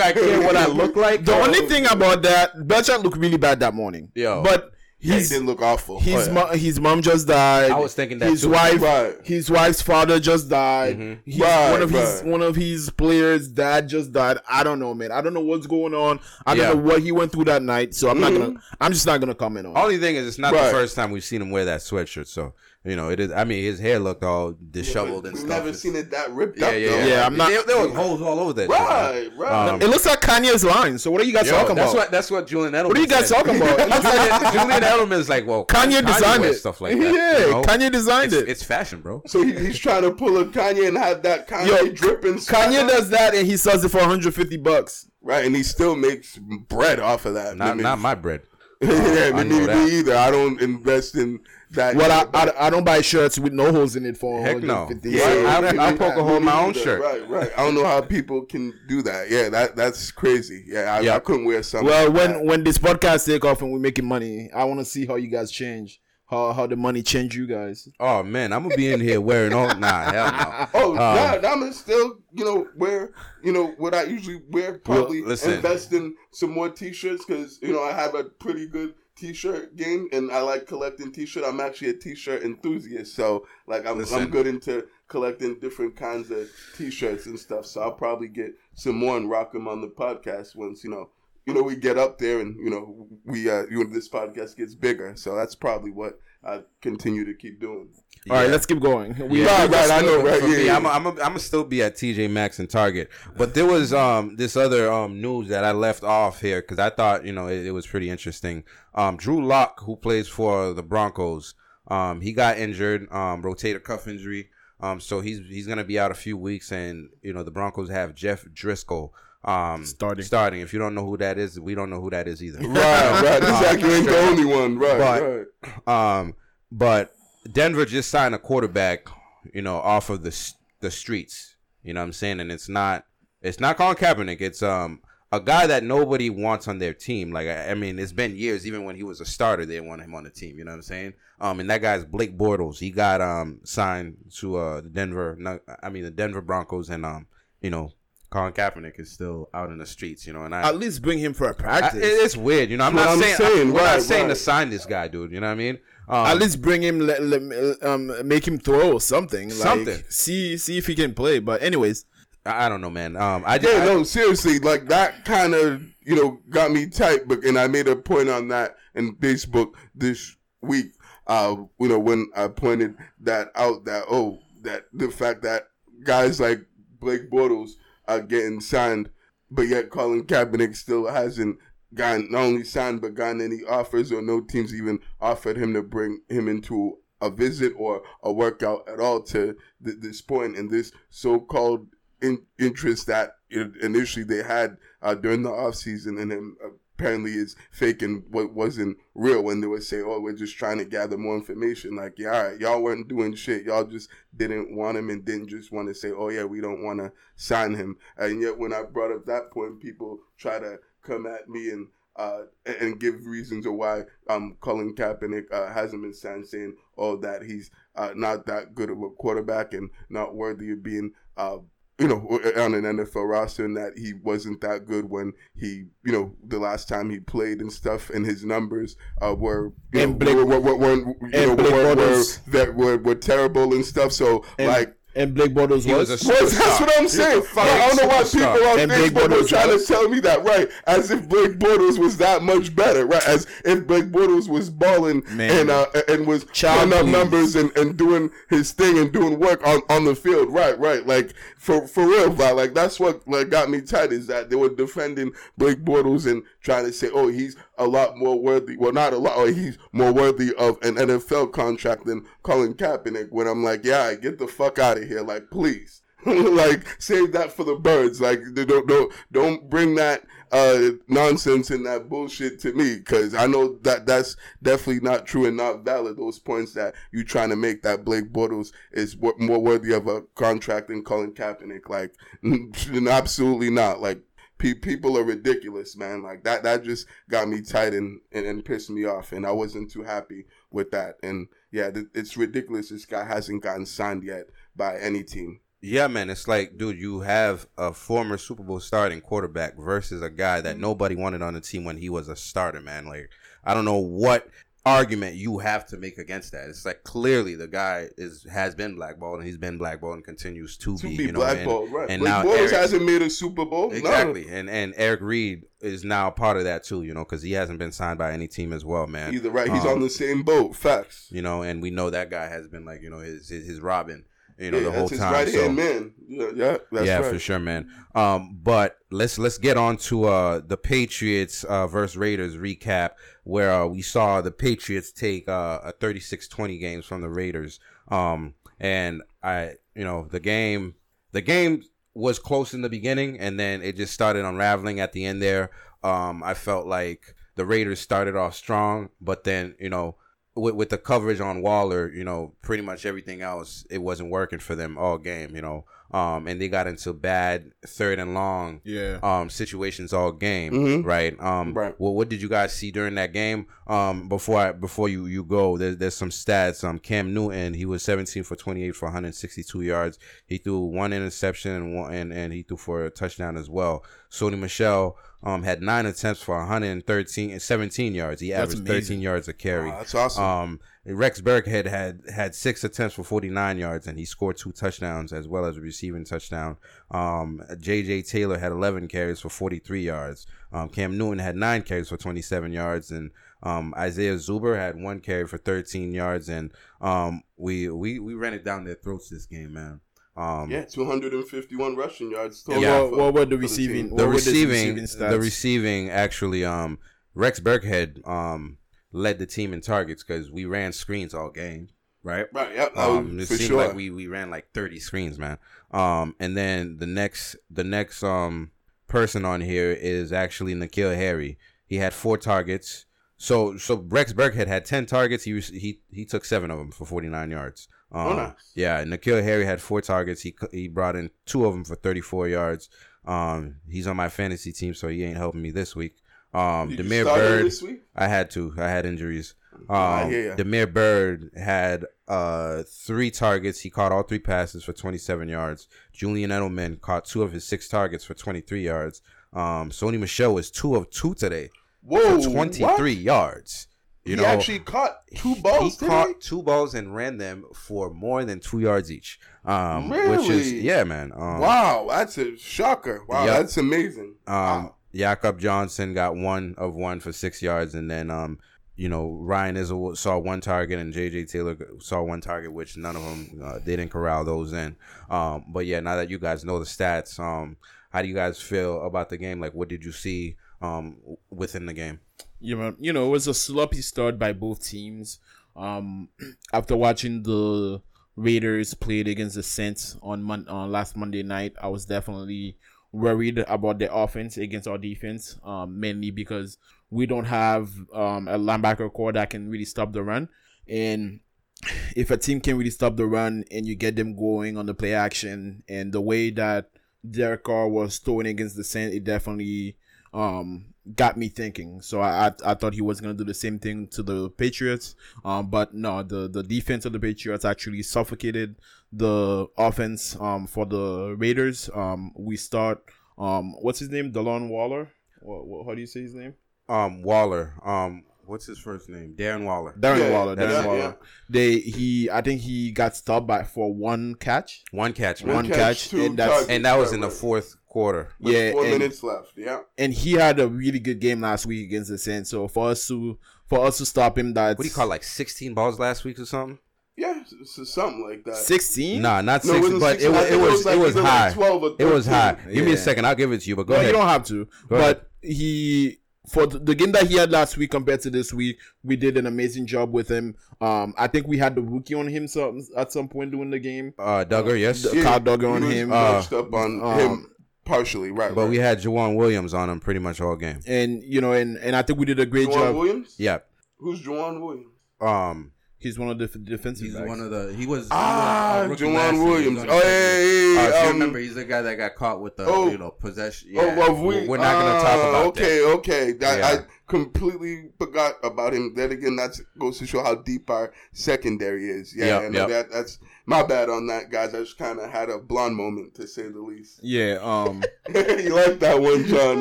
I 0.00 0.12
care 0.12 0.40
what 0.42 0.56
I 0.56 0.66
look 0.66 0.96
like? 0.96 1.24
the 1.24 1.34
only 1.34 1.66
thing 1.66 1.86
about 1.86 2.22
that 2.22 2.54
Belichick 2.56 3.02
looked 3.02 3.16
really 3.16 3.38
bad 3.38 3.60
that 3.60 3.74
morning. 3.74 4.10
Yeah, 4.14 4.42
but 4.44 4.72
yeah, 5.00 5.18
he 5.18 5.28
didn't 5.28 5.46
look 5.46 5.62
awful. 5.62 6.00
His 6.00 6.14
Oh, 6.14 6.26
yeah. 6.26 6.32
mom, 6.32 6.58
his 6.58 6.80
mom 6.80 7.02
just 7.02 7.26
died. 7.28 7.70
I 7.70 7.78
was 7.78 7.94
thinking 7.94 8.18
that 8.18 8.30
his 8.30 8.42
too. 8.42 8.50
wife, 8.50 8.80
Right. 8.82 9.14
his 9.24 9.50
wife's 9.50 9.80
father 9.80 10.18
just 10.18 10.48
died. 10.48 11.20
He's 11.24 11.38
Right, 11.40 11.70
one 11.70 11.82
of 11.82 11.90
his 11.90 12.22
one 12.22 12.42
of 12.42 12.56
his 12.56 12.90
players' 12.90 13.46
dad 13.48 13.88
just 13.88 14.12
died. 14.12 14.38
I 14.48 14.64
don't 14.64 14.78
know, 14.80 14.94
man. 14.94 15.12
I 15.12 15.20
don't 15.20 15.34
know 15.34 15.40
what's 15.40 15.66
going 15.66 15.94
on. 15.94 16.18
I 16.46 16.54
don't 16.56 16.76
know 16.76 16.82
what 16.82 17.02
he 17.02 17.12
went 17.12 17.30
through 17.32 17.44
that 17.44 17.62
night. 17.62 17.94
So 17.94 18.10
I'm 18.10 18.20
not 18.20 18.32
Mhm. 18.32 18.38
gonna. 18.38 18.60
I'm 18.80 18.92
just 18.92 19.06
not 19.06 19.20
gonna 19.20 19.34
comment 19.34 19.66
on. 19.66 19.76
it. 19.76 19.78
Only 19.80 19.98
thing 19.98 20.16
is, 20.16 20.26
it's 20.26 20.38
not 20.38 20.52
Right. 20.52 20.64
the 20.66 20.70
first 20.72 20.96
time 20.96 21.10
we've 21.10 21.24
seen 21.24 21.42
him 21.42 21.50
wear 21.50 21.64
that 21.66 21.80
sweatshirt. 21.80 22.26
So 22.26 22.54
you 22.84 22.94
know, 22.96 23.10
it 23.10 23.20
is. 23.20 23.32
I 23.32 23.44
mean, 23.44 23.62
his 23.64 23.78
hair 23.78 23.98
looked 23.98 24.22
all 24.24 24.54
disheveled 24.70 25.26
and 25.26 25.36
stuff. 25.36 25.48
never 25.50 25.68
It's- 25.68 25.80
seen 25.82 25.96
it 25.96 26.10
that 26.12 26.30
ripped 26.32 26.58
Yeah, 26.58 26.66
up. 26.68 26.72
yeah, 26.74 26.78
though. 26.90 26.96
yeah. 26.98 27.06
Yeah, 27.06 27.26
I'm 27.26 27.36
not- 27.36 27.48
There, 27.50 27.62
there 27.64 27.86
was 27.86 27.94
holes 27.94 28.22
all 28.22 28.38
over 28.38 28.52
that. 28.54 28.62
shit. 28.62 28.70
Right, 28.70 29.30
right. 29.36 29.68
Um, 29.70 29.82
It 29.82 29.88
looks 29.88 30.06
like 30.06 30.20
Kanye's 30.20 30.64
line. 30.64 30.96
So 30.98 31.10
what 31.10 31.20
are 31.20 31.24
you 31.24 31.32
guys 31.32 31.46
Yo, 31.46 31.52
talking 31.52 31.74
that's 31.76 31.92
about? 31.92 32.02
what 32.04 32.10
that's 32.12 32.30
what 32.30 32.46
Julian 32.46 32.72
Edelman. 32.74 32.88
What 32.88 32.96
are 32.98 33.00
you 33.00 33.06
guys 33.06 33.28
said. 33.28 33.34
talking 33.36 33.56
about? 33.60 33.80
It 33.80 33.88
looks 33.88 34.04
like- 34.04 34.52
Julian 34.52 34.82
Edelman's 34.82 35.28
like, 35.28 35.46
well, 35.46 35.66
Kanye 35.66 36.06
designed 36.06 36.42
wears 36.42 36.56
it. 36.56 36.60
stuff 36.60 36.80
like 36.80 36.96
that. 36.98 37.14
Yeah, 37.14 37.38
you 37.46 37.50
know? 37.52 37.62
Kanye 37.62 37.90
designed 37.92 38.32
it's, 38.32 38.42
it. 38.42 38.48
It's 38.48 38.62
fashion, 38.62 39.00
bro. 39.00 39.22
So 39.26 39.42
he, 39.42 39.52
he's 39.52 39.78
trying 39.78 40.02
to 40.02 40.12
pull 40.12 40.38
a 40.38 40.44
Kanye 40.46 40.88
and 40.88 40.96
have 40.96 41.22
that 41.24 41.48
Kanye 41.48 41.66
Yo, 41.68 41.88
dripping. 41.92 42.34
Kanye 42.36 42.88
does 42.88 43.10
that 43.10 43.34
and 43.34 43.46
he 43.46 43.56
sells 43.56 43.84
it 43.84 43.90
for 43.90 43.98
150 43.98 44.56
bucks. 44.58 45.08
right, 45.20 45.44
and 45.44 45.54
he 45.54 45.62
still 45.64 45.96
makes 45.96 46.36
bread 46.38 47.00
off 47.00 47.26
of 47.26 47.34
that. 47.34 47.56
Not 47.56 47.76
not 47.76 47.98
my 47.98 48.14
bread. 48.14 48.42
yeah, 48.80 49.32
me, 49.32 49.42
know 49.44 49.58
me, 49.58 49.66
that. 49.66 49.76
me 49.88 49.98
either. 49.98 50.14
I 50.16 50.30
don't 50.30 50.60
invest 50.62 51.16
in 51.16 51.40
that. 51.72 51.94
Well, 51.96 52.28
I, 52.34 52.38
I, 52.46 52.66
I 52.66 52.70
don't 52.70 52.84
buy 52.84 53.00
shirts 53.00 53.38
with 53.38 53.52
no 53.52 53.70
holes 53.72 53.96
in 53.96 54.06
it 54.06 54.16
for 54.16 54.40
Heck 54.42 54.62
no. 54.62 54.88
Yeah, 55.04 55.20
So- 55.20 55.46
I- 55.46 55.66
I- 55.66 55.86
I'll 55.90 55.96
poke 55.96 56.16
a 56.16 56.22
hole 56.22 56.36
in 56.36 56.44
my 56.44 56.60
own 56.60 56.72
shirt. 56.72 57.00
Right, 57.00 57.28
right. 57.28 57.50
I 57.56 57.64
don't 57.64 57.74
know 57.74 57.84
how 57.84 58.00
people 58.00 58.42
can 58.46 58.72
do 58.88 59.02
that. 59.02 59.30
Yeah, 59.30 59.48
that 59.50 59.76
that's 59.76 60.10
crazy. 60.10 60.64
Yeah, 60.66 60.94
I, 60.94 61.00
Yeah. 61.00 61.16
I 61.16 61.18
couldn't 61.18 61.44
wear 61.44 61.62
something. 61.62 61.86
Well, 61.88 62.06
like 62.10 62.14
when 62.16 62.32
that. 62.32 62.44
when 62.44 62.64
this 62.64 62.78
podcast 62.78 63.26
take 63.26 63.44
off 63.44 63.62
and 63.62 63.72
we're 63.72 63.78
making 63.78 64.04
money, 64.06 64.50
I 64.54 64.64
want 64.64 64.80
to 64.80 64.84
see 64.84 65.06
how 65.06 65.16
you 65.16 65.28
guys 65.28 65.50
change, 65.50 66.00
how 66.26 66.52
how 66.52 66.66
the 66.66 66.76
money 66.76 67.02
change 67.02 67.36
you 67.36 67.46
guys. 67.46 67.88
Oh 68.00 68.22
man, 68.22 68.52
I'm 68.52 68.62
gonna 68.62 68.76
be 68.76 68.92
in 68.92 69.00
here 69.00 69.20
wearing 69.20 69.52
all. 69.52 69.74
Nah, 69.76 70.10
hell 70.12 70.32
no. 70.32 70.66
Oh, 70.74 70.90
Um, 70.92 70.96
nah, 70.96 71.32
I'm 71.34 71.60
gonna 71.60 71.72
still, 71.72 72.18
you 72.32 72.44
know, 72.44 72.66
wear, 72.76 73.10
you 73.42 73.52
know, 73.52 73.68
what 73.78 73.94
I 73.94 74.04
usually 74.04 74.40
wear. 74.50 74.78
Probably 74.78 75.22
listen. 75.22 75.54
invest 75.54 75.92
in 75.92 76.14
some 76.30 76.50
more 76.50 76.68
T-shirts 76.70 77.24
because 77.24 77.58
you 77.62 77.72
know 77.72 77.82
I 77.82 77.92
have 77.92 78.14
a 78.14 78.24
pretty 78.24 78.66
good 78.66 78.94
T-shirt 79.18 79.76
game, 79.76 80.08
and 80.12 80.30
I 80.30 80.40
like 80.40 80.66
collecting 80.66 81.12
T-shirt. 81.12 81.44
I'm 81.44 81.60
actually 81.60 81.90
a 81.90 81.94
T-shirt 81.94 82.42
enthusiast, 82.42 83.14
so 83.14 83.46
like 83.66 83.86
I'm 83.86 83.98
Listen. 83.98 84.22
I'm 84.22 84.30
good 84.30 84.46
into 84.46 84.86
collecting 85.08 85.58
different 85.58 85.96
kinds 85.96 86.30
of 86.30 86.48
T-shirts 86.76 87.26
and 87.26 87.38
stuff. 87.38 87.66
So 87.66 87.80
I'll 87.80 87.92
probably 87.92 88.28
get 88.28 88.54
some 88.74 88.96
more 88.96 89.16
and 89.16 89.28
rock 89.28 89.52
them 89.52 89.66
on 89.66 89.80
the 89.80 89.88
podcast 89.88 90.54
once 90.56 90.84
you 90.84 90.90
know. 90.90 91.10
You 91.46 91.54
know, 91.54 91.62
we 91.62 91.76
get 91.76 91.96
up 91.96 92.18
there, 92.18 92.40
and 92.40 92.56
you 92.56 92.70
know, 92.70 93.08
we 93.24 93.48
uh, 93.50 93.64
you 93.70 93.82
know, 93.82 93.90
this 93.90 94.08
podcast 94.08 94.56
gets 94.56 94.74
bigger. 94.74 95.14
So 95.16 95.34
that's 95.34 95.54
probably 95.54 95.90
what 95.90 96.20
I 96.44 96.62
continue 96.80 97.24
to 97.24 97.34
keep 97.34 97.60
doing. 97.60 97.88
All 98.30 98.36
right, 98.36 98.44
Yeah. 98.44 98.50
let's 98.52 98.66
keep 98.66 98.80
going. 98.80 99.16
We, 99.28 99.42
Yeah. 99.44 99.62
Right, 99.62 99.70
right, 99.70 99.90
I 99.90 100.00
know, 100.02 100.22
right? 100.22 100.40
For 100.40 100.48
Yeah, 100.48 100.56
me, 100.56 100.66
yeah. 100.66 100.76
I'm 100.76 100.86
i 100.86 100.90
I'm 100.92 101.06
a, 101.06 101.10
I'm 101.10 101.16
gonna 101.16 101.38
still 101.38 101.64
be 101.64 101.82
at 101.82 101.94
TJ 101.96 102.30
Maxx 102.30 102.58
and 102.58 102.68
Target, 102.68 103.10
but 103.36 103.54
there 103.54 103.66
was 103.66 103.92
um 103.92 104.36
this 104.36 104.56
other 104.56 104.90
um 104.92 105.20
news 105.20 105.48
that 105.48 105.64
I 105.64 105.72
left 105.72 106.02
off 106.04 106.40
here 106.40 106.60
because 106.60 106.78
I 106.78 106.90
thought 106.90 107.24
you 107.24 107.32
know 107.32 107.46
it, 107.48 107.66
it 107.66 107.70
was 107.72 107.86
pretty 107.86 108.10
interesting. 108.10 108.64
Um, 108.94 109.16
Drew 109.16 109.44
Lock, 109.44 109.80
who 109.84 109.96
plays 109.96 110.28
for 110.28 110.72
the 110.74 110.82
Broncos, 110.82 111.54
um, 111.88 112.20
he 112.20 112.32
got 112.32 112.58
injured, 112.58 113.10
um, 113.12 113.42
rotator 113.42 113.82
cuff 113.82 114.06
injury. 114.08 114.50
Um, 114.80 115.00
so 115.00 115.20
he's 115.20 115.40
he's 115.48 115.66
gonna 115.66 115.84
be 115.84 115.98
out 115.98 116.10
a 116.10 116.14
few 116.14 116.36
weeks, 116.36 116.70
and 116.72 117.08
you 117.22 117.32
know 117.32 117.42
the 117.42 117.50
Broncos 117.50 117.88
have 117.90 118.14
Jeff 118.14 118.44
Driskel. 118.46 119.10
Um, 119.44 119.84
Starting. 119.86 120.24
starting. 120.24 120.60
If 120.60 120.72
you 120.72 120.80
don't 120.80 120.94
know 120.96 121.06
who 121.06 121.16
that 121.18 121.38
is, 121.38 121.58
we 121.60 121.74
don't 121.76 121.90
know 121.90 122.00
who 122.00 122.10
that 122.10 122.26
is 122.26 122.42
either. 122.42 122.58
Right, 122.58 123.22
right. 123.22 123.40
This 123.40 123.48
Um, 123.58 123.64
actually 123.64 123.94
ain't 123.94 124.06
the 124.06 124.18
only 124.18 124.44
one. 124.44 124.78
Right, 124.78 124.98
But- 124.98 125.86
right. 125.86 126.18
Um, 126.18 126.34
but 126.72 127.14
Denver 127.50 127.84
just 127.84 128.10
signed 128.10 128.34
a 128.34 128.38
quarterback, 128.38 129.06
you 129.52 129.62
know, 129.62 129.76
off 129.76 130.10
of 130.10 130.22
the 130.22 130.52
the 130.80 130.90
streets. 130.90 131.56
You 131.82 131.94
know 131.94 132.00
what 132.00 132.06
I'm 132.06 132.12
saying? 132.12 132.40
And 132.40 132.52
it's 132.52 132.68
not 132.68 133.04
it's 133.42 133.60
not 133.60 133.76
Colin 133.76 133.96
Kaepernick. 133.96 134.40
It's 134.40 134.62
um 134.62 135.00
a 135.30 135.40
guy 135.40 135.66
that 135.66 135.84
nobody 135.84 136.30
wants 136.30 136.68
on 136.68 136.78
their 136.78 136.94
team. 136.94 137.32
Like 137.32 137.48
I, 137.48 137.70
I 137.70 137.74
mean, 137.74 137.98
it's 137.98 138.12
been 138.12 138.36
years. 138.36 138.66
Even 138.66 138.84
when 138.84 138.96
he 138.96 139.02
was 139.02 139.20
a 139.20 139.26
starter, 139.26 139.64
they 139.66 139.74
didn't 139.74 139.88
want 139.88 140.02
him 140.02 140.14
on 140.14 140.24
the 140.24 140.30
team. 140.30 140.58
You 140.58 140.64
know 140.64 140.70
what 140.72 140.76
I'm 140.76 140.82
saying? 140.82 141.12
Um, 141.40 141.60
and 141.60 141.70
that 141.70 141.82
guy's 141.82 142.04
Blake 142.04 142.36
Bortles. 142.36 142.78
He 142.78 142.90
got 142.90 143.20
um 143.20 143.60
signed 143.64 144.16
to 144.38 144.56
uh 144.56 144.80
the 144.80 144.88
Denver. 144.88 145.60
I 145.82 145.88
mean 145.88 146.04
the 146.04 146.10
Denver 146.10 146.40
Broncos, 146.42 146.90
and 146.90 147.04
um 147.06 147.26
you 147.60 147.70
know 147.70 147.92
Colin 148.30 148.52
Kaepernick 148.52 148.98
is 149.00 149.10
still 149.10 149.48
out 149.54 149.70
in 149.70 149.78
the 149.78 149.86
streets. 149.86 150.26
You 150.26 150.32
know, 150.34 150.42
and 150.44 150.54
I. 150.54 150.68
at 150.68 150.76
least 150.76 151.00
bring 151.02 151.18
him 151.18 151.32
for 151.32 151.48
a 151.48 151.54
practice. 151.54 152.02
it- 152.02 152.04
it's 152.24 152.36
weird, 152.36 152.68
you 152.70 152.76
know. 152.76 152.84
I'm 152.84 152.94
not 152.94 153.06
what 153.06 153.16
I'm 153.16 153.22
saying, 153.22 153.36
saying, 153.36 153.72
we're 153.72 153.80
not 153.80 153.94
right, 153.94 154.02
saying 154.02 154.28
to 154.28 154.34
sign 154.34 154.68
this 154.70 154.84
guy, 154.84 155.08
dude. 155.08 155.32
You 155.32 155.40
know 155.40 155.46
what 155.46 155.52
I 155.52 155.56
mean? 155.56 155.78
Um, 156.08 156.26
at 156.26 156.38
least 156.38 156.62
bring 156.62 156.82
him, 156.82 157.00
let, 157.00 157.22
let- 157.22 157.82
um, 157.84 158.26
make 158.26 158.46
him 158.48 158.58
throw 158.58 158.98
something. 158.98 159.48
Like, 159.50 159.58
Something. 159.58 160.02
See, 160.08 160.56
see 160.56 160.78
if 160.78 160.86
he 160.86 160.94
can 160.94 161.14
play. 161.14 161.38
But 161.38 161.62
anyways, 161.62 162.04
I 162.46 162.66
I 162.66 162.68
don't 162.68 162.80
know, 162.80 162.90
man. 162.90 163.16
Um, 163.16 163.42
I 163.46 163.58
just 163.58 163.74
Yeah, 163.76 163.92
I- 163.98 164.02
seriously, 164.04 164.58
like 164.58 164.88
that 164.88 165.24
kind 165.24 165.54
of 165.54 165.82
you 166.04 166.16
know 166.16 166.38
got 166.50 166.70
me 166.70 166.86
tight. 166.86 167.28
But 167.28 167.44
and 167.44 167.58
I 167.58 167.66
made 167.66 167.88
a 167.88 167.96
point 167.96 168.28
on 168.28 168.48
that 168.48 168.76
in 168.94 169.16
Facebook 169.16 169.74
this 169.94 170.34
week. 170.62 170.92
Uh, 171.26 171.56
you 171.78 171.88
know 171.88 171.98
when 171.98 172.30
I 172.34 172.48
pointed 172.48 172.94
that 173.20 173.48
out 173.54 173.84
that 173.84 174.04
oh 174.10 174.38
that 174.62 174.84
the 174.94 175.10
fact 175.10 175.42
that 175.42 175.64
guys 176.04 176.40
like 176.40 176.60
Blake 177.00 177.30
Bortles 177.30 177.72
are 178.06 178.22
getting 178.22 178.60
signed, 178.60 179.10
but 179.50 179.68
yet 179.68 179.90
Colin 179.90 180.24
Kaepernick 180.24 180.74
still 180.74 181.06
hasn't 181.06 181.58
gotten 181.94 182.30
not 182.30 182.42
only 182.42 182.64
signed 182.64 183.00
but 183.00 183.14
gotten 183.14 183.40
any 183.40 183.62
offers 183.68 184.12
or 184.12 184.22
no 184.22 184.40
teams 184.40 184.74
even 184.74 184.98
offered 185.20 185.56
him 185.56 185.72
to 185.74 185.82
bring 185.82 186.20
him 186.28 186.48
into 186.48 186.98
a 187.20 187.30
visit 187.30 187.72
or 187.76 188.02
a 188.22 188.32
workout 188.32 188.88
at 188.88 189.00
all 189.00 189.20
to 189.20 189.56
th- 189.84 189.96
this 190.00 190.20
point. 190.20 190.56
and 190.56 190.70
this 190.70 190.92
so-called 191.10 191.86
in- 192.20 192.46
interest 192.58 193.06
that 193.06 193.36
initially 193.50 194.24
they 194.24 194.42
had 194.42 194.76
uh, 195.02 195.14
during 195.14 195.42
the 195.42 195.50
offseason 195.50 196.20
and 196.20 196.30
then 196.30 196.56
apparently 196.98 197.32
is 197.32 197.54
fake 197.70 198.02
and 198.02 198.24
what 198.30 198.52
wasn't 198.52 198.98
real 199.14 199.40
when 199.42 199.60
they 199.60 199.68
would 199.68 199.84
say 199.84 200.00
oh 200.00 200.18
we're 200.18 200.32
just 200.32 200.56
trying 200.56 200.78
to 200.78 200.84
gather 200.84 201.16
more 201.16 201.36
information. 201.36 201.94
Like 201.94 202.18
yeah 202.18 202.30
all 202.30 202.44
right 202.50 202.60
y'all 202.60 202.82
weren't 202.82 203.08
doing 203.08 203.34
shit. 203.34 203.64
Y'all 203.64 203.84
just 203.84 204.10
didn't 204.36 204.74
want 204.74 204.98
him 204.98 205.08
and 205.08 205.24
didn't 205.24 205.48
just 205.48 205.70
want 205.70 205.88
to 205.88 205.94
say 205.94 206.10
oh 206.10 206.28
yeah 206.28 206.44
we 206.44 206.60
don't 206.60 206.82
want 206.82 206.98
to 206.98 207.12
sign 207.36 207.74
him. 207.74 207.96
And 208.16 208.42
yet 208.42 208.58
when 208.58 208.72
i 208.72 208.82
brought 208.82 209.14
up 209.14 209.26
that 209.26 209.52
point 209.52 209.80
people 209.80 210.18
try 210.36 210.58
to 210.58 210.80
come 211.08 211.26
at 211.26 211.48
me 211.48 211.70
and 211.70 211.88
uh, 212.16 212.42
and- 212.80 212.98
give 213.00 213.24
reasons 213.24 213.64
of 213.64 213.74
why 213.74 214.02
um, 214.28 214.56
Colin 214.60 214.94
Kaepernick 214.94 215.44
uh, 215.52 215.72
hasn't 215.72 216.02
been 216.02 216.12
signed, 216.12 216.46
saying, 216.46 216.74
"Oh, 216.96 217.16
that 217.18 217.42
he's 217.44 217.70
uh, 217.94 218.10
not 218.16 218.46
that 218.46 218.74
good 218.74 218.90
of 218.90 219.00
a 219.02 219.10
quarterback 219.10 219.72
and 219.72 219.88
not 220.08 220.34
worthy 220.34 220.72
of 220.72 220.82
being, 220.82 221.12
uh, 221.36 221.58
you 222.00 222.08
know, 222.08 222.18
on 222.56 222.74
an 222.74 222.82
NFL 222.82 223.28
roster, 223.28 223.64
and 223.64 223.76
that 223.76 223.92
he 223.96 224.14
wasn't 224.14 224.60
that 224.62 224.86
good 224.86 225.08
when 225.08 225.32
he, 225.54 225.84
you 226.04 226.12
know, 226.12 226.34
the 226.46 226.58
last 226.58 226.88
time 226.88 227.08
he 227.10 227.20
played 227.20 227.60
and 227.60 227.72
stuff, 227.72 228.10
and 228.10 228.26
his 228.26 228.44
numbers 228.44 228.96
uh, 229.22 229.34
were, 229.36 229.72
you 229.92 230.06
know, 230.06 230.12
Blake- 230.14 230.36
were, 230.36 230.44
were, 230.44 230.60
were, 230.60 230.76
were, 230.76 230.96
you 230.96 231.46
know, 231.46 231.54
were, 231.54 231.94
were, 231.96 232.24
that 232.48 232.74
were, 232.74 232.96
were 232.98 233.14
terrible 233.14 233.72
and 233.74 233.84
stuff. 233.84 234.12
So, 234.12 234.44
and, 234.58 234.68
like, 234.68 234.97
and 235.18 235.34
Blake 235.34 235.52
Bortles 235.52 235.84
He 235.84 235.92
was. 235.92 236.08
was 236.10 236.24
a 236.24 236.28
well, 236.28 236.46
that's 236.48 236.80
what 236.80 236.98
I'm 236.98 237.08
saying. 237.08 237.42
I 237.56 237.88
don't 237.88 237.96
know 237.96 238.08
why 238.08 238.22
superstar. 238.22 238.54
people 238.54 238.68
on 238.68 238.78
And 238.80 238.90
Blake 238.90 239.12
Facebook 239.12 239.44
are 239.44 239.46
trying 239.48 239.68
was. 239.68 239.86
to 239.86 239.92
tell 239.92 240.08
me 240.08 240.20
that, 240.20 240.44
right? 240.44 240.70
As 240.86 241.10
if 241.10 241.28
Blake 241.28 241.58
Bortles 241.58 241.98
was 241.98 242.16
that 242.18 242.42
much 242.42 242.74
better, 242.74 243.04
right? 243.06 243.26
As 243.26 243.46
if 243.64 243.86
Blake 243.86 244.06
Bortles 244.06 244.48
was 244.48 244.70
balling 244.70 245.22
Man. 245.30 245.50
and 245.50 245.70
uh, 245.70 245.86
and 246.08 246.26
was 246.26 246.44
Child 246.52 246.90
putting 246.90 247.08
up 247.08 247.12
numbers 247.12 247.56
and, 247.56 247.76
and 247.76 247.96
doing 247.96 248.30
his 248.48 248.72
thing 248.72 248.98
and 248.98 249.12
doing 249.12 249.38
work 249.38 249.66
on, 249.66 249.82
on 249.90 250.04
the 250.04 250.14
field, 250.14 250.52
right? 250.52 250.78
Right? 250.78 251.06
Like 251.06 251.34
for 251.56 251.86
for 251.86 252.06
real, 252.06 252.30
right? 252.32 252.54
Like 252.54 252.72
that's 252.74 252.98
what 253.00 253.26
like 253.28 253.50
got 253.50 253.68
me 253.70 253.80
tight 253.80 254.12
is 254.12 254.26
that 254.28 254.48
they 254.50 254.56
were 254.56 254.68
defending 254.68 255.32
Blake 255.56 255.84
Bortles 255.84 256.30
and 256.30 256.42
trying 256.62 256.84
to 256.84 256.92
say, 256.92 257.10
oh, 257.12 257.28
he's 257.28 257.56
a 257.78 257.86
lot 257.86 258.16
more 258.16 258.38
worthy. 258.38 258.76
Well, 258.76 258.92
not 258.92 259.12
a 259.12 259.18
lot. 259.18 259.36
Or 259.36 259.48
he's 259.48 259.78
more 259.92 260.12
worthy 260.12 260.54
of 260.54 260.78
an 260.82 260.96
NFL 260.96 261.52
contract 261.52 262.06
than 262.06 262.26
Colin 262.42 262.74
Kaepernick. 262.74 263.30
When 263.30 263.46
I'm 263.46 263.64
like, 263.64 263.84
yeah, 263.84 264.14
get 264.14 264.38
the 264.38 264.48
fuck 264.48 264.78
out 264.78 264.98
of 264.98 265.08
here, 265.08 265.22
like 265.22 265.50
please. 265.50 266.02
like 266.26 266.84
save 267.00 267.32
that 267.32 267.52
for 267.52 267.64
the 267.64 267.76
birds. 267.76 268.20
Like 268.20 268.40
don't 268.54 268.88
don't 268.88 269.12
don't 269.30 269.70
bring 269.70 269.94
that 269.94 270.24
uh 270.50 270.90
nonsense 271.06 271.70
and 271.70 271.86
that 271.86 272.08
bullshit 272.08 272.58
to 272.60 272.72
me 272.72 272.96
because 272.96 273.34
I 273.34 273.46
know 273.46 273.78
that 273.82 274.06
that's 274.06 274.34
definitely 274.60 275.08
not 275.08 275.26
true 275.26 275.46
and 275.46 275.56
not 275.56 275.84
valid. 275.84 276.16
Those 276.16 276.40
points 276.40 276.72
that 276.72 276.94
you 277.12 277.22
trying 277.22 277.50
to 277.50 277.56
make 277.56 277.82
that 277.82 278.04
Blake 278.04 278.32
Bortles 278.32 278.72
is 278.90 279.16
more 279.38 279.60
worthy 279.60 279.92
of 279.92 280.08
a 280.08 280.22
contract 280.34 280.88
than 280.88 281.04
Colin 281.04 281.32
Kaepernick. 281.32 281.88
Like 281.88 282.14
absolutely 283.08 283.70
not. 283.70 284.00
Like 284.00 284.20
pe- 284.58 284.74
people 284.74 285.16
are 285.16 285.24
ridiculous, 285.24 285.96
man. 285.96 286.22
Like 286.22 286.44
that 286.44 286.62
that 286.64 286.84
just 286.84 287.06
got 287.30 287.48
me 287.48 287.62
tight 287.62 287.94
and, 287.94 288.20
and 288.32 288.46
and 288.46 288.64
pissed 288.64 288.90
me 288.90 289.04
off, 289.04 289.32
and 289.32 289.46
I 289.46 289.52
wasn't 289.52 289.90
too 289.90 290.02
happy 290.02 290.46
with 290.70 290.90
that. 290.90 291.16
And 291.22 291.48
yeah, 291.70 291.90
th- 291.90 292.06
it's 292.14 292.36
ridiculous. 292.36 292.90
This 292.90 293.04
guy 293.04 293.24
hasn't 293.24 293.62
gotten 293.62 293.86
signed 293.86 294.24
yet 294.24 294.46
by 294.76 294.98
any 294.98 295.22
team. 295.22 295.60
Yeah, 295.80 296.08
man, 296.08 296.28
it's 296.28 296.48
like, 296.48 296.76
dude, 296.76 296.98
you 296.98 297.20
have 297.20 297.68
a 297.78 297.92
former 297.92 298.36
Super 298.36 298.64
Bowl 298.64 298.80
starting 298.80 299.20
quarterback 299.20 299.76
versus 299.76 300.22
a 300.22 300.30
guy 300.30 300.60
that 300.60 300.72
mm-hmm. 300.72 300.82
nobody 300.82 301.14
wanted 301.14 301.40
on 301.40 301.54
the 301.54 301.60
team 301.60 301.84
when 301.84 301.98
he 301.98 302.08
was 302.08 302.28
a 302.28 302.34
starter, 302.34 302.80
man. 302.80 303.06
Like, 303.06 303.30
I 303.64 303.74
don't 303.74 303.84
know 303.84 303.98
what. 303.98 304.48
Argument 304.88 305.36
you 305.36 305.58
have 305.58 305.86
to 305.88 305.96
make 305.96 306.18
against 306.18 306.52
that. 306.52 306.68
It's 306.68 306.84
like 306.84 307.02
clearly 307.04 307.54
the 307.54 307.68
guy 307.68 308.08
is 308.16 308.44
has 308.50 308.74
been 308.74 308.94
blackballed 308.96 309.38
and 309.38 309.46
he's 309.46 309.56
been 309.58 309.76
blackballed 309.78 310.14
and 310.16 310.24
continues 310.24 310.76
to, 310.78 310.96
to 310.96 311.02
be. 311.08 311.16
be 311.16 311.24
you 311.24 311.32
know, 311.32 311.42
and- 311.42 311.54
blackballed, 311.64 311.92
right? 311.92 312.08
and 312.10 312.20
Blake 312.20 312.30
now 312.32 312.42
Bortles 312.42 312.58
Eric- 312.58 312.70
hasn't 312.72 313.04
made 313.04 313.22
a 313.22 313.30
Super 313.30 313.64
Bowl. 313.64 313.90
No. 313.90 313.96
Exactly, 313.96 314.48
and 314.48 314.68
and 314.70 314.94
Eric 314.96 315.20
Reid 315.20 315.64
is 315.80 316.04
now 316.04 316.30
part 316.30 316.56
of 316.56 316.64
that 316.64 316.84
too. 316.84 317.02
You 317.02 317.14
know, 317.14 317.24
because 317.24 317.42
he 317.42 317.52
hasn't 317.52 317.78
been 317.78 317.92
signed 317.92 318.18
by 318.18 318.32
any 318.32 318.48
team 318.48 318.72
as 318.72 318.84
well, 318.84 319.06
man. 319.06 319.34
Either 319.34 319.50
right, 319.50 319.70
he's 319.70 319.82
Um, 319.84 319.92
on 319.94 320.00
the 320.00 320.10
same 320.10 320.42
boat. 320.42 320.74
Facts. 320.74 321.28
You 321.30 321.42
know, 321.42 321.62
and 321.62 321.80
we 321.82 321.90
know 321.90 322.10
that 322.10 322.30
guy 322.30 322.48
has 322.48 322.66
been 322.68 322.84
like 322.84 323.02
you 323.02 323.10
know 323.10 323.18
his 323.20 323.48
his, 323.48 323.66
his 323.66 323.80
Robin. 323.80 324.24
You 324.58 324.72
know, 324.72 324.78
yeah, 324.78 324.84
the 324.84 324.92
whole 324.92 325.08
time. 325.08 325.32
right 325.32 325.48
so- 325.48 325.70
man. 325.70 326.14
Yeah, 326.28 326.76
yeah, 326.92 327.18
right. 327.18 327.32
for 327.32 327.38
sure, 327.38 327.58
man. 327.58 327.90
Um, 328.14 328.58
but 328.62 328.96
let's 329.10 329.38
let's 329.38 329.56
get 329.56 329.76
on 329.76 329.96
to 329.98 330.24
uh 330.24 330.60
the 330.66 330.76
Patriots 330.76 331.64
uh 331.64 331.86
versus 331.86 332.16
Raiders 332.16 332.56
recap 332.56 333.12
where 333.48 333.72
uh, 333.72 333.86
we 333.86 334.02
saw 334.02 334.42
the 334.42 334.50
Patriots 334.50 335.10
take 335.10 335.48
uh, 335.48 335.80
a 335.82 335.90
36-20 335.94 336.78
games 336.78 337.06
from 337.06 337.22
the 337.22 337.30
Raiders. 337.30 337.80
Um, 338.08 338.52
and 338.78 339.22
I, 339.42 339.76
you 339.94 340.04
know, 340.04 340.28
the 340.30 340.38
game 340.38 340.96
the 341.32 341.40
game 341.40 341.82
was 342.12 342.38
close 342.38 342.74
in 342.74 342.82
the 342.82 342.90
beginning 342.90 343.40
and 343.40 343.58
then 343.58 343.80
it 343.80 343.96
just 343.96 344.12
started 344.12 344.44
unraveling 344.44 345.00
at 345.00 345.12
the 345.12 345.24
end 345.24 345.40
there. 345.40 345.70
Um, 346.02 346.42
I 346.42 346.52
felt 346.52 346.86
like 346.86 347.34
the 347.54 347.64
Raiders 347.64 348.00
started 348.00 348.36
off 348.36 348.54
strong, 348.54 349.08
but 349.18 349.44
then 349.44 349.74
you 349.80 349.88
know 349.88 350.16
with, 350.60 350.74
with 350.74 350.88
the 350.90 350.98
coverage 350.98 351.40
on 351.40 351.62
Waller, 351.62 352.10
you 352.12 352.24
know, 352.24 352.52
pretty 352.62 352.82
much 352.82 353.06
everything 353.06 353.42
else, 353.42 353.84
it 353.90 353.98
wasn't 353.98 354.30
working 354.30 354.58
for 354.58 354.74
them 354.74 354.98
all 354.98 355.18
game, 355.18 355.54
you 355.54 355.62
know. 355.62 355.84
Um, 356.10 356.46
and 356.48 356.58
they 356.58 356.68
got 356.68 356.86
into 356.86 357.12
bad 357.12 357.72
third 357.86 358.18
and 358.18 358.32
long 358.32 358.80
Yeah. 358.82 359.18
um 359.22 359.50
situations 359.50 360.14
all 360.14 360.32
game, 360.32 360.72
Mhm. 360.72 361.04
right? 361.04 361.38
Um, 361.38 361.74
Right. 361.74 361.94
Well, 361.98 362.14
what 362.14 362.30
did 362.30 362.40
you 362.40 362.48
guys 362.48 362.72
see 362.72 362.90
during 362.90 363.14
that 363.16 363.34
game? 363.34 363.66
Um, 363.86 364.26
before 364.26 364.58
I 364.58 364.72
before 364.72 365.10
you 365.10 365.26
you 365.26 365.44
go, 365.44 365.76
there's 365.76 365.98
there's 365.98 366.14
some 366.14 366.30
stats. 366.30 366.82
Um, 366.82 366.98
Cam 366.98 367.34
Newton, 367.34 367.74
he 367.74 367.84
was 367.84 368.02
17 368.02 368.42
for 368.42 368.56
28 368.56 368.96
for 368.96 369.04
162 369.08 369.82
yards. 369.82 370.18
He 370.46 370.56
threw 370.56 370.78
one 370.80 371.12
interception 371.12 371.72
and 371.72 371.94
one 371.94 372.14
and, 372.14 372.32
and 372.32 372.54
he 372.54 372.62
threw 372.62 372.78
for 372.78 373.04
a 373.04 373.10
touchdown 373.10 373.58
as 373.58 373.68
well. 373.68 374.02
Sony 374.30 374.58
Michel 374.58 375.14
um 375.42 375.62
had 375.62 375.80
nine 375.82 376.06
attempts 376.06 376.42
for 376.42 376.56
113 376.58 377.50
and 377.50 377.62
17 377.62 378.14
yards. 378.14 378.40
He 378.40 378.52
averaged 378.52 378.86
13 378.86 379.20
yards 379.20 379.48
a 379.48 379.52
carry. 379.52 379.90
Wow, 379.90 379.98
that's 379.98 380.14
awesome. 380.14 380.44
Um, 380.44 380.80
Rex 381.04 381.40
Burkhead 381.40 381.86
had 381.86 382.20
had 382.32 382.54
six 382.54 382.84
attempts 382.84 383.14
for 383.14 383.22
49 383.24 383.78
yards, 383.78 384.06
and 384.06 384.18
he 384.18 384.24
scored 384.26 384.58
two 384.58 384.72
touchdowns 384.72 385.32
as 385.32 385.48
well 385.48 385.64
as 385.64 385.76
a 385.76 385.80
receiving 385.80 386.24
touchdown. 386.24 386.76
Um, 387.10 387.62
J.J. 387.80 388.22
Taylor 388.22 388.58
had 388.58 388.72
11 388.72 389.08
carries 389.08 389.40
for 389.40 389.48
43 389.48 390.02
yards. 390.02 390.46
Um, 390.70 390.90
Cam 390.90 391.16
Newton 391.16 391.38
had 391.38 391.56
nine 391.56 391.82
carries 391.82 392.10
for 392.10 392.18
27 392.18 392.72
yards, 392.72 393.10
and 393.10 393.30
um, 393.62 393.94
Isaiah 393.96 394.34
Zuber 394.34 394.76
had 394.76 395.00
one 395.00 395.20
carry 395.20 395.46
for 395.46 395.56
13 395.56 396.12
yards. 396.12 396.48
And 396.50 396.72
um, 397.00 397.42
we 397.56 397.88
we 397.88 398.18
we 398.18 398.34
ran 398.34 398.52
it 398.52 398.64
down 398.64 398.84
their 398.84 398.96
throats 398.96 399.30
this 399.30 399.46
game, 399.46 399.72
man. 399.72 400.00
Um, 400.38 400.70
yeah, 400.70 400.84
251 400.84 401.96
rushing 401.96 402.30
yards. 402.30 402.64
Yeah, 402.68 402.74
total 402.76 402.90
what, 402.90 403.10
for- 403.10 403.16
what 403.18 403.34
were 403.34 403.44
the 403.44 403.56
for 403.56 403.62
receiving? 403.62 404.08
team. 404.08 404.10
what 404.10 404.18
the 404.18 404.28
receiving, 404.28 404.96
stats? 404.98 405.30
the 405.30 405.38
receiving 405.40 406.10
actually, 406.10 406.64
um, 406.64 406.98
Rex 407.34 407.58
Burkhead 407.60 408.26
um 408.28 408.78
led 409.12 409.38
the 409.38 409.46
team 409.46 409.72
in 409.72 409.80
targets 409.80 410.22
because 410.22 410.50
we 410.50 410.64
ran 410.64 410.92
screens 410.92 411.34
all 411.34 411.50
game, 411.50 411.88
right? 412.22 412.46
Right, 412.52 412.74
yeah, 412.74 412.84
that 412.94 412.96
was 412.96 413.16
Um, 413.18 413.40
it 413.40 413.48
for 413.48 413.56
seemed 413.56 413.68
sure. 413.68 413.86
like 413.86 413.96
we, 413.96 414.10
we 414.10 414.26
ran 414.28 414.50
like 414.50 414.68
30 414.74 414.98
screens, 415.00 415.38
man. 415.38 415.58
Um, 415.90 416.36
and 416.38 416.56
then 416.56 416.98
the 416.98 417.06
next 417.06 417.56
the 417.70 417.84
next 417.84 418.22
um 418.22 418.70
person 419.08 419.44
on 419.44 419.60
here 419.62 419.90
is 419.92 420.32
actually 420.32 420.74
N'Keal 420.74 421.16
Harry. 421.16 421.58
He 421.86 421.96
had 421.96 422.12
four 422.14 422.36
targets. 422.38 423.06
So 423.38 423.76
so 423.78 424.04
Rex 424.08 424.32
Burkhead 424.32 424.66
had 424.66 424.84
10 424.84 425.06
targets. 425.06 425.44
He 425.44 425.58
he 425.60 426.00
he 426.12 426.24
took 426.24 426.44
seven 426.44 426.70
of 426.70 426.78
them 426.78 426.90
for 426.92 427.06
49 427.06 427.50
yards. 427.50 427.88
Um, 428.12 428.26
Oh, 428.26 428.36
nice. 428.36 428.72
Yeah, 428.74 429.04
N'Keal 429.04 429.42
Harry 429.42 429.64
had 429.64 429.80
four 429.80 430.00
targets. 430.00 430.42
He 430.42 430.54
he 430.72 430.88
brought 430.88 431.16
in 431.16 431.30
two 431.46 431.66
of 431.66 431.72
them 431.74 431.84
for 431.84 431.94
34 431.96 432.48
yards. 432.48 432.88
Um, 433.26 433.76
he's 433.88 434.06
on 434.06 434.16
my 434.16 434.28
fantasy 434.28 434.72
team, 434.72 434.94
so 434.94 435.08
he 435.08 435.22
ain't 435.24 435.36
helping 435.36 435.60
me 435.62 435.70
this 435.70 435.94
week. 435.94 436.16
Um, 436.54 436.88
Did 436.88 436.98
you 436.98 437.04
Damiere 437.04 437.24
Byrd. 437.24 437.66
this 437.66 437.82
week? 437.82 438.02
I 438.16 438.26
had 438.26 438.50
to. 438.52 438.72
I 438.78 438.88
had 438.88 439.04
injuries. 439.04 439.54
Um, 439.90 440.30
hear 440.30 440.48
ya. 440.48 440.54
Damiere 440.56 440.86
Byrd 440.86 441.50
had 441.56 442.06
uh 442.26 442.82
three 442.88 443.30
targets. 443.30 443.80
He 443.80 443.90
caught 443.90 444.12
all 444.12 444.22
three 444.22 444.38
passes 444.38 444.82
for 444.84 444.92
27 444.94 445.48
yards. 445.48 445.88
Julian 446.12 446.50
Edelman 446.50 447.00
caught 447.02 447.26
two 447.26 447.42
of 447.42 447.52
his 447.52 447.66
six 447.66 447.88
targets 447.88 448.24
for 448.24 448.32
23 448.34 448.82
yards. 448.82 449.20
Um, 449.52 449.90
Sony 449.90 450.18
Michel 450.18 450.54
was 450.54 450.70
two 450.70 450.94
of 450.96 451.10
two 451.10 451.34
today 451.34 451.68
Whoa, 452.02 452.40
for 452.40 452.50
23 452.50 452.86
what? 452.86 453.16
yards. 453.16 453.87
You 454.28 454.36
he 454.36 454.42
know, 454.42 454.46
actually 454.48 454.80
caught 454.80 455.16
two 455.34 455.56
balls. 455.56 455.98
He 455.98 456.06
caught 456.06 456.40
two 456.40 456.62
balls 456.62 456.94
and 456.94 457.14
ran 457.14 457.38
them 457.38 457.64
for 457.74 458.10
more 458.12 458.44
than 458.44 458.60
two 458.60 458.80
yards 458.80 459.10
each. 459.10 459.40
Um, 459.64 460.08
which 460.10 460.40
is 460.40 460.48
Really? 460.48 460.80
yeah, 460.80 461.04
man. 461.04 461.32
Um, 461.34 461.58
wow, 461.60 462.06
that's 462.08 462.38
a 462.38 462.56
shocker. 462.56 463.22
Wow, 463.28 463.44
Yep. 463.46 463.56
that's 463.58 463.76
amazing. 463.76 464.34
Um, 464.46 464.54
wow. 464.54 464.94
Jakob 465.14 465.58
Johnson 465.58 466.14
got 466.14 466.36
one 466.36 466.74
of 466.78 466.94
one 466.94 467.20
for 467.20 467.32
six 467.32 467.62
yards, 467.62 467.94
and 467.94 468.10
then 468.10 468.30
um, 468.30 468.58
you 468.96 469.08
know 469.08 469.30
Ryan 469.40 469.76
Izzo 469.76 470.16
saw 470.16 470.38
one 470.38 470.60
target, 470.60 470.98
and 470.98 471.12
JJ 471.14 471.50
Taylor 471.50 471.76
saw 471.98 472.22
one 472.22 472.40
target, 472.42 472.72
which 472.72 472.96
none 472.96 473.16
of 473.16 473.22
them 473.22 473.60
uh, 473.64 473.78
they 473.84 473.96
didn't 473.96 474.10
corral 474.10 474.44
those 474.44 474.72
in. 474.72 474.96
Um, 475.30 475.64
but 475.68 475.86
yeah, 475.86 476.00
now 476.00 476.16
that 476.16 476.30
you 476.30 476.38
guys 476.38 476.64
know 476.64 476.78
the 476.78 476.84
stats, 476.84 477.38
um, 477.40 477.76
how 478.10 478.22
do 478.22 478.28
you 478.28 478.34
guys 478.34 478.60
feel 478.60 479.02
about 479.04 479.28
the 479.30 479.38
game? 479.38 479.60
Like, 479.60 479.72
what 479.74 479.88
did 479.88 480.04
you 480.04 480.12
see 480.12 480.56
um 480.82 481.16
within 481.50 481.86
the 481.86 481.94
game? 481.94 482.20
You 482.60 482.76
know, 482.76 482.94
you 482.98 483.12
know, 483.12 483.26
it 483.26 483.30
was 483.30 483.46
a 483.46 483.54
sloppy 483.54 484.02
start 484.02 484.38
by 484.38 484.52
both 484.52 484.84
teams. 484.84 485.38
Um, 485.76 486.28
after 486.72 486.96
watching 486.96 487.42
the 487.42 488.02
Raiders 488.36 488.94
played 488.94 489.28
against 489.28 489.56
the 489.56 489.62
Saints 489.62 490.16
on 490.22 490.42
mon- 490.42 490.68
on 490.68 490.92
last 490.92 491.16
Monday 491.16 491.42
night, 491.42 491.74
I 491.80 491.88
was 491.88 492.04
definitely 492.04 492.76
worried 493.12 493.58
about 493.60 493.98
the 493.98 494.12
offense 494.12 494.56
against 494.56 494.86
our 494.86 494.98
defense. 494.98 495.58
Um, 495.64 495.98
mainly 495.98 496.30
because 496.30 496.78
we 497.10 497.26
don't 497.26 497.46
have 497.46 497.90
um 498.12 498.48
a 498.48 498.58
linebacker 498.58 499.12
core 499.12 499.32
that 499.32 499.50
can 499.50 499.70
really 499.70 499.84
stop 499.84 500.12
the 500.12 500.22
run, 500.22 500.48
and 500.88 501.40
if 502.16 502.30
a 502.30 502.36
team 502.36 502.60
can 502.60 502.76
really 502.76 502.90
stop 502.90 503.16
the 503.16 503.26
run 503.26 503.64
and 503.70 503.86
you 503.86 503.94
get 503.94 504.16
them 504.16 504.36
going 504.36 504.76
on 504.76 504.86
the 504.86 504.94
play 504.94 505.14
action 505.14 505.82
and 505.88 506.12
the 506.12 506.20
way 506.20 506.50
that 506.50 506.90
Derek 507.28 507.64
Carr 507.64 507.88
was 507.88 508.18
throwing 508.18 508.46
against 508.46 508.76
the 508.76 508.84
Saints, 508.84 509.14
it 509.14 509.24
definitely 509.24 509.96
um 510.32 510.94
got 511.14 511.36
me 511.36 511.48
thinking. 511.48 512.00
So 512.02 512.20
I, 512.20 512.48
I 512.48 512.52
I 512.72 512.74
thought 512.74 512.94
he 512.94 513.00
was 513.02 513.20
gonna 513.20 513.34
do 513.34 513.44
the 513.44 513.54
same 513.54 513.78
thing 513.78 514.06
to 514.08 514.22
the 514.22 514.50
Patriots. 514.50 515.14
Um, 515.44 515.70
but 515.70 515.94
no, 515.94 516.22
the 516.22 516.48
the 516.48 516.62
defense 516.62 517.04
of 517.04 517.12
the 517.12 517.20
Patriots 517.20 517.64
actually 517.64 518.02
suffocated 518.02 518.76
the 519.12 519.66
offense 519.76 520.36
um 520.40 520.66
for 520.66 520.84
the 520.86 521.34
Raiders. 521.38 521.88
Um, 521.94 522.32
we 522.36 522.56
start 522.56 523.02
um 523.38 523.74
what's 523.80 523.98
his 523.98 524.10
name? 524.10 524.32
Delon 524.32 524.68
Waller. 524.68 525.10
What, 525.40 525.66
what 525.66 525.86
how 525.86 525.94
do 525.94 526.00
you 526.00 526.06
say 526.06 526.20
his 526.22 526.34
name? 526.34 526.54
Um, 526.88 527.22
Waller. 527.22 527.74
Um, 527.84 528.24
what's 528.46 528.66
his 528.66 528.78
first 528.78 529.08
name? 529.08 529.34
Darren 529.36 529.64
Waller. 529.64 529.94
Darren 530.00 530.18
Yeah, 530.20 530.30
Waller. 530.32 530.56
Darren 530.56 530.70
yeah, 530.70 530.86
Waller. 530.86 530.98
yeah. 530.98 531.12
They 531.50 531.76
he 531.78 532.30
I 532.30 532.40
think 532.40 532.60
he 532.62 532.90
got 532.92 533.14
stopped 533.16 533.46
by 533.46 533.62
for 533.62 533.92
one 533.94 534.34
catch. 534.34 534.84
One 534.90 535.12
catch, 535.12 535.44
man. 535.44 535.54
One 535.54 535.68
catch, 535.68 536.08
two 536.08 536.24
and 536.24 536.38
that's- 536.38 536.66
and 536.68 536.84
that 536.84 536.98
was 536.98 537.12
in 537.12 537.20
the 537.20 537.30
fourth 537.30 537.76
quarter. 537.88 538.28
With 538.40 538.54
yeah, 538.54 538.72
four 538.72 538.82
and- 538.84 538.92
minutes 538.92 539.22
left. 539.22 539.52
Yeah, 539.56 539.80
and 539.96 540.12
he 540.12 540.32
had 540.32 540.60
a 540.60 540.68
really 540.68 540.98
good 541.00 541.20
game 541.20 541.40
last 541.40 541.66
week 541.66 541.84
against 541.86 542.10
the 542.10 542.18
Saints. 542.18 542.50
So 542.50 542.68
for 542.68 542.90
us 542.90 543.06
to 543.08 543.38
for 543.66 543.84
us 543.84 543.98
to 543.98 544.06
stop 544.06 544.38
him, 544.38 544.54
that's 544.54 544.78
What 544.78 544.82
do 544.84 544.88
you 544.88 544.94
call 544.94 545.06
like 545.08 545.22
16 545.22 545.74
balls 545.74 545.98
last 545.98 546.24
week 546.24 546.38
or 546.38 546.46
something? 546.46 546.78
yeah, 547.16 547.42
so 547.64 547.82
something 547.84 548.24
like 548.28 548.44
that. 548.44 548.54
sixteen? 548.56 549.22
Nah, 549.22 549.40
not 549.40 549.64
No, 549.64 549.72
16, 549.74 549.98
but 549.98 550.20
16. 550.20 550.30
it 550.30 550.36
I 550.36 550.40
was 550.40 550.50
it 550.50 550.60
was 550.60 550.84
like 550.86 550.94
it 550.96 550.98
was 551.00 551.10
either 551.16 551.22
like 551.22 551.30
high. 551.32 551.52
12 551.52 551.82
or 551.82 551.96
It 551.98 552.04
was 552.04 552.26
high. 552.26 552.56
Give 552.72 552.84
me 552.84 552.92
a 552.92 552.96
second. 552.96 553.26
I'll 553.26 553.34
give 553.34 553.50
it 553.52 553.60
to 553.62 553.68
you. 553.68 553.76
But 553.76 553.86
go 553.86 553.94
no, 553.94 554.00
ahead. 554.00 554.06
you 554.12 554.12
don't 554.18 554.28
have 554.28 554.44
to. 554.46 554.64
Go 554.64 554.70
but 554.98 555.28
he 555.42 556.18
for 556.48 556.66
the, 556.66 556.78
the 556.78 556.94
game 556.94 557.12
that 557.12 557.26
he 557.26 557.36
had 557.36 557.50
last 557.50 557.76
week 557.76 557.90
compared 557.90 558.20
to 558.22 558.30
this 558.30 558.54
week, 558.54 558.78
we 559.04 559.16
did 559.16 559.36
an 559.36 559.46
amazing 559.46 559.84
job 559.86 560.14
with 560.14 560.28
him. 560.28 560.54
Um, 560.80 561.12
I 561.18 561.26
think 561.26 561.46
we 561.46 561.58
had 561.58 561.74
the 561.74 561.82
rookie 561.82 562.14
on 562.14 562.26
him 562.28 562.48
some 562.48 562.80
at 562.96 563.12
some 563.12 563.28
point 563.28 563.50
during 563.50 563.68
the 563.70 563.78
game. 563.78 564.14
Uh, 564.18 564.44
Dugger, 564.48 564.78
yes. 564.80 565.02
the- 565.02 565.20
Kyle 565.22 565.40
Dugger 565.40 565.70
on 565.74 565.82
him. 565.82 566.08
matched 566.08 566.52
Uh, 566.52 566.60
up 566.60 566.72
on 566.72 567.02
um, 567.04 567.18
him 567.18 567.50
partially, 567.88 568.30
right? 568.30 568.54
but 568.54 568.62
right. 568.62 568.70
we 568.70 568.76
had 568.76 569.00
Jawan 569.00 569.36
Williams 569.36 569.74
on 569.74 569.90
him 569.90 569.98
pretty 569.98 570.20
much 570.20 570.40
all 570.40 570.54
game. 570.56 570.80
And 570.86 571.22
you 571.24 571.40
know, 571.40 571.52
and 571.52 571.76
and 571.78 571.96
I 571.96 572.02
think 572.02 572.18
we 572.18 572.26
did 572.26 572.38
a 572.38 572.46
great 572.46 572.68
Juwan 572.68 572.74
job. 572.74 572.96
Williams. 572.96 573.34
Yeah. 573.38 573.58
Who's 573.98 574.22
Juwan 574.22 574.60
Williams? 574.60 574.92
Um, 575.20 575.72
He's 576.00 576.16
one 576.16 576.28
of 576.30 576.38
the 576.38 576.46
def- 576.46 576.64
defensive. 576.64 577.06
He's 577.06 577.16
backs. 577.16 577.26
one 577.28 577.40
of 577.40 577.50
the. 577.50 577.74
He 577.74 577.84
was. 577.84 578.04
he 578.04 578.08
Ah, 578.12 578.86
was 578.88 579.00
a 579.00 579.04
Jawan 579.04 579.44
Williams. 579.44 579.78
Oh 579.80 579.82
on 579.82 579.86
yeah, 579.88 579.94
the- 579.94 579.98
yeah, 579.98 580.80
Uh, 580.80 580.88
yeah. 580.90 581.02
you 581.02 581.08
um, 581.08 581.12
remember, 581.14 581.38
he's 581.40 581.56
the 581.56 581.64
guy 581.64 581.82
that 581.82 581.96
got 581.96 582.14
caught 582.14 582.40
with 582.40 582.56
the 582.56 582.66
Oh. 582.66 582.88
you 582.88 582.98
know 582.98 583.10
possession. 583.10 583.70
Oh, 583.76 583.96
well, 583.96 584.14
we, 584.14 584.46
we're 584.46 584.58
not 584.58 584.80
gonna 584.80 585.00
talk 585.00 585.24
uh, 585.24 585.28
about 585.28 585.46
okay, 585.48 585.78
that. 585.80 585.86
okay. 585.96 586.32
That, 586.34 586.58
Yeah. 586.58 586.66
I 586.82 586.84
completely 587.08 587.88
forgot 587.98 588.34
about 588.44 588.74
him. 588.74 588.94
Then 588.94 589.10
again, 589.10 589.34
that 589.36 589.58
goes 589.76 589.98
to 589.98 590.06
show 590.06 590.22
how 590.22 590.36
deep 590.36 590.70
our 590.70 590.92
secondary 591.12 591.88
is. 591.90 592.14
Yeah, 592.14 592.42
Yep, 592.42 592.52
yep. 592.52 592.68
that. 592.68 592.90
That's 592.92 593.18
my 593.46 593.64
bad 593.64 593.88
on 593.90 594.06
that, 594.06 594.30
guys. 594.30 594.54
I 594.54 594.60
just 594.60 594.78
kind 594.78 595.00
of 595.00 595.10
had 595.10 595.30
a 595.30 595.38
blonde 595.38 595.74
moment, 595.74 596.14
to 596.14 596.28
say 596.28 596.42
the 596.48 596.60
least. 596.60 597.00
Yeah. 597.02 597.38
Um. 597.42 597.82
you 598.14 598.54
like 598.54 598.78
that 598.78 599.00
one, 599.00 599.26
John? 599.26 599.60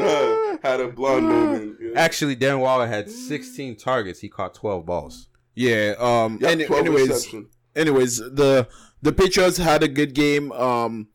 Huh? 0.02 0.58
Had 0.62 0.82
a 0.82 0.88
blonde 0.90 1.26
moment. 1.30 1.78
Yeah. 1.82 1.92
Actually, 2.00 2.36
Darren 2.36 2.60
Waller 2.60 2.86
had 2.86 3.10
16 3.10 3.76
targets. 3.78 4.20
He 4.20 4.30
caught 4.30 4.54
12 4.54 4.86
balls. 4.86 5.30
Yeah. 5.58 5.96
Um. 5.98 6.38
Yep, 6.40 6.52
any- 6.52 6.66
anyways, 6.78 7.10
reception. 7.10 7.48
anyways, 7.76 8.18
the 8.18 8.68
the 9.02 9.12
Patriots 9.12 9.58
had 9.58 9.82
a 9.82 9.88
good 9.88 10.14
game 10.14 10.52
um 10.52 11.08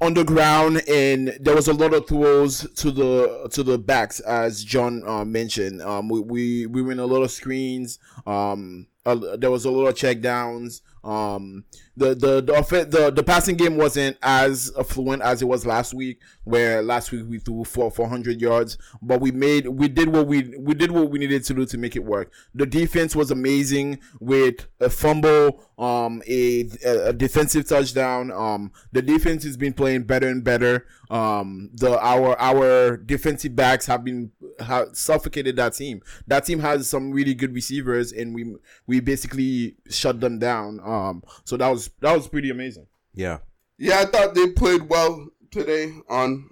on 0.00 0.14
the 0.14 0.24
ground 0.24 0.80
and 0.88 1.36
there 1.40 1.54
was 1.54 1.68
a 1.68 1.74
lot 1.74 1.92
of 1.92 2.06
throws 2.08 2.66
to 2.76 2.90
the 2.90 3.48
to 3.52 3.62
the 3.62 3.76
backs 3.76 4.18
as 4.20 4.64
John 4.64 5.02
uh, 5.06 5.26
mentioned. 5.26 5.82
Um 5.82 6.08
we, 6.08 6.20
we 6.20 6.66
we 6.66 6.80
win 6.80 6.98
a 6.98 7.04
lot 7.06 7.22
of 7.22 7.30
screens. 7.30 7.98
Um 8.26 8.86
uh, 9.04 9.36
there 9.36 9.50
was 9.50 9.66
a 9.66 9.70
lot 9.70 9.86
of 9.88 9.94
check 9.96 10.22
downs. 10.22 10.80
Um 11.04 11.64
the 11.98 12.14
the 12.14 12.40
the, 12.40 12.54
offen- 12.56 12.90
the 12.90 13.10
the 13.10 13.22
passing 13.22 13.56
game 13.56 13.76
wasn't 13.76 14.16
as 14.22 14.70
fluent 14.86 15.22
as 15.22 15.42
it 15.42 15.46
was 15.46 15.66
last 15.66 15.92
week 15.94 16.20
where 16.44 16.82
last 16.82 17.12
week 17.12 17.24
we 17.28 17.38
threw 17.38 17.64
for 17.64 17.90
400 17.90 18.40
yards 18.40 18.78
but 19.02 19.20
we 19.20 19.30
made 19.30 19.66
we 19.68 19.88
did 19.88 20.08
what 20.08 20.26
we 20.26 20.54
we 20.58 20.74
did 20.74 20.90
what 20.90 21.10
we 21.10 21.18
needed 21.18 21.44
to 21.44 21.54
do 21.54 21.66
to 21.66 21.76
make 21.78 21.96
it 21.96 22.04
work. 22.04 22.32
The 22.54 22.66
defense 22.66 23.16
was 23.16 23.30
amazing 23.30 24.00
with 24.20 24.66
a 24.80 24.88
fumble 24.90 25.64
um 25.78 26.22
a, 26.26 26.68
a 26.84 27.12
defensive 27.12 27.68
touchdown. 27.68 28.30
Um 28.30 28.72
the 28.92 29.02
defense 29.02 29.44
has 29.44 29.56
been 29.56 29.72
playing 29.72 30.04
better 30.04 30.28
and 30.28 30.42
better. 30.44 30.86
Um 31.10 31.70
the 31.74 31.98
our 32.00 32.38
our 32.38 32.96
defensive 32.96 33.56
backs 33.56 33.86
have 33.86 34.04
been 34.04 34.30
have 34.60 34.96
suffocated 34.96 35.56
that 35.56 35.74
team. 35.74 36.02
That 36.26 36.44
team 36.44 36.60
has 36.60 36.88
some 36.88 37.10
really 37.12 37.34
good 37.34 37.54
receivers 37.54 38.12
and 38.12 38.34
we 38.34 38.54
we 38.86 39.00
basically 39.00 39.76
shut 39.88 40.20
them 40.20 40.38
down. 40.38 40.80
Um 40.84 41.22
so 41.44 41.56
that 41.56 41.68
was 41.68 41.87
that 42.00 42.14
was 42.14 42.28
pretty 42.28 42.50
amazing 42.50 42.86
Yeah. 43.14 43.38
Yeah, 43.80 44.00
I 44.00 44.04
thought 44.06 44.34
they 44.34 44.48
played 44.48 44.88
well 44.88 45.28
today 45.52 45.92
on 46.08 46.50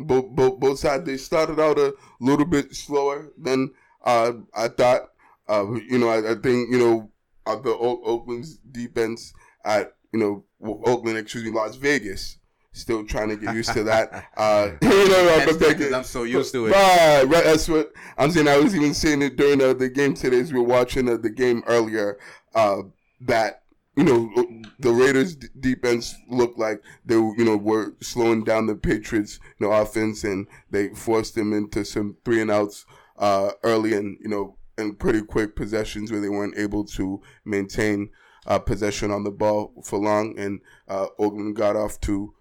both 0.00 0.26
both, 0.30 0.58
both 0.58 0.78
sides. 0.80 1.04
They 1.04 1.16
started 1.16 1.60
out 1.60 1.78
a 1.78 1.94
little 2.20 2.44
bit 2.44 2.74
slower 2.74 3.28
than 3.38 3.72
uh, 4.04 4.32
I 4.54 4.68
thought. 4.68 5.10
Uh, 5.48 5.74
you 5.88 5.98
know, 5.98 6.08
I, 6.08 6.32
I 6.32 6.34
think 6.34 6.70
you 6.72 6.78
know 6.78 7.10
uh, 7.46 7.54
the 7.56 7.70
o- 7.70 8.02
Oakland's 8.04 8.56
defense 8.58 9.32
at 9.64 9.94
you 10.12 10.18
know 10.18 10.44
Oakland, 10.60 11.18
excuse 11.18 11.44
me, 11.44 11.50
Las 11.52 11.76
Vegas. 11.76 12.38
Still 12.72 13.06
trying 13.06 13.28
to 13.30 13.36
get 13.36 13.54
used 13.54 13.72
to 13.72 13.84
that. 13.84 14.24
Uh, 14.36 14.72
you 14.82 14.88
know, 14.88 15.24
That's 15.24 15.52
but 15.52 15.60
they- 15.60 15.72
because 15.74 15.92
I'm 15.92 16.02
so 16.04 16.24
used 16.24 16.52
to 16.52 16.66
it. 16.66 16.72
Right, 16.72 17.22
right. 17.22 17.44
That's 17.44 17.68
what 17.68 17.92
I'm 18.18 18.30
saying. 18.32 18.48
I 18.48 18.58
was 18.58 18.74
even 18.74 18.92
saying 18.92 19.22
it 19.22 19.36
during 19.36 19.62
uh, 19.62 19.72
the 19.72 19.88
game 19.88 20.14
today 20.14 20.40
as 20.40 20.52
we 20.52 20.58
were 20.58 20.66
watching 20.66 21.08
uh, 21.08 21.16
the 21.16 21.30
game 21.30 21.62
earlier. 21.68 22.18
Uh, 22.56 22.82
that 23.22 23.62
you 23.96 24.04
know 24.04 24.30
the 24.78 24.92
Raiders' 24.92 25.36
defense 25.36 26.14
looked 26.28 26.58
like 26.58 26.82
they 27.04 27.14
you 27.14 27.44
know 27.44 27.56
were 27.56 27.94
slowing 28.00 28.44
down 28.44 28.66
the 28.66 28.74
Patriots 28.74 29.40
you 29.58 29.66
know 29.66 29.72
offense, 29.72 30.22
and 30.22 30.46
they 30.70 30.90
forced 30.90 31.34
them 31.34 31.52
into 31.52 31.84
some 31.84 32.16
three 32.24 32.40
and 32.40 32.50
outs 32.50 32.84
uh, 33.18 33.52
early, 33.62 33.94
and 33.94 34.18
you 34.20 34.28
know 34.28 34.56
and 34.78 34.98
pretty 34.98 35.22
quick 35.22 35.56
possessions 35.56 36.12
where 36.12 36.20
they 36.20 36.28
weren't 36.28 36.58
able 36.58 36.84
to 36.84 37.22
maintain 37.46 38.10
uh, 38.46 38.58
possession 38.58 39.10
on 39.10 39.24
the 39.24 39.30
ball 39.30 39.72
for 39.82 39.98
long, 39.98 40.38
and 40.38 40.60
uh, 40.88 41.06
Oakland 41.18 41.56
got 41.56 41.74
off 41.74 41.98
to 42.02 42.34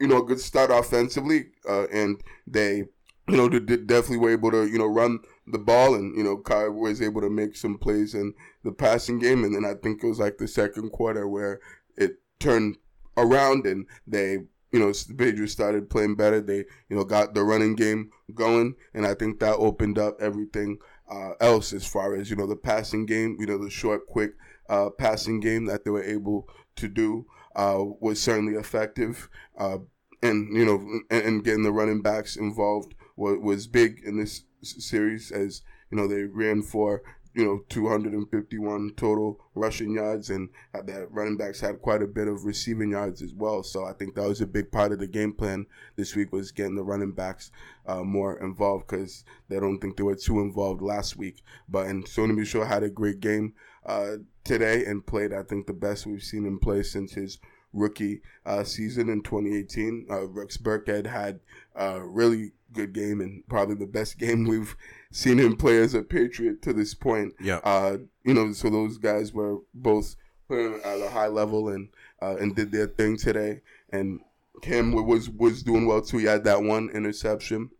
you 0.00 0.08
know 0.08 0.18
a 0.18 0.24
good 0.24 0.40
start 0.40 0.70
offensively, 0.72 1.46
uh, 1.68 1.86
and 1.92 2.20
they 2.46 2.84
you 3.30 3.36
know 3.36 3.48
they 3.48 3.76
definitely 3.76 4.18
were 4.18 4.32
able 4.32 4.50
to 4.50 4.66
you 4.66 4.78
know 4.78 4.86
run 4.86 5.20
the 5.46 5.58
ball, 5.58 5.94
and 5.94 6.16
you 6.16 6.22
know 6.22 6.36
Kai 6.36 6.68
was 6.68 7.00
able 7.00 7.20
to 7.20 7.30
make 7.30 7.56
some 7.56 7.78
plays 7.78 8.14
in 8.14 8.34
the 8.64 8.72
passing 8.72 9.18
game, 9.18 9.44
and 9.44 9.54
then 9.54 9.64
I 9.64 9.74
think 9.74 10.02
it 10.02 10.06
was 10.06 10.18
like 10.18 10.38
the 10.38 10.48
second 10.48 10.90
quarter 10.90 11.28
where 11.28 11.60
it 11.96 12.16
turned 12.38 12.76
around 13.16 13.66
and 13.66 13.86
they 14.06 14.38
you 14.72 14.78
know 14.78 14.92
the 14.92 15.14
Patriots 15.16 15.52
started 15.52 15.90
playing 15.90 16.16
better. 16.16 16.40
They 16.40 16.64
you 16.88 16.96
know 16.96 17.04
got 17.04 17.34
the 17.34 17.44
running 17.44 17.74
game 17.74 18.10
going, 18.34 18.74
and 18.94 19.06
I 19.06 19.14
think 19.14 19.40
that 19.40 19.56
opened 19.56 19.98
up 19.98 20.20
everything 20.20 20.78
uh, 21.10 21.32
else 21.40 21.72
as 21.72 21.86
far 21.86 22.14
as 22.14 22.30
you 22.30 22.36
know 22.36 22.46
the 22.46 22.56
passing 22.56 23.06
game. 23.06 23.36
You 23.38 23.46
know 23.46 23.58
the 23.58 23.70
short, 23.70 24.06
quick 24.06 24.32
uh, 24.68 24.90
passing 24.90 25.40
game 25.40 25.66
that 25.66 25.84
they 25.84 25.90
were 25.90 26.04
able 26.04 26.48
to 26.76 26.88
do 26.88 27.26
uh, 27.56 27.82
was 28.00 28.20
certainly 28.20 28.54
effective. 28.54 29.28
Uh, 29.58 29.78
and 30.22 30.54
you 30.56 30.64
know, 30.64 31.00
and, 31.10 31.24
and 31.24 31.44
getting 31.44 31.62
the 31.62 31.72
running 31.72 32.02
backs 32.02 32.36
involved 32.36 32.94
was, 33.20 33.66
big 33.66 34.00
in 34.04 34.18
this 34.18 34.44
series, 34.62 35.30
as 35.30 35.62
you 35.90 35.98
know 35.98 36.08
they 36.08 36.24
ran 36.24 36.62
for 36.62 37.02
you 37.34 37.44
know 37.44 37.60
251 37.68 38.92
total 38.96 39.38
rushing 39.54 39.94
yards, 39.94 40.30
and 40.30 40.48
uh, 40.74 40.82
that 40.82 41.10
running 41.10 41.36
backs 41.36 41.60
had 41.60 41.80
quite 41.80 42.02
a 42.02 42.06
bit 42.06 42.28
of 42.28 42.44
receiving 42.44 42.90
yards 42.90 43.22
as 43.22 43.34
well. 43.34 43.62
So 43.62 43.84
I 43.84 43.92
think 43.92 44.14
that 44.14 44.28
was 44.28 44.40
a 44.40 44.46
big 44.46 44.72
part 44.72 44.92
of 44.92 44.98
the 44.98 45.06
game 45.06 45.32
plan 45.32 45.66
this 45.96 46.16
week 46.16 46.32
was 46.32 46.50
getting 46.50 46.76
the 46.76 46.82
running 46.82 47.12
backs 47.12 47.50
uh, 47.86 48.02
more 48.02 48.38
involved 48.40 48.86
because 48.88 49.24
they 49.48 49.60
don't 49.60 49.78
think 49.78 49.96
they 49.96 50.02
were 50.02 50.16
too 50.16 50.40
involved 50.40 50.82
last 50.82 51.16
week. 51.16 51.42
But 51.68 51.86
and 51.86 52.04
Sony 52.04 52.34
Michel 52.34 52.64
had 52.64 52.82
a 52.82 52.90
great 52.90 53.20
game 53.20 53.54
uh, 53.86 54.16
today 54.44 54.84
and 54.84 55.06
played 55.06 55.32
I 55.32 55.42
think 55.42 55.66
the 55.66 55.72
best 55.72 56.06
we've 56.06 56.22
seen 56.22 56.46
him 56.46 56.58
play 56.58 56.82
since 56.82 57.12
his 57.12 57.38
rookie 57.72 58.22
uh, 58.44 58.64
season 58.64 59.08
in 59.08 59.22
2018. 59.22 60.06
Uh, 60.10 60.26
Rex 60.26 60.56
Burkhead 60.56 61.06
had 61.06 61.40
a 61.74 62.00
really 62.02 62.52
good 62.72 62.92
game 62.92 63.20
and 63.20 63.46
probably 63.48 63.74
the 63.74 63.86
best 63.86 64.18
game 64.18 64.46
we've 64.46 64.76
seen 65.10 65.38
him 65.38 65.56
play 65.56 65.78
as 65.78 65.94
a 65.94 66.02
Patriot 66.02 66.62
to 66.62 66.72
this 66.72 66.94
point. 66.94 67.34
Yeah. 67.40 67.60
Uh, 67.64 67.98
you 68.24 68.34
know, 68.34 68.52
so 68.52 68.70
those 68.70 68.98
guys 68.98 69.32
were 69.32 69.58
both 69.74 70.16
playing 70.48 70.80
at 70.84 71.00
a 71.00 71.10
high 71.10 71.28
level 71.28 71.68
and 71.68 71.88
uh, 72.22 72.36
and 72.36 72.54
did 72.54 72.72
their 72.72 72.86
thing 72.86 73.16
today. 73.16 73.60
And 73.92 74.20
Cam 74.62 74.92
was 74.92 75.28
was 75.30 75.62
doing 75.62 75.86
well 75.86 76.02
too. 76.02 76.18
He 76.18 76.26
had 76.26 76.44
that 76.44 76.62
one 76.62 76.90
interception, 76.90 77.70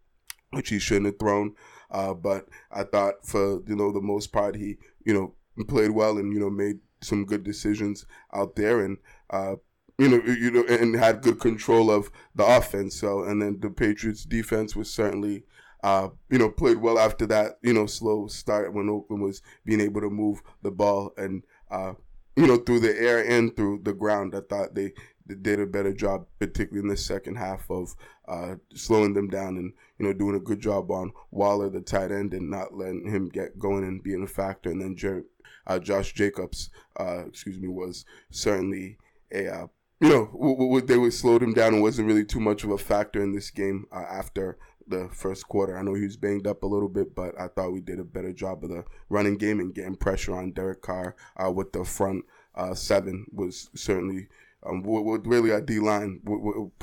which 0.51 0.71
he 0.71 0.79
shouldn't 0.79 1.07
have 1.07 1.19
thrown. 1.19 1.55
Uh, 1.91 2.15
but 2.15 2.49
I 2.71 2.85
thought 2.85 3.27
for 3.27 3.63
you 3.67 3.77
know 3.77 3.93
the 3.93 4.01
most 4.01 4.33
part 4.33 4.57
he 4.57 4.77
you 5.05 5.15
know 5.15 5.35
played 5.67 5.91
well 5.91 6.19
and 6.19 6.33
you 6.33 6.41
know 6.41 6.51
made 6.51 6.79
some 7.03 7.25
good 7.25 7.45
decisions 7.45 8.07
out 8.33 8.57
there 8.57 8.81
and 8.81 8.99
uh, 9.31 9.57
you 10.01 10.09
know 10.09 10.23
you 10.33 10.51
know 10.51 10.65
and 10.65 10.97
had 10.97 11.21
good 11.21 11.39
control 11.39 11.91
of 11.91 12.11
the 12.35 12.45
offense. 12.45 12.99
So 12.99 13.25
and 13.25 13.41
then 13.43 13.61
the 13.61 13.71
Patriots 13.71 14.25
defense 14.25 14.75
was 14.75 14.91
certainly 14.91 15.45
uh, 15.83 16.09
you 16.31 16.39
know 16.39 16.49
played 16.49 16.79
well 16.79 16.99
after 16.99 17.27
that 17.27 17.59
you 17.63 17.75
know 17.75 17.87
slow 17.87 18.27
start 18.27 18.73
when 18.73 18.89
Oakland 18.89 19.23
was 19.23 19.43
being 19.65 19.81
able 19.81 20.01
to 20.01 20.11
move 20.11 20.43
the 20.63 20.71
ball 20.71 21.13
and 21.19 21.43
uh, 21.71 21.93
you 22.35 22.47
know 22.47 22.57
through 22.57 22.81
the 22.81 22.99
air 22.99 23.23
and 23.29 23.55
through 23.55 23.81
the 23.83 23.93
ground. 23.93 24.35
I 24.35 24.41
thought 24.41 24.75
they 24.75 24.93
they 25.27 25.35
did 25.35 25.61
a 25.61 25.67
better 25.67 25.93
job, 25.93 26.27
particularly 26.39 26.85
in 26.85 26.89
the 26.89 26.97
second 26.97 27.37
half, 27.37 27.71
of 27.71 27.95
uh, 28.27 28.55
slowing 28.75 29.13
them 29.13 29.29
down 29.29 29.59
and 29.59 29.73
you 29.99 30.07
know 30.07 30.15
doing 30.15 30.35
a 30.35 30.41
good 30.41 30.61
job 30.61 30.91
on 30.91 31.13
Waller, 31.31 31.69
the 31.69 31.83
tight 31.83 32.11
end, 32.11 32.33
and 32.33 32.51
not 32.51 32.75
letting 32.75 33.07
him 33.07 33.29
get 33.29 33.59
going 33.59 33.85
and 33.85 34.03
being 34.03 34.23
a 34.23 34.27
factor. 34.27 34.71
And 34.71 34.81
then 34.81 34.97
Jer- 34.97 35.27
uh, 35.67 35.79
Josh 35.79 36.15
Jacobs, 36.15 36.71
uh, 36.99 37.27
excuse 37.27 37.59
me, 37.59 37.69
was 37.69 38.07
certainly 38.31 38.97
a 39.33 39.47
uh, 39.47 39.67
you 40.01 40.09
know 40.09 40.27
w- 40.33 40.57
w- 40.57 40.87
they 40.87 40.99
would 40.99 41.13
slowed 41.13 41.43
him 41.43 41.53
down 41.53 41.75
and 41.75 41.83
wasn't 41.83 42.07
really 42.07 42.25
too 42.25 42.41
much 42.41 42.65
of 42.65 42.71
a 42.71 42.79
factor 42.79 43.23
in 43.23 43.35
this 43.35 43.51
game 43.51 43.87
uh, 43.93 44.05
after 44.11 44.59
the 44.87 45.09
first 45.13 45.47
quarter. 45.49 45.79
I 45.79 45.83
know 45.83 45.95
he 45.95 46.05
was 46.05 46.17
banged 46.17 46.47
up 46.47 46.63
a 46.63 46.67
little 46.67 46.89
bit, 46.89 47.15
but 47.15 47.39
I 47.41 47.49
thought 47.49 47.73
we 47.73 47.81
did 47.81 48.01
a 48.01 48.05
better 48.05 48.33
job 48.33 48.65
of 48.65 48.71
the 48.71 48.85
running 49.09 49.37
game 49.37 49.61
and 49.61 49.75
getting 49.75 49.95
pressure 49.95 50.35
on 50.35 50.53
Derek 50.53 50.83
Carr 50.83 51.15
uh, 51.37 51.51
with 51.51 51.73
the 51.73 51.85
front 51.85 52.25
uh, 52.55 52.75
seven 52.75 53.27
was 53.33 53.71
certainly 53.75 54.29
um, 54.67 54.83
what, 54.83 55.05
what 55.05 55.27
really 55.27 55.53
our 55.53 55.61
D 55.61 55.79
line 55.79 56.21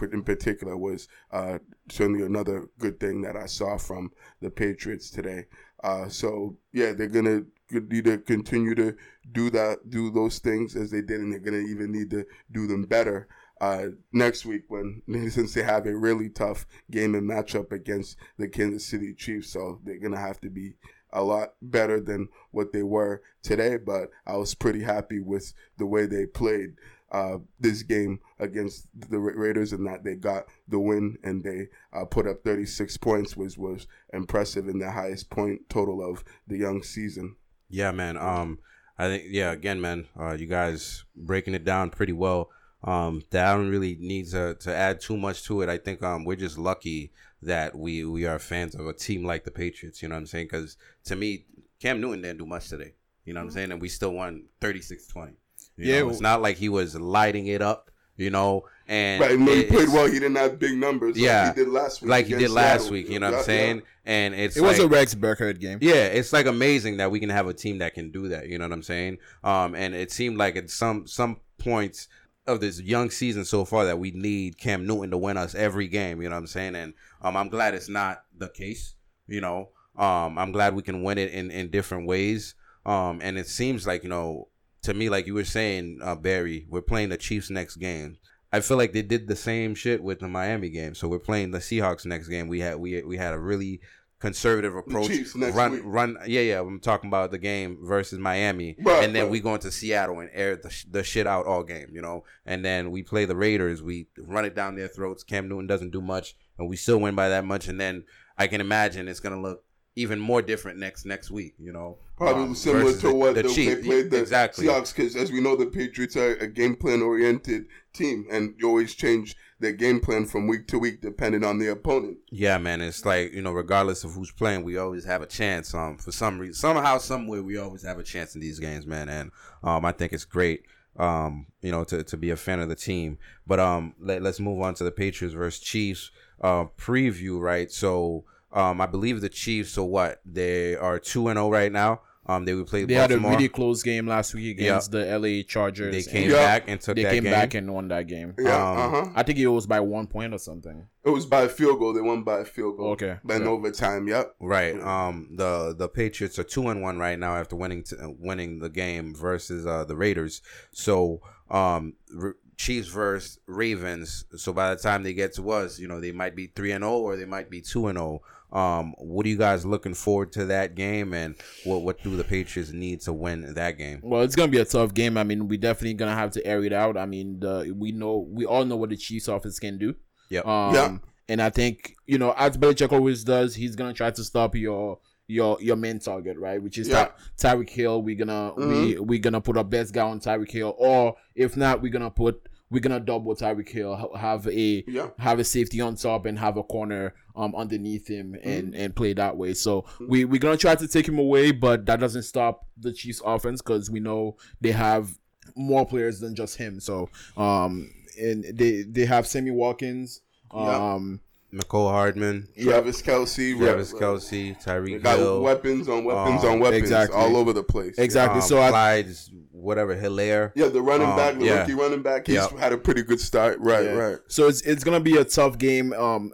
in 0.02 0.24
particular 0.24 0.78
was 0.78 1.08
uh, 1.32 1.60
certainly 1.90 2.26
another 2.26 2.70
good 2.80 3.00
thing 3.00 3.22
that 3.22 3.36
I 3.36 3.46
saw 3.46 3.78
from 3.78 4.12
the 4.42 4.50
Patriots 4.50 5.10
today. 5.12 5.46
Uh, 5.84 6.08
so 6.08 6.56
yeah, 6.72 6.94
they're 6.94 7.08
gonna 7.08 7.44
need 7.72 8.06
to 8.06 8.18
continue 8.18 8.76
to 8.76 8.96
do 9.32 9.50
that, 9.52 9.90
do 9.90 10.10
those 10.10 10.40
things 10.40 10.76
as 10.76 10.92
they 10.92 11.02
did, 11.02 11.20
and 11.20 11.32
they're 11.32 11.40
gonna 11.40 11.58
even 11.58 11.92
need 11.92 12.10
to 12.12 12.26
do 12.52 12.68
them 12.68 12.84
better 12.84 13.28
uh, 13.62 13.88
next 14.12 14.46
week 14.46 14.64
when 14.68 15.02
since 15.30 15.54
they 15.54 15.64
have 15.64 15.86
a 15.86 15.96
really 15.96 16.30
tough 16.30 16.66
game 16.92 17.16
and 17.16 17.30
matchup 17.30 17.72
against 17.72 18.18
the 18.38 18.48
Kansas 18.48 18.86
City 18.86 19.14
Chiefs. 19.14 19.50
So 19.50 19.80
they're 19.84 20.00
gonna 20.00 20.20
have 20.20 20.40
to 20.42 20.50
be 20.50 20.76
a 21.12 21.24
lot 21.24 21.54
better 21.62 22.00
than 22.00 22.30
what 22.52 22.74
they 22.74 22.84
were 22.84 23.22
today. 23.42 23.78
But 23.78 24.10
I 24.26 24.38
was 24.38 24.56
pretty 24.56 24.84
happy 24.84 25.20
with 25.20 25.54
the 25.78 25.86
way 25.86 26.06
they 26.06 26.26
played 26.26 26.76
uh, 27.12 27.38
this 27.60 27.84
game 27.84 28.20
against 28.40 28.88
the 28.94 29.20
Raiders 29.20 29.72
and 29.72 29.88
that 29.88 30.04
they 30.04 30.16
got 30.16 30.46
the 30.68 30.80
win 30.80 31.18
and 31.24 31.44
they 31.44 31.70
uh, 31.94 32.06
put 32.06 32.28
up 32.28 32.44
36 32.44 32.98
points, 32.98 33.38
which 33.38 33.58
was 33.58 33.88
impressive 34.12 34.68
and 34.68 34.82
the 34.82 34.92
highest 34.92 35.30
point 35.30 35.70
total 35.70 36.08
of 36.08 36.24
the 36.48 36.58
young 36.58 36.84
season. 36.84 37.36
Yeah, 37.70 37.92
man. 37.92 38.18
Um, 38.18 38.60
I 38.98 39.08
think 39.08 39.26
yeah. 39.28 39.52
Again, 39.52 39.82
man, 39.82 40.08
uh, 40.20 40.34
you 40.34 40.48
guys 40.48 41.04
breaking 41.16 41.54
it 41.56 41.64
down 41.64 41.90
pretty 41.90 42.14
well. 42.14 42.50
Um, 42.84 43.24
that 43.32 43.48
I 43.48 43.56
don't 43.56 43.70
really 43.70 43.98
need 44.00 44.28
to, 44.30 44.56
to 44.56 44.74
add 44.74 45.02
too 45.02 45.18
much 45.18 45.44
to 45.46 45.62
it. 45.62 45.70
I 45.70 45.78
think 45.78 46.02
um, 46.04 46.24
we're 46.26 46.36
just 46.36 46.58
lucky 46.58 47.12
that 47.42 47.76
we 47.76 48.06
we 48.06 48.26
are 48.26 48.40
fans 48.40 48.76
of 48.76 48.88
a 48.88 48.94
team 48.94 49.24
like 49.26 49.44
the 49.44 49.52
Patriots. 49.52 50.02
You 50.02 50.10
know 50.10 50.16
what 50.16 50.20
I'm 50.22 50.28
saying? 50.28 50.46
Because 50.48 50.78
to 51.06 51.16
me, 51.16 51.46
Cam 51.82 52.00
Newton 52.00 52.22
didn't 52.22 52.40
do 52.40 52.46
much 52.46 52.70
today. 52.70 52.94
You 53.26 53.34
know 53.34 53.42
what 53.42 53.46
I'm 53.46 53.52
saying? 53.52 53.72
And 53.72 53.82
we 53.82 53.90
still 53.90 54.14
won 54.14 54.46
36-20. 54.62 55.34
You 55.76 55.86
Yeah, 55.86 56.00
know, 56.00 56.10
it's 56.10 56.22
not 56.22 56.42
like 56.42 56.58
he 56.58 56.70
was 56.70 56.96
lighting 56.96 57.48
it 57.48 57.62
up. 57.62 57.92
You 58.18 58.32
know, 58.32 58.66
and 58.88 59.22
Right, 59.22 59.38
when 59.38 59.48
he 59.48 59.64
played 59.66 59.90
well, 59.90 60.08
he 60.08 60.14
didn't 60.14 60.36
have 60.38 60.58
big 60.60 60.76
numbers. 60.78 61.18
Yeah. 61.18 61.46
like 61.48 61.56
he 61.56 61.64
did 61.64 61.70
last 61.72 62.02
week. 62.02 62.10
like 62.10 62.26
he 62.26 62.36
did 62.36 62.50
last 62.50 62.80
Seattle. 62.82 62.92
week. 62.94 63.10
You 63.10 63.20
know 63.20 63.30
what 63.32 63.38
I'm 63.40 63.44
saying? 63.44 63.82
And 64.06 64.34
it's 64.34 64.58
It 64.58 64.62
was 64.62 64.80
a 64.80 64.84
like- 64.84 64.92
Rex 64.92 65.14
Burkhead 65.16 65.60
game. 65.60 65.78
yeah, 65.82 66.06
it's 66.06 66.34
like 66.34 66.46
amazing 66.48 66.98
that 66.98 67.12
we 67.12 67.20
can 67.20 67.30
have 67.30 67.48
a 67.48 67.54
team 67.54 67.78
that 67.80 67.94
can 67.94 68.10
do 68.12 68.30
that. 68.30 68.48
You 68.48 68.58
know 68.58 68.66
what 68.66 68.74
I'm 68.74 68.82
saying? 68.84 69.20
Um, 69.44 69.76
and 69.76 69.94
it 69.94 70.12
seemed 70.12 70.38
like 70.38 70.56
at 70.56 70.70
some 70.72 71.06
some 71.06 71.42
points 71.60 72.08
of 72.48 72.60
this 72.62 72.80
young 72.82 73.10
season 73.10 73.44
so 73.44 73.66
far 73.66 73.84
that 73.86 74.00
we 74.00 74.12
need 74.12 74.58
Cam 74.58 74.88
Newton 74.88 75.12
to 75.12 75.18
win 75.18 75.36
us 75.38 75.54
every 75.54 75.88
game. 75.90 76.22
You 76.22 76.30
know 76.30 76.36
what 76.36 76.42
I'm 76.42 76.48
saying? 76.48 76.76
And 76.76 76.94
um, 77.22 77.36
I'm 77.38 77.50
glad 77.50 77.74
it's 77.76 77.90
not 77.90 78.24
the 78.38 78.48
case. 78.50 78.96
You 79.28 79.42
know, 79.42 79.70
um, 79.98 80.38
I'm 80.40 80.52
glad 80.54 80.74
we 80.74 80.82
can 80.82 81.04
win 81.04 81.18
it 81.18 81.32
in 81.34 81.52
in 81.52 81.70
different 81.70 82.08
ways. 82.08 82.56
Um, 82.86 83.20
and 83.22 83.38
it 83.38 83.48
seems 83.48 83.86
like 83.86 84.02
you 84.04 84.10
know 84.10 84.48
to 84.88 84.94
me, 84.94 85.10
like 85.10 85.28
you 85.28 85.34
were 85.34 85.44
saying, 85.44 86.00
uh, 86.02 86.16
Barry, 86.16 86.66
we're 86.70 86.82
playing 86.82 87.10
the 87.10 87.18
Chiefs 87.18 87.50
next 87.50 87.76
game. 87.76 88.18
I 88.54 88.62
feel 88.62 88.78
like 88.78 88.94
they 88.94 89.02
did 89.02 89.28
the 89.28 89.36
same 89.36 89.76
shit 89.76 90.02
with 90.02 90.20
the 90.20 90.30
Miami 90.30 90.70
game. 90.70 90.96
So 90.96 91.10
we're 91.10 91.20
playing 91.20 91.52
the 91.52 91.58
Seahawks 91.58 92.06
next 92.06 92.30
game. 92.30 92.48
We 92.48 92.62
had 92.62 92.78
we 92.78 93.02
we 93.04 93.18
had 93.18 93.34
a 93.34 93.40
really 93.40 93.82
conservative 94.20 94.76
approach. 94.76 95.12
Run 95.36 95.72
week. 95.74 95.82
run 95.84 96.18
yeah 96.26 96.40
yeah. 96.40 96.62
I'm 96.62 96.80
talking 96.80 97.10
about 97.10 97.32
the 97.32 97.38
game 97.38 97.80
versus 97.84 98.18
Miami, 98.18 98.78
Right, 98.80 99.04
and 99.04 99.14
then 99.14 99.24
right. 99.24 99.32
we 99.32 99.42
go 99.42 99.56
into 99.56 99.72
Seattle 99.72 100.22
and 100.22 100.30
air 100.34 100.56
the, 100.56 100.74
the 100.90 101.04
shit 101.04 101.28
out 101.28 101.46
all 101.46 101.64
game, 101.64 101.90
you 101.92 102.02
know. 102.02 102.24
And 102.46 102.64
then 102.64 102.90
we 102.90 103.04
play 103.04 103.26
the 103.26 103.36
Raiders. 103.36 103.84
We 103.84 104.08
run 104.18 104.46
it 104.46 104.56
down 104.56 104.76
their 104.76 104.88
throats. 104.88 105.24
Cam 105.24 105.50
Newton 105.50 105.68
doesn't 105.68 105.92
do 105.92 106.02
much, 106.02 106.36
and 106.58 106.70
we 106.70 106.78
still 106.78 107.00
win 107.00 107.14
by 107.14 107.28
that 107.28 107.44
much. 107.44 107.68
And 107.68 107.80
then 107.80 108.06
I 108.38 108.48
can 108.48 108.62
imagine 108.62 109.10
it's 109.10 109.20
gonna 109.20 109.42
look 109.42 109.66
even 109.98 110.20
more 110.20 110.44
different 110.44 110.78
next 110.78 111.06
next 111.06 111.32
week, 111.32 111.56
you 111.58 111.74
know. 111.74 111.98
Probably 112.18 112.44
um, 112.44 112.56
similar 112.56 112.96
to 112.98 113.14
what 113.14 113.34
the, 113.36 113.44
Chiefs. 113.44 113.56
they 113.56 113.76
played 113.82 114.12
the 114.12 114.22
exactly. 114.22 114.68
Seahawks, 114.68 114.96
because 114.96 115.16
as 115.16 115.32
we 115.32 115.42
know, 115.42 115.56
the 115.56 115.66
Patriots 115.66 116.16
are 116.16 116.36
a 116.36 116.48
game 116.48 116.76
plan 116.76 117.02
oriented 117.02 117.66
team, 117.94 118.28
and 118.32 118.54
you 118.60 118.68
always 118.68 118.94
change 118.94 119.36
their 119.60 119.72
game 119.72 120.00
plan 120.00 120.28
from 120.28 120.48
week 120.48 120.68
to 120.68 120.78
week 120.78 121.02
depending 121.02 121.44
on 121.44 121.58
the 121.58 121.72
opponent. 121.72 122.18
Yeah, 122.30 122.60
man. 122.60 122.80
It's 122.82 123.06
like 123.06 123.34
you 123.34 123.42
know, 123.42 123.52
regardless 123.52 124.04
of 124.04 124.12
who's 124.12 124.32
playing, 124.32 124.64
we 124.64 124.78
always 124.78 125.04
have 125.06 125.24
a 125.24 125.28
chance. 125.28 125.74
Um, 125.74 125.98
for 125.98 126.12
some 126.12 126.38
reason, 126.38 126.54
somehow, 126.54 127.00
somewhere, 127.00 127.42
we 127.42 127.58
always 127.58 127.84
have 127.84 127.98
a 127.98 128.04
chance 128.04 128.36
in 128.36 128.42
these 128.42 128.60
games, 128.60 128.86
man. 128.86 129.10
And 129.10 129.32
um, 129.64 129.84
I 129.84 129.92
think 129.92 130.14
it's 130.14 130.26
great. 130.26 130.64
Um, 130.96 131.48
you 131.62 131.72
know, 131.72 131.84
to, 131.86 132.04
to 132.04 132.18
be 132.18 132.32
a 132.32 132.36
fan 132.36 132.60
of 132.60 132.70
the 132.70 132.76
team. 132.76 133.20
But 133.46 133.60
um, 133.60 133.94
let, 134.00 134.24
let's 134.24 134.40
move 134.40 134.62
on 134.62 134.74
to 134.76 134.84
the 134.84 134.92
Patriots 134.92 135.34
versus 135.36 135.60
Chiefs 135.60 136.12
uh 136.40 136.66
preview, 136.78 137.40
right? 137.40 137.72
So 137.72 138.26
um, 138.54 138.82
I 138.82 138.86
believe 138.86 139.22
the 139.22 139.30
Chiefs. 139.30 139.72
So 139.72 139.84
what? 139.84 140.22
They 140.26 140.76
are 140.76 141.00
two 141.00 141.28
and 141.28 141.38
zero 141.38 141.50
right 141.52 141.72
now. 141.72 142.02
Um, 142.30 142.44
they 142.44 142.54
would 142.54 142.68
play 142.68 142.84
They 142.84 142.96
had 142.96 143.14
a 143.14 143.20
really 143.20 143.48
close 143.48 143.82
game 143.84 144.06
last 144.06 144.34
week 144.34 144.60
against 144.60 144.92
the 144.92 145.06
LA 145.18 145.44
Chargers. 145.48 145.94
they 145.94 146.12
came 146.12 146.30
Yeah. 146.30 146.36
back 146.36 146.64
and 146.68 146.82
took 146.82 146.98
They 146.98 147.04
that 147.04 147.14
came 147.14 147.24
game. 147.24 147.32
back 147.32 147.54
and 147.54 147.74
won 147.74 147.88
that 147.88 148.06
game. 148.08 148.34
Yeah, 148.38 148.70
Um, 148.70 148.78
uh 148.78 148.90
huh. 148.90 149.12
I 149.16 149.24
think 149.24 149.40
it 149.40 149.48
was 149.48 149.66
by 149.66 149.80
one 149.80 150.08
point 150.08 150.34
or 150.34 150.38
something. 150.38 150.88
It 151.06 151.10
was 151.10 151.26
by 151.26 151.44
a 151.44 151.48
field 151.48 151.80
goal. 151.80 151.94
They 151.94 152.02
won 152.02 152.24
by 152.24 152.40
a 152.40 152.44
field 152.46 152.76
goal. 152.76 152.90
Okay. 152.92 153.16
Then 153.24 153.44
Yeah. 153.44 153.48
overtime. 153.48 154.10
Yep. 154.10 154.36
Right. 154.42 154.78
Um. 154.82 155.30
The 155.38 155.74
the 155.78 155.88
Patriots 155.88 156.38
are 156.38 156.44
two 156.44 156.68
and 156.68 156.82
one 156.82 156.98
right 157.00 157.18
now 157.18 157.38
after 157.38 157.56
winning 157.56 157.84
t- 157.84 157.96
uh, 157.96 158.10
winning 158.20 158.60
the 158.60 158.70
game 158.70 159.16
versus 159.16 159.66
uh, 159.66 159.86
the 159.86 159.96
Raiders. 159.96 160.42
So 160.72 161.22
um, 161.50 161.94
R- 162.22 162.36
Chiefs 162.58 162.90
versus 162.90 163.40
Ravens. 163.48 164.26
So 164.36 164.52
by 164.52 164.76
the 164.76 164.82
time 164.82 165.04
they 165.04 165.14
get 165.14 165.34
to 165.36 165.50
us, 165.52 165.80
you 165.80 165.88
know, 165.88 166.02
they 166.02 166.12
might 166.12 166.36
be 166.36 166.48
three 166.48 166.72
and 166.74 166.84
zero 166.84 166.98
or 166.98 167.16
they 167.16 167.24
might 167.26 167.50
be 167.50 167.62
two 167.62 167.88
and 167.88 167.98
zero. 167.98 168.22
Um. 168.52 168.94
What 168.98 169.26
are 169.26 169.30
you 169.30 169.38
guys 169.38 169.66
looking 169.66 169.94
forward 169.94 170.32
to 170.34 170.46
that 170.46 170.76
game, 170.76 171.14
and 171.14 171.36
what 171.66 171.82
what 171.82 172.02
do 172.04 172.16
the 172.16 172.24
Patriots 172.24 172.72
need 172.72 173.02
to 173.02 173.14
win 173.14 173.54
that 173.56 173.78
game? 173.78 174.00
Well, 174.02 174.22
it's 174.22 174.36
gonna 174.36 174.52
be 174.52 174.60
a 174.60 174.66
tough 174.66 174.94
game. 174.94 175.18
I 175.18 175.24
mean, 175.24 175.48
we 175.48 175.58
definitely 175.58 175.96
gonna 175.96 176.16
have 176.16 176.32
to 176.32 176.46
air 176.48 176.64
it 176.64 176.72
out. 176.74 176.96
I 176.98 177.06
mean, 177.06 177.40
the 177.40 177.74
we 177.78 177.92
know 177.92 178.26
we 178.30 178.46
all 178.46 178.64
know 178.66 178.78
what 178.78 178.90
the 178.90 178.98
Chiefs 178.98 179.28
offense 179.28 179.60
can 179.60 179.78
do. 179.78 179.96
Yep. 180.30 180.46
Um, 180.46 180.74
Yeah. 180.74 180.98
And 181.30 181.42
I 181.42 181.50
think 181.50 181.94
you 182.06 182.18
know, 182.18 182.34
as 182.38 182.58
Belichick 182.58 182.94
always 182.94 183.24
does, 183.26 183.54
he's 183.56 183.76
gonna 183.76 183.94
try 183.94 184.12
to 184.12 184.24
stop 184.24 184.56
your 184.56 185.00
your 185.28 185.58
your 185.62 185.76
main 185.76 186.00
target, 186.00 186.38
right? 186.38 186.64
Which 186.64 186.78
is 186.78 186.88
Yeah. 186.88 187.10
Ty- 187.36 187.56
Tyreek 187.58 187.70
Hill. 187.70 188.02
We're 188.02 188.16
gonna 188.16 188.54
we 188.56 188.64
Mhm. 188.96 189.00
we're 189.02 189.20
gonna 189.20 189.42
put 189.42 189.58
our 189.58 189.64
best 189.66 189.94
guy 189.94 190.04
on 190.04 190.22
Tyreek 190.22 190.52
Hill, 190.52 190.74
or 190.78 191.16
if 191.36 191.58
not, 191.58 191.82
we're 191.82 191.92
gonna 191.92 192.10
put 192.10 192.48
we're 192.70 192.80
gonna 192.82 193.00
double 193.00 193.36
Tyreek 193.36 193.70
Hill, 193.70 194.12
have 194.18 194.48
a 194.48 194.84
Yeah. 194.88 195.10
have 195.20 195.40
a 195.40 195.44
safety 195.44 195.80
on 195.82 195.96
top 195.96 196.26
and 196.26 196.38
have 196.40 196.58
a 196.58 196.64
corner 196.64 197.14
um 197.36 197.54
underneath 197.56 198.08
him 198.08 198.36
and 198.44 198.74
and 198.76 198.96
play 198.96 199.14
that 199.14 199.38
way. 199.38 199.54
So 199.54 199.86
we 200.08 200.26
we're 200.26 200.40
gonna 200.40 200.58
try 200.58 200.76
to 200.76 200.88
take 200.88 201.08
him 201.08 201.20
away, 201.20 201.52
but 201.52 201.86
that 201.86 202.00
doesn't 202.00 202.24
stop 202.24 202.68
the 202.78 202.92
Chiefs 202.94 203.22
offense 203.24 203.62
because 203.62 203.90
we 203.90 204.00
know 204.00 204.38
they 204.62 204.72
have 204.72 205.18
more 205.56 205.86
players 205.86 206.20
than 206.20 206.36
just 206.36 206.58
him. 206.58 206.80
So 206.80 207.10
um 207.38 207.90
and 208.20 208.44
they 208.54 208.82
they 208.84 209.06
have 209.06 209.28
Sammy 209.28 209.52
Watkins. 209.52 210.22
Um 210.52 211.22
Mecole 211.58 211.90
Hardman, 211.92 212.48
Travis 212.62 213.02
Kelce. 213.02 213.58
Travis 213.58 213.94
Re- 213.94 214.00
Kelce, 214.00 214.30
They 214.30 214.72
Tyreek 214.72 215.04
got 215.04 215.18
Hill, 215.20 215.42
weapons 215.42 215.90
on 215.90 216.04
weapons 216.04 216.44
Um, 216.44 216.52
on 216.52 216.60
weapons 216.60 216.82
exactly. 216.84 217.18
all 217.20 217.36
over 217.38 217.54
the 217.54 217.64
place. 217.64 217.98
exactly. 217.98 218.42
um, 218.42 218.48
so 218.48 218.62
I 218.62 218.70
Clyde's 218.70 219.32
whatever 219.52 219.96
Helaire. 219.96 220.52
Yeah, 220.56 220.68
the 220.68 220.82
running 220.82 221.08
Um, 221.10 221.16
back, 221.18 221.38
the 221.40 221.46
yeah. 221.46 221.60
rookie 221.62 221.74
running 221.74 222.02
back, 222.04 222.28
he's 222.28 222.36
Yeah. 222.36 222.48
had 222.60 222.74
a 222.74 222.78
pretty 222.78 223.04
good 223.04 223.20
start. 223.20 223.58
Right, 223.60 223.86
Yeah. 223.86 223.92
right. 223.94 224.18
So 224.28 224.48
it's 224.48 224.62
it's 224.62 224.84
gonna 224.84 225.00
be 225.00 225.18
a 225.18 225.24
tough 225.26 225.58
game. 225.58 225.94
Um, 225.94 226.32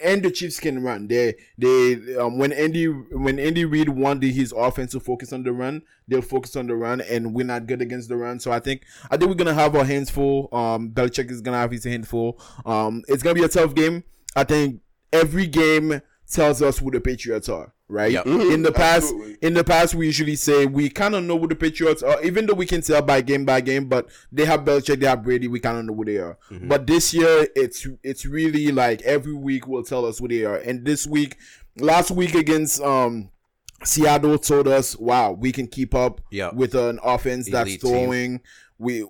and 0.00 0.22
the 0.24 0.30
Chiefs 0.30 0.58
can 0.58 0.82
run. 0.82 1.06
They 1.06 1.36
they 1.56 2.16
um 2.16 2.36
when 2.36 2.52
Andy 2.52 2.86
when 2.86 3.38
Andy 3.38 3.64
Reid 3.64 3.88
wanted 3.88 4.32
his 4.32 4.52
offense 4.52 4.90
to 4.92 5.00
focus 5.00 5.32
on 5.32 5.44
the 5.44 5.52
run, 5.52 5.82
they'll 6.08 6.20
focus 6.20 6.56
on 6.56 6.66
the 6.66 6.74
run, 6.74 7.00
and 7.00 7.32
we're 7.32 7.46
not 7.46 7.66
good 7.68 7.80
against 7.80 8.08
the 8.08 8.16
run. 8.16 8.40
So 8.40 8.50
I 8.50 8.58
think 8.58 8.82
I 9.10 9.16
think 9.16 9.28
we're 9.30 9.36
gonna 9.36 9.54
have 9.54 9.74
our 9.76 9.84
hands 9.84 10.10
full. 10.10 10.48
Um, 10.52 10.90
Belichick 10.90 11.30
is 11.30 11.40
gonna 11.40 11.58
have 11.58 11.70
his 11.70 11.84
hands 11.84 12.08
full. 12.08 12.38
Um, 12.66 13.02
it's 13.06 13.22
gonna 13.22 13.36
be 13.36 13.44
a 13.44 13.48
tough 13.48 13.74
game. 13.74 14.02
I 14.36 14.44
think 14.44 14.80
every 15.12 15.46
game 15.46 16.00
tells 16.30 16.62
us 16.62 16.78
who 16.78 16.90
the 16.90 17.00
Patriots 17.00 17.48
are. 17.48 17.72
Right 17.86 18.12
Yep. 18.12 18.24
Mhm, 18.24 18.54
in 18.54 18.62
the 18.62 18.72
past, 18.72 19.04
absolutely. 19.12 19.36
in 19.42 19.52
the 19.54 19.62
past, 19.62 19.94
we 19.94 20.06
usually 20.06 20.36
say 20.36 20.64
we 20.64 20.88
kind 20.88 21.14
of 21.14 21.22
know 21.22 21.38
who 21.38 21.46
the 21.46 21.54
Patriots 21.54 22.02
are, 22.02 22.20
even 22.22 22.46
though 22.46 22.54
we 22.54 22.64
can 22.64 22.80
tell 22.80 23.02
by 23.02 23.20
game 23.20 23.44
by 23.44 23.60
game. 23.60 23.88
But 23.90 24.08
they 24.32 24.46
have 24.46 24.60
Belichick, 24.64 25.00
they 25.00 25.06
have 25.06 25.22
Brady, 25.22 25.48
we 25.48 25.60
kind 25.60 25.76
of 25.78 25.84
know 25.84 25.94
who 25.94 26.04
they 26.06 26.16
are. 26.16 26.38
But 26.50 26.86
this 26.86 27.12
year, 27.12 27.46
it's 27.54 27.86
it's 28.02 28.24
really 28.24 28.72
like 28.72 29.02
every 29.02 29.34
week 29.34 29.66
will 29.68 29.82
tell 29.84 30.06
us 30.06 30.18
who 30.18 30.28
they 30.28 30.44
are. 30.46 30.56
And 30.56 30.84
this 30.86 31.06
week, 31.06 31.36
last 31.76 32.10
week 32.10 32.34
against 32.34 32.80
um 32.80 33.28
Seattle, 33.84 34.38
told 34.38 34.66
us, 34.66 34.96
wow, 34.96 35.32
we 35.32 35.52
can 35.52 35.66
keep 35.66 35.94
up 35.94 36.22
Yeah. 36.30 36.50
with 36.54 36.74
an 36.74 36.98
offense 37.04 37.50
that's 37.50 37.68
Elite 37.68 37.80
team. 37.82 37.90
throwing. 37.90 38.40
We. 38.78 39.04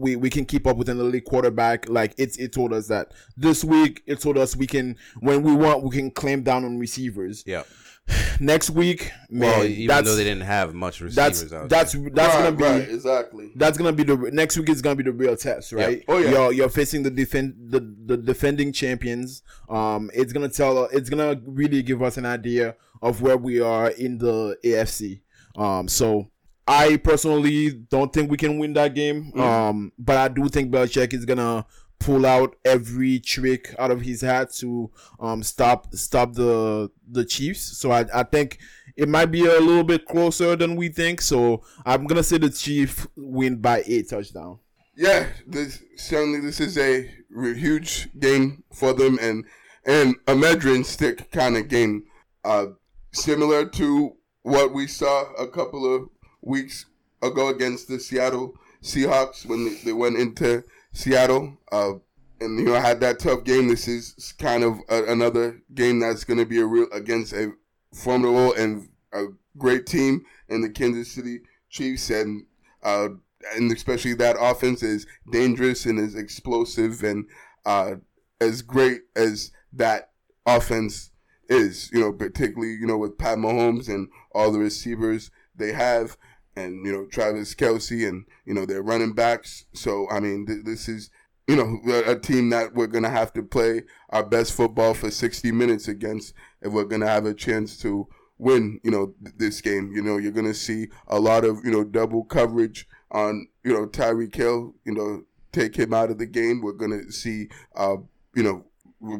We, 0.00 0.16
we 0.16 0.30
can 0.30 0.44
keep 0.44 0.66
up 0.66 0.76
with 0.76 0.88
an 0.88 1.00
elite 1.00 1.24
quarterback. 1.24 1.88
Like 1.88 2.14
it's 2.18 2.36
it 2.36 2.52
told 2.52 2.72
us 2.72 2.88
that 2.88 3.12
this 3.36 3.64
week. 3.64 4.02
It 4.06 4.20
told 4.20 4.38
us 4.38 4.56
we 4.56 4.66
can 4.66 4.96
when 5.20 5.42
we 5.42 5.54
want 5.54 5.82
we 5.82 5.90
can 5.90 6.10
clamp 6.10 6.44
down 6.44 6.64
on 6.64 6.78
receivers. 6.78 7.44
Yeah. 7.46 7.64
Next 8.40 8.70
week, 8.70 9.12
man, 9.30 9.50
well, 9.50 9.64
even 9.64 9.86
that's 9.86 10.06
though 10.06 10.16
they 10.16 10.24
didn't 10.24 10.42
have 10.42 10.74
much 10.74 11.00
receivers 11.00 11.40
that's 11.40 11.52
out 11.52 11.68
that's 11.68 11.92
there. 11.92 12.10
that's 12.10 12.34
right, 12.34 12.44
gonna 12.44 12.56
be 12.56 12.64
right, 12.64 12.88
exactly. 12.88 13.52
that's 13.56 13.78
gonna 13.78 13.92
be 13.92 14.02
the 14.02 14.16
next 14.32 14.58
week 14.58 14.68
is 14.68 14.82
gonna 14.82 14.96
be 14.96 15.04
the 15.04 15.12
real 15.12 15.36
test, 15.36 15.72
right? 15.72 16.04
Oh, 16.08 16.18
yeah. 16.18 16.30
You're 16.30 16.52
you're 16.52 16.68
facing 16.68 17.02
the 17.02 17.10
defend 17.10 17.54
the, 17.70 17.80
the 18.04 18.16
defending 18.16 18.72
champions. 18.72 19.42
Um, 19.68 20.10
it's 20.12 20.32
gonna 20.32 20.48
tell 20.48 20.84
it's 20.86 21.08
gonna 21.08 21.40
really 21.46 21.82
give 21.82 22.02
us 22.02 22.16
an 22.16 22.26
idea 22.26 22.76
of 23.00 23.22
where 23.22 23.36
we 23.36 23.60
are 23.60 23.90
in 23.90 24.18
the 24.18 24.58
AFC. 24.64 25.20
Um, 25.56 25.88
so 25.88 26.30
I 26.66 26.96
personally 26.96 27.70
don't 27.70 28.12
think 28.12 28.30
we 28.30 28.36
can 28.36 28.58
win 28.58 28.72
that 28.74 28.94
game. 28.94 29.32
Mm. 29.32 29.40
Um, 29.40 29.92
but 29.98 30.16
I 30.16 30.28
do 30.28 30.48
think 30.48 30.72
Belichick 30.72 31.12
is 31.12 31.24
gonna 31.24 31.66
pull 31.98 32.26
out 32.26 32.56
every 32.64 33.18
trick 33.18 33.74
out 33.78 33.90
of 33.90 34.02
his 34.02 34.20
hat 34.20 34.52
to 34.52 34.90
um 35.20 35.42
stop 35.42 35.94
stop 35.94 36.34
the 36.34 36.90
the 37.10 37.24
Chiefs. 37.24 37.78
So 37.78 37.90
I 37.90 38.06
I 38.12 38.22
think 38.22 38.58
it 38.96 39.08
might 39.08 39.26
be 39.26 39.44
a 39.44 39.60
little 39.60 39.84
bit 39.84 40.06
closer 40.06 40.56
than 40.56 40.76
we 40.76 40.88
think. 40.88 41.20
So 41.20 41.62
I'm 41.84 42.06
gonna 42.06 42.22
say 42.22 42.38
the 42.38 42.50
Chiefs 42.50 43.06
win 43.16 43.56
by 43.56 43.82
eight 43.86 44.08
touchdown. 44.08 44.58
Yeah, 44.96 45.26
this 45.46 45.82
certainly 45.96 46.40
this 46.40 46.60
is 46.60 46.78
a 46.78 47.10
re- 47.30 47.58
huge 47.58 48.08
game 48.18 48.62
for 48.72 48.92
them 48.92 49.18
and 49.20 49.44
and 49.84 50.16
a 50.26 50.34
measuring 50.34 50.84
stick 50.84 51.30
kind 51.30 51.56
of 51.56 51.68
game, 51.68 52.04
uh, 52.44 52.66
similar 53.12 53.66
to 53.66 54.16
what 54.42 54.72
we 54.72 54.86
saw 54.86 55.32
a 55.34 55.48
couple 55.48 55.94
of 55.94 56.08
weeks 56.44 56.86
ago 57.22 57.48
against 57.48 57.88
the 57.88 57.98
Seattle 57.98 58.54
Seahawks 58.82 59.46
when 59.46 59.64
they, 59.64 59.74
they 59.76 59.92
went 59.92 60.16
into 60.16 60.64
Seattle. 60.92 61.58
Uh, 61.72 61.94
and 62.40 62.58
you 62.58 62.66
know 62.66 62.74
had 62.74 63.00
that 63.00 63.18
tough 63.18 63.44
game. 63.44 63.68
This 63.68 63.88
is 63.88 64.34
kind 64.38 64.64
of 64.64 64.78
a, 64.88 65.04
another 65.04 65.62
game 65.72 66.00
that's 66.00 66.24
going 66.24 66.38
to 66.38 66.46
be 66.46 66.60
a 66.60 66.66
real 66.66 66.86
against 66.92 67.32
a 67.32 67.52
formidable 67.92 68.52
and 68.54 68.88
a 69.12 69.26
great 69.56 69.86
team 69.86 70.24
in 70.48 70.60
the 70.60 70.70
Kansas 70.70 71.12
City 71.12 71.40
Chiefs, 71.70 72.10
and 72.10 72.44
uh, 72.82 73.08
and 73.56 73.72
especially 73.72 74.14
that 74.14 74.36
offense 74.38 74.82
is 74.82 75.06
dangerous 75.30 75.86
and 75.86 75.98
is 75.98 76.14
explosive 76.14 77.02
and 77.02 77.26
uh, 77.66 77.94
as 78.40 78.62
great 78.62 79.02
as 79.16 79.50
that 79.72 80.10
offense 80.46 81.10
is, 81.48 81.90
you 81.92 82.00
know, 82.00 82.12
particularly 82.12 82.74
you 82.74 82.86
know 82.86 82.98
with 82.98 83.18
Pat 83.18 83.38
Mahomes 83.38 83.88
and 83.88 84.08
all 84.34 84.50
the 84.50 84.58
receivers 84.58 85.30
they 85.56 85.72
have, 85.72 86.16
and 86.56 86.84
you 86.84 86.92
know 86.92 87.06
Travis 87.06 87.54
Kelce 87.54 88.08
and 88.08 88.24
you 88.44 88.54
know 88.54 88.66
their 88.66 88.82
running 88.82 89.12
backs. 89.12 89.66
So 89.72 90.08
I 90.10 90.20
mean, 90.20 90.46
th- 90.46 90.64
this 90.64 90.88
is 90.88 91.10
you 91.46 91.56
know 91.56 91.80
a, 92.06 92.18
team 92.18 92.50
that 92.50 92.74
we're 92.74 92.86
gonna 92.86 93.10
have 93.10 93.32
to 93.34 93.42
play 93.42 93.82
our 94.10 94.24
best 94.24 94.52
football 94.52 94.94
for 94.94 95.10
sixty 95.10 95.52
minutes 95.52 95.88
against 95.88 96.34
if 96.62 96.72
we're 96.72 96.84
gonna 96.84 97.08
have 97.08 97.26
a 97.26 97.34
chance 97.34 97.76
to 97.78 98.08
win. 98.38 98.80
You 98.82 98.90
know 98.90 99.14
th- 99.22 99.36
this 99.36 99.60
game. 99.60 99.92
You 99.92 100.02
know 100.02 100.16
you're 100.16 100.32
gonna 100.32 100.54
see 100.54 100.88
a 101.08 101.18
lot 101.18 101.44
of 101.44 101.64
you 101.64 101.70
know 101.70 101.84
double 101.84 102.24
coverage 102.24 102.88
on 103.10 103.48
you 103.62 103.72
know 103.72 103.86
Tyreek 103.86 104.34
Hill. 104.34 104.74
You 104.84 104.94
know 104.94 105.24
take 105.52 105.76
him 105.76 105.94
out 105.94 106.10
of 106.10 106.18
the 106.18 106.26
game. 106.26 106.62
We're 106.62 106.72
gonna 106.72 107.10
see 107.12 107.48
uh 107.76 107.96
you 108.34 108.42
know 108.42 108.64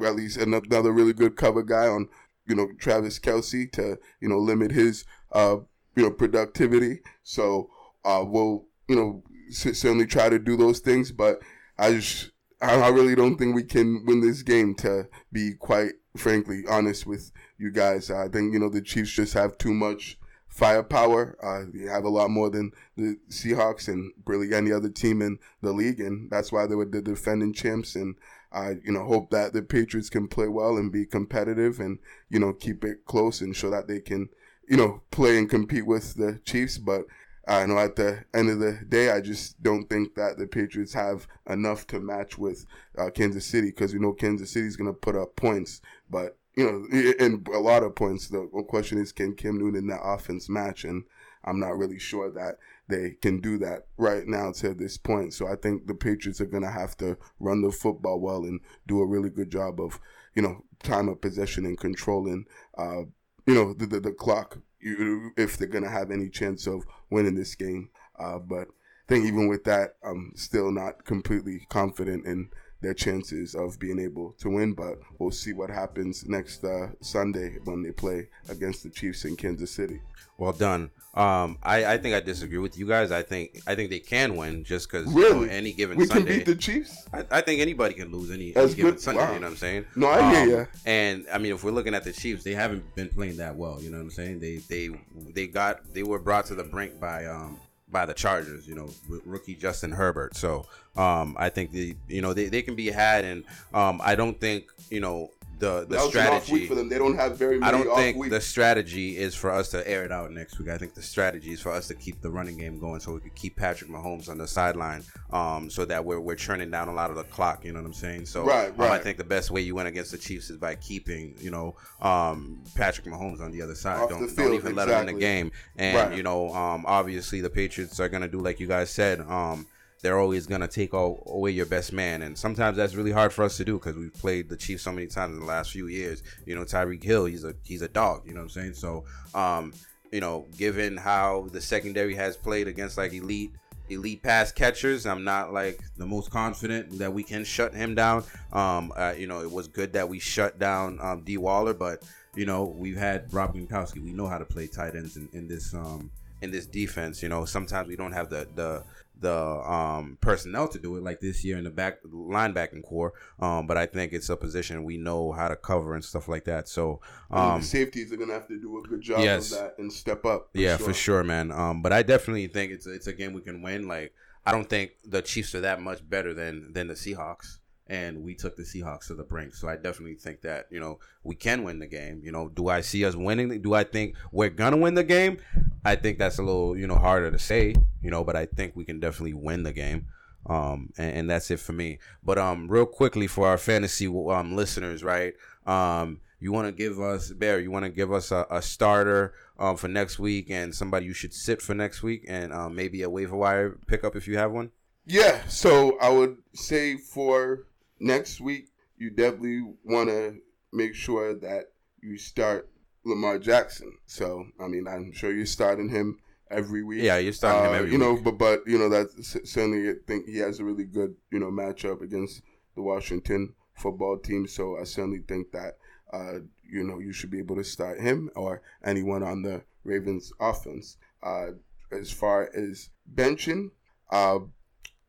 at 0.04 0.16
least 0.16 0.38
another 0.38 0.92
really 0.92 1.12
good 1.12 1.36
cover 1.36 1.62
guy 1.62 1.86
on 1.86 2.08
you 2.46 2.54
know 2.54 2.68
Travis 2.78 3.18
Kelce 3.18 3.70
to 3.72 3.98
you 4.20 4.28
know 4.28 4.38
limit 4.38 4.70
his 4.70 5.04
uh 5.32 5.56
you 5.96 6.02
know 6.02 6.10
productivity. 6.10 7.00
So 7.22 7.70
uh, 8.04 8.24
we'll 8.26 8.64
you 8.88 8.96
know 8.96 9.22
certainly 9.50 10.06
try 10.06 10.28
to 10.28 10.38
do 10.38 10.56
those 10.56 10.80
things, 10.80 11.12
but 11.12 11.40
I 11.78 11.92
just 11.92 12.30
I 12.60 12.88
really 12.88 13.14
don't 13.14 13.36
think 13.36 13.54
we 13.54 13.64
can 13.64 14.04
win 14.06 14.20
this 14.20 14.42
game. 14.42 14.74
To 14.76 15.08
be 15.32 15.54
quite 15.54 15.92
frankly 16.16 16.62
honest 16.68 17.06
with 17.06 17.32
you 17.58 17.70
guys, 17.70 18.10
I 18.10 18.28
think 18.28 18.52
you 18.52 18.58
know 18.58 18.68
the 18.68 18.82
Chiefs 18.82 19.10
just 19.10 19.34
have 19.34 19.58
too 19.58 19.74
much 19.74 20.18
firepower. 20.48 21.36
Uh, 21.42 21.64
they 21.72 21.90
have 21.90 22.04
a 22.04 22.08
lot 22.08 22.30
more 22.30 22.48
than 22.48 22.70
the 22.96 23.18
Seahawks 23.28 23.88
and 23.88 24.12
really 24.24 24.54
any 24.54 24.70
other 24.70 24.88
team 24.88 25.20
in 25.20 25.38
the 25.62 25.72
league, 25.72 26.00
and 26.00 26.30
that's 26.30 26.52
why 26.52 26.66
they 26.66 26.74
were 26.76 26.84
the 26.84 27.02
defending 27.02 27.52
champs. 27.52 27.96
And 27.96 28.14
I, 28.52 28.76
you 28.84 28.92
know, 28.92 29.04
hope 29.04 29.30
that 29.30 29.52
the 29.52 29.62
Patriots 29.62 30.08
can 30.08 30.28
play 30.28 30.46
well 30.48 30.76
and 30.76 30.92
be 30.92 31.06
competitive, 31.06 31.80
and 31.80 31.98
you 32.30 32.38
know, 32.38 32.52
keep 32.52 32.84
it 32.84 33.04
close 33.04 33.40
and 33.40 33.54
show 33.54 33.70
that 33.70 33.88
they 33.88 34.00
can 34.00 34.28
you 34.68 34.76
know, 34.76 35.02
play 35.10 35.38
and 35.38 35.48
compete 35.48 35.86
with 35.86 36.14
the 36.14 36.40
Chiefs. 36.44 36.78
But 36.78 37.06
I 37.46 37.66
know 37.66 37.78
at 37.78 37.96
the 37.96 38.24
end 38.32 38.50
of 38.50 38.58
the 38.58 38.80
day, 38.88 39.10
I 39.10 39.20
just 39.20 39.62
don't 39.62 39.88
think 39.88 40.14
that 40.14 40.38
the 40.38 40.46
Patriots 40.46 40.94
have 40.94 41.26
enough 41.48 41.86
to 41.88 42.00
match 42.00 42.38
with 42.38 42.66
uh, 42.96 43.10
Kansas 43.10 43.44
City 43.44 43.68
because 43.68 43.92
we 43.92 44.00
know 44.00 44.12
Kansas 44.12 44.50
City 44.50 44.66
is 44.66 44.76
going 44.76 44.90
to 44.90 44.98
put 44.98 45.16
up 45.16 45.36
points. 45.36 45.80
But, 46.08 46.38
you 46.56 46.64
know, 46.64 47.14
and 47.18 47.46
a 47.48 47.58
lot 47.58 47.82
of 47.82 47.94
points. 47.94 48.28
The 48.28 48.48
question 48.68 48.98
is, 48.98 49.12
can 49.12 49.34
Cam 49.34 49.58
Newton 49.58 49.80
and 49.80 49.90
that 49.90 50.02
offense 50.02 50.48
match? 50.48 50.84
And 50.84 51.04
I'm 51.44 51.60
not 51.60 51.76
really 51.76 51.98
sure 51.98 52.30
that 52.30 52.56
they 52.88 53.16
can 53.20 53.40
do 53.40 53.58
that 53.58 53.86
right 53.98 54.26
now 54.26 54.52
to 54.52 54.72
this 54.72 54.96
point. 54.96 55.34
So 55.34 55.46
I 55.46 55.56
think 55.56 55.86
the 55.86 55.94
Patriots 55.94 56.40
are 56.40 56.46
going 56.46 56.62
to 56.62 56.70
have 56.70 56.96
to 56.98 57.18
run 57.40 57.62
the 57.62 57.72
football 57.72 58.20
well 58.20 58.44
and 58.44 58.60
do 58.86 59.00
a 59.00 59.06
really 59.06 59.30
good 59.30 59.50
job 59.50 59.80
of, 59.80 60.00
you 60.34 60.42
know, 60.42 60.64
time 60.82 61.08
of 61.08 61.20
possession 61.20 61.66
and 61.66 61.78
controlling 61.78 62.46
uh, 62.78 63.02
you 63.46 63.54
know 63.54 63.72
the 63.72 63.86
the, 63.86 64.00
the 64.00 64.12
clock 64.12 64.58
you, 64.80 65.30
if 65.36 65.56
they're 65.56 65.68
gonna 65.68 65.90
have 65.90 66.10
any 66.10 66.28
chance 66.28 66.66
of 66.66 66.84
winning 67.10 67.34
this 67.34 67.54
game. 67.54 67.90
Uh, 68.18 68.38
but 68.38 68.68
I 68.68 69.06
think 69.08 69.26
even 69.26 69.48
with 69.48 69.64
that, 69.64 69.96
I'm 70.02 70.32
still 70.34 70.70
not 70.70 71.04
completely 71.04 71.66
confident 71.68 72.26
in 72.26 72.50
their 72.80 72.94
chances 72.94 73.54
of 73.54 73.78
being 73.78 73.98
able 73.98 74.32
to 74.38 74.50
win. 74.50 74.72
But 74.74 74.98
we'll 75.18 75.30
see 75.30 75.52
what 75.52 75.70
happens 75.70 76.26
next 76.26 76.64
uh, 76.64 76.88
Sunday 77.00 77.58
when 77.64 77.82
they 77.82 77.92
play 77.92 78.28
against 78.48 78.82
the 78.82 78.90
Chiefs 78.90 79.24
in 79.24 79.36
Kansas 79.36 79.70
City. 79.70 80.00
Well 80.36 80.52
done. 80.52 80.90
Um, 81.14 81.58
I, 81.62 81.84
I 81.94 81.98
think 81.98 82.12
I 82.16 82.18
disagree 82.18 82.58
with 82.58 82.76
you 82.76 82.88
guys. 82.88 83.12
I 83.12 83.22
think 83.22 83.60
I 83.68 83.76
think 83.76 83.90
they 83.90 84.00
can 84.00 84.34
win 84.36 84.64
just 84.64 84.90
because 84.90 85.06
really? 85.14 85.42
you 85.42 85.46
know, 85.46 85.52
any 85.52 85.72
given 85.72 85.96
we 85.96 86.06
Sunday. 86.06 86.24
can 86.26 86.38
beat 86.38 86.46
the 86.46 86.56
Chiefs. 86.56 87.06
I, 87.12 87.24
I 87.30 87.40
think 87.40 87.60
anybody 87.60 87.94
can 87.94 88.10
lose 88.10 88.32
any, 88.32 88.50
That's 88.50 88.72
any 88.72 88.74
given 88.74 88.90
good. 88.94 89.00
Sunday. 89.00 89.20
Wow. 89.20 89.32
You 89.34 89.38
know 89.38 89.46
what 89.46 89.50
I'm 89.52 89.56
saying? 89.56 89.84
No, 89.94 90.08
I 90.08 90.30
hear 90.34 90.42
Um, 90.42 90.50
ya. 90.60 90.64
And 90.86 91.26
I 91.32 91.38
mean, 91.38 91.52
if 91.54 91.62
we're 91.62 91.70
looking 91.70 91.94
at 91.94 92.02
the 92.02 92.12
Chiefs, 92.12 92.42
they 92.42 92.52
haven't 92.52 92.96
been 92.96 93.10
playing 93.10 93.36
that 93.36 93.54
well. 93.54 93.80
You 93.80 93.90
know 93.90 93.98
what 93.98 94.04
I'm 94.04 94.10
saying? 94.10 94.40
They 94.40 94.56
they 94.56 94.90
they 95.32 95.46
got 95.46 95.94
they 95.94 96.02
were 96.02 96.18
brought 96.18 96.46
to 96.46 96.56
the 96.56 96.64
brink 96.64 96.98
by 96.98 97.26
um 97.26 97.60
by 97.94 98.04
the 98.04 98.12
Chargers. 98.12 98.68
You 98.68 98.74
know, 98.74 98.90
rookie 99.24 99.54
Justin 99.54 99.92
Herbert. 99.92 100.36
So 100.36 100.66
um 100.96 101.34
I 101.38 101.48
think 101.48 101.70
the 101.70 101.96
you 102.08 102.20
know 102.20 102.34
they, 102.34 102.48
they 102.48 102.60
can 102.60 102.74
be 102.74 102.88
had, 102.88 103.24
and 103.24 103.44
um 103.72 104.02
I 104.04 104.14
don't 104.14 104.38
think 104.38 104.66
you 104.90 105.00
know 105.00 105.30
the 105.58 105.80
the 105.80 105.86
that 105.96 106.04
was 106.06 106.14
an 106.14 106.26
off 106.26 106.44
strategy. 106.44 106.52
week 106.52 106.68
for 106.68 106.74
them. 106.74 106.88
They 106.88 106.98
don't 106.98 107.16
have 107.16 107.36
very 107.38 107.60
I 107.62 107.70
don't 107.70 107.94
think 107.96 108.16
weeks. 108.16 108.32
the 108.34 108.40
strategy 108.40 109.16
is 109.16 109.34
for 109.34 109.50
us 109.50 109.70
to 109.70 109.88
air 109.88 110.04
it 110.04 110.12
out 110.12 110.30
next 110.32 110.58
week. 110.58 110.68
I 110.68 110.78
think 110.78 110.94
the 110.94 111.02
strategy 111.02 111.52
is 111.52 111.60
for 111.60 111.70
us 111.72 111.88
to 111.88 111.94
keep 111.94 112.20
the 112.20 112.30
running 112.30 112.56
game 112.58 112.78
going, 112.78 113.00
so 113.00 113.12
we 113.12 113.20
could 113.20 113.34
keep 113.34 113.56
Patrick 113.56 113.90
Mahomes 113.90 114.28
on 114.28 114.38
the 114.38 114.46
sideline, 114.48 115.02
um, 115.32 115.70
so 115.70 115.84
that 115.84 116.04
we're 116.04 116.20
we're 116.20 116.34
churning 116.34 116.70
down 116.70 116.88
a 116.88 116.92
lot 116.94 117.10
of 117.10 117.16
the 117.16 117.24
clock. 117.24 117.64
You 117.64 117.72
know 117.72 117.80
what 117.80 117.86
I'm 117.86 117.92
saying? 117.94 118.26
So 118.26 118.44
Right, 118.44 118.68
um, 118.78 118.80
I 118.80 118.98
think 118.98 119.18
the 119.18 119.24
best 119.24 119.50
way 119.50 119.60
you 119.60 119.74
win 119.74 119.86
against 119.86 120.10
the 120.12 120.18
Chiefs 120.18 120.50
is 120.50 120.56
by 120.56 120.74
keeping 120.74 121.34
you 121.38 121.50
know 121.50 121.76
um, 122.00 122.60
Patrick 122.74 123.06
Mahomes 123.06 123.40
on 123.40 123.50
the 123.52 123.62
other 123.62 123.74
side. 123.74 124.00
Off 124.00 124.10
don't 124.10 124.20
the 124.20 124.26
don't 124.26 124.36
field, 124.36 124.54
even 124.54 124.74
let 124.74 124.88
him 124.88 125.08
in 125.08 125.14
the 125.14 125.20
game. 125.20 125.52
And 125.76 125.96
Right. 126.10 126.16
you 126.16 126.22
know, 126.22 126.52
um, 126.54 126.84
obviously 126.86 127.40
the 127.40 127.50
Patriots 127.50 127.98
are 128.00 128.08
gonna 128.08 128.28
do 128.28 128.40
like 128.40 128.60
you 128.60 128.66
guys 128.66 128.90
said. 128.90 129.20
Um, 129.20 129.66
they're 130.04 130.18
always 130.18 130.46
gonna 130.46 130.68
take 130.68 130.92
all, 130.92 131.22
away 131.26 131.50
your 131.50 131.64
best 131.64 131.90
man, 131.90 132.20
and 132.20 132.36
sometimes 132.36 132.76
that's 132.76 132.94
really 132.94 133.10
hard 133.10 133.32
for 133.32 133.42
us 133.42 133.56
to 133.56 133.64
do 133.64 133.78
because 133.78 133.96
we've 133.96 134.12
played 134.12 134.50
the 134.50 134.56
Chiefs 134.56 134.82
so 134.82 134.92
many 134.92 135.06
times 135.06 135.32
in 135.32 135.40
the 135.40 135.46
last 135.46 135.70
few 135.70 135.86
years. 135.86 136.22
You 136.44 136.54
know, 136.54 136.62
Tyreek 136.62 137.02
Hill, 137.02 137.24
he's 137.24 137.42
a 137.42 137.54
he's 137.64 137.80
a 137.80 137.88
dog. 137.88 138.22
You 138.26 138.34
know 138.34 138.40
what 138.40 138.44
I'm 138.44 138.50
saying? 138.50 138.74
So, 138.74 139.04
um, 139.34 139.72
you 140.12 140.20
know, 140.20 140.46
given 140.58 140.98
how 140.98 141.48
the 141.52 141.60
secondary 141.60 142.14
has 142.16 142.36
played 142.36 142.68
against 142.68 142.98
like 142.98 143.14
elite 143.14 143.52
elite 143.88 144.22
pass 144.22 144.52
catchers, 144.52 145.06
I'm 145.06 145.24
not 145.24 145.54
like 145.54 145.80
the 145.96 146.06
most 146.06 146.30
confident 146.30 146.98
that 146.98 147.10
we 147.10 147.22
can 147.22 147.42
shut 147.42 147.72
him 147.72 147.94
down. 147.94 148.24
Um, 148.52 148.92
uh, 148.94 149.14
you 149.16 149.26
know, 149.26 149.40
it 149.40 149.50
was 149.50 149.68
good 149.68 149.94
that 149.94 150.06
we 150.06 150.18
shut 150.18 150.58
down 150.58 150.98
um, 151.00 151.22
D 151.22 151.38
Waller, 151.38 151.72
but 151.72 152.02
you 152.36 152.44
know, 152.44 152.64
we've 152.64 152.98
had 152.98 153.32
Rob 153.32 153.54
Gronkowski. 153.54 154.04
We 154.04 154.12
know 154.12 154.26
how 154.26 154.36
to 154.36 154.44
play 154.44 154.66
tight 154.66 154.96
ends 154.96 155.16
in, 155.16 155.30
in 155.32 155.48
this 155.48 155.72
um 155.72 156.10
in 156.42 156.50
this 156.50 156.66
defense. 156.66 157.22
You 157.22 157.30
know, 157.30 157.46
sometimes 157.46 157.88
we 157.88 157.96
don't 157.96 158.12
have 158.12 158.28
the 158.28 158.46
the 158.54 158.84
the 159.24 159.34
um 159.34 160.18
personnel 160.20 160.68
to 160.68 160.78
do 160.78 160.96
it 160.96 161.02
like 161.02 161.20
this 161.20 161.44
year 161.44 161.58
in 161.58 161.64
the 161.64 161.70
back 161.70 162.02
linebacking 162.04 162.84
core. 162.84 163.12
Um, 163.40 163.66
but 163.66 163.76
I 163.76 163.86
think 163.86 164.12
it's 164.12 164.28
a 164.28 164.36
position 164.36 164.84
we 164.84 164.96
know 164.96 165.32
how 165.32 165.48
to 165.48 165.56
cover 165.56 165.94
and 165.94 166.04
stuff 166.04 166.28
like 166.28 166.44
that. 166.44 166.68
So 166.68 167.00
um 167.30 167.60
the 167.60 167.66
safeties 167.66 168.12
are 168.12 168.16
gonna 168.16 168.34
have 168.34 168.46
to 168.48 168.60
do 168.60 168.78
a 168.78 168.82
good 168.82 169.00
job 169.00 169.20
yes. 169.20 169.50
of 169.50 169.58
that 169.58 169.78
and 169.78 169.92
step 169.92 170.24
up. 170.24 170.50
yeah, 170.52 170.76
for 170.76 170.92
sure, 170.92 171.24
man. 171.24 171.50
Um, 171.50 171.82
but 171.82 171.92
I 171.92 172.02
definitely 172.02 172.46
think 172.46 172.70
it's 172.72 172.86
it's 172.86 173.06
a 173.06 173.12
game 173.12 173.32
we 173.32 173.40
can 173.40 173.62
win. 173.62 173.88
Like 173.88 174.14
I 174.46 174.52
don't 174.52 174.68
think 174.68 174.92
the 175.04 175.22
Chiefs 175.22 175.54
are 175.54 175.62
that 175.62 175.80
much 175.80 176.08
better 176.08 176.34
than 176.34 176.72
than 176.72 176.88
the 176.88 176.94
Seahawks, 176.94 177.58
and 177.86 178.22
we 178.24 178.34
took 178.34 178.56
the 178.56 178.62
Seahawks 178.62 179.08
to 179.08 179.14
the 179.14 179.24
brink. 179.24 179.54
So 179.54 179.68
I 179.68 179.76
definitely 179.76 180.14
think 180.14 180.40
that 180.42 180.66
you 180.70 180.80
know 180.80 180.98
we 181.22 181.34
can 181.34 181.62
win 181.64 181.78
the 181.78 181.86
game. 181.86 182.20
You 182.24 182.32
know, 182.32 182.48
do 182.48 182.68
I 182.68 182.80
see 182.80 183.04
us 183.04 183.14
winning? 183.14 183.60
Do 183.60 183.74
I 183.74 183.84
think 183.84 184.14
we're 184.32 184.50
gonna 184.50 184.76
win 184.76 184.94
the 184.94 185.04
game? 185.04 185.38
I 185.84 185.96
think 185.96 186.18
that's 186.18 186.38
a 186.38 186.42
little 186.42 186.76
you 186.76 186.86
know 186.86 186.96
harder 186.96 187.30
to 187.30 187.38
say. 187.38 187.74
You 188.02 188.10
know, 188.10 188.24
but 188.24 188.36
I 188.36 188.46
think 188.46 188.74
we 188.74 188.84
can 188.84 189.00
definitely 189.00 189.34
win 189.34 189.62
the 189.62 189.72
game. 189.72 190.06
Um, 190.46 190.92
and, 190.98 191.16
and 191.16 191.30
that's 191.30 191.50
it 191.50 191.58
for 191.58 191.72
me. 191.72 191.98
But 192.22 192.36
um, 192.36 192.68
real 192.68 192.84
quickly 192.84 193.26
for 193.26 193.48
our 193.48 193.56
fantasy 193.56 194.06
um 194.06 194.54
listeners, 194.54 195.02
right? 195.02 195.34
Um, 195.66 196.20
you 196.44 196.52
want 196.52 196.66
to 196.66 196.72
give 196.72 197.00
us 197.00 197.30
Bear? 197.30 197.58
You 197.58 197.70
want 197.70 197.86
to 197.86 197.90
give 197.90 198.12
us 198.12 198.30
a, 198.30 198.46
a 198.50 198.60
starter 198.60 199.32
um, 199.58 199.78
for 199.78 199.88
next 199.88 200.18
week 200.18 200.50
and 200.50 200.74
somebody 200.74 201.06
you 201.06 201.14
should 201.14 201.32
sit 201.32 201.62
for 201.62 201.74
next 201.74 202.02
week 202.02 202.26
and 202.28 202.52
um, 202.52 202.74
maybe 202.74 203.00
a 203.00 203.08
waiver 203.08 203.34
wire 203.34 203.78
pickup 203.86 204.14
if 204.14 204.28
you 204.28 204.36
have 204.36 204.52
one. 204.52 204.70
Yeah, 205.06 205.40
so 205.48 205.98
I 206.00 206.10
would 206.10 206.36
say 206.54 206.96
for 206.96 207.66
next 208.04 208.40
week, 208.40 208.68
you 208.96 209.10
definitely 209.10 209.62
want 209.84 210.08
to 210.10 210.36
make 210.72 210.94
sure 210.94 211.34
that 211.34 211.72
you 212.02 212.18
start 212.18 212.68
Lamar 213.04 213.38
Jackson. 213.38 213.92
So, 214.06 214.46
I 214.60 214.68
mean, 214.68 214.86
I'm 214.86 215.12
sure 215.12 215.32
you're 215.32 215.46
starting 215.46 215.88
him 215.88 216.18
every 216.50 216.82
week. 216.84 217.02
Yeah, 217.02 217.18
you're 217.18 217.32
starting 217.32 217.64
him 217.64 217.72
Uh, 217.74 217.78
every 217.78 217.92
You 217.92 217.98
know, 217.98 218.14
week. 218.14 218.24
but 218.24 218.38
but 218.38 218.62
you 218.66 218.78
know 218.78 218.88
that's 218.88 219.36
certainly 219.50 219.90
I 219.90 219.94
think 220.06 220.26
he 220.28 220.38
has 220.38 220.60
a 220.60 220.64
really 220.64 220.84
good 220.84 221.14
you 221.32 221.38
know 221.38 221.50
matchup 221.50 222.02
against 222.02 222.42
the 222.76 222.82
Washington 222.82 223.54
football 223.74 224.18
team. 224.18 224.46
So 224.46 224.78
I 224.78 224.84
certainly 224.84 225.22
think 225.26 225.50
that 225.52 225.78
uh, 226.12 226.40
you 226.62 226.84
know 226.84 226.98
you 226.98 227.12
should 227.12 227.30
be 227.30 227.38
able 227.38 227.56
to 227.56 227.64
start 227.64 228.00
him 228.00 228.30
or 228.36 228.62
anyone 228.84 229.22
on 229.22 229.42
the 229.42 229.62
Ravens 229.84 230.32
offense. 230.40 230.96
Uh, 231.22 231.52
as 231.90 232.10
far 232.10 232.50
as 232.54 232.90
benching, 233.14 233.70
uh, 234.10 234.38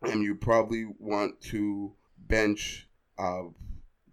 and 0.04 0.22
you 0.24 0.36
probably 0.36 0.86
want 1.00 1.42
to 1.42 1.92
bench 2.28 2.88
uh, 3.18 3.44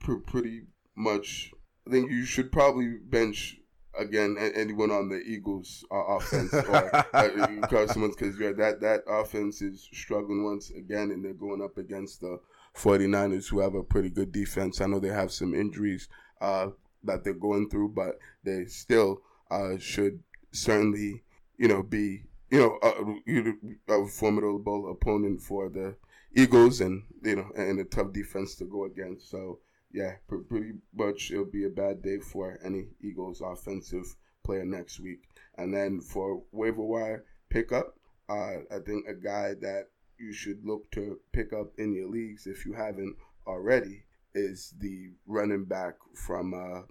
pr- 0.01 0.17
pretty 0.17 0.63
much. 0.95 1.53
I 1.87 1.91
think 1.91 2.11
you 2.11 2.25
should 2.25 2.53
probably 2.53 2.97
bench 3.03 3.59
again 3.99 4.37
anyone 4.39 4.91
on 4.91 5.09
the 5.09 5.17
Eagles 5.17 5.85
uh, 5.91 5.97
offense 5.97 6.55
or 6.55 6.97
uh, 7.15 7.47
because 7.61 7.95
because 7.95 8.39
yeah, 8.39 8.53
that 8.53 8.81
that 8.81 9.03
offense 9.07 9.63
is 9.63 9.89
struggling 9.93 10.45
once 10.45 10.71
again, 10.71 11.11
and 11.11 11.25
they're 11.25 11.35
going 11.35 11.63
up 11.63 11.79
against 11.79 12.21
the 12.21 12.39
49ers 12.77 13.49
who 13.49 13.61
have 13.61 13.75
a 13.75 13.83
pretty 13.83 14.11
good 14.11 14.33
defense. 14.33 14.81
I 14.81 14.87
know 14.87 15.01
they 15.01 15.09
have 15.09 15.33
some 15.33 15.55
injuries 15.55 16.09
uh, 16.41 16.69
that 17.05 17.25
they're 17.25 17.35
going 17.35 17.69
through, 17.69 17.91
but 17.91 18.19
they 18.45 18.67
still 18.67 19.23
uh, 19.51 19.77
should 19.79 20.23
certainly 20.53 21.23
you 21.59 21.69
know 21.69 21.83
be 21.83 22.25
you 22.53 22.59
know, 22.59 23.57
a, 23.89 23.95
a 23.95 24.07
formidable 24.07 24.91
opponent 24.91 25.41
for 25.41 25.71
the 25.71 25.97
Eagles, 26.35 26.81
and 26.81 27.03
you 27.23 27.37
know, 27.37 27.51
and 27.57 27.79
a 27.81 27.85
tough 27.85 28.13
defense 28.13 28.55
to 28.57 28.65
go 28.65 28.85
against. 28.85 29.31
So 29.31 29.59
yeah, 29.93 30.15
pretty 30.29 30.73
much 30.95 31.31
it'll 31.31 31.45
be 31.45 31.65
a 31.65 31.71
bad 31.71 32.03
day 32.03 32.19
for 32.19 32.59
any 32.65 32.87
Eagles 33.03 33.41
offensive 33.45 34.17
player 34.45 34.65
next 34.65 35.01
week. 35.01 35.21
And 35.59 35.73
then 35.75 36.01
for 36.01 36.43
waiver 36.53 36.83
wire 36.83 37.25
pickup, 37.51 37.95
uh, 38.29 38.57
I 38.75 38.79
think 38.87 39.07
a 39.07 39.15
guy 39.15 39.55
that 39.61 39.89
you 40.19 40.33
should 40.33 40.65
look 40.65 40.91
to 40.93 41.19
pick 41.33 41.53
up 41.53 41.73
in 41.79 41.93
your 41.95 42.09
leagues 42.09 42.47
if 42.47 42.65
you 42.65 42.73
haven't 42.73 43.17
already 43.47 44.05
is 44.35 44.73
the 44.81 45.11
running 45.27 45.65
back 45.65 45.95
from 46.15 46.55
uh, 46.55 46.83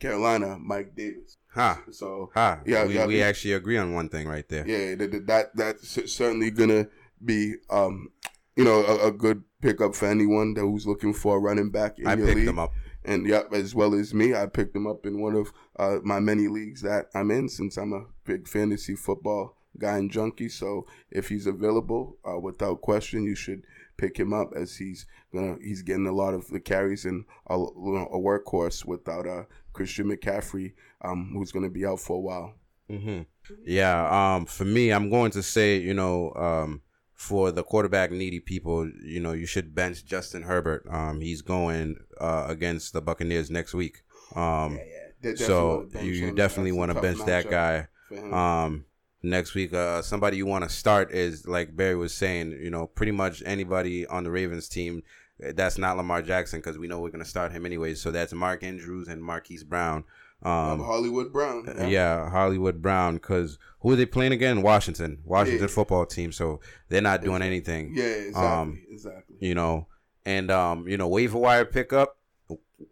Carolina, 0.00 0.58
Mike 0.58 0.96
Davis. 0.96 1.36
Huh. 1.48 1.76
So 1.92 2.30
Huh. 2.34 2.56
Yeah, 2.66 2.84
we, 2.86 2.94
yeah, 2.96 3.06
we 3.06 3.14
we- 3.14 3.22
actually 3.22 3.52
agree 3.52 3.76
on 3.76 3.94
one 3.94 4.08
thing 4.08 4.26
right 4.26 4.48
there. 4.48 4.66
yeah, 4.66 4.96
that, 4.96 5.26
that 5.28 5.56
that's 5.56 6.12
certainly 6.12 6.50
gonna 6.50 6.88
be 7.24 7.54
um, 7.70 8.08
you 8.56 8.64
know 8.64 8.84
a, 8.84 9.08
a 9.08 9.12
good 9.12 9.42
pickup 9.60 9.94
for 9.94 10.06
anyone 10.06 10.54
that 10.54 10.60
who's 10.60 10.86
looking 10.86 11.12
for 11.12 11.36
a 11.36 11.40
running 11.40 11.70
back 11.70 11.98
in 11.98 12.06
I 12.06 12.14
your 12.14 12.26
picked 12.26 12.36
league. 12.36 12.46
them 12.46 12.58
up. 12.58 12.72
And 13.06 13.26
yeah, 13.26 13.42
as 13.52 13.74
well 13.74 13.94
as 13.94 14.14
me, 14.14 14.34
I 14.34 14.46
picked 14.46 14.74
him 14.74 14.86
up 14.86 15.04
in 15.04 15.20
one 15.20 15.34
of 15.34 15.52
uh, 15.78 15.98
my 16.02 16.20
many 16.20 16.48
leagues 16.48 16.80
that 16.82 17.06
I'm 17.14 17.30
in 17.30 17.48
since 17.50 17.76
I'm 17.76 17.92
a 17.92 18.06
big 18.24 18.48
fantasy 18.48 18.94
football 18.94 19.56
guy 19.78 19.98
and 19.98 20.10
junkie. 20.10 20.48
So 20.48 20.86
if 21.10 21.28
he's 21.28 21.46
available, 21.46 22.16
uh, 22.26 22.38
without 22.38 22.80
question, 22.80 23.24
you 23.24 23.34
should 23.34 23.64
pick 23.96 24.16
him 24.16 24.32
up 24.32 24.52
as 24.56 24.76
he's 24.76 25.06
gonna 25.32 25.56
he's 25.62 25.82
getting 25.82 26.06
a 26.06 26.12
lot 26.12 26.32
of 26.34 26.48
the 26.48 26.60
carries 26.60 27.04
and 27.04 27.24
a, 27.48 27.54
a 27.54 28.18
workhorse 28.18 28.84
without 28.84 29.26
uh, 29.26 29.44
Christian 29.72 30.10
McCaffrey, 30.10 30.72
um, 31.02 31.30
who's 31.34 31.52
gonna 31.52 31.70
be 31.70 31.84
out 31.84 32.00
for 32.00 32.16
a 32.16 32.20
while. 32.20 32.54
Mm-hmm. 32.90 33.22
Yeah. 33.66 34.34
Um. 34.36 34.46
For 34.46 34.64
me, 34.64 34.92
I'm 34.92 35.10
going 35.10 35.30
to 35.32 35.42
say, 35.42 35.78
you 35.78 35.94
know, 35.94 36.32
um, 36.34 36.80
for 37.28 37.50
the 37.50 37.62
quarterback 37.62 38.10
needy 38.10 38.40
people, 38.40 38.78
you 39.02 39.20
know, 39.24 39.32
you 39.32 39.46
should 39.46 39.74
bench 39.74 40.04
Justin 40.04 40.42
Herbert. 40.42 40.82
Um, 40.98 41.20
he's 41.20 41.42
going 41.42 41.96
uh 42.20 42.44
against 42.54 42.92
the 42.92 43.00
Buccaneers 43.00 43.50
next 43.50 43.72
week. 43.74 43.96
Um. 44.36 44.78
They 45.24 45.32
definitely 45.32 45.46
So 45.46 45.88
wanna 45.94 46.06
you 46.06 46.34
definitely 46.34 46.72
want 46.72 46.92
to 46.92 47.00
bench 47.00 47.20
that 47.24 47.44
guy. 47.58 47.88
Um, 48.30 48.84
next 49.22 49.54
week, 49.54 49.72
uh, 49.72 50.02
somebody 50.02 50.36
you 50.36 50.46
want 50.46 50.64
to 50.64 50.70
start 50.70 51.10
is 51.12 51.46
like 51.48 51.74
Barry 51.74 51.96
was 51.96 52.14
saying. 52.14 52.52
You 52.52 52.70
know, 52.70 52.86
pretty 52.86 53.12
much 53.12 53.42
anybody 53.46 54.06
on 54.06 54.24
the 54.24 54.30
Ravens 54.30 54.68
team. 54.68 55.02
That's 55.40 55.78
not 55.78 55.96
Lamar 55.96 56.22
Jackson 56.22 56.60
because 56.60 56.78
we 56.78 56.88
know 56.88 57.00
we're 57.00 57.10
gonna 57.16 57.24
start 57.24 57.52
him 57.52 57.64
anyways. 57.64 58.02
So 58.02 58.10
that's 58.10 58.32
Mark 58.34 58.62
Andrews 58.62 59.08
and 59.08 59.22
Marquise 59.22 59.64
Brown. 59.64 60.04
Um, 60.44 60.52
Um, 60.52 60.80
Hollywood 60.80 61.32
Brown. 61.32 61.66
uh, 61.68 61.86
yeah, 61.86 62.28
Hollywood 62.28 62.82
Brown. 62.82 63.14
Because 63.14 63.58
who 63.80 63.92
are 63.92 63.96
they 63.96 64.06
playing 64.06 64.32
again? 64.32 64.60
Washington. 64.62 65.20
Washington 65.24 65.62
Yeah. 65.68 65.74
football 65.74 66.04
team. 66.06 66.32
So 66.32 66.60
they're 66.88 67.00
not 67.00 67.22
doing 67.22 67.42
anything. 67.42 67.92
Yeah, 67.94 68.04
exactly. 68.04 68.42
Um, 68.46 68.82
exactly. 68.90 69.36
You 69.40 69.54
know, 69.54 69.86
and 70.26 70.50
um, 70.50 70.86
you 70.88 70.96
know, 70.98 71.08
waiver 71.08 71.38
wire 71.38 71.64
pickup, 71.64 72.18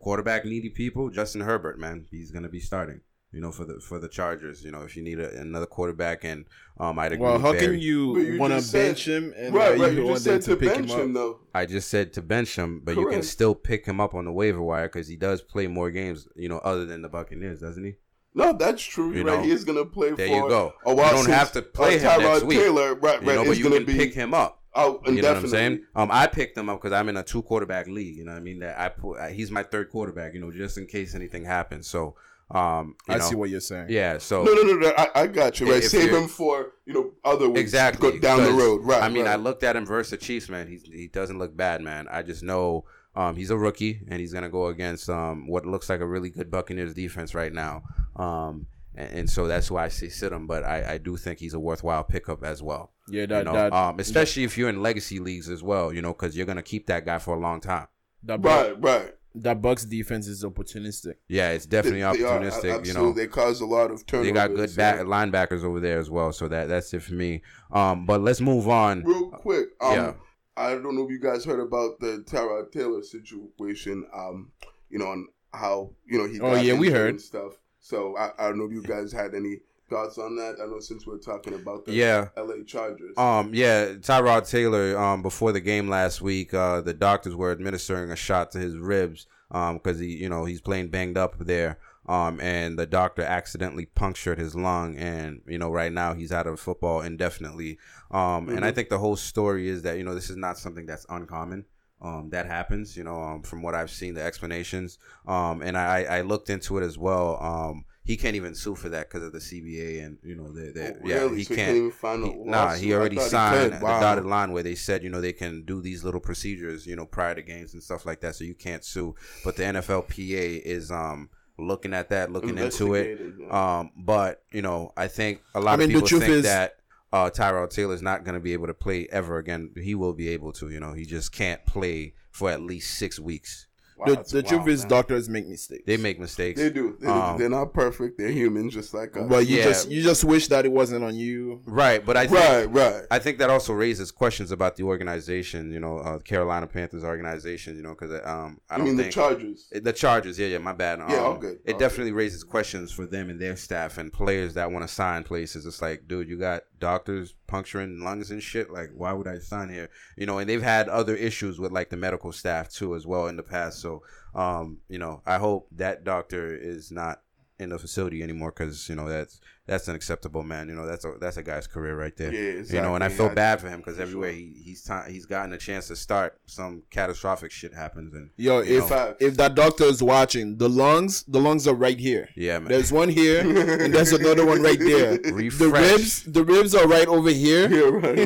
quarterback 0.00 0.44
needy 0.44 0.70
people. 0.70 1.10
Justin 1.10 1.42
Herbert, 1.42 1.78
man, 1.78 2.06
he's 2.10 2.30
gonna 2.30 2.48
be 2.48 2.60
starting. 2.60 3.00
You 3.32 3.40
know, 3.40 3.50
for 3.50 3.64
the 3.64 3.80
for 3.80 3.98
the 3.98 4.08
Chargers. 4.08 4.62
You 4.62 4.70
know, 4.70 4.82
if 4.82 4.96
you 4.96 5.02
need 5.02 5.18
a, 5.18 5.40
another 5.40 5.66
quarterback, 5.66 6.24
and 6.24 6.44
um, 6.78 6.98
I'd 6.98 7.12
agree. 7.12 7.24
Well, 7.24 7.34
with 7.34 7.42
how 7.42 7.52
Barry. 7.52 7.66
can 7.66 7.78
you, 7.80 8.18
you 8.18 8.38
want 8.38 8.60
to 8.60 8.72
bench 8.72 9.08
him 9.08 9.32
and 9.36 9.54
right, 9.54 9.78
uh, 9.78 9.82
right. 9.82 9.92
you, 9.92 10.04
You 10.06 10.12
just 10.12 10.24
said 10.24 10.42
to 10.42 10.56
pick 10.56 10.74
bench 10.74 10.90
him 10.90 10.96
up? 10.96 11.00
him 11.00 11.12
though. 11.14 11.40
I 11.54 11.64
just 11.66 11.88
said 11.88 12.12
to 12.14 12.22
bench 12.22 12.56
him, 12.56 12.82
but 12.84 12.96
you 12.96 13.08
can 13.08 13.22
still 13.22 13.54
pick 13.54 13.86
him 13.86 14.00
up 14.00 14.14
on 14.14 14.26
the 14.26 14.32
waiver 14.32 14.62
wire 14.62 14.88
because 14.88 15.08
he 15.08 15.16
does 15.16 15.40
play 15.40 15.66
more 15.66 15.90
games, 15.90 16.28
you 16.36 16.48
know, 16.48 16.58
other 16.58 16.84
than 16.84 17.00
the 17.02 17.08
Buccaneers, 17.08 17.60
doesn't 17.60 17.84
he? 17.84 17.94
No, 18.34 18.52
that's 18.52 18.82
true. 18.82 19.12
You 19.12 19.24
right. 19.24 19.38
know, 19.38 19.42
He 19.42 19.50
is 19.50 19.64
going 19.64 19.76
to 19.78 19.84
play 19.84 20.10
there 20.12 20.26
for 20.28 20.34
you 20.34 20.48
go. 20.48 20.72
a 20.86 20.94
while. 20.94 21.06
You 21.06 21.12
don't 21.12 21.24
since, 21.24 21.36
have 21.36 21.52
to 21.52 21.62
play 21.62 21.96
uh, 21.96 21.98
him 22.00 22.20
Tyrod 22.20 22.32
next 22.32 22.42
week. 22.44 22.58
Taylor, 22.58 22.94
right, 22.94 23.00
right, 23.00 23.22
You 23.22 23.34
know, 23.34 23.44
but 23.44 23.58
you 23.58 23.70
can 23.70 23.84
be 23.84 23.94
pick 23.94 24.14
him 24.14 24.32
up. 24.32 24.62
out 24.74 25.06
You 25.06 25.20
know 25.20 25.28
what 25.28 25.36
I'm 25.38 25.48
saying? 25.48 25.84
Um, 25.94 26.10
I 26.10 26.26
picked 26.26 26.56
him 26.56 26.70
up 26.70 26.80
because 26.80 26.94
I'm 26.98 27.10
in 27.10 27.16
a 27.18 27.22
two 27.22 27.42
quarterback 27.42 27.88
league. 27.88 28.16
You 28.16 28.24
know 28.24 28.32
what 28.32 28.38
I 28.38 28.42
mean? 28.42 28.60
That 28.60 28.80
I 28.80 28.88
put. 28.88 29.30
He's 29.32 29.50
my 29.50 29.62
third 29.62 29.90
quarterback. 29.90 30.32
You 30.32 30.40
know, 30.40 30.50
just 30.50 30.78
in 30.78 30.86
case 30.86 31.14
anything 31.14 31.44
happens. 31.44 31.86
So, 31.88 32.14
um, 32.54 32.96
you 33.08 33.14
I 33.14 33.18
know, 33.18 33.24
see 33.24 33.34
what 33.34 33.50
you're 33.50 33.60
saying. 33.60 33.86
Yeah. 33.88 34.18
So 34.18 34.42
No, 34.42 34.52
no, 34.52 34.62
no, 34.62 34.74
no. 34.74 34.92
I, 34.96 35.22
I 35.22 35.26
got 35.26 35.58
you. 35.58 35.70
Right, 35.70 35.82
save 35.82 36.10
him 36.10 36.28
for 36.28 36.72
you 36.84 36.92
know 36.92 37.12
other 37.24 37.48
weeks. 37.48 37.60
exactly 37.60 38.18
down 38.18 38.42
the 38.42 38.52
road. 38.52 38.82
Right. 38.84 39.02
I 39.02 39.08
mean, 39.08 39.24
right. 39.24 39.32
I 39.32 39.36
looked 39.36 39.62
at 39.62 39.76
him 39.76 39.86
versus 39.86 40.10
the 40.10 40.16
Chiefs, 40.18 40.48
man. 40.48 40.68
He's 40.68 40.82
he 40.84 41.08
doesn't 41.08 41.38
look 41.38 41.56
bad, 41.56 41.80
man. 41.80 42.08
I 42.10 42.22
just 42.22 42.42
know 42.42 42.84
um, 43.14 43.36
he's 43.36 43.50
a 43.50 43.56
rookie 43.56 44.00
and 44.08 44.20
he's 44.20 44.32
gonna 44.32 44.48
go 44.48 44.66
against 44.66 45.08
um, 45.08 45.46
what 45.46 45.66
looks 45.66 45.88
like 45.88 46.00
a 46.00 46.06
really 46.06 46.30
good 46.30 46.50
Buccaneers 46.50 46.94
defense 46.94 47.34
right 47.34 47.52
now. 47.52 47.82
Um, 48.16 48.66
and, 48.94 49.12
and 49.12 49.30
so 49.30 49.46
that's 49.46 49.70
why 49.70 49.84
I 49.84 49.88
say 49.88 50.08
sit 50.08 50.32
him. 50.32 50.46
But 50.46 50.64
I, 50.64 50.94
I 50.94 50.98
do 50.98 51.16
think 51.16 51.38
he's 51.38 51.54
a 51.54 51.60
worthwhile 51.60 52.04
pickup 52.04 52.44
as 52.44 52.62
well. 52.62 52.92
Yeah, 53.08 53.22
You 53.22 53.26
know, 53.26 53.52
that 53.52 53.72
um, 53.72 53.98
especially 53.98 54.44
if 54.44 54.56
you're 54.56 54.68
in 54.68 54.82
legacy 54.82 55.18
leagues 55.18 55.48
as 55.48 55.62
well. 55.62 55.92
You 55.92 56.02
know, 56.02 56.12
because 56.12 56.36
you're 56.36 56.46
gonna 56.46 56.62
keep 56.62 56.86
that 56.86 57.04
guy 57.04 57.18
for 57.18 57.34
a 57.34 57.40
long 57.40 57.60
time. 57.60 57.88
that 58.24 58.42
Right, 58.42 58.80
right. 58.82 59.14
That 59.34 59.62
Bucks 59.62 59.84
defense 59.84 60.26
is 60.28 60.44
opportunistic. 60.44 61.14
Yeah, 61.28 61.50
it's 61.50 61.66
definitely 61.66 62.00
They- 62.02 62.18
they 62.18 62.24
are, 62.24 62.40
opportunistic. 62.40 62.86
you 62.86 62.94
know, 62.94 63.12
they 63.12 63.26
cause 63.26 63.60
a 63.60 63.66
lot 63.66 63.90
of 63.90 64.04
turnovers. 64.06 64.28
they 64.28 64.32
got 64.32 64.54
good 64.54 64.70
so- 64.70 64.76
back 64.76 65.00
linebackers 65.00 65.64
over 65.64 65.80
there 65.80 65.98
as 65.98 66.10
well. 66.10 66.32
So 66.32 66.48
that 66.48 66.68
that's 66.68 66.92
it 66.94 67.02
for 67.02 67.14
me. 67.14 67.42
Um, 67.70 68.04
but 68.06 68.20
let's 68.20 68.40
move 68.40 68.68
on. 68.68 69.02
Real 69.04 69.30
quick, 69.30 69.68
um, 69.80 69.94
Yeah. 69.94 70.12
I 70.56 70.70
don't 70.74 70.94
know 70.94 71.04
if 71.04 71.10
you 71.10 71.18
guys 71.20 71.44
heard 71.46 71.60
about 71.60 71.98
the 72.00 72.22
Tyrod 72.26 72.70
Taylor 72.72 73.02
situation. 73.02 74.04
Um, 74.14 74.52
you 74.90 74.98
know, 74.98 75.12
and 75.12 75.26
how 75.54 75.92
you 76.06 76.18
know 76.18 76.26
he. 76.26 76.40
Oh, 76.40 76.54
yeah, 76.54 76.74
we 76.74 76.90
heard. 76.90 77.10
and 77.10 77.20
stuff. 77.20 77.52
So 77.80 78.16
I, 78.16 78.30
I 78.38 78.48
don't 78.48 78.58
know 78.58 78.66
if 78.66 78.72
you 78.72 78.82
guys 78.82 79.12
had 79.12 79.34
any 79.34 79.60
thoughts 79.92 80.18
on 80.18 80.36
that. 80.36 80.56
I 80.62 80.66
know 80.66 80.80
since 80.80 81.06
we're 81.06 81.18
talking 81.18 81.54
about 81.54 81.84
the 81.84 81.92
Yeah. 81.92 82.28
L.A. 82.36 82.64
Chargers. 82.64 83.16
Um, 83.16 83.54
yeah, 83.54 83.86
Tyrod 83.94 84.48
Taylor. 84.50 84.98
Um, 84.98 85.22
before 85.22 85.52
the 85.52 85.60
game 85.60 85.88
last 85.88 86.20
week, 86.22 86.54
uh, 86.54 86.80
the 86.80 86.94
doctors 86.94 87.34
were 87.36 87.52
administering 87.52 88.10
a 88.10 88.16
shot 88.16 88.50
to 88.52 88.58
his 88.58 88.76
ribs. 88.76 89.26
Um, 89.50 89.74
because 89.76 89.98
he, 89.98 90.06
you 90.06 90.30
know, 90.30 90.46
he's 90.46 90.62
playing 90.62 90.88
banged 90.88 91.18
up 91.18 91.36
there. 91.38 91.78
Um, 92.08 92.40
and 92.40 92.78
the 92.78 92.86
doctor 92.86 93.20
accidentally 93.22 93.84
punctured 93.84 94.38
his 94.38 94.54
lung, 94.56 94.96
and 94.96 95.40
you 95.46 95.58
know, 95.58 95.70
right 95.70 95.92
now 95.92 96.14
he's 96.14 96.32
out 96.32 96.46
of 96.48 96.58
football 96.58 97.02
indefinitely. 97.02 97.78
Um, 98.10 98.48
and 98.48 98.64
I 98.64 98.72
Mhm. 98.72 98.74
think 98.74 98.88
the 98.88 98.98
whole 98.98 99.14
story 99.14 99.68
is 99.68 99.82
that 99.82 99.98
you 99.98 100.04
know 100.04 100.14
this 100.14 100.30
is 100.30 100.36
not 100.36 100.58
something 100.58 100.86
that's 100.86 101.06
uncommon. 101.10 101.66
Um, 102.00 102.30
that 102.30 102.46
happens, 102.46 102.96
you 102.96 103.04
know, 103.04 103.22
um, 103.22 103.42
from 103.42 103.62
what 103.62 103.76
I've 103.76 103.90
seen, 103.90 104.14
the 104.14 104.22
explanations. 104.22 104.98
Um, 105.28 105.62
and 105.62 105.76
I, 105.78 106.02
I 106.04 106.20
looked 106.22 106.50
into 106.50 106.76
it 106.78 106.82
as 106.82 106.98
well. 106.98 107.38
Um, 107.40 107.84
he 108.04 108.16
can't 108.16 108.34
even 108.36 108.54
sue 108.54 108.74
for 108.74 108.88
that 108.88 109.08
because 109.08 109.22
of 109.24 109.32
the 109.32 109.38
CBA, 109.38 110.04
and 110.04 110.18
you 110.24 110.34
know, 110.34 110.50
the, 110.52 110.72
the, 110.72 110.94
Oh, 110.96 111.06
yeah, 111.06 111.14
really? 111.18 111.36
he 111.38 111.44
So 111.44 111.54
can't. 111.54 111.76
even 111.76 111.90
find 111.92 112.24
a 112.24 112.26
He- 112.26 112.34
nah, 112.44 112.74
he 112.74 112.92
already 112.94 113.16
thought 113.16 113.24
he 113.24 113.30
signed 113.30 113.72
the 113.74 113.78
dotted 113.78 114.24
line 114.24 114.52
where 114.52 114.62
they 114.64 114.74
said, 114.74 115.02
you 115.04 115.10
know, 115.10 115.20
they 115.20 115.32
can 115.32 115.64
do 115.64 115.80
these 115.80 116.02
little 116.02 116.20
procedures, 116.20 116.86
you 116.86 116.96
know, 116.96 117.06
prior 117.06 117.34
to 117.34 117.42
games 117.42 117.74
and 117.74 117.82
stuff 117.82 118.04
like 118.04 118.20
that, 118.20 118.34
so 118.34 118.44
you 118.44 118.54
can't 118.54 118.84
sue. 118.84 119.14
But 119.44 119.56
the 119.56 119.62
NFLPA 119.64 120.62
is 120.62 120.90
um 120.90 121.30
looking 121.58 121.94
at 121.94 122.08
that, 122.08 122.32
looking 122.32 122.58
into 122.58 122.94
it. 122.94 123.20
Yeah. 123.38 123.78
Um, 123.78 123.90
but 123.96 124.42
you 124.52 124.62
know, 124.62 124.92
I 124.96 125.06
think 125.08 125.40
a 125.54 125.60
lot 125.60 125.72
I 125.72 125.74
of 125.74 125.78
mean, 125.80 125.88
the 125.90 125.94
people 126.02 126.18
think 126.20 126.32
is- 126.32 126.42
that 126.44 126.76
uh, 127.12 127.28
Tyrod 127.30 127.68
Taylor 127.70 127.92
is 127.94 128.00
not 128.00 128.24
going 128.24 128.34
to 128.36 128.40
be 128.40 128.54
able 128.54 128.66
to 128.68 128.74
play 128.74 129.06
ever 129.12 129.36
again. 129.36 129.70
He 129.76 129.94
will 129.94 130.14
be 130.14 130.28
able 130.30 130.50
to, 130.54 130.70
you 130.70 130.80
know, 130.80 130.94
he 130.94 131.04
just 131.04 131.30
can't 131.30 131.64
play 131.66 132.14
for 132.30 132.48
at 132.50 132.62
least 132.62 132.94
six 132.98 133.20
weeks. 133.20 133.66
Wow, 133.96 134.06
the 134.06 134.14
that's 134.16 134.32
the 134.32 134.42
truth 134.42 134.60
wild, 134.60 134.68
is, 134.70 134.80
man. 134.82 134.88
doctors 134.90 135.28
make 135.28 135.46
mistakes. 135.46 135.84
They 135.86 135.96
make 135.96 136.18
mistakes. 136.18 136.58
They 136.60 136.70
do. 136.70 136.96
They, 137.00 137.06
Um, 137.06 137.38
they're 137.38 137.48
not 137.48 137.72
perfect. 137.72 138.18
They're 138.18 138.28
human, 138.30 138.70
just 138.70 138.94
like 138.94 139.16
us. 139.16 139.28
But 139.28 139.46
you 139.46 139.58
Yeah. 139.58 139.64
just 139.64 139.90
you 139.90 140.02
just 140.02 140.24
wish 140.24 140.48
that 140.48 140.64
it 140.64 140.72
wasn't 140.72 141.04
on 141.04 141.14
you. 141.14 141.60
Right, 141.66 142.04
but 142.04 142.16
I 142.16 142.26
think 142.26 142.38
right, 142.40 142.64
right. 142.72 143.02
I 143.10 143.18
think 143.18 143.38
that 143.38 143.50
also 143.50 143.72
raises 143.72 144.10
questions 144.10 144.50
about 144.50 144.76
the 144.76 144.82
organization, 144.84 145.70
you 145.70 145.80
know, 145.80 145.98
uh, 145.98 146.18
Carolina 146.18 146.66
Panthers 146.66 147.04
organization, 147.04 147.76
you 147.76 147.82
know, 147.82 147.90
because 147.98 148.12
um, 148.24 148.60
I 148.70 148.74
I 148.74 148.78
don't 148.78 148.86
mean, 148.88 148.96
think 148.96 149.08
the 149.08 149.12
Chargers. 149.12 149.68
the 149.72 149.92
Chargers, 149.92 150.38
yeah, 150.38 150.48
yeah, 150.48 150.58
my 150.58 150.72
bad. 150.72 151.00
Um, 151.00 151.10
Yeah, 151.10 151.18
all 151.18 151.36
good, 151.38 151.58
It 151.64 151.74
all 151.74 151.78
definitely 151.78 152.12
raises 152.12 152.42
questions 152.44 152.90
for 152.92 153.06
them 153.06 153.30
and 153.30 153.40
their 153.40 153.56
staff 153.56 153.98
and 153.98 154.12
players 154.12 154.54
that 154.54 154.70
want 154.72 154.86
to 154.86 154.92
sign 154.92 155.22
places. 155.22 155.66
It's 155.66 155.82
like, 155.82 156.08
dude, 156.08 156.28
you 156.28 156.38
got 156.38 156.62
doctors 156.80 157.34
puncturing 157.52 158.00
lungs 158.00 158.30
and 158.30 158.42
shit. 158.42 158.70
Like, 158.70 158.90
why 158.94 159.12
would 159.12 159.28
I 159.28 159.38
sign 159.38 159.68
here? 159.68 159.90
You 160.16 160.24
know, 160.24 160.38
and 160.38 160.48
they've 160.48 160.62
had 160.62 160.88
other 160.88 161.14
issues 161.14 161.60
with 161.60 161.70
like 161.70 161.90
the 161.90 161.98
medical 161.98 162.32
staff 162.32 162.70
too, 162.70 162.96
as 162.96 163.06
well 163.06 163.26
in 163.26 163.36
the 163.36 163.42
past. 163.42 163.80
So, 163.80 164.02
um, 164.34 164.78
you 164.88 164.98
know, 164.98 165.22
I 165.26 165.36
hope 165.36 165.68
that 165.72 166.02
doctor 166.02 166.56
is 166.56 166.90
not 166.90 167.20
in 167.58 167.68
the 167.68 167.78
facility 167.78 168.22
anymore 168.22 168.50
because 168.50 168.88
you 168.88 168.94
know 168.94 169.06
that's 169.06 169.38
that's 169.66 169.88
unacceptable, 169.88 170.42
man. 170.42 170.68
You 170.68 170.74
know, 170.74 170.86
that's 170.86 171.04
a 171.04 171.14
that's 171.20 171.36
a 171.36 171.42
guy's 171.42 171.66
career 171.66 171.96
right 171.96 172.16
there. 172.16 172.32
Yeah, 172.32 172.40
exactly. 172.58 172.76
You 172.78 172.82
know, 172.82 172.94
and 172.96 173.04
I 173.04 173.08
feel 173.08 173.28
bad 173.28 173.60
for 173.60 173.68
him 173.68 173.78
because 173.78 173.98
everywhere 174.00 174.30
sure. 174.30 174.38
he, 174.38 174.60
he's 174.64 174.82
ti 174.82 174.94
he's 175.08 175.24
gotten 175.26 175.52
a 175.52 175.58
chance 175.58 175.86
to 175.88 175.96
start, 175.96 176.38
some 176.46 176.82
catastrophic 176.90 177.50
shit 177.52 177.72
happens, 177.72 178.12
and 178.14 178.30
Yo, 178.36 178.58
if 178.58 178.90
know. 178.90 179.14
if 179.20 179.36
that 179.36 179.54
doctor 179.54 179.84
is 179.84 180.02
watching, 180.02 180.58
the 180.58 180.68
lungs, 180.68 181.22
the 181.28 181.40
lungs 181.40 181.68
are 181.68 181.74
right 181.74 181.98
here. 181.98 182.28
yeah, 182.36 182.58
man. 182.58 182.68
There's 182.68 182.90
one 182.92 183.08
here, 183.08 183.40
and 183.82 183.94
there's 183.94 184.12
another 184.12 184.44
one 184.44 184.62
right 184.62 184.78
there. 184.78 185.18
The 185.18 185.70
ribs, 185.72 186.24
the 186.24 186.44
ribs 186.44 186.74
are 186.74 186.88
right 186.88 187.06
over 187.06 187.30
here. 187.30 187.68
Yeah, 187.72 188.08
right. 188.08 188.18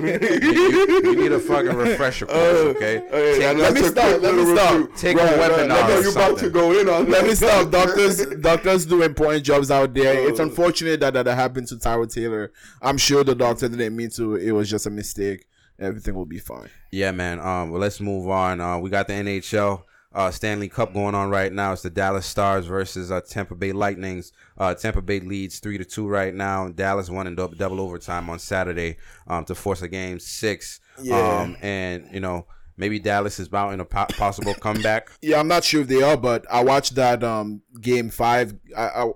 you, 0.42 1.00
you 1.04 1.16
need 1.16 1.32
a 1.32 1.38
fucking 1.38 1.74
refresher 1.76 2.26
course, 2.32 2.38
Uh, 2.38 2.72
okay? 2.76 3.02
Hey, 3.10 3.38
Take- 3.38 3.58
let 3.58 3.74
me 3.74 3.82
stop, 3.82 4.22
let 4.22 4.34
me 4.34 4.54
stop. 4.54 4.72
review. 4.72 4.92
Take 4.96 5.16
a 5.16 5.24
weapon 5.24 5.70
I 5.70 5.86
know 5.86 5.98
or 5.98 6.02
you're 6.02 6.12
about 6.12 6.38
to 6.38 6.50
go 6.50 6.72
in 6.78 6.88
on 6.88 7.10
Let 7.10 7.26
me 7.26 7.34
stop. 7.34 7.70
Doctors, 7.70 8.24
doctors 8.40 8.86
doing 8.86 9.02
important 9.04 9.44
jobs 9.44 9.70
out 9.70 9.92
there. 9.92 10.16
It's 10.26 10.40
unfortunate 10.40 11.00
that 11.00 11.14
that 11.14 11.25
happened 11.34 11.68
to 11.68 11.76
Tyrod 11.76 12.12
Taylor. 12.12 12.52
I'm 12.80 12.98
sure 12.98 13.24
the 13.24 13.34
doctor 13.34 13.68
didn't 13.68 13.96
mean 13.96 14.10
to. 14.10 14.36
It 14.36 14.52
was 14.52 14.70
just 14.70 14.86
a 14.86 14.90
mistake. 14.90 15.46
Everything 15.78 16.14
will 16.14 16.26
be 16.26 16.38
fine. 16.38 16.70
Yeah, 16.90 17.10
man. 17.10 17.38
Um, 17.40 17.70
well, 17.70 17.80
let's 17.80 18.00
move 18.00 18.28
on. 18.28 18.60
Uh, 18.60 18.78
we 18.78 18.88
got 18.88 19.08
the 19.08 19.12
NHL 19.14 19.82
uh, 20.16 20.30
Stanley 20.30 20.68
Cup 20.68 20.94
going 20.94 21.14
on 21.14 21.28
right 21.28 21.52
now. 21.52 21.72
It's 21.74 21.82
the 21.82 21.90
Dallas 21.90 22.24
Stars 22.24 22.64
versus 22.64 23.12
uh, 23.12 23.20
Tampa 23.20 23.54
Bay 23.54 23.72
Lightnings. 23.72 24.32
Uh, 24.56 24.74
Tampa 24.74 25.02
Bay 25.02 25.20
leads 25.20 25.58
three 25.58 25.76
to 25.76 25.84
two 25.84 26.08
right 26.08 26.34
now. 26.34 26.68
Dallas 26.68 27.10
won 27.10 27.26
in 27.26 27.34
double, 27.34 27.54
double 27.54 27.80
overtime 27.80 28.30
on 28.30 28.38
Saturday 28.38 28.96
um, 29.26 29.44
to 29.44 29.54
force 29.54 29.82
a 29.82 29.88
game 29.88 30.18
six. 30.18 30.80
Yeah. 31.02 31.18
Um, 31.18 31.56
and 31.60 32.08
you 32.10 32.20
know 32.20 32.46
maybe 32.78 32.98
Dallas 32.98 33.38
is 33.38 33.52
mounting 33.52 33.80
a 33.80 33.84
po- 33.84 34.06
possible 34.16 34.54
comeback. 34.54 35.10
Yeah, 35.20 35.38
I'm 35.38 35.48
not 35.48 35.64
sure 35.64 35.82
if 35.82 35.88
they 35.88 36.02
are, 36.02 36.16
but 36.16 36.46
I 36.50 36.62
watched 36.64 36.94
that 36.94 37.22
um 37.22 37.60
game 37.80 38.08
five. 38.08 38.54
I, 38.74 38.88
I 38.88 39.10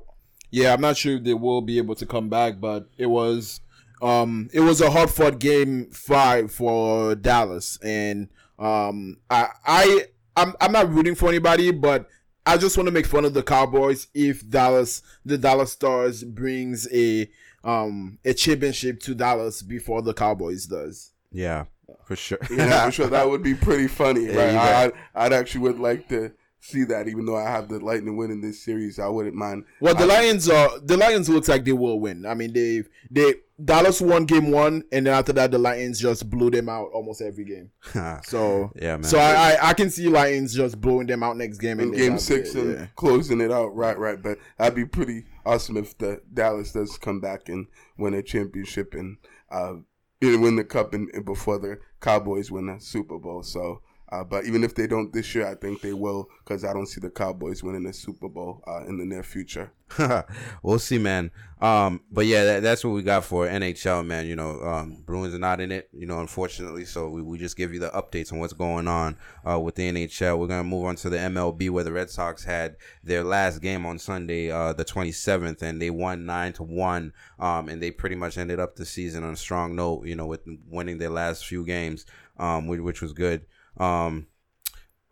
yeah, 0.51 0.73
I'm 0.73 0.81
not 0.81 0.97
sure 0.97 1.17
if 1.17 1.25
they 1.25 1.35
will 1.35 1.61
be 1.61 1.79
able 1.79 1.95
to 1.97 2.07
come 2.07 2.29
back, 2.29 2.61
but 2.61 2.89
it 2.97 3.07
was 3.07 3.61
um 4.03 4.49
it 4.53 4.61
was 4.61 4.81
a 4.81 4.91
hard 4.91 5.11
fought 5.11 5.39
game 5.39 5.91
five 5.91 6.53
for 6.53 7.15
Dallas, 7.15 7.79
and 7.83 8.29
um 8.59 9.19
I 9.31 9.49
I 9.67 10.05
I'm 10.37 10.55
I'm 10.61 10.73
not 10.73 10.93
rooting 10.93 11.15
for 11.15 11.29
anybody, 11.29 11.71
but 11.71 12.09
I 12.47 12.57
just 12.57 12.77
want 12.77 12.87
to 12.87 12.93
make 12.93 13.07
fun 13.07 13.25
of 13.25 13.35
the 13.35 13.43
Cowboys 13.43 14.09
if 14.15 14.49
Dallas 14.49 15.03
the 15.25 15.39
Dallas 15.39 15.73
Stars 15.73 16.25
brings 16.25 16.89
a 16.93 17.31
um 17.63 18.19
a 18.25 18.35
championship 18.35 19.01
to 19.01 19.15
Dallas 19.15 19.63
before 19.63 20.03
the 20.03 20.15
Cowboys 20.15 20.67
does. 20.67 21.13
Yeah, 21.31 21.67
for 22.05 22.17
sure. 22.17 22.39
Yeah, 22.51 22.87
for 22.87 22.93
sure. 22.93 23.07
That 23.07 23.29
would 23.31 23.43
be 23.43 23.55
pretty 23.55 23.87
funny, 23.87 24.27
right? 24.29 24.53
you 24.53 24.59
I. 24.59 24.85
I'd, 24.85 24.93
I'd 25.15 25.33
actually 25.33 25.61
would 25.63 25.79
like 25.79 26.09
to 26.09 26.33
see 26.61 26.85
that, 26.85 27.09
even 27.09 27.27
though 27.27 27.37
I 27.37 27.51
have 27.51 27.69
the 27.69 27.81
Lightning 27.81 28.17
winning 28.17 28.41
this 28.41 28.63
series. 28.63 28.99
I 28.99 29.09
wouldn't 29.09 29.35
mind. 29.35 29.65
Well, 29.81 29.95
the 29.95 30.05
I- 30.05 30.21
Lions 30.21 30.49
are 30.49 30.79
the 30.81 30.97
Lions 30.97 31.29
looks 31.29 31.49
like 31.49 31.65
they 31.65 31.73
will 31.73 31.99
win. 31.99 32.27
I 32.27 32.35
mean, 32.35 32.53
they 32.53 32.85
they 33.11 33.35
Dallas 33.63 34.01
won 34.01 34.25
game 34.27 34.51
one, 34.51 34.85
and 34.93 35.07
then 35.07 35.15
after 35.15 35.33
that, 35.35 35.51
the 35.51 35.59
Lions 35.59 36.01
just 36.01 36.29
blew 36.31 36.51
them 36.51 36.69
out 36.69 36.91
almost 36.93 37.21
every 37.23 37.45
game. 37.45 37.71
So 38.25 38.73
Yeah, 38.77 38.97
man. 38.97 39.05
So 39.05 39.19
I, 39.19 39.57
I 39.61 39.69
I 39.71 39.75
can 39.75 39.91
see 39.91 40.09
Lions 40.09 40.55
just 40.55 40.81
blowing 40.81 41.07
them 41.07 41.23
out 41.23 41.37
next 41.37 41.59
game 41.59 41.81
in 41.81 41.89
and 41.89 41.97
game 41.97 42.19
six 42.19 42.55
it, 42.55 42.63
and 42.63 42.79
yeah. 42.79 42.87
closing 42.97 43.41
it 43.41 43.51
out. 43.51 43.75
Right, 43.75 43.99
right. 43.99 44.21
But 44.23 44.39
that'd 44.59 44.75
be 44.75 44.87
pretty 44.87 45.25
awesome 45.45 45.77
if 45.77 45.97
the 45.99 46.21
Dallas 46.33 46.73
does 46.73 46.99
come 46.99 47.21
back 47.21 47.49
and 47.49 47.67
win 47.99 48.15
a 48.15 48.23
championship 48.23 48.95
and 48.95 49.17
uh, 49.51 49.75
you 50.21 50.39
win 50.39 50.57
the 50.57 50.65
cup 50.65 50.95
and, 50.95 51.09
and 51.15 51.25
before 51.25 51.59
the 51.59 51.79
Cowboys 52.01 52.51
win 52.51 52.67
the 52.67 52.79
Super 52.81 53.19
Bowl. 53.19 53.43
So. 53.43 53.83
Uh, 54.13 54.25
but 54.25 54.45
even 54.45 54.65
if 54.65 54.75
they 54.75 54.87
don't 54.87 55.13
this 55.13 55.35
year, 55.35 55.47
I 55.47 55.55
think 55.55 55.81
they 55.81 55.93
will 55.93 56.29
because 56.45 56.65
I 56.65 56.73
don't 56.73 56.87
see 56.87 57.01
the 57.01 57.11
Cowboys 57.11 57.63
winning 57.63 57.85
the 57.85 57.93
Super 57.93 58.29
Bowl 58.29 58.63
uh, 58.67 58.85
in 58.87 58.99
the 58.99 59.05
near 59.05 59.23
future. 59.23 59.73
we'll 60.63 60.79
see, 60.79 60.99
man. 60.99 61.31
Um, 61.61 62.01
but 62.11 62.27
yeah, 62.27 62.45
that, 62.45 62.63
that's 62.63 62.85
what 62.85 62.93
we 62.93 63.03
got 63.03 63.25
for 63.25 63.47
NHL, 63.47 64.05
man. 64.07 64.27
You 64.27 64.37
know, 64.37 64.61
um, 64.63 65.03
Bruins 65.05 65.35
are 65.35 65.39
not 65.39 65.61
in 65.61 65.73
it, 65.73 65.89
you 65.93 66.07
know, 66.07 66.21
unfortunately. 66.21 66.85
So 66.85 67.09
we, 67.09 67.23
we 67.23 67.39
just 67.39 67.57
give 67.57 67.73
you 67.73 67.81
the 67.81 67.91
updates 67.91 68.33
on 68.33 68.39
what's 68.39 68.53
going 68.53 68.89
on 68.89 69.17
uh, 69.49 69.59
with 69.61 69.75
the 69.75 69.91
NHL. 69.91 70.39
We're 70.39 70.47
gonna 70.47 70.65
move 70.65 70.87
on 70.87 70.97
to 70.97 71.11
the 71.11 71.19
MLB, 71.19 71.71
where 71.71 71.85
the 71.85 71.93
Red 71.93 72.11
Sox 72.11 72.45
had 72.45 72.77
their 73.05 73.25
last 73.25 73.61
game 73.61 73.85
on 73.85 73.99
Sunday, 73.99 74.51
uh, 74.51 74.73
the 74.73 74.85
27th, 74.85 75.63
and 75.63 75.81
they 75.81 75.91
won 75.91 76.25
nine 76.25 76.53
to 76.55 76.63
one. 76.63 77.13
Um, 77.39 77.69
and 77.69 77.83
they 77.83 77.91
pretty 77.91 78.17
much 78.17 78.39
ended 78.39 78.61
up 78.61 78.77
the 78.77 78.87
season 78.87 79.25
on 79.25 79.35
a 79.35 79.37
strong 79.37 79.77
note, 79.77 80.07
you 80.07 80.15
know, 80.15 80.27
with 80.27 80.41
winning 80.69 80.99
their 80.99 81.11
last 81.11 81.47
few 81.47 81.65
games, 81.65 82.07
um, 82.39 82.67
which, 82.67 82.81
which 82.81 83.03
was 83.03 83.13
good. 83.13 83.45
Um, 83.81 84.27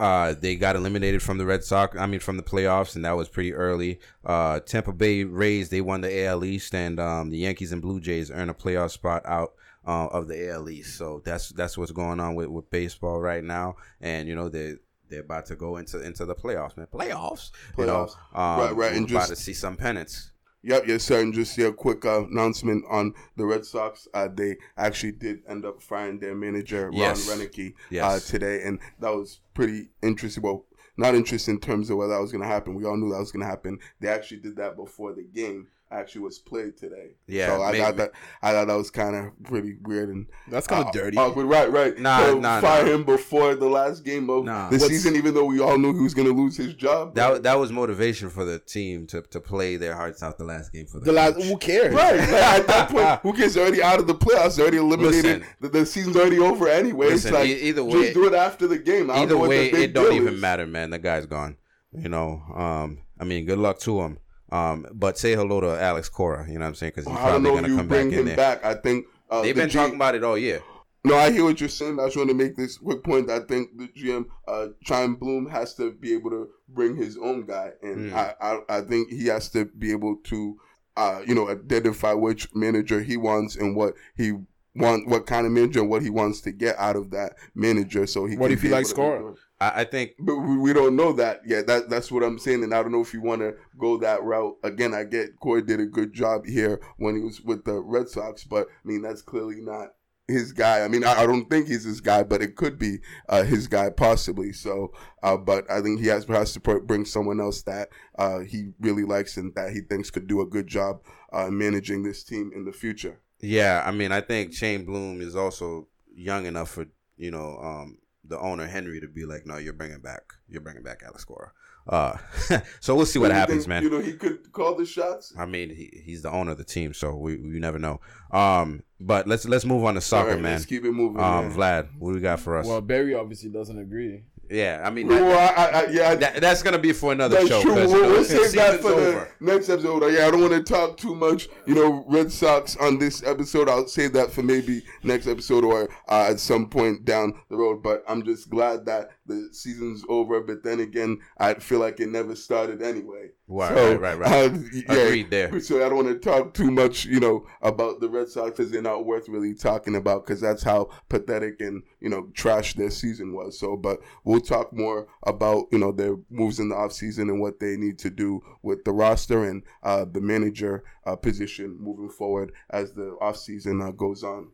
uh, 0.00 0.34
they 0.38 0.54
got 0.54 0.76
eliminated 0.76 1.22
from 1.22 1.38
the 1.38 1.46
Red 1.46 1.64
Sox. 1.64 1.96
I 1.98 2.06
mean, 2.06 2.20
from 2.20 2.36
the 2.36 2.42
playoffs, 2.42 2.94
and 2.94 3.04
that 3.04 3.16
was 3.16 3.28
pretty 3.28 3.52
early. 3.52 3.98
Uh, 4.24 4.60
Tampa 4.60 4.92
Bay 4.92 5.24
Rays 5.24 5.70
they 5.70 5.80
won 5.80 6.02
the 6.02 6.24
AL 6.26 6.44
East, 6.44 6.74
and 6.74 7.00
um, 7.00 7.30
the 7.30 7.38
Yankees 7.38 7.72
and 7.72 7.82
Blue 7.82 7.98
Jays 7.98 8.30
earned 8.30 8.50
a 8.50 8.54
playoff 8.54 8.92
spot 8.92 9.22
out 9.24 9.54
uh, 9.86 10.06
of 10.06 10.28
the 10.28 10.50
AL 10.50 10.68
East. 10.68 10.96
So 10.96 11.20
that's 11.24 11.48
that's 11.48 11.76
what's 11.76 11.90
going 11.90 12.20
on 12.20 12.36
with, 12.36 12.46
with 12.48 12.70
baseball 12.70 13.20
right 13.20 13.42
now, 13.42 13.76
and 14.00 14.28
you 14.28 14.34
know 14.34 14.48
they. 14.48 14.74
They're 15.10 15.20
about 15.20 15.46
to 15.46 15.56
go 15.56 15.78
into 15.78 16.04
into 16.04 16.26
the 16.26 16.34
playoffs, 16.34 16.76
man. 16.76 16.86
Playoffs, 16.92 17.50
you 17.78 17.86
know. 17.86 18.10
Playoffs. 18.34 18.38
Um, 18.38 18.60
Right, 18.60 18.76
right, 18.76 18.92
and 18.92 19.10
we're 19.10 19.16
about 19.16 19.28
to 19.28 19.36
see 19.36 19.54
some 19.54 19.74
pennants. 19.74 20.32
Yep, 20.62 20.84
yes, 20.86 21.04
sir. 21.04 21.20
And 21.20 21.32
just 21.32 21.56
yeah, 21.56 21.68
a 21.68 21.72
quick 21.72 22.04
uh, 22.04 22.24
announcement 22.26 22.84
on 22.90 23.14
the 23.36 23.44
Red 23.46 23.64
Sox. 23.64 24.08
Uh, 24.12 24.28
they 24.32 24.56
actually 24.76 25.12
did 25.12 25.40
end 25.48 25.64
up 25.64 25.80
firing 25.80 26.18
their 26.18 26.34
manager, 26.34 26.90
Yes. 26.92 27.28
Ron 27.28 27.38
Roenicke, 27.38 27.74
uh, 28.02 28.18
today. 28.20 28.62
And 28.64 28.78
that 29.00 29.14
was 29.14 29.40
pretty 29.54 29.90
interesting. 30.02 30.42
Well, 30.42 30.64
not 30.96 31.14
interesting 31.14 31.54
in 31.54 31.60
terms 31.60 31.90
of 31.90 31.96
whether 31.96 32.12
that 32.14 32.20
was 32.20 32.32
going 32.32 32.42
to 32.42 32.48
happen. 32.48 32.74
We 32.74 32.84
all 32.84 32.96
knew 32.96 33.10
that 33.12 33.20
was 33.20 33.30
going 33.30 33.44
to 33.44 33.48
happen. 33.48 33.78
They 34.00 34.08
actually 34.08 34.40
did 34.40 34.56
that 34.56 34.76
before 34.76 35.12
the 35.14 35.22
game 35.22 35.68
actually 35.90 36.20
was 36.20 36.38
played 36.38 36.76
today. 36.76 37.12
Yeah, 37.26 37.46
So 37.46 37.62
I 37.62 37.72
maybe- 37.72 37.82
thought 37.82 37.96
that 37.96 38.10
I 38.42 38.52
thought 38.52 38.66
that 38.66 38.74
was 38.76 38.90
kind 38.90 39.16
of 39.16 39.42
pretty 39.44 39.76
weird 39.82 40.10
and 40.10 40.26
That's 40.48 40.66
kind 40.66 40.82
of 40.82 40.88
uh, 40.88 40.92
dirty. 40.92 41.16
awkward. 41.16 41.46
Right, 41.46 41.70
right. 41.72 41.98
Nah, 41.98 42.18
So 42.26 42.38
nah, 42.38 42.60
fire 42.60 42.84
nah. 42.84 42.92
him 42.92 43.04
before 43.04 43.54
the 43.54 43.68
last 43.68 44.04
game 44.04 44.28
of 44.28 44.44
Nah. 44.44 44.68
the 44.68 44.76
What's- 44.76 44.88
season, 44.88 45.16
even 45.16 45.32
though 45.34 45.46
we 45.46 45.60
all 45.60 45.78
knew 45.78 45.94
he 45.94 46.00
was 46.02 46.12
going 46.14 46.28
to 46.28 46.34
lose 46.34 46.56
his 46.56 46.74
job. 46.74 47.14
That 47.14 47.42
that 47.44 47.58
was 47.58 47.72
motivation 47.72 48.28
for 48.28 48.44
the 48.44 48.58
team 48.58 49.06
to, 49.08 49.22
to 49.22 49.40
play 49.40 49.76
their 49.76 49.94
hearts 49.94 50.22
out 50.22 50.36
the 50.36 50.44
last 50.44 50.72
game 50.72 50.86
for 50.86 50.98
the, 50.98 51.06
the 51.06 51.12
last 51.12 51.42
who 51.42 51.56
cares? 51.56 51.94
Right. 51.94 52.16
Like, 52.18 52.28
at 52.32 52.66
that 52.66 52.90
point, 52.90 53.20
who 53.22 53.32
cares? 53.32 53.56
Already 53.56 53.82
out 53.82 53.98
of 53.98 54.06
the 54.06 54.14
playoffs. 54.14 54.56
They're 54.56 54.64
already 54.64 54.78
eliminated. 54.78 55.24
Listen. 55.24 55.44
the, 55.60 55.68
the 55.70 55.86
season's 55.86 56.16
already 56.16 56.38
over 56.38 56.68
anyway. 56.68 57.06
Listen, 57.08 57.28
it's 57.30 57.38
like, 57.38 57.48
e- 57.48 57.68
either 57.68 57.82
way- 57.82 58.02
just 58.02 58.14
do 58.14 58.26
it 58.26 58.34
after 58.34 58.66
the 58.66 58.78
game. 58.78 59.10
I 59.10 59.14
don't 59.14 59.22
Either 59.22 59.34
know 59.34 59.40
what 59.40 59.48
way, 59.48 59.66
the 59.70 59.72
big 59.72 59.90
it 59.90 59.92
don't 59.94 60.12
even 60.12 60.34
is. 60.34 60.40
matter, 60.40 60.66
man. 60.66 60.90
The 60.90 60.98
guy's 60.98 61.24
gone. 61.26 61.56
You 61.92 62.10
know, 62.10 62.42
um, 62.54 62.98
I 63.18 63.24
mean, 63.24 63.46
good 63.46 63.58
luck 63.58 63.78
to 63.80 64.02
him. 64.02 64.18
Um, 64.50 64.86
but 64.92 65.18
say 65.18 65.34
hello 65.34 65.60
to 65.60 65.80
Alex 65.80 66.08
Cora. 66.08 66.46
You 66.48 66.54
know 66.54 66.60
what 66.60 66.68
I'm 66.68 66.74
saying? 66.74 66.92
Because 66.96 67.06
he's 67.10 67.16
I 67.16 67.20
probably 67.28 67.50
gonna 67.50 67.62
if 67.64 67.68
you 67.68 67.76
come 67.76 67.88
back 67.88 68.00
in 68.04 68.10
him 68.12 68.24
there. 68.26 68.36
back. 68.36 68.64
I 68.64 68.74
think 68.74 69.06
uh, 69.30 69.42
They've 69.42 69.54
the 69.54 69.62
been 69.62 69.68
G- 69.70 69.78
talking 69.78 69.96
about 69.96 70.14
it 70.14 70.24
all 70.24 70.38
year. 70.38 70.62
No, 71.04 71.16
I 71.16 71.30
hear 71.30 71.44
what 71.44 71.60
you're 71.60 71.68
saying. 71.68 72.00
I 72.00 72.06
just 72.06 72.16
want 72.16 72.28
to 72.30 72.34
make 72.34 72.56
this 72.56 72.76
quick 72.78 73.04
point. 73.04 73.30
I 73.30 73.38
think 73.40 73.76
the 73.78 73.88
GM, 73.88 74.26
uh, 74.48 74.68
Chaim 74.86 75.14
Bloom, 75.14 75.48
has 75.48 75.74
to 75.74 75.92
be 75.92 76.12
able 76.12 76.30
to 76.30 76.48
bring 76.68 76.96
his 76.96 77.16
own 77.16 77.46
guy, 77.46 77.70
and 77.82 78.10
Mm. 78.10 78.14
I, 78.14 78.34
I, 78.40 78.78
I 78.78 78.80
think 78.80 79.10
he 79.10 79.26
has 79.26 79.48
to 79.50 79.64
be 79.66 79.92
able 79.92 80.16
to, 80.24 80.58
uh, 80.96 81.20
you 81.26 81.34
know, 81.34 81.48
identify 81.48 82.12
which 82.14 82.48
manager 82.54 83.00
he 83.02 83.16
wants 83.16 83.54
and 83.54 83.76
what 83.76 83.94
he 84.16 84.32
want, 84.74 85.08
what 85.08 85.26
kind 85.26 85.46
of 85.46 85.52
manager, 85.52 85.80
and 85.80 85.88
what 85.88 86.02
he 86.02 86.10
wants 86.10 86.40
to 86.42 86.52
get 86.52 86.76
out 86.78 86.96
of 86.96 87.10
that 87.12 87.34
manager. 87.54 88.06
So 88.06 88.26
he. 88.26 88.36
What 88.36 88.46
can 88.48 88.54
if 88.54 88.62
he 88.62 88.68
be 88.68 88.74
likes 88.74 88.90
able 88.90 88.96
Cora? 89.02 89.34
I, 89.60 89.80
I 89.80 89.84
think 89.84 90.12
But 90.18 90.36
we, 90.36 90.56
we 90.56 90.72
don't 90.72 90.96
know 90.96 91.12
that 91.12 91.42
yet. 91.46 91.66
That 91.66 91.88
that's 91.88 92.10
what 92.10 92.22
I'm 92.22 92.38
saying, 92.38 92.64
and 92.64 92.74
I 92.74 92.82
don't 92.82 92.92
know 92.92 93.00
if 93.00 93.12
you 93.12 93.22
want 93.22 93.42
to 93.42 93.54
go 93.78 93.96
that 93.98 94.22
route. 94.22 94.56
Again, 94.62 94.94
I 94.94 95.04
get 95.04 95.38
Cora 95.40 95.62
did 95.62 95.80
a 95.80 95.86
good 95.86 96.12
job 96.12 96.46
here 96.46 96.80
when 96.96 97.16
he 97.16 97.22
was 97.22 97.40
with 97.40 97.64
the 97.64 97.80
Red 97.80 98.08
Sox, 98.08 98.44
but 98.44 98.68
I 98.68 98.88
mean 98.88 99.02
that's 99.02 99.22
clearly 99.22 99.60
not 99.60 99.88
his 100.28 100.52
guy. 100.52 100.84
I 100.84 100.88
mean, 100.88 101.04
I, 101.04 101.22
I 101.22 101.26
don't 101.26 101.48
think 101.48 101.68
he's 101.68 101.84
his 101.84 102.00
guy, 102.00 102.22
but 102.22 102.42
it 102.42 102.54
could 102.54 102.78
be 102.78 102.98
uh, 103.28 103.42
his 103.42 103.66
guy 103.66 103.90
possibly. 103.90 104.52
So, 104.52 104.92
uh, 105.22 105.38
but 105.38 105.68
I 105.70 105.80
think 105.80 106.00
he 106.00 106.06
has 106.08 106.24
has 106.26 106.52
to 106.52 106.60
bring 106.60 107.04
someone 107.04 107.40
else 107.40 107.62
that 107.62 107.88
uh, 108.18 108.40
he 108.40 108.70
really 108.78 109.04
likes 109.04 109.36
and 109.38 109.54
that 109.54 109.72
he 109.72 109.80
thinks 109.80 110.10
could 110.10 110.26
do 110.26 110.42
a 110.42 110.46
good 110.46 110.66
job 110.66 111.02
uh, 111.32 111.48
managing 111.50 112.02
this 112.02 112.22
team 112.22 112.52
in 112.54 112.64
the 112.64 112.72
future. 112.72 113.20
Yeah, 113.40 113.82
I 113.84 113.90
mean, 113.90 114.12
I 114.12 114.20
think 114.20 114.56
Chaim 114.56 114.84
Bloom 114.84 115.20
is 115.20 115.34
also 115.34 115.88
young 116.14 116.46
enough 116.46 116.70
for 116.70 116.86
you 117.16 117.30
know 117.30 117.58
um, 117.62 117.98
the 118.28 118.38
owner 118.38 118.66
Henry 118.66 119.00
to 119.00 119.08
be 119.08 119.24
like, 119.24 119.46
no, 119.46 119.56
you're 119.56 119.72
bringing 119.72 120.00
back, 120.00 120.34
you're 120.48 120.60
bringing 120.60 120.82
back 120.82 121.02
Alex 121.04 121.24
Cora. 121.24 121.52
Uh, 121.88 122.16
so 122.80 122.94
we'll 122.94 123.06
see 123.06 123.18
what 123.18 123.30
happens, 123.30 123.64
think, 123.64 123.68
man. 123.68 123.82
You 123.82 123.90
know, 123.90 124.00
he 124.00 124.12
could 124.12 124.52
call 124.52 124.74
the 124.74 124.84
shots. 124.84 125.32
I 125.38 125.46
mean, 125.46 125.70
he, 125.70 126.02
he's 126.04 126.22
the 126.22 126.30
owner 126.30 126.52
of 126.52 126.58
the 126.58 126.64
team, 126.64 126.92
so 126.92 127.16
we 127.16 127.36
we 127.36 127.58
never 127.58 127.78
know. 127.78 128.00
Um, 128.30 128.82
but 129.00 129.26
let's 129.26 129.46
let's 129.46 129.64
move 129.64 129.84
on 129.84 129.94
to 129.94 130.00
soccer, 130.00 130.28
All 130.28 130.34
right, 130.34 130.42
man. 130.42 130.52
Let's 130.52 130.66
keep 130.66 130.84
it 130.84 130.92
moving. 130.92 131.22
Um, 131.22 131.48
man. 131.48 131.56
Vlad, 131.56 131.88
what 131.98 132.10
do 132.10 132.16
we 132.16 132.20
got 132.20 132.40
for 132.40 132.58
us? 132.58 132.66
Well, 132.66 132.80
Barry 132.82 133.14
obviously 133.14 133.48
doesn't 133.48 133.78
agree. 133.78 134.24
Yeah, 134.50 134.82
I 134.84 134.90
mean, 134.90 135.08
that, 135.08 135.22
I, 135.22 135.62
I, 135.64 135.82
I, 135.84 135.86
yeah, 135.90 136.14
that- 136.14 136.40
that's 136.40 136.62
gonna 136.62 136.78
be 136.78 136.92
for 136.92 137.12
another 137.12 137.36
That's 137.36 137.48
show. 137.48 137.62
true. 137.62 137.74
We'll, 137.74 137.90
we'll 137.90 138.24
save 138.24 138.52
that 138.52 138.80
for 138.80 138.88
over. 138.92 139.28
the 139.40 139.44
next 139.52 139.68
episode. 139.68 140.02
Yeah, 140.12 140.26
I 140.26 140.30
don't 140.30 140.40
want 140.40 140.52
to 140.52 140.62
talk 140.62 140.96
too 140.96 141.14
much. 141.14 141.48
You 141.66 141.74
know, 141.74 142.04
Red 142.08 142.30
Sox 142.32 142.76
on 142.76 142.98
this 142.98 143.22
episode. 143.24 143.68
I'll 143.68 143.86
save 143.88 144.12
that 144.14 144.30
for 144.32 144.42
maybe 144.42 144.82
next 145.02 145.26
episode 145.26 145.64
or 145.64 145.88
uh, 146.08 146.28
at 146.30 146.40
some 146.40 146.68
point 146.68 147.04
down 147.04 147.34
the 147.48 147.56
road. 147.56 147.82
But 147.82 148.02
I'm 148.08 148.22
just 148.24 148.48
glad 148.50 148.84
that 148.86 149.10
the 149.28 149.48
season's 149.52 150.02
over. 150.08 150.40
But 150.40 150.62
then 150.64 150.80
again, 150.80 151.18
I 151.38 151.54
feel 151.54 151.78
like 151.78 152.00
it 152.00 152.08
never 152.08 152.34
started 152.34 152.82
anyway. 152.82 153.30
Right, 153.46 153.74
So, 153.74 153.94
right, 153.96 154.18
right, 154.18 154.18
right. 154.18 154.50
uh, 154.52 154.58
yeah, 154.72 154.92
Agreed 155.04 155.30
there. 155.30 155.60
So 155.60 155.76
I 155.84 155.88
don't 155.88 156.04
want 156.04 156.08
to 156.08 156.18
talk 156.18 156.54
too 156.54 156.70
much, 156.70 157.04
you 157.04 157.20
know, 157.20 157.46
about 157.62 158.00
the 158.00 158.08
Red 158.08 158.28
Sox 158.28 158.50
because 158.50 158.70
they're 158.70 158.82
not 158.82 159.06
worth 159.06 159.28
really 159.28 159.54
talking 159.54 159.94
about 159.96 160.26
because 160.26 160.40
that's 160.40 160.62
how 160.62 160.90
pathetic 161.08 161.60
and 161.60 161.82
you 162.00 162.08
know 162.08 162.28
trash 162.34 162.74
their 162.74 162.90
season 162.90 163.34
was. 163.34 163.58
So, 163.58 163.76
but 163.76 164.00
we'll 164.24 164.40
talk 164.40 164.72
more 164.72 165.06
about 165.24 165.66
you 165.72 165.78
know 165.78 165.92
their 165.92 166.16
moves 166.30 166.58
in 166.58 166.68
the 166.68 166.74
offseason 166.74 167.22
and 167.30 167.40
what 167.40 167.60
they 167.60 167.76
need 167.76 167.98
to 168.00 168.10
do 168.10 168.42
with 168.62 168.84
the 168.84 168.92
roster 168.92 169.44
and 169.44 169.62
uh, 169.82 170.04
the 170.04 170.20
manager 170.20 170.84
uh, 171.06 171.16
position 171.16 171.76
moving 171.80 172.10
forward 172.10 172.52
as 172.70 172.92
the 172.92 173.16
offseason 173.22 173.86
uh, 173.86 173.92
goes 173.92 174.22
on. 174.22 174.50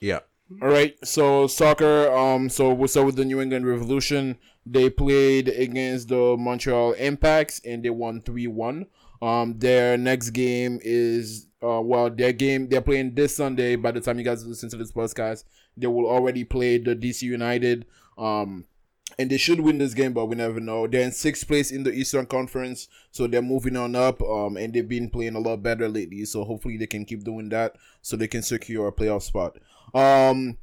Yeah. 0.00 0.20
All 0.62 0.68
right, 0.68 0.96
so 1.06 1.46
soccer. 1.46 2.10
Um, 2.10 2.48
so 2.48 2.72
we'll 2.72 2.88
start 2.88 3.04
with 3.04 3.16
the 3.16 3.24
New 3.24 3.40
England 3.40 3.66
Revolution. 3.66 4.38
They 4.64 4.88
played 4.88 5.48
against 5.48 6.08
the 6.08 6.36
Montreal 6.38 6.92
Impacts 6.92 7.60
and 7.66 7.82
they 7.82 7.90
won 7.90 8.22
three 8.22 8.46
one. 8.46 8.86
Um, 9.20 9.58
their 9.58 9.98
next 9.98 10.30
game 10.30 10.78
is 10.82 11.48
uh, 11.62 11.82
well, 11.82 12.08
their 12.08 12.32
game 12.32 12.68
they're 12.68 12.80
playing 12.80 13.14
this 13.14 13.36
Sunday. 13.36 13.76
By 13.76 13.90
the 13.90 14.00
time 14.00 14.18
you 14.18 14.24
guys 14.24 14.46
listen 14.46 14.70
to 14.70 14.78
this 14.78 14.90
podcast, 14.90 15.44
they 15.76 15.86
will 15.86 16.06
already 16.06 16.44
play 16.44 16.78
the 16.78 16.96
DC 16.96 17.22
United. 17.22 17.84
Um, 18.16 18.64
and 19.18 19.30
they 19.30 19.36
should 19.36 19.60
win 19.60 19.78
this 19.78 19.94
game, 19.94 20.12
but 20.12 20.26
we 20.26 20.36
never 20.36 20.60
know. 20.60 20.86
They're 20.86 21.02
in 21.02 21.12
sixth 21.12 21.48
place 21.48 21.70
in 21.70 21.82
the 21.82 21.92
Eastern 21.92 22.26
Conference, 22.26 22.88
so 23.10 23.26
they're 23.26 23.42
moving 23.42 23.76
on 23.76 23.96
up. 23.96 24.22
Um, 24.22 24.56
and 24.56 24.72
they've 24.72 24.88
been 24.88 25.10
playing 25.10 25.34
a 25.34 25.40
lot 25.40 25.62
better 25.62 25.88
lately, 25.88 26.24
so 26.24 26.44
hopefully 26.44 26.76
they 26.76 26.86
can 26.86 27.04
keep 27.04 27.24
doing 27.24 27.48
that, 27.50 27.76
so 28.00 28.16
they 28.16 28.28
can 28.28 28.42
secure 28.42 28.88
a 28.88 28.92
playoff 28.92 29.22
spot. 29.22 29.56
Um, 29.94 30.58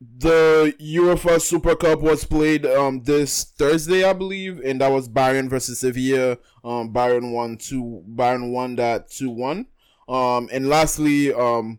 the 0.00 0.74
UEFA 0.80 1.40
Super 1.40 1.76
Cup 1.76 2.00
was 2.00 2.24
played 2.24 2.64
um 2.64 3.02
this 3.02 3.44
Thursday, 3.58 4.02
I 4.02 4.14
believe, 4.14 4.60
and 4.60 4.80
that 4.80 4.90
was 4.90 5.08
Bayern 5.08 5.50
versus 5.50 5.80
Sevilla. 5.80 6.38
Um, 6.64 6.92
Bayern 6.92 7.32
won 7.32 7.58
two. 7.58 8.02
Bayern 8.08 8.50
won 8.50 8.76
that 8.76 9.10
two 9.10 9.30
one. 9.30 9.66
Um, 10.08 10.48
and 10.52 10.68
lastly, 10.68 11.32
um, 11.32 11.78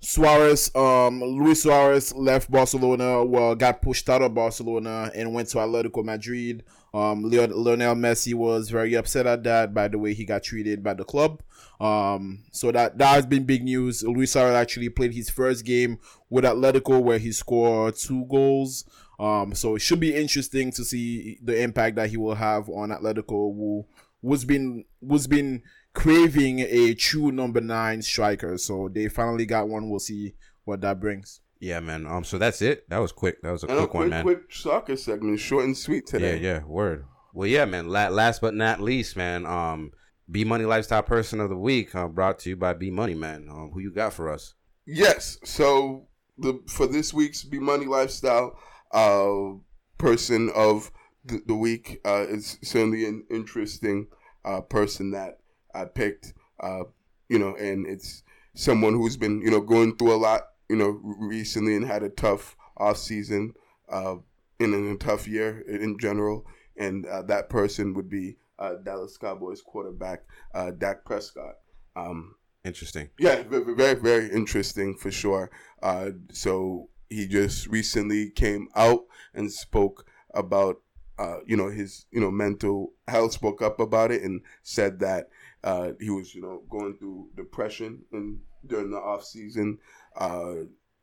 Suarez, 0.00 0.74
um, 0.74 1.22
Luis 1.22 1.62
Suarez 1.62 2.14
left 2.14 2.50
Barcelona, 2.50 3.24
well, 3.24 3.54
got 3.54 3.82
pushed 3.82 4.08
out 4.08 4.22
of 4.22 4.34
Barcelona 4.34 5.10
and 5.14 5.34
went 5.34 5.48
to 5.50 5.58
Atletico 5.58 6.02
Madrid. 6.02 6.64
Um, 6.92 7.22
Lionel 7.22 7.94
Messi 7.94 8.34
was 8.34 8.70
very 8.70 8.94
upset 8.94 9.26
at 9.26 9.44
that 9.44 9.72
by 9.72 9.88
the 9.88 9.98
way 9.98 10.12
he 10.12 10.24
got 10.24 10.42
treated 10.42 10.82
by 10.82 10.94
the 10.94 11.04
club. 11.04 11.42
Um, 11.80 12.44
so 12.50 12.70
that 12.72 12.98
that 12.98 13.14
has 13.14 13.26
been 13.26 13.44
big 13.44 13.64
news. 13.64 14.02
Luis 14.02 14.32
Suarez 14.32 14.54
actually 14.54 14.88
played 14.88 15.14
his 15.14 15.30
first 15.30 15.64
game 15.64 15.98
with 16.28 16.44
Atletico 16.44 17.02
where 17.02 17.18
he 17.18 17.32
scored 17.32 17.96
two 17.96 18.26
goals. 18.26 18.84
Um, 19.18 19.54
so 19.54 19.76
it 19.76 19.80
should 19.80 20.00
be 20.00 20.14
interesting 20.14 20.72
to 20.72 20.84
see 20.84 21.38
the 21.42 21.62
impact 21.62 21.96
that 21.96 22.10
he 22.10 22.16
will 22.16 22.34
have 22.34 22.68
on 22.68 22.90
Atletico, 22.90 23.54
who 23.54 23.86
was 24.22 24.44
been 24.44 24.84
was 25.00 25.26
been 25.26 25.62
craving 25.92 26.60
a 26.60 26.94
true 26.94 27.30
number 27.30 27.60
nine 27.60 28.02
striker. 28.02 28.58
So 28.58 28.88
they 28.92 29.08
finally 29.08 29.46
got 29.46 29.68
one. 29.68 29.88
We'll 29.88 30.00
see 30.00 30.34
what 30.64 30.80
that 30.82 31.00
brings. 31.00 31.40
Yeah, 31.60 31.80
man. 31.80 32.06
Um, 32.06 32.24
so 32.24 32.38
that's 32.38 32.62
it. 32.62 32.88
That 32.88 32.98
was 32.98 33.12
quick. 33.12 33.42
That 33.42 33.50
was 33.52 33.62
a 33.64 33.68
And 33.68 33.78
a 33.78 33.82
quick, 33.82 33.94
one, 33.94 34.08
man. 34.10 34.22
quick 34.24 34.52
soccer 34.52 34.96
segment, 34.96 35.38
short 35.40 35.64
and 35.66 35.76
sweet 35.76 36.06
today. 36.06 36.38
yeah. 36.40 36.54
Yeah. 36.54 36.64
Word. 36.64 37.04
Well, 37.34 37.46
yeah, 37.46 37.66
man. 37.66 37.88
La- 37.88 38.08
last 38.08 38.40
but 38.40 38.54
not 38.54 38.80
least, 38.80 39.16
man. 39.16 39.44
Um, 39.46 39.92
B 40.30 40.44
Money 40.44 40.64
Lifestyle 40.64 41.02
Person 41.02 41.38
of 41.40 41.50
the 41.50 41.56
Week, 41.56 41.94
uh, 41.94 42.08
brought 42.08 42.38
to 42.40 42.50
you 42.50 42.56
by 42.56 42.72
B 42.72 42.90
Money, 42.90 43.14
man. 43.14 43.48
Um, 43.50 43.70
who 43.74 43.80
you 43.80 43.92
got 43.92 44.12
for 44.14 44.32
us? 44.32 44.54
Yes. 44.86 45.38
So 45.44 46.08
the 46.38 46.60
for 46.66 46.86
this 46.86 47.12
week's 47.12 47.44
B 47.44 47.58
Money 47.58 47.84
Lifestyle 47.86 48.58
uh, 48.92 49.58
person 49.98 50.50
of 50.54 50.90
the, 51.24 51.42
the 51.46 51.54
week 51.54 52.00
uh, 52.04 52.24
is 52.28 52.58
certainly 52.62 53.04
an 53.04 53.24
interesting 53.30 54.06
uh, 54.44 54.62
person 54.62 55.10
that 55.10 55.38
I 55.74 55.84
picked. 55.84 56.32
Uh, 56.58 56.84
you 57.28 57.38
know, 57.38 57.54
and 57.56 57.86
it's 57.86 58.22
someone 58.54 58.94
who's 58.94 59.16
been 59.16 59.42
you 59.42 59.50
know 59.50 59.60
going 59.60 59.96
through 59.96 60.14
a 60.14 60.16
lot. 60.16 60.42
You 60.70 60.76
know, 60.76 61.00
recently 61.02 61.76
and 61.76 61.86
had 61.86 62.02
a 62.02 62.08
tough 62.08 62.56
off 62.76 62.96
season. 62.96 63.54
Uh, 63.88 64.16
in 64.60 64.74
a 64.74 64.96
tough 64.96 65.26
year 65.26 65.64
in 65.66 65.98
general, 65.98 66.46
and 66.76 67.06
uh, 67.06 67.22
that 67.22 67.48
person 67.48 67.94
would 67.94 68.08
be 68.08 68.36
uh, 68.58 68.74
Dallas 68.84 69.16
Cowboys 69.16 69.62
quarterback 69.62 70.24
uh, 70.54 70.70
Dak 70.70 71.04
Prescott. 71.04 71.54
Um, 71.96 72.34
Interesting. 72.62 73.08
yeah, 73.18 73.42
very, 73.48 73.94
very 73.94 74.30
interesting 74.30 74.94
for 74.94 75.10
sure. 75.10 75.50
Uh, 75.82 76.10
so 76.30 76.90
he 77.08 77.26
just 77.26 77.66
recently 77.68 78.30
came 78.30 78.68
out 78.76 79.00
and 79.32 79.50
spoke 79.50 80.06
about, 80.34 80.76
uh, 81.18 81.38
you 81.46 81.56
know, 81.56 81.70
his, 81.70 82.04
you 82.10 82.20
know, 82.20 82.30
mental 82.30 82.92
health, 83.08 83.32
spoke 83.32 83.62
up 83.62 83.80
about 83.80 84.10
it 84.10 84.22
and 84.22 84.42
said 84.62 85.00
that 85.00 85.30
uh, 85.64 85.92
he 86.00 86.10
was, 86.10 86.34
you 86.34 86.42
know, 86.42 86.62
going 86.68 86.94
through 86.98 87.30
depression 87.34 88.02
and 88.12 88.38
during 88.66 88.90
the 88.90 88.98
off 88.98 89.24
season. 89.24 89.78
Uh, 90.16 90.54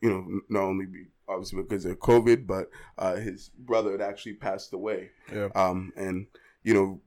you 0.02 0.10
know, 0.10 0.42
not 0.50 0.64
only 0.64 0.86
be, 0.86 1.06
obviously 1.28 1.62
because 1.62 1.86
of 1.86 2.00
COVID, 2.00 2.48
but 2.48 2.70
uh, 2.98 3.16
his 3.16 3.50
brother 3.58 3.92
had 3.92 4.02
actually 4.02 4.34
passed 4.34 4.74
away. 4.74 5.10
Yeah. 5.34 5.50
Um, 5.56 5.92
and 5.96 6.28
you 6.64 6.74
know, 6.74 7.02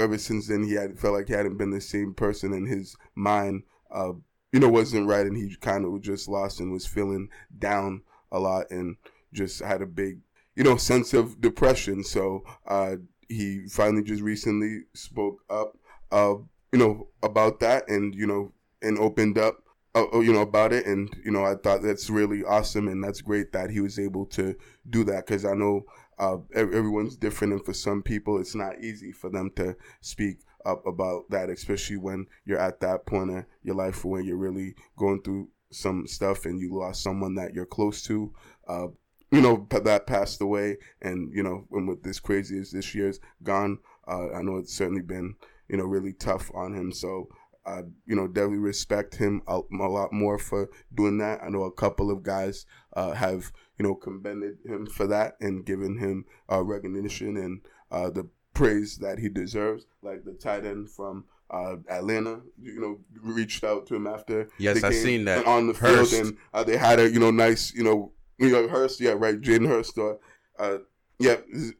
ever 0.00 0.18
since 0.18 0.48
then, 0.48 0.64
he 0.64 0.74
had 0.74 0.98
felt 0.98 1.14
like 1.14 1.28
he 1.28 1.34
hadn't 1.34 1.56
been 1.56 1.70
the 1.70 1.80
same 1.80 2.14
person, 2.14 2.52
and 2.52 2.68
his 2.68 2.96
mind, 3.14 3.62
uh, 3.90 4.12
you 4.52 4.60
know, 4.60 4.68
wasn't 4.68 5.08
right, 5.08 5.26
and 5.26 5.36
he 5.36 5.54
kind 5.56 5.84
of 5.84 6.00
just 6.02 6.28
lost 6.28 6.60
and 6.60 6.72
was 6.72 6.86
feeling 6.86 7.28
down 7.58 8.02
a 8.32 8.38
lot, 8.38 8.70
and 8.70 8.96
just 9.32 9.62
had 9.62 9.82
a 9.82 9.86
big, 9.86 10.20
you 10.54 10.64
know, 10.64 10.76
sense 10.76 11.14
of 11.14 11.40
depression. 11.40 12.02
So 12.04 12.44
uh, 12.66 12.96
he 13.28 13.66
finally 13.68 14.02
just 14.02 14.22
recently 14.22 14.82
spoke 14.94 15.42
up, 15.50 15.76
uh, 16.10 16.34
you 16.72 16.78
know, 16.78 17.08
about 17.22 17.60
that, 17.60 17.88
and 17.88 18.14
you 18.14 18.26
know, 18.26 18.52
and 18.82 18.98
opened 18.98 19.38
up 19.38 19.62
uh, 19.96 20.20
you 20.20 20.32
know 20.32 20.42
about 20.42 20.72
it. 20.72 20.86
And 20.86 21.14
you 21.24 21.30
know 21.30 21.44
i 21.44 21.54
thought 21.54 21.82
that's 21.82 22.10
really 22.10 22.44
awesome 22.44 22.88
and 22.88 23.02
that's 23.02 23.20
great 23.20 23.52
that 23.52 23.70
he 23.70 23.80
was 23.80 23.98
able 23.98 24.26
to 24.26 24.54
do 24.90 25.04
that 25.04 25.26
because 25.26 25.44
i 25.44 25.54
know 25.54 25.82
uh, 26.18 26.38
everyone's 26.54 27.16
different. 27.16 27.52
And 27.52 27.64
for 27.64 27.74
some 27.74 28.02
people 28.02 28.38
it's 28.38 28.54
not 28.54 28.80
easy 28.80 29.12
for 29.12 29.30
them 29.30 29.50
to 29.56 29.76
speak 30.00 30.38
up 30.64 30.86
about 30.86 31.30
that 31.30 31.48
especially 31.48 31.96
when 31.96 32.26
you're 32.44 32.58
at 32.58 32.80
that 32.80 33.06
point 33.06 33.30
of 33.30 33.44
your 33.62 33.76
life 33.76 34.04
when 34.04 34.24
you're 34.24 34.36
really 34.36 34.74
going 34.96 35.22
through 35.22 35.48
some 35.70 36.06
stuff 36.06 36.44
and 36.44 36.60
you 36.60 36.76
lost 36.76 37.02
someone 37.02 37.34
that 37.34 37.54
you're 37.54 37.66
close 37.66 38.02
to 38.02 38.32
uh, 38.68 38.86
you 39.32 39.40
know 39.40 39.66
that 39.70 40.06
passed 40.06 40.40
away. 40.40 40.78
And 41.02 41.32
you 41.34 41.42
know 41.42 41.66
when 41.68 41.86
with 41.86 42.02
this 42.02 42.20
crazy 42.20 42.58
as 42.58 42.70
this 42.70 42.94
year's 42.94 43.20
gone 43.42 43.78
uh, 44.08 44.32
i 44.32 44.42
know 44.42 44.56
it's 44.56 44.72
certainly 44.72 45.02
been 45.02 45.34
you 45.68 45.76
know 45.76 45.84
really 45.84 46.12
tough 46.12 46.50
on 46.54 46.74
him. 46.74 46.92
So 46.92 47.28
I, 47.66 47.82
you 48.06 48.14
know, 48.14 48.28
definitely 48.28 48.58
respect 48.58 49.16
him 49.16 49.42
a, 49.48 49.60
a 49.72 49.88
lot 49.88 50.12
more 50.12 50.38
for 50.38 50.68
doing 50.94 51.18
that. 51.18 51.42
I 51.42 51.48
know 51.48 51.64
a 51.64 51.72
couple 51.72 52.10
of 52.10 52.22
guys 52.22 52.64
uh, 52.94 53.12
have, 53.12 53.52
you 53.78 53.84
know, 53.84 53.94
commended 53.94 54.58
him 54.64 54.86
for 54.86 55.06
that 55.08 55.36
and 55.40 55.66
given 55.66 55.98
him 55.98 56.26
uh, 56.50 56.62
recognition 56.62 57.36
and 57.36 57.60
uh, 57.90 58.10
the 58.10 58.28
praise 58.54 58.98
that 58.98 59.18
he 59.18 59.28
deserves. 59.28 59.86
Like 60.02 60.24
the 60.24 60.34
tight 60.34 60.64
end 60.64 60.90
from 60.90 61.24
uh, 61.50 61.76
Atlanta, 61.90 62.40
you 62.62 62.80
know, 62.80 62.98
reached 63.20 63.64
out 63.64 63.86
to 63.88 63.96
him 63.96 64.06
after. 64.06 64.48
Yes, 64.58 64.84
I 64.84 64.92
seen 64.92 65.24
that. 65.24 65.46
on 65.46 65.66
the 65.66 65.74
Hurst. 65.74 66.12
field, 66.12 66.26
and 66.26 66.36
uh, 66.54 66.64
they 66.64 66.76
had 66.76 67.00
a, 67.00 67.10
you 67.10 67.18
know, 67.18 67.30
nice, 67.30 67.74
you 67.74 67.82
know, 67.82 68.12
you 68.38 68.50
know, 68.50 68.68
Hurst, 68.68 69.00
yeah, 69.00 69.14
right, 69.16 69.34
Hayden 69.42 69.66
Hurst, 69.66 69.98
uh, 69.98 70.78
yeah, 71.18 71.36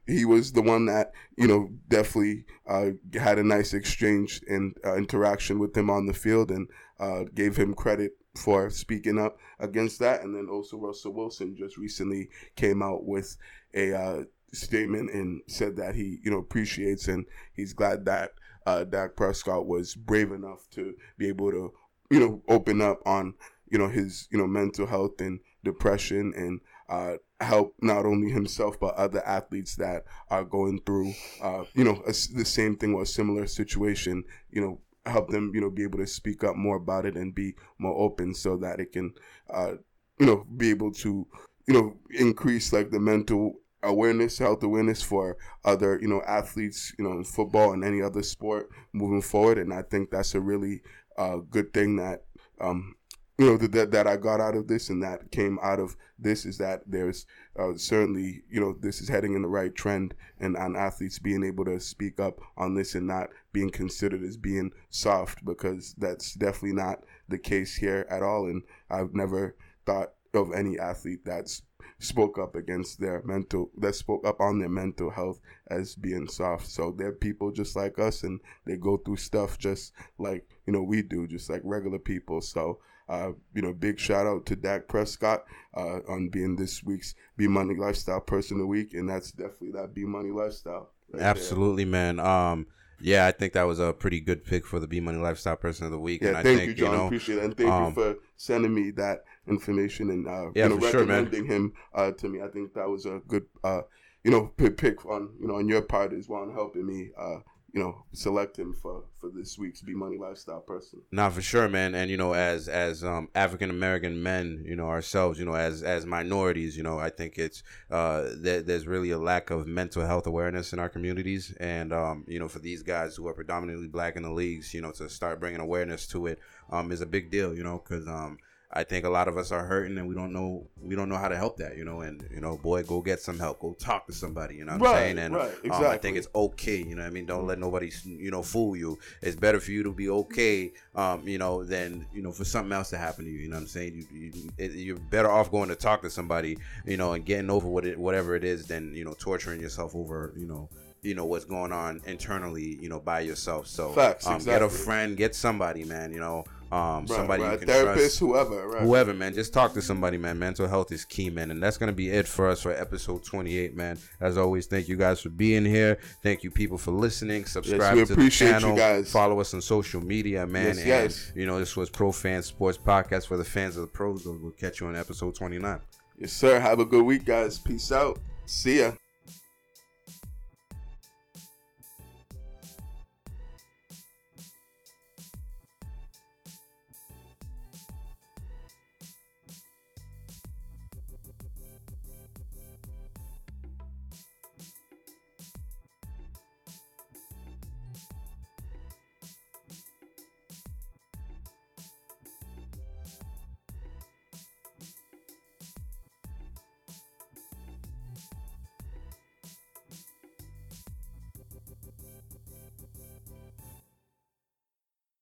he 0.06 0.24
was 0.24 0.52
the 0.52 0.62
one 0.62 0.86
that 0.86 1.12
you 1.36 1.46
know 1.46 1.70
definitely 1.88 2.44
uh, 2.66 2.90
had 3.14 3.38
a 3.38 3.44
nice 3.44 3.74
exchange 3.74 4.40
and 4.48 4.76
uh, 4.84 4.96
interaction 4.96 5.58
with 5.58 5.76
him 5.76 5.90
on 5.90 6.06
the 6.06 6.14
field, 6.14 6.50
and 6.50 6.68
uh, 6.98 7.24
gave 7.34 7.56
him 7.56 7.74
credit 7.74 8.12
for 8.36 8.70
speaking 8.70 9.18
up 9.18 9.38
against 9.58 9.98
that. 9.98 10.22
And 10.22 10.34
then 10.34 10.48
also 10.50 10.76
Russell 10.76 11.12
Wilson 11.12 11.56
just 11.56 11.76
recently 11.76 12.28
came 12.54 12.82
out 12.82 13.04
with 13.04 13.36
a 13.74 13.94
uh, 13.94 14.22
statement 14.52 15.12
and 15.12 15.42
said 15.46 15.76
that 15.76 15.94
he 15.94 16.18
you 16.22 16.30
know 16.30 16.38
appreciates 16.38 17.08
and 17.08 17.26
he's 17.52 17.72
glad 17.72 18.04
that 18.06 18.32
uh, 18.66 18.84
Dak 18.84 19.16
Prescott 19.16 19.66
was 19.66 19.94
brave 19.94 20.32
enough 20.32 20.68
to 20.70 20.94
be 21.18 21.28
able 21.28 21.50
to 21.50 21.72
you 22.10 22.20
know 22.20 22.42
open 22.48 22.80
up 22.80 23.00
on 23.06 23.34
you 23.70 23.78
know 23.78 23.88
his 23.88 24.28
you 24.30 24.38
know 24.38 24.46
mental 24.46 24.86
health 24.86 25.20
and 25.20 25.40
depression 25.64 26.32
and 26.36 26.60
uh, 26.88 27.16
help 27.40 27.74
not 27.82 28.06
only 28.06 28.30
himself 28.30 28.80
but 28.80 28.94
other 28.94 29.24
athletes 29.26 29.76
that 29.76 30.04
are 30.30 30.44
going 30.44 30.80
through 30.86 31.12
uh, 31.42 31.64
you 31.74 31.84
know 31.84 32.02
a 32.06 32.12
the 32.34 32.44
same 32.44 32.76
thing 32.76 32.94
or 32.94 33.02
a 33.02 33.06
similar 33.06 33.46
situation 33.46 34.24
you 34.50 34.60
know 34.60 34.80
help 35.04 35.28
them 35.28 35.52
you 35.54 35.60
know 35.60 35.70
be 35.70 35.82
able 35.82 35.98
to 35.98 36.06
speak 36.06 36.42
up 36.42 36.56
more 36.56 36.76
about 36.76 37.04
it 37.04 37.14
and 37.14 37.34
be 37.34 37.54
more 37.78 37.94
open 37.98 38.34
so 38.34 38.56
that 38.56 38.80
it 38.80 38.92
can 38.92 39.12
uh, 39.52 39.72
you 40.18 40.26
know 40.26 40.46
be 40.56 40.70
able 40.70 40.90
to 40.90 41.26
you 41.66 41.74
know 41.74 41.96
increase 42.10 42.72
like 42.72 42.90
the 42.90 43.00
mental 43.00 43.60
awareness 43.82 44.38
health 44.38 44.62
awareness 44.62 45.02
for 45.02 45.36
other 45.64 45.98
you 46.00 46.08
know 46.08 46.22
athletes 46.26 46.92
you 46.98 47.04
know 47.04 47.12
in 47.12 47.24
football 47.24 47.72
and 47.72 47.84
any 47.84 48.02
other 48.02 48.22
sport 48.22 48.70
moving 48.92 49.22
forward. 49.22 49.58
And 49.58 49.72
i 49.72 49.82
think 49.82 50.10
that's 50.10 50.34
a 50.34 50.40
really 50.40 50.82
uh, 51.18 51.36
good 51.50 51.72
thing 51.72 51.96
that 51.96 52.24
um, 52.60 52.94
you 53.38 53.46
know 53.46 53.56
that 53.58 53.90
that 53.90 54.06
I 54.06 54.16
got 54.16 54.40
out 54.40 54.56
of 54.56 54.66
this 54.66 54.88
and 54.88 55.02
that 55.02 55.30
came 55.30 55.58
out 55.62 55.78
of 55.78 55.96
this 56.18 56.46
is 56.46 56.56
that 56.58 56.82
there's 56.86 57.26
uh, 57.58 57.72
certainly 57.76 58.42
you 58.50 58.60
know 58.60 58.74
this 58.80 59.00
is 59.02 59.08
heading 59.08 59.34
in 59.34 59.42
the 59.42 59.48
right 59.48 59.74
trend 59.74 60.14
and 60.40 60.56
on 60.56 60.74
athletes 60.74 61.18
being 61.18 61.44
able 61.44 61.64
to 61.66 61.78
speak 61.78 62.18
up 62.18 62.40
on 62.56 62.74
this 62.74 62.94
and 62.94 63.06
not 63.06 63.28
being 63.52 63.70
considered 63.70 64.22
as 64.22 64.36
being 64.36 64.72
soft 64.88 65.44
because 65.44 65.94
that's 65.98 66.34
definitely 66.34 66.72
not 66.72 67.04
the 67.28 67.38
case 67.38 67.76
here 67.76 68.06
at 68.10 68.22
all. 68.22 68.46
And 68.46 68.62
I've 68.90 69.14
never 69.14 69.56
thought 69.84 70.12
of 70.32 70.52
any 70.52 70.78
athlete 70.78 71.24
that's 71.24 71.62
spoke 71.98 72.38
up 72.38 72.54
against 72.54 73.00
their 73.00 73.22
mental 73.24 73.70
that 73.78 73.94
spoke 73.94 74.26
up 74.26 74.38
on 74.40 74.58
their 74.58 74.68
mental 74.68 75.10
health 75.10 75.40
as 75.70 75.94
being 75.94 76.28
soft. 76.28 76.66
So 76.66 76.90
they're 76.90 77.12
people 77.12 77.50
just 77.50 77.76
like 77.76 77.98
us 77.98 78.22
and 78.22 78.40
they 78.66 78.76
go 78.76 78.96
through 78.96 79.16
stuff 79.16 79.58
just 79.58 79.92
like 80.18 80.48
you 80.66 80.72
know 80.72 80.82
we 80.82 81.02
do 81.02 81.26
just 81.26 81.50
like 81.50 81.62
regular 81.64 81.98
people. 81.98 82.40
So 82.40 82.78
uh, 83.08 83.32
you 83.54 83.62
know, 83.62 83.72
big 83.72 83.98
shout 83.98 84.26
out 84.26 84.46
to 84.46 84.56
Dak 84.56 84.88
Prescott 84.88 85.44
uh, 85.76 86.00
on 86.08 86.28
being 86.28 86.56
this 86.56 86.82
week's 86.82 87.14
B 87.36 87.46
Money 87.46 87.74
Lifestyle 87.74 88.20
Person 88.20 88.56
of 88.56 88.60
the 88.60 88.66
Week, 88.66 88.94
and 88.94 89.08
that's 89.08 89.32
definitely 89.32 89.72
that 89.72 89.94
B 89.94 90.04
Money 90.04 90.30
Lifestyle. 90.30 90.90
right 91.12 91.20
there. 91.20 91.28
Absolutely, 91.28 91.84
man. 91.84 92.18
Um, 92.18 92.66
yeah, 93.00 93.26
I 93.26 93.32
think 93.32 93.52
that 93.52 93.64
was 93.64 93.78
a 93.78 93.92
pretty 93.92 94.20
good 94.20 94.44
pick 94.44 94.66
for 94.66 94.80
the 94.80 94.86
B 94.86 95.00
Money 95.00 95.18
Lifestyle 95.18 95.56
Person 95.56 95.86
of 95.86 95.92
the 95.92 95.98
Week. 95.98 96.22
Yeah, 96.22 96.28
and 96.28 96.36
I 96.38 96.42
thank 96.42 96.58
think, 96.60 96.68
you, 96.70 96.74
John. 96.74 96.96
know, 96.96 97.06
Appreciate 97.06 97.38
it, 97.38 97.44
and 97.44 97.56
thank 97.56 97.70
um, 97.70 97.86
you 97.88 97.92
for 97.92 98.16
sending 98.36 98.74
me 98.74 98.90
that 98.92 99.24
information 99.46 100.10
and 100.10 100.26
uh, 100.26 100.50
Yeah, 100.54 100.64
you 100.64 100.68
know, 100.70 100.80
for 100.80 100.90
sure, 100.90 101.00
recommending 101.04 101.44
him 101.46 101.72
uh, 101.94 102.12
to 102.12 102.28
me. 102.28 102.42
I 102.42 102.48
think 102.48 102.74
that 102.74 102.88
was 102.88 103.04
a 103.06 103.20
good, 103.28 103.46
uh, 103.62 103.82
you 104.24 104.30
know, 104.30 104.50
pick, 104.56 104.76
pick 104.78 105.04
on 105.04 105.30
you 105.38 105.46
know 105.46 105.56
on 105.56 105.68
your 105.68 105.82
part 105.82 106.12
as 106.12 106.28
well, 106.28 106.42
and 106.42 106.52
helping 106.52 106.86
me, 106.86 107.10
uh, 107.18 107.38
you 107.72 107.82
know, 107.82 108.04
select 108.12 108.58
him 108.58 108.72
for 108.72 109.04
for 109.20 109.28
this 109.28 109.58
week's 109.58 109.82
B 109.82 109.92
Money 109.92 110.16
Lifestyle 110.18 110.60
Person. 110.60 111.02
Nah, 111.12 111.28
for 111.28 111.42
sure, 111.42 111.68
man. 111.68 111.94
And 111.94 112.10
you 112.10 112.16
know, 112.16 112.32
as 112.32 112.68
as 112.68 113.04
um, 113.04 113.28
African 113.34 113.70
American 113.70 114.22
men, 114.22 114.62
you 114.64 114.76
know 114.76 114.86
ourselves, 114.88 115.38
you 115.38 115.44
know, 115.44 115.54
as 115.54 115.82
as 115.82 116.06
minorities, 116.06 116.76
you 116.76 116.82
know, 116.82 116.98
I 116.98 117.10
think 117.10 117.38
it's 117.38 117.62
uh, 117.90 118.30
there, 118.36 118.62
there's 118.62 118.86
really 118.86 119.10
a 119.10 119.18
lack 119.18 119.50
of 119.50 119.66
mental 119.66 120.06
health 120.06 120.26
awareness 120.26 120.72
in 120.72 120.78
our 120.78 120.88
communities, 120.88 121.54
and 121.60 121.92
um, 121.92 122.24
you 122.26 122.38
know, 122.38 122.48
for 122.48 122.60
these 122.60 122.82
guys 122.82 123.16
who 123.16 123.26
are 123.26 123.34
predominantly 123.34 123.88
black 123.88 124.16
in 124.16 124.22
the 124.22 124.32
leagues, 124.32 124.72
you 124.72 124.80
know, 124.80 124.92
to 124.92 125.08
start 125.08 125.40
bringing 125.40 125.60
awareness 125.60 126.06
to 126.08 126.26
it 126.26 126.38
um, 126.70 126.90
is 126.92 127.00
a 127.00 127.06
big 127.06 127.30
deal, 127.30 127.54
you 127.54 127.64
know, 127.64 127.82
because 127.84 128.06
um, 128.08 128.38
I 128.72 128.82
think 128.84 129.04
a 129.04 129.08
lot 129.08 129.28
of 129.28 129.36
us 129.36 129.52
are 129.52 129.64
hurting 129.64 129.96
and 129.96 130.08
we 130.08 130.14
don't 130.14 130.32
know 130.32 130.66
we 130.82 130.96
don't 130.96 131.08
know 131.08 131.16
how 131.16 131.28
to 131.28 131.36
help 131.36 131.56
that, 131.58 131.76
you 131.76 131.84
know, 131.84 132.00
and 132.00 132.26
you 132.32 132.40
know, 132.40 132.56
boy, 132.56 132.82
go 132.82 133.00
get 133.00 133.20
some 133.20 133.38
help, 133.38 133.60
go 133.60 133.74
talk 133.74 134.06
to 134.06 134.12
somebody, 134.12 134.56
you 134.56 134.64
know 134.64 134.76
what 134.76 134.88
I'm 134.88 134.96
saying? 134.96 135.18
And 135.18 135.34
right, 135.34 135.70
um, 135.70 135.86
I 135.86 135.96
think 135.98 136.16
it's 136.16 136.28
okay, 136.34 136.78
you 136.78 136.96
know 136.96 137.02
what 137.02 137.08
I 137.08 137.10
mean? 137.10 137.26
Don't 137.26 137.46
let 137.46 137.58
nobody, 137.58 137.90
you 138.04 138.30
know, 138.30 138.42
fool 138.42 138.76
you. 138.76 138.98
It's 139.22 139.36
better 139.36 139.60
for 139.60 139.70
you 139.70 139.82
to 139.84 139.92
be 139.92 140.08
okay, 140.08 140.72
um, 140.94 141.26
you 141.26 141.38
know, 141.38 141.64
than, 141.64 142.06
you 142.12 142.22
know, 142.22 142.32
for 142.32 142.44
something 142.44 142.72
else 142.72 142.90
to 142.90 142.98
happen 142.98 143.24
to 143.24 143.30
you, 143.30 143.38
you 143.38 143.48
know 143.48 143.56
what 143.56 143.62
I'm 143.62 143.68
saying? 143.68 143.94
You, 143.94 144.30
you, 144.30 144.50
it, 144.58 144.72
you're 144.72 144.98
better 144.98 145.30
off 145.30 145.50
going 145.50 145.68
to 145.68 145.76
talk 145.76 146.02
to 146.02 146.10
somebody, 146.10 146.58
you 146.84 146.96
know, 146.96 147.12
and 147.12 147.24
getting 147.24 147.50
over 147.50 147.68
what 147.68 147.86
it, 147.86 147.98
whatever 147.98 148.34
it 148.34 148.44
is 148.44 148.66
than, 148.66 148.92
you 148.94 149.04
know, 149.04 149.14
torturing 149.18 149.60
yourself 149.60 149.94
over, 149.94 150.32
you 150.36 150.46
know, 150.46 150.68
you 151.02 151.14
know 151.14 151.24
what's 151.24 151.44
going 151.44 151.72
on 151.72 152.00
internally, 152.06 152.78
you 152.80 152.88
know, 152.88 152.98
by 152.98 153.20
yourself. 153.20 153.68
So 153.68 153.92
Facts, 153.92 154.26
um, 154.26 154.42
get 154.42 154.62
a 154.62 154.68
friend, 154.68 155.16
get 155.16 155.34
somebody, 155.34 155.84
man, 155.84 156.12
you 156.12 156.18
know, 156.18 156.44
um, 156.72 157.06
Right, 157.06 157.08
somebody 157.08 157.42
right. 157.42 157.60
therapist, 157.60 157.98
trust 157.98 158.18
whoever, 158.18 158.68
right? 158.68 158.82
whoever, 158.82 159.14
man. 159.14 159.34
Just 159.34 159.52
talk 159.52 159.72
to 159.74 159.82
somebody, 159.82 160.18
man. 160.18 160.38
Mental 160.38 160.66
health 160.66 160.90
is 160.92 161.04
key, 161.04 161.30
man. 161.30 161.50
And 161.50 161.62
that's 161.62 161.76
going 161.76 161.88
to 161.88 161.92
be 161.94 162.10
it 162.10 162.26
for 162.26 162.48
us 162.48 162.62
for 162.62 162.72
episode 162.72 163.24
28, 163.24 163.76
man. 163.76 163.98
As 164.20 164.36
always, 164.36 164.66
thank 164.66 164.88
you 164.88 164.96
guys 164.96 165.20
for 165.20 165.30
being 165.30 165.64
here. 165.64 165.98
Thank 166.22 166.42
you, 166.42 166.50
people, 166.50 166.78
for 166.78 166.90
listening. 166.90 167.44
Subscribe 167.44 167.94
we 167.94 168.00
to 168.00 168.06
the 168.06 168.12
appreciate 168.14 168.48
you 168.48 168.52
channel. 168.60 168.76
guys. 168.76 169.10
Follow 169.10 169.40
us 169.40 169.54
on 169.54 169.62
social 169.62 170.00
media, 170.00 170.46
man. 170.46 170.66
Yes, 170.66 170.78
and, 170.78 170.86
yes. 170.86 171.32
you 171.34 171.46
know, 171.46 171.58
this 171.58 171.76
was 171.76 171.88
Pro 171.90 172.12
Fan 172.12 172.42
Sports 172.42 172.78
Podcast 172.78 173.26
for 173.26 173.36
the 173.36 173.44
fans 173.44 173.76
of 173.76 173.82
the 173.82 173.88
pros. 173.88 174.26
We'll 174.26 174.50
catch 174.52 174.80
you 174.80 174.86
on 174.88 174.96
episode 174.96 175.34
29. 175.34 175.80
Yes, 176.18 176.32
sir. 176.32 176.58
Have 176.58 176.80
a 176.80 176.84
good 176.84 177.04
week, 177.04 177.24
guys. 177.24 177.58
Peace 177.58 177.92
out. 177.92 178.18
See 178.46 178.80
ya. 178.80 178.92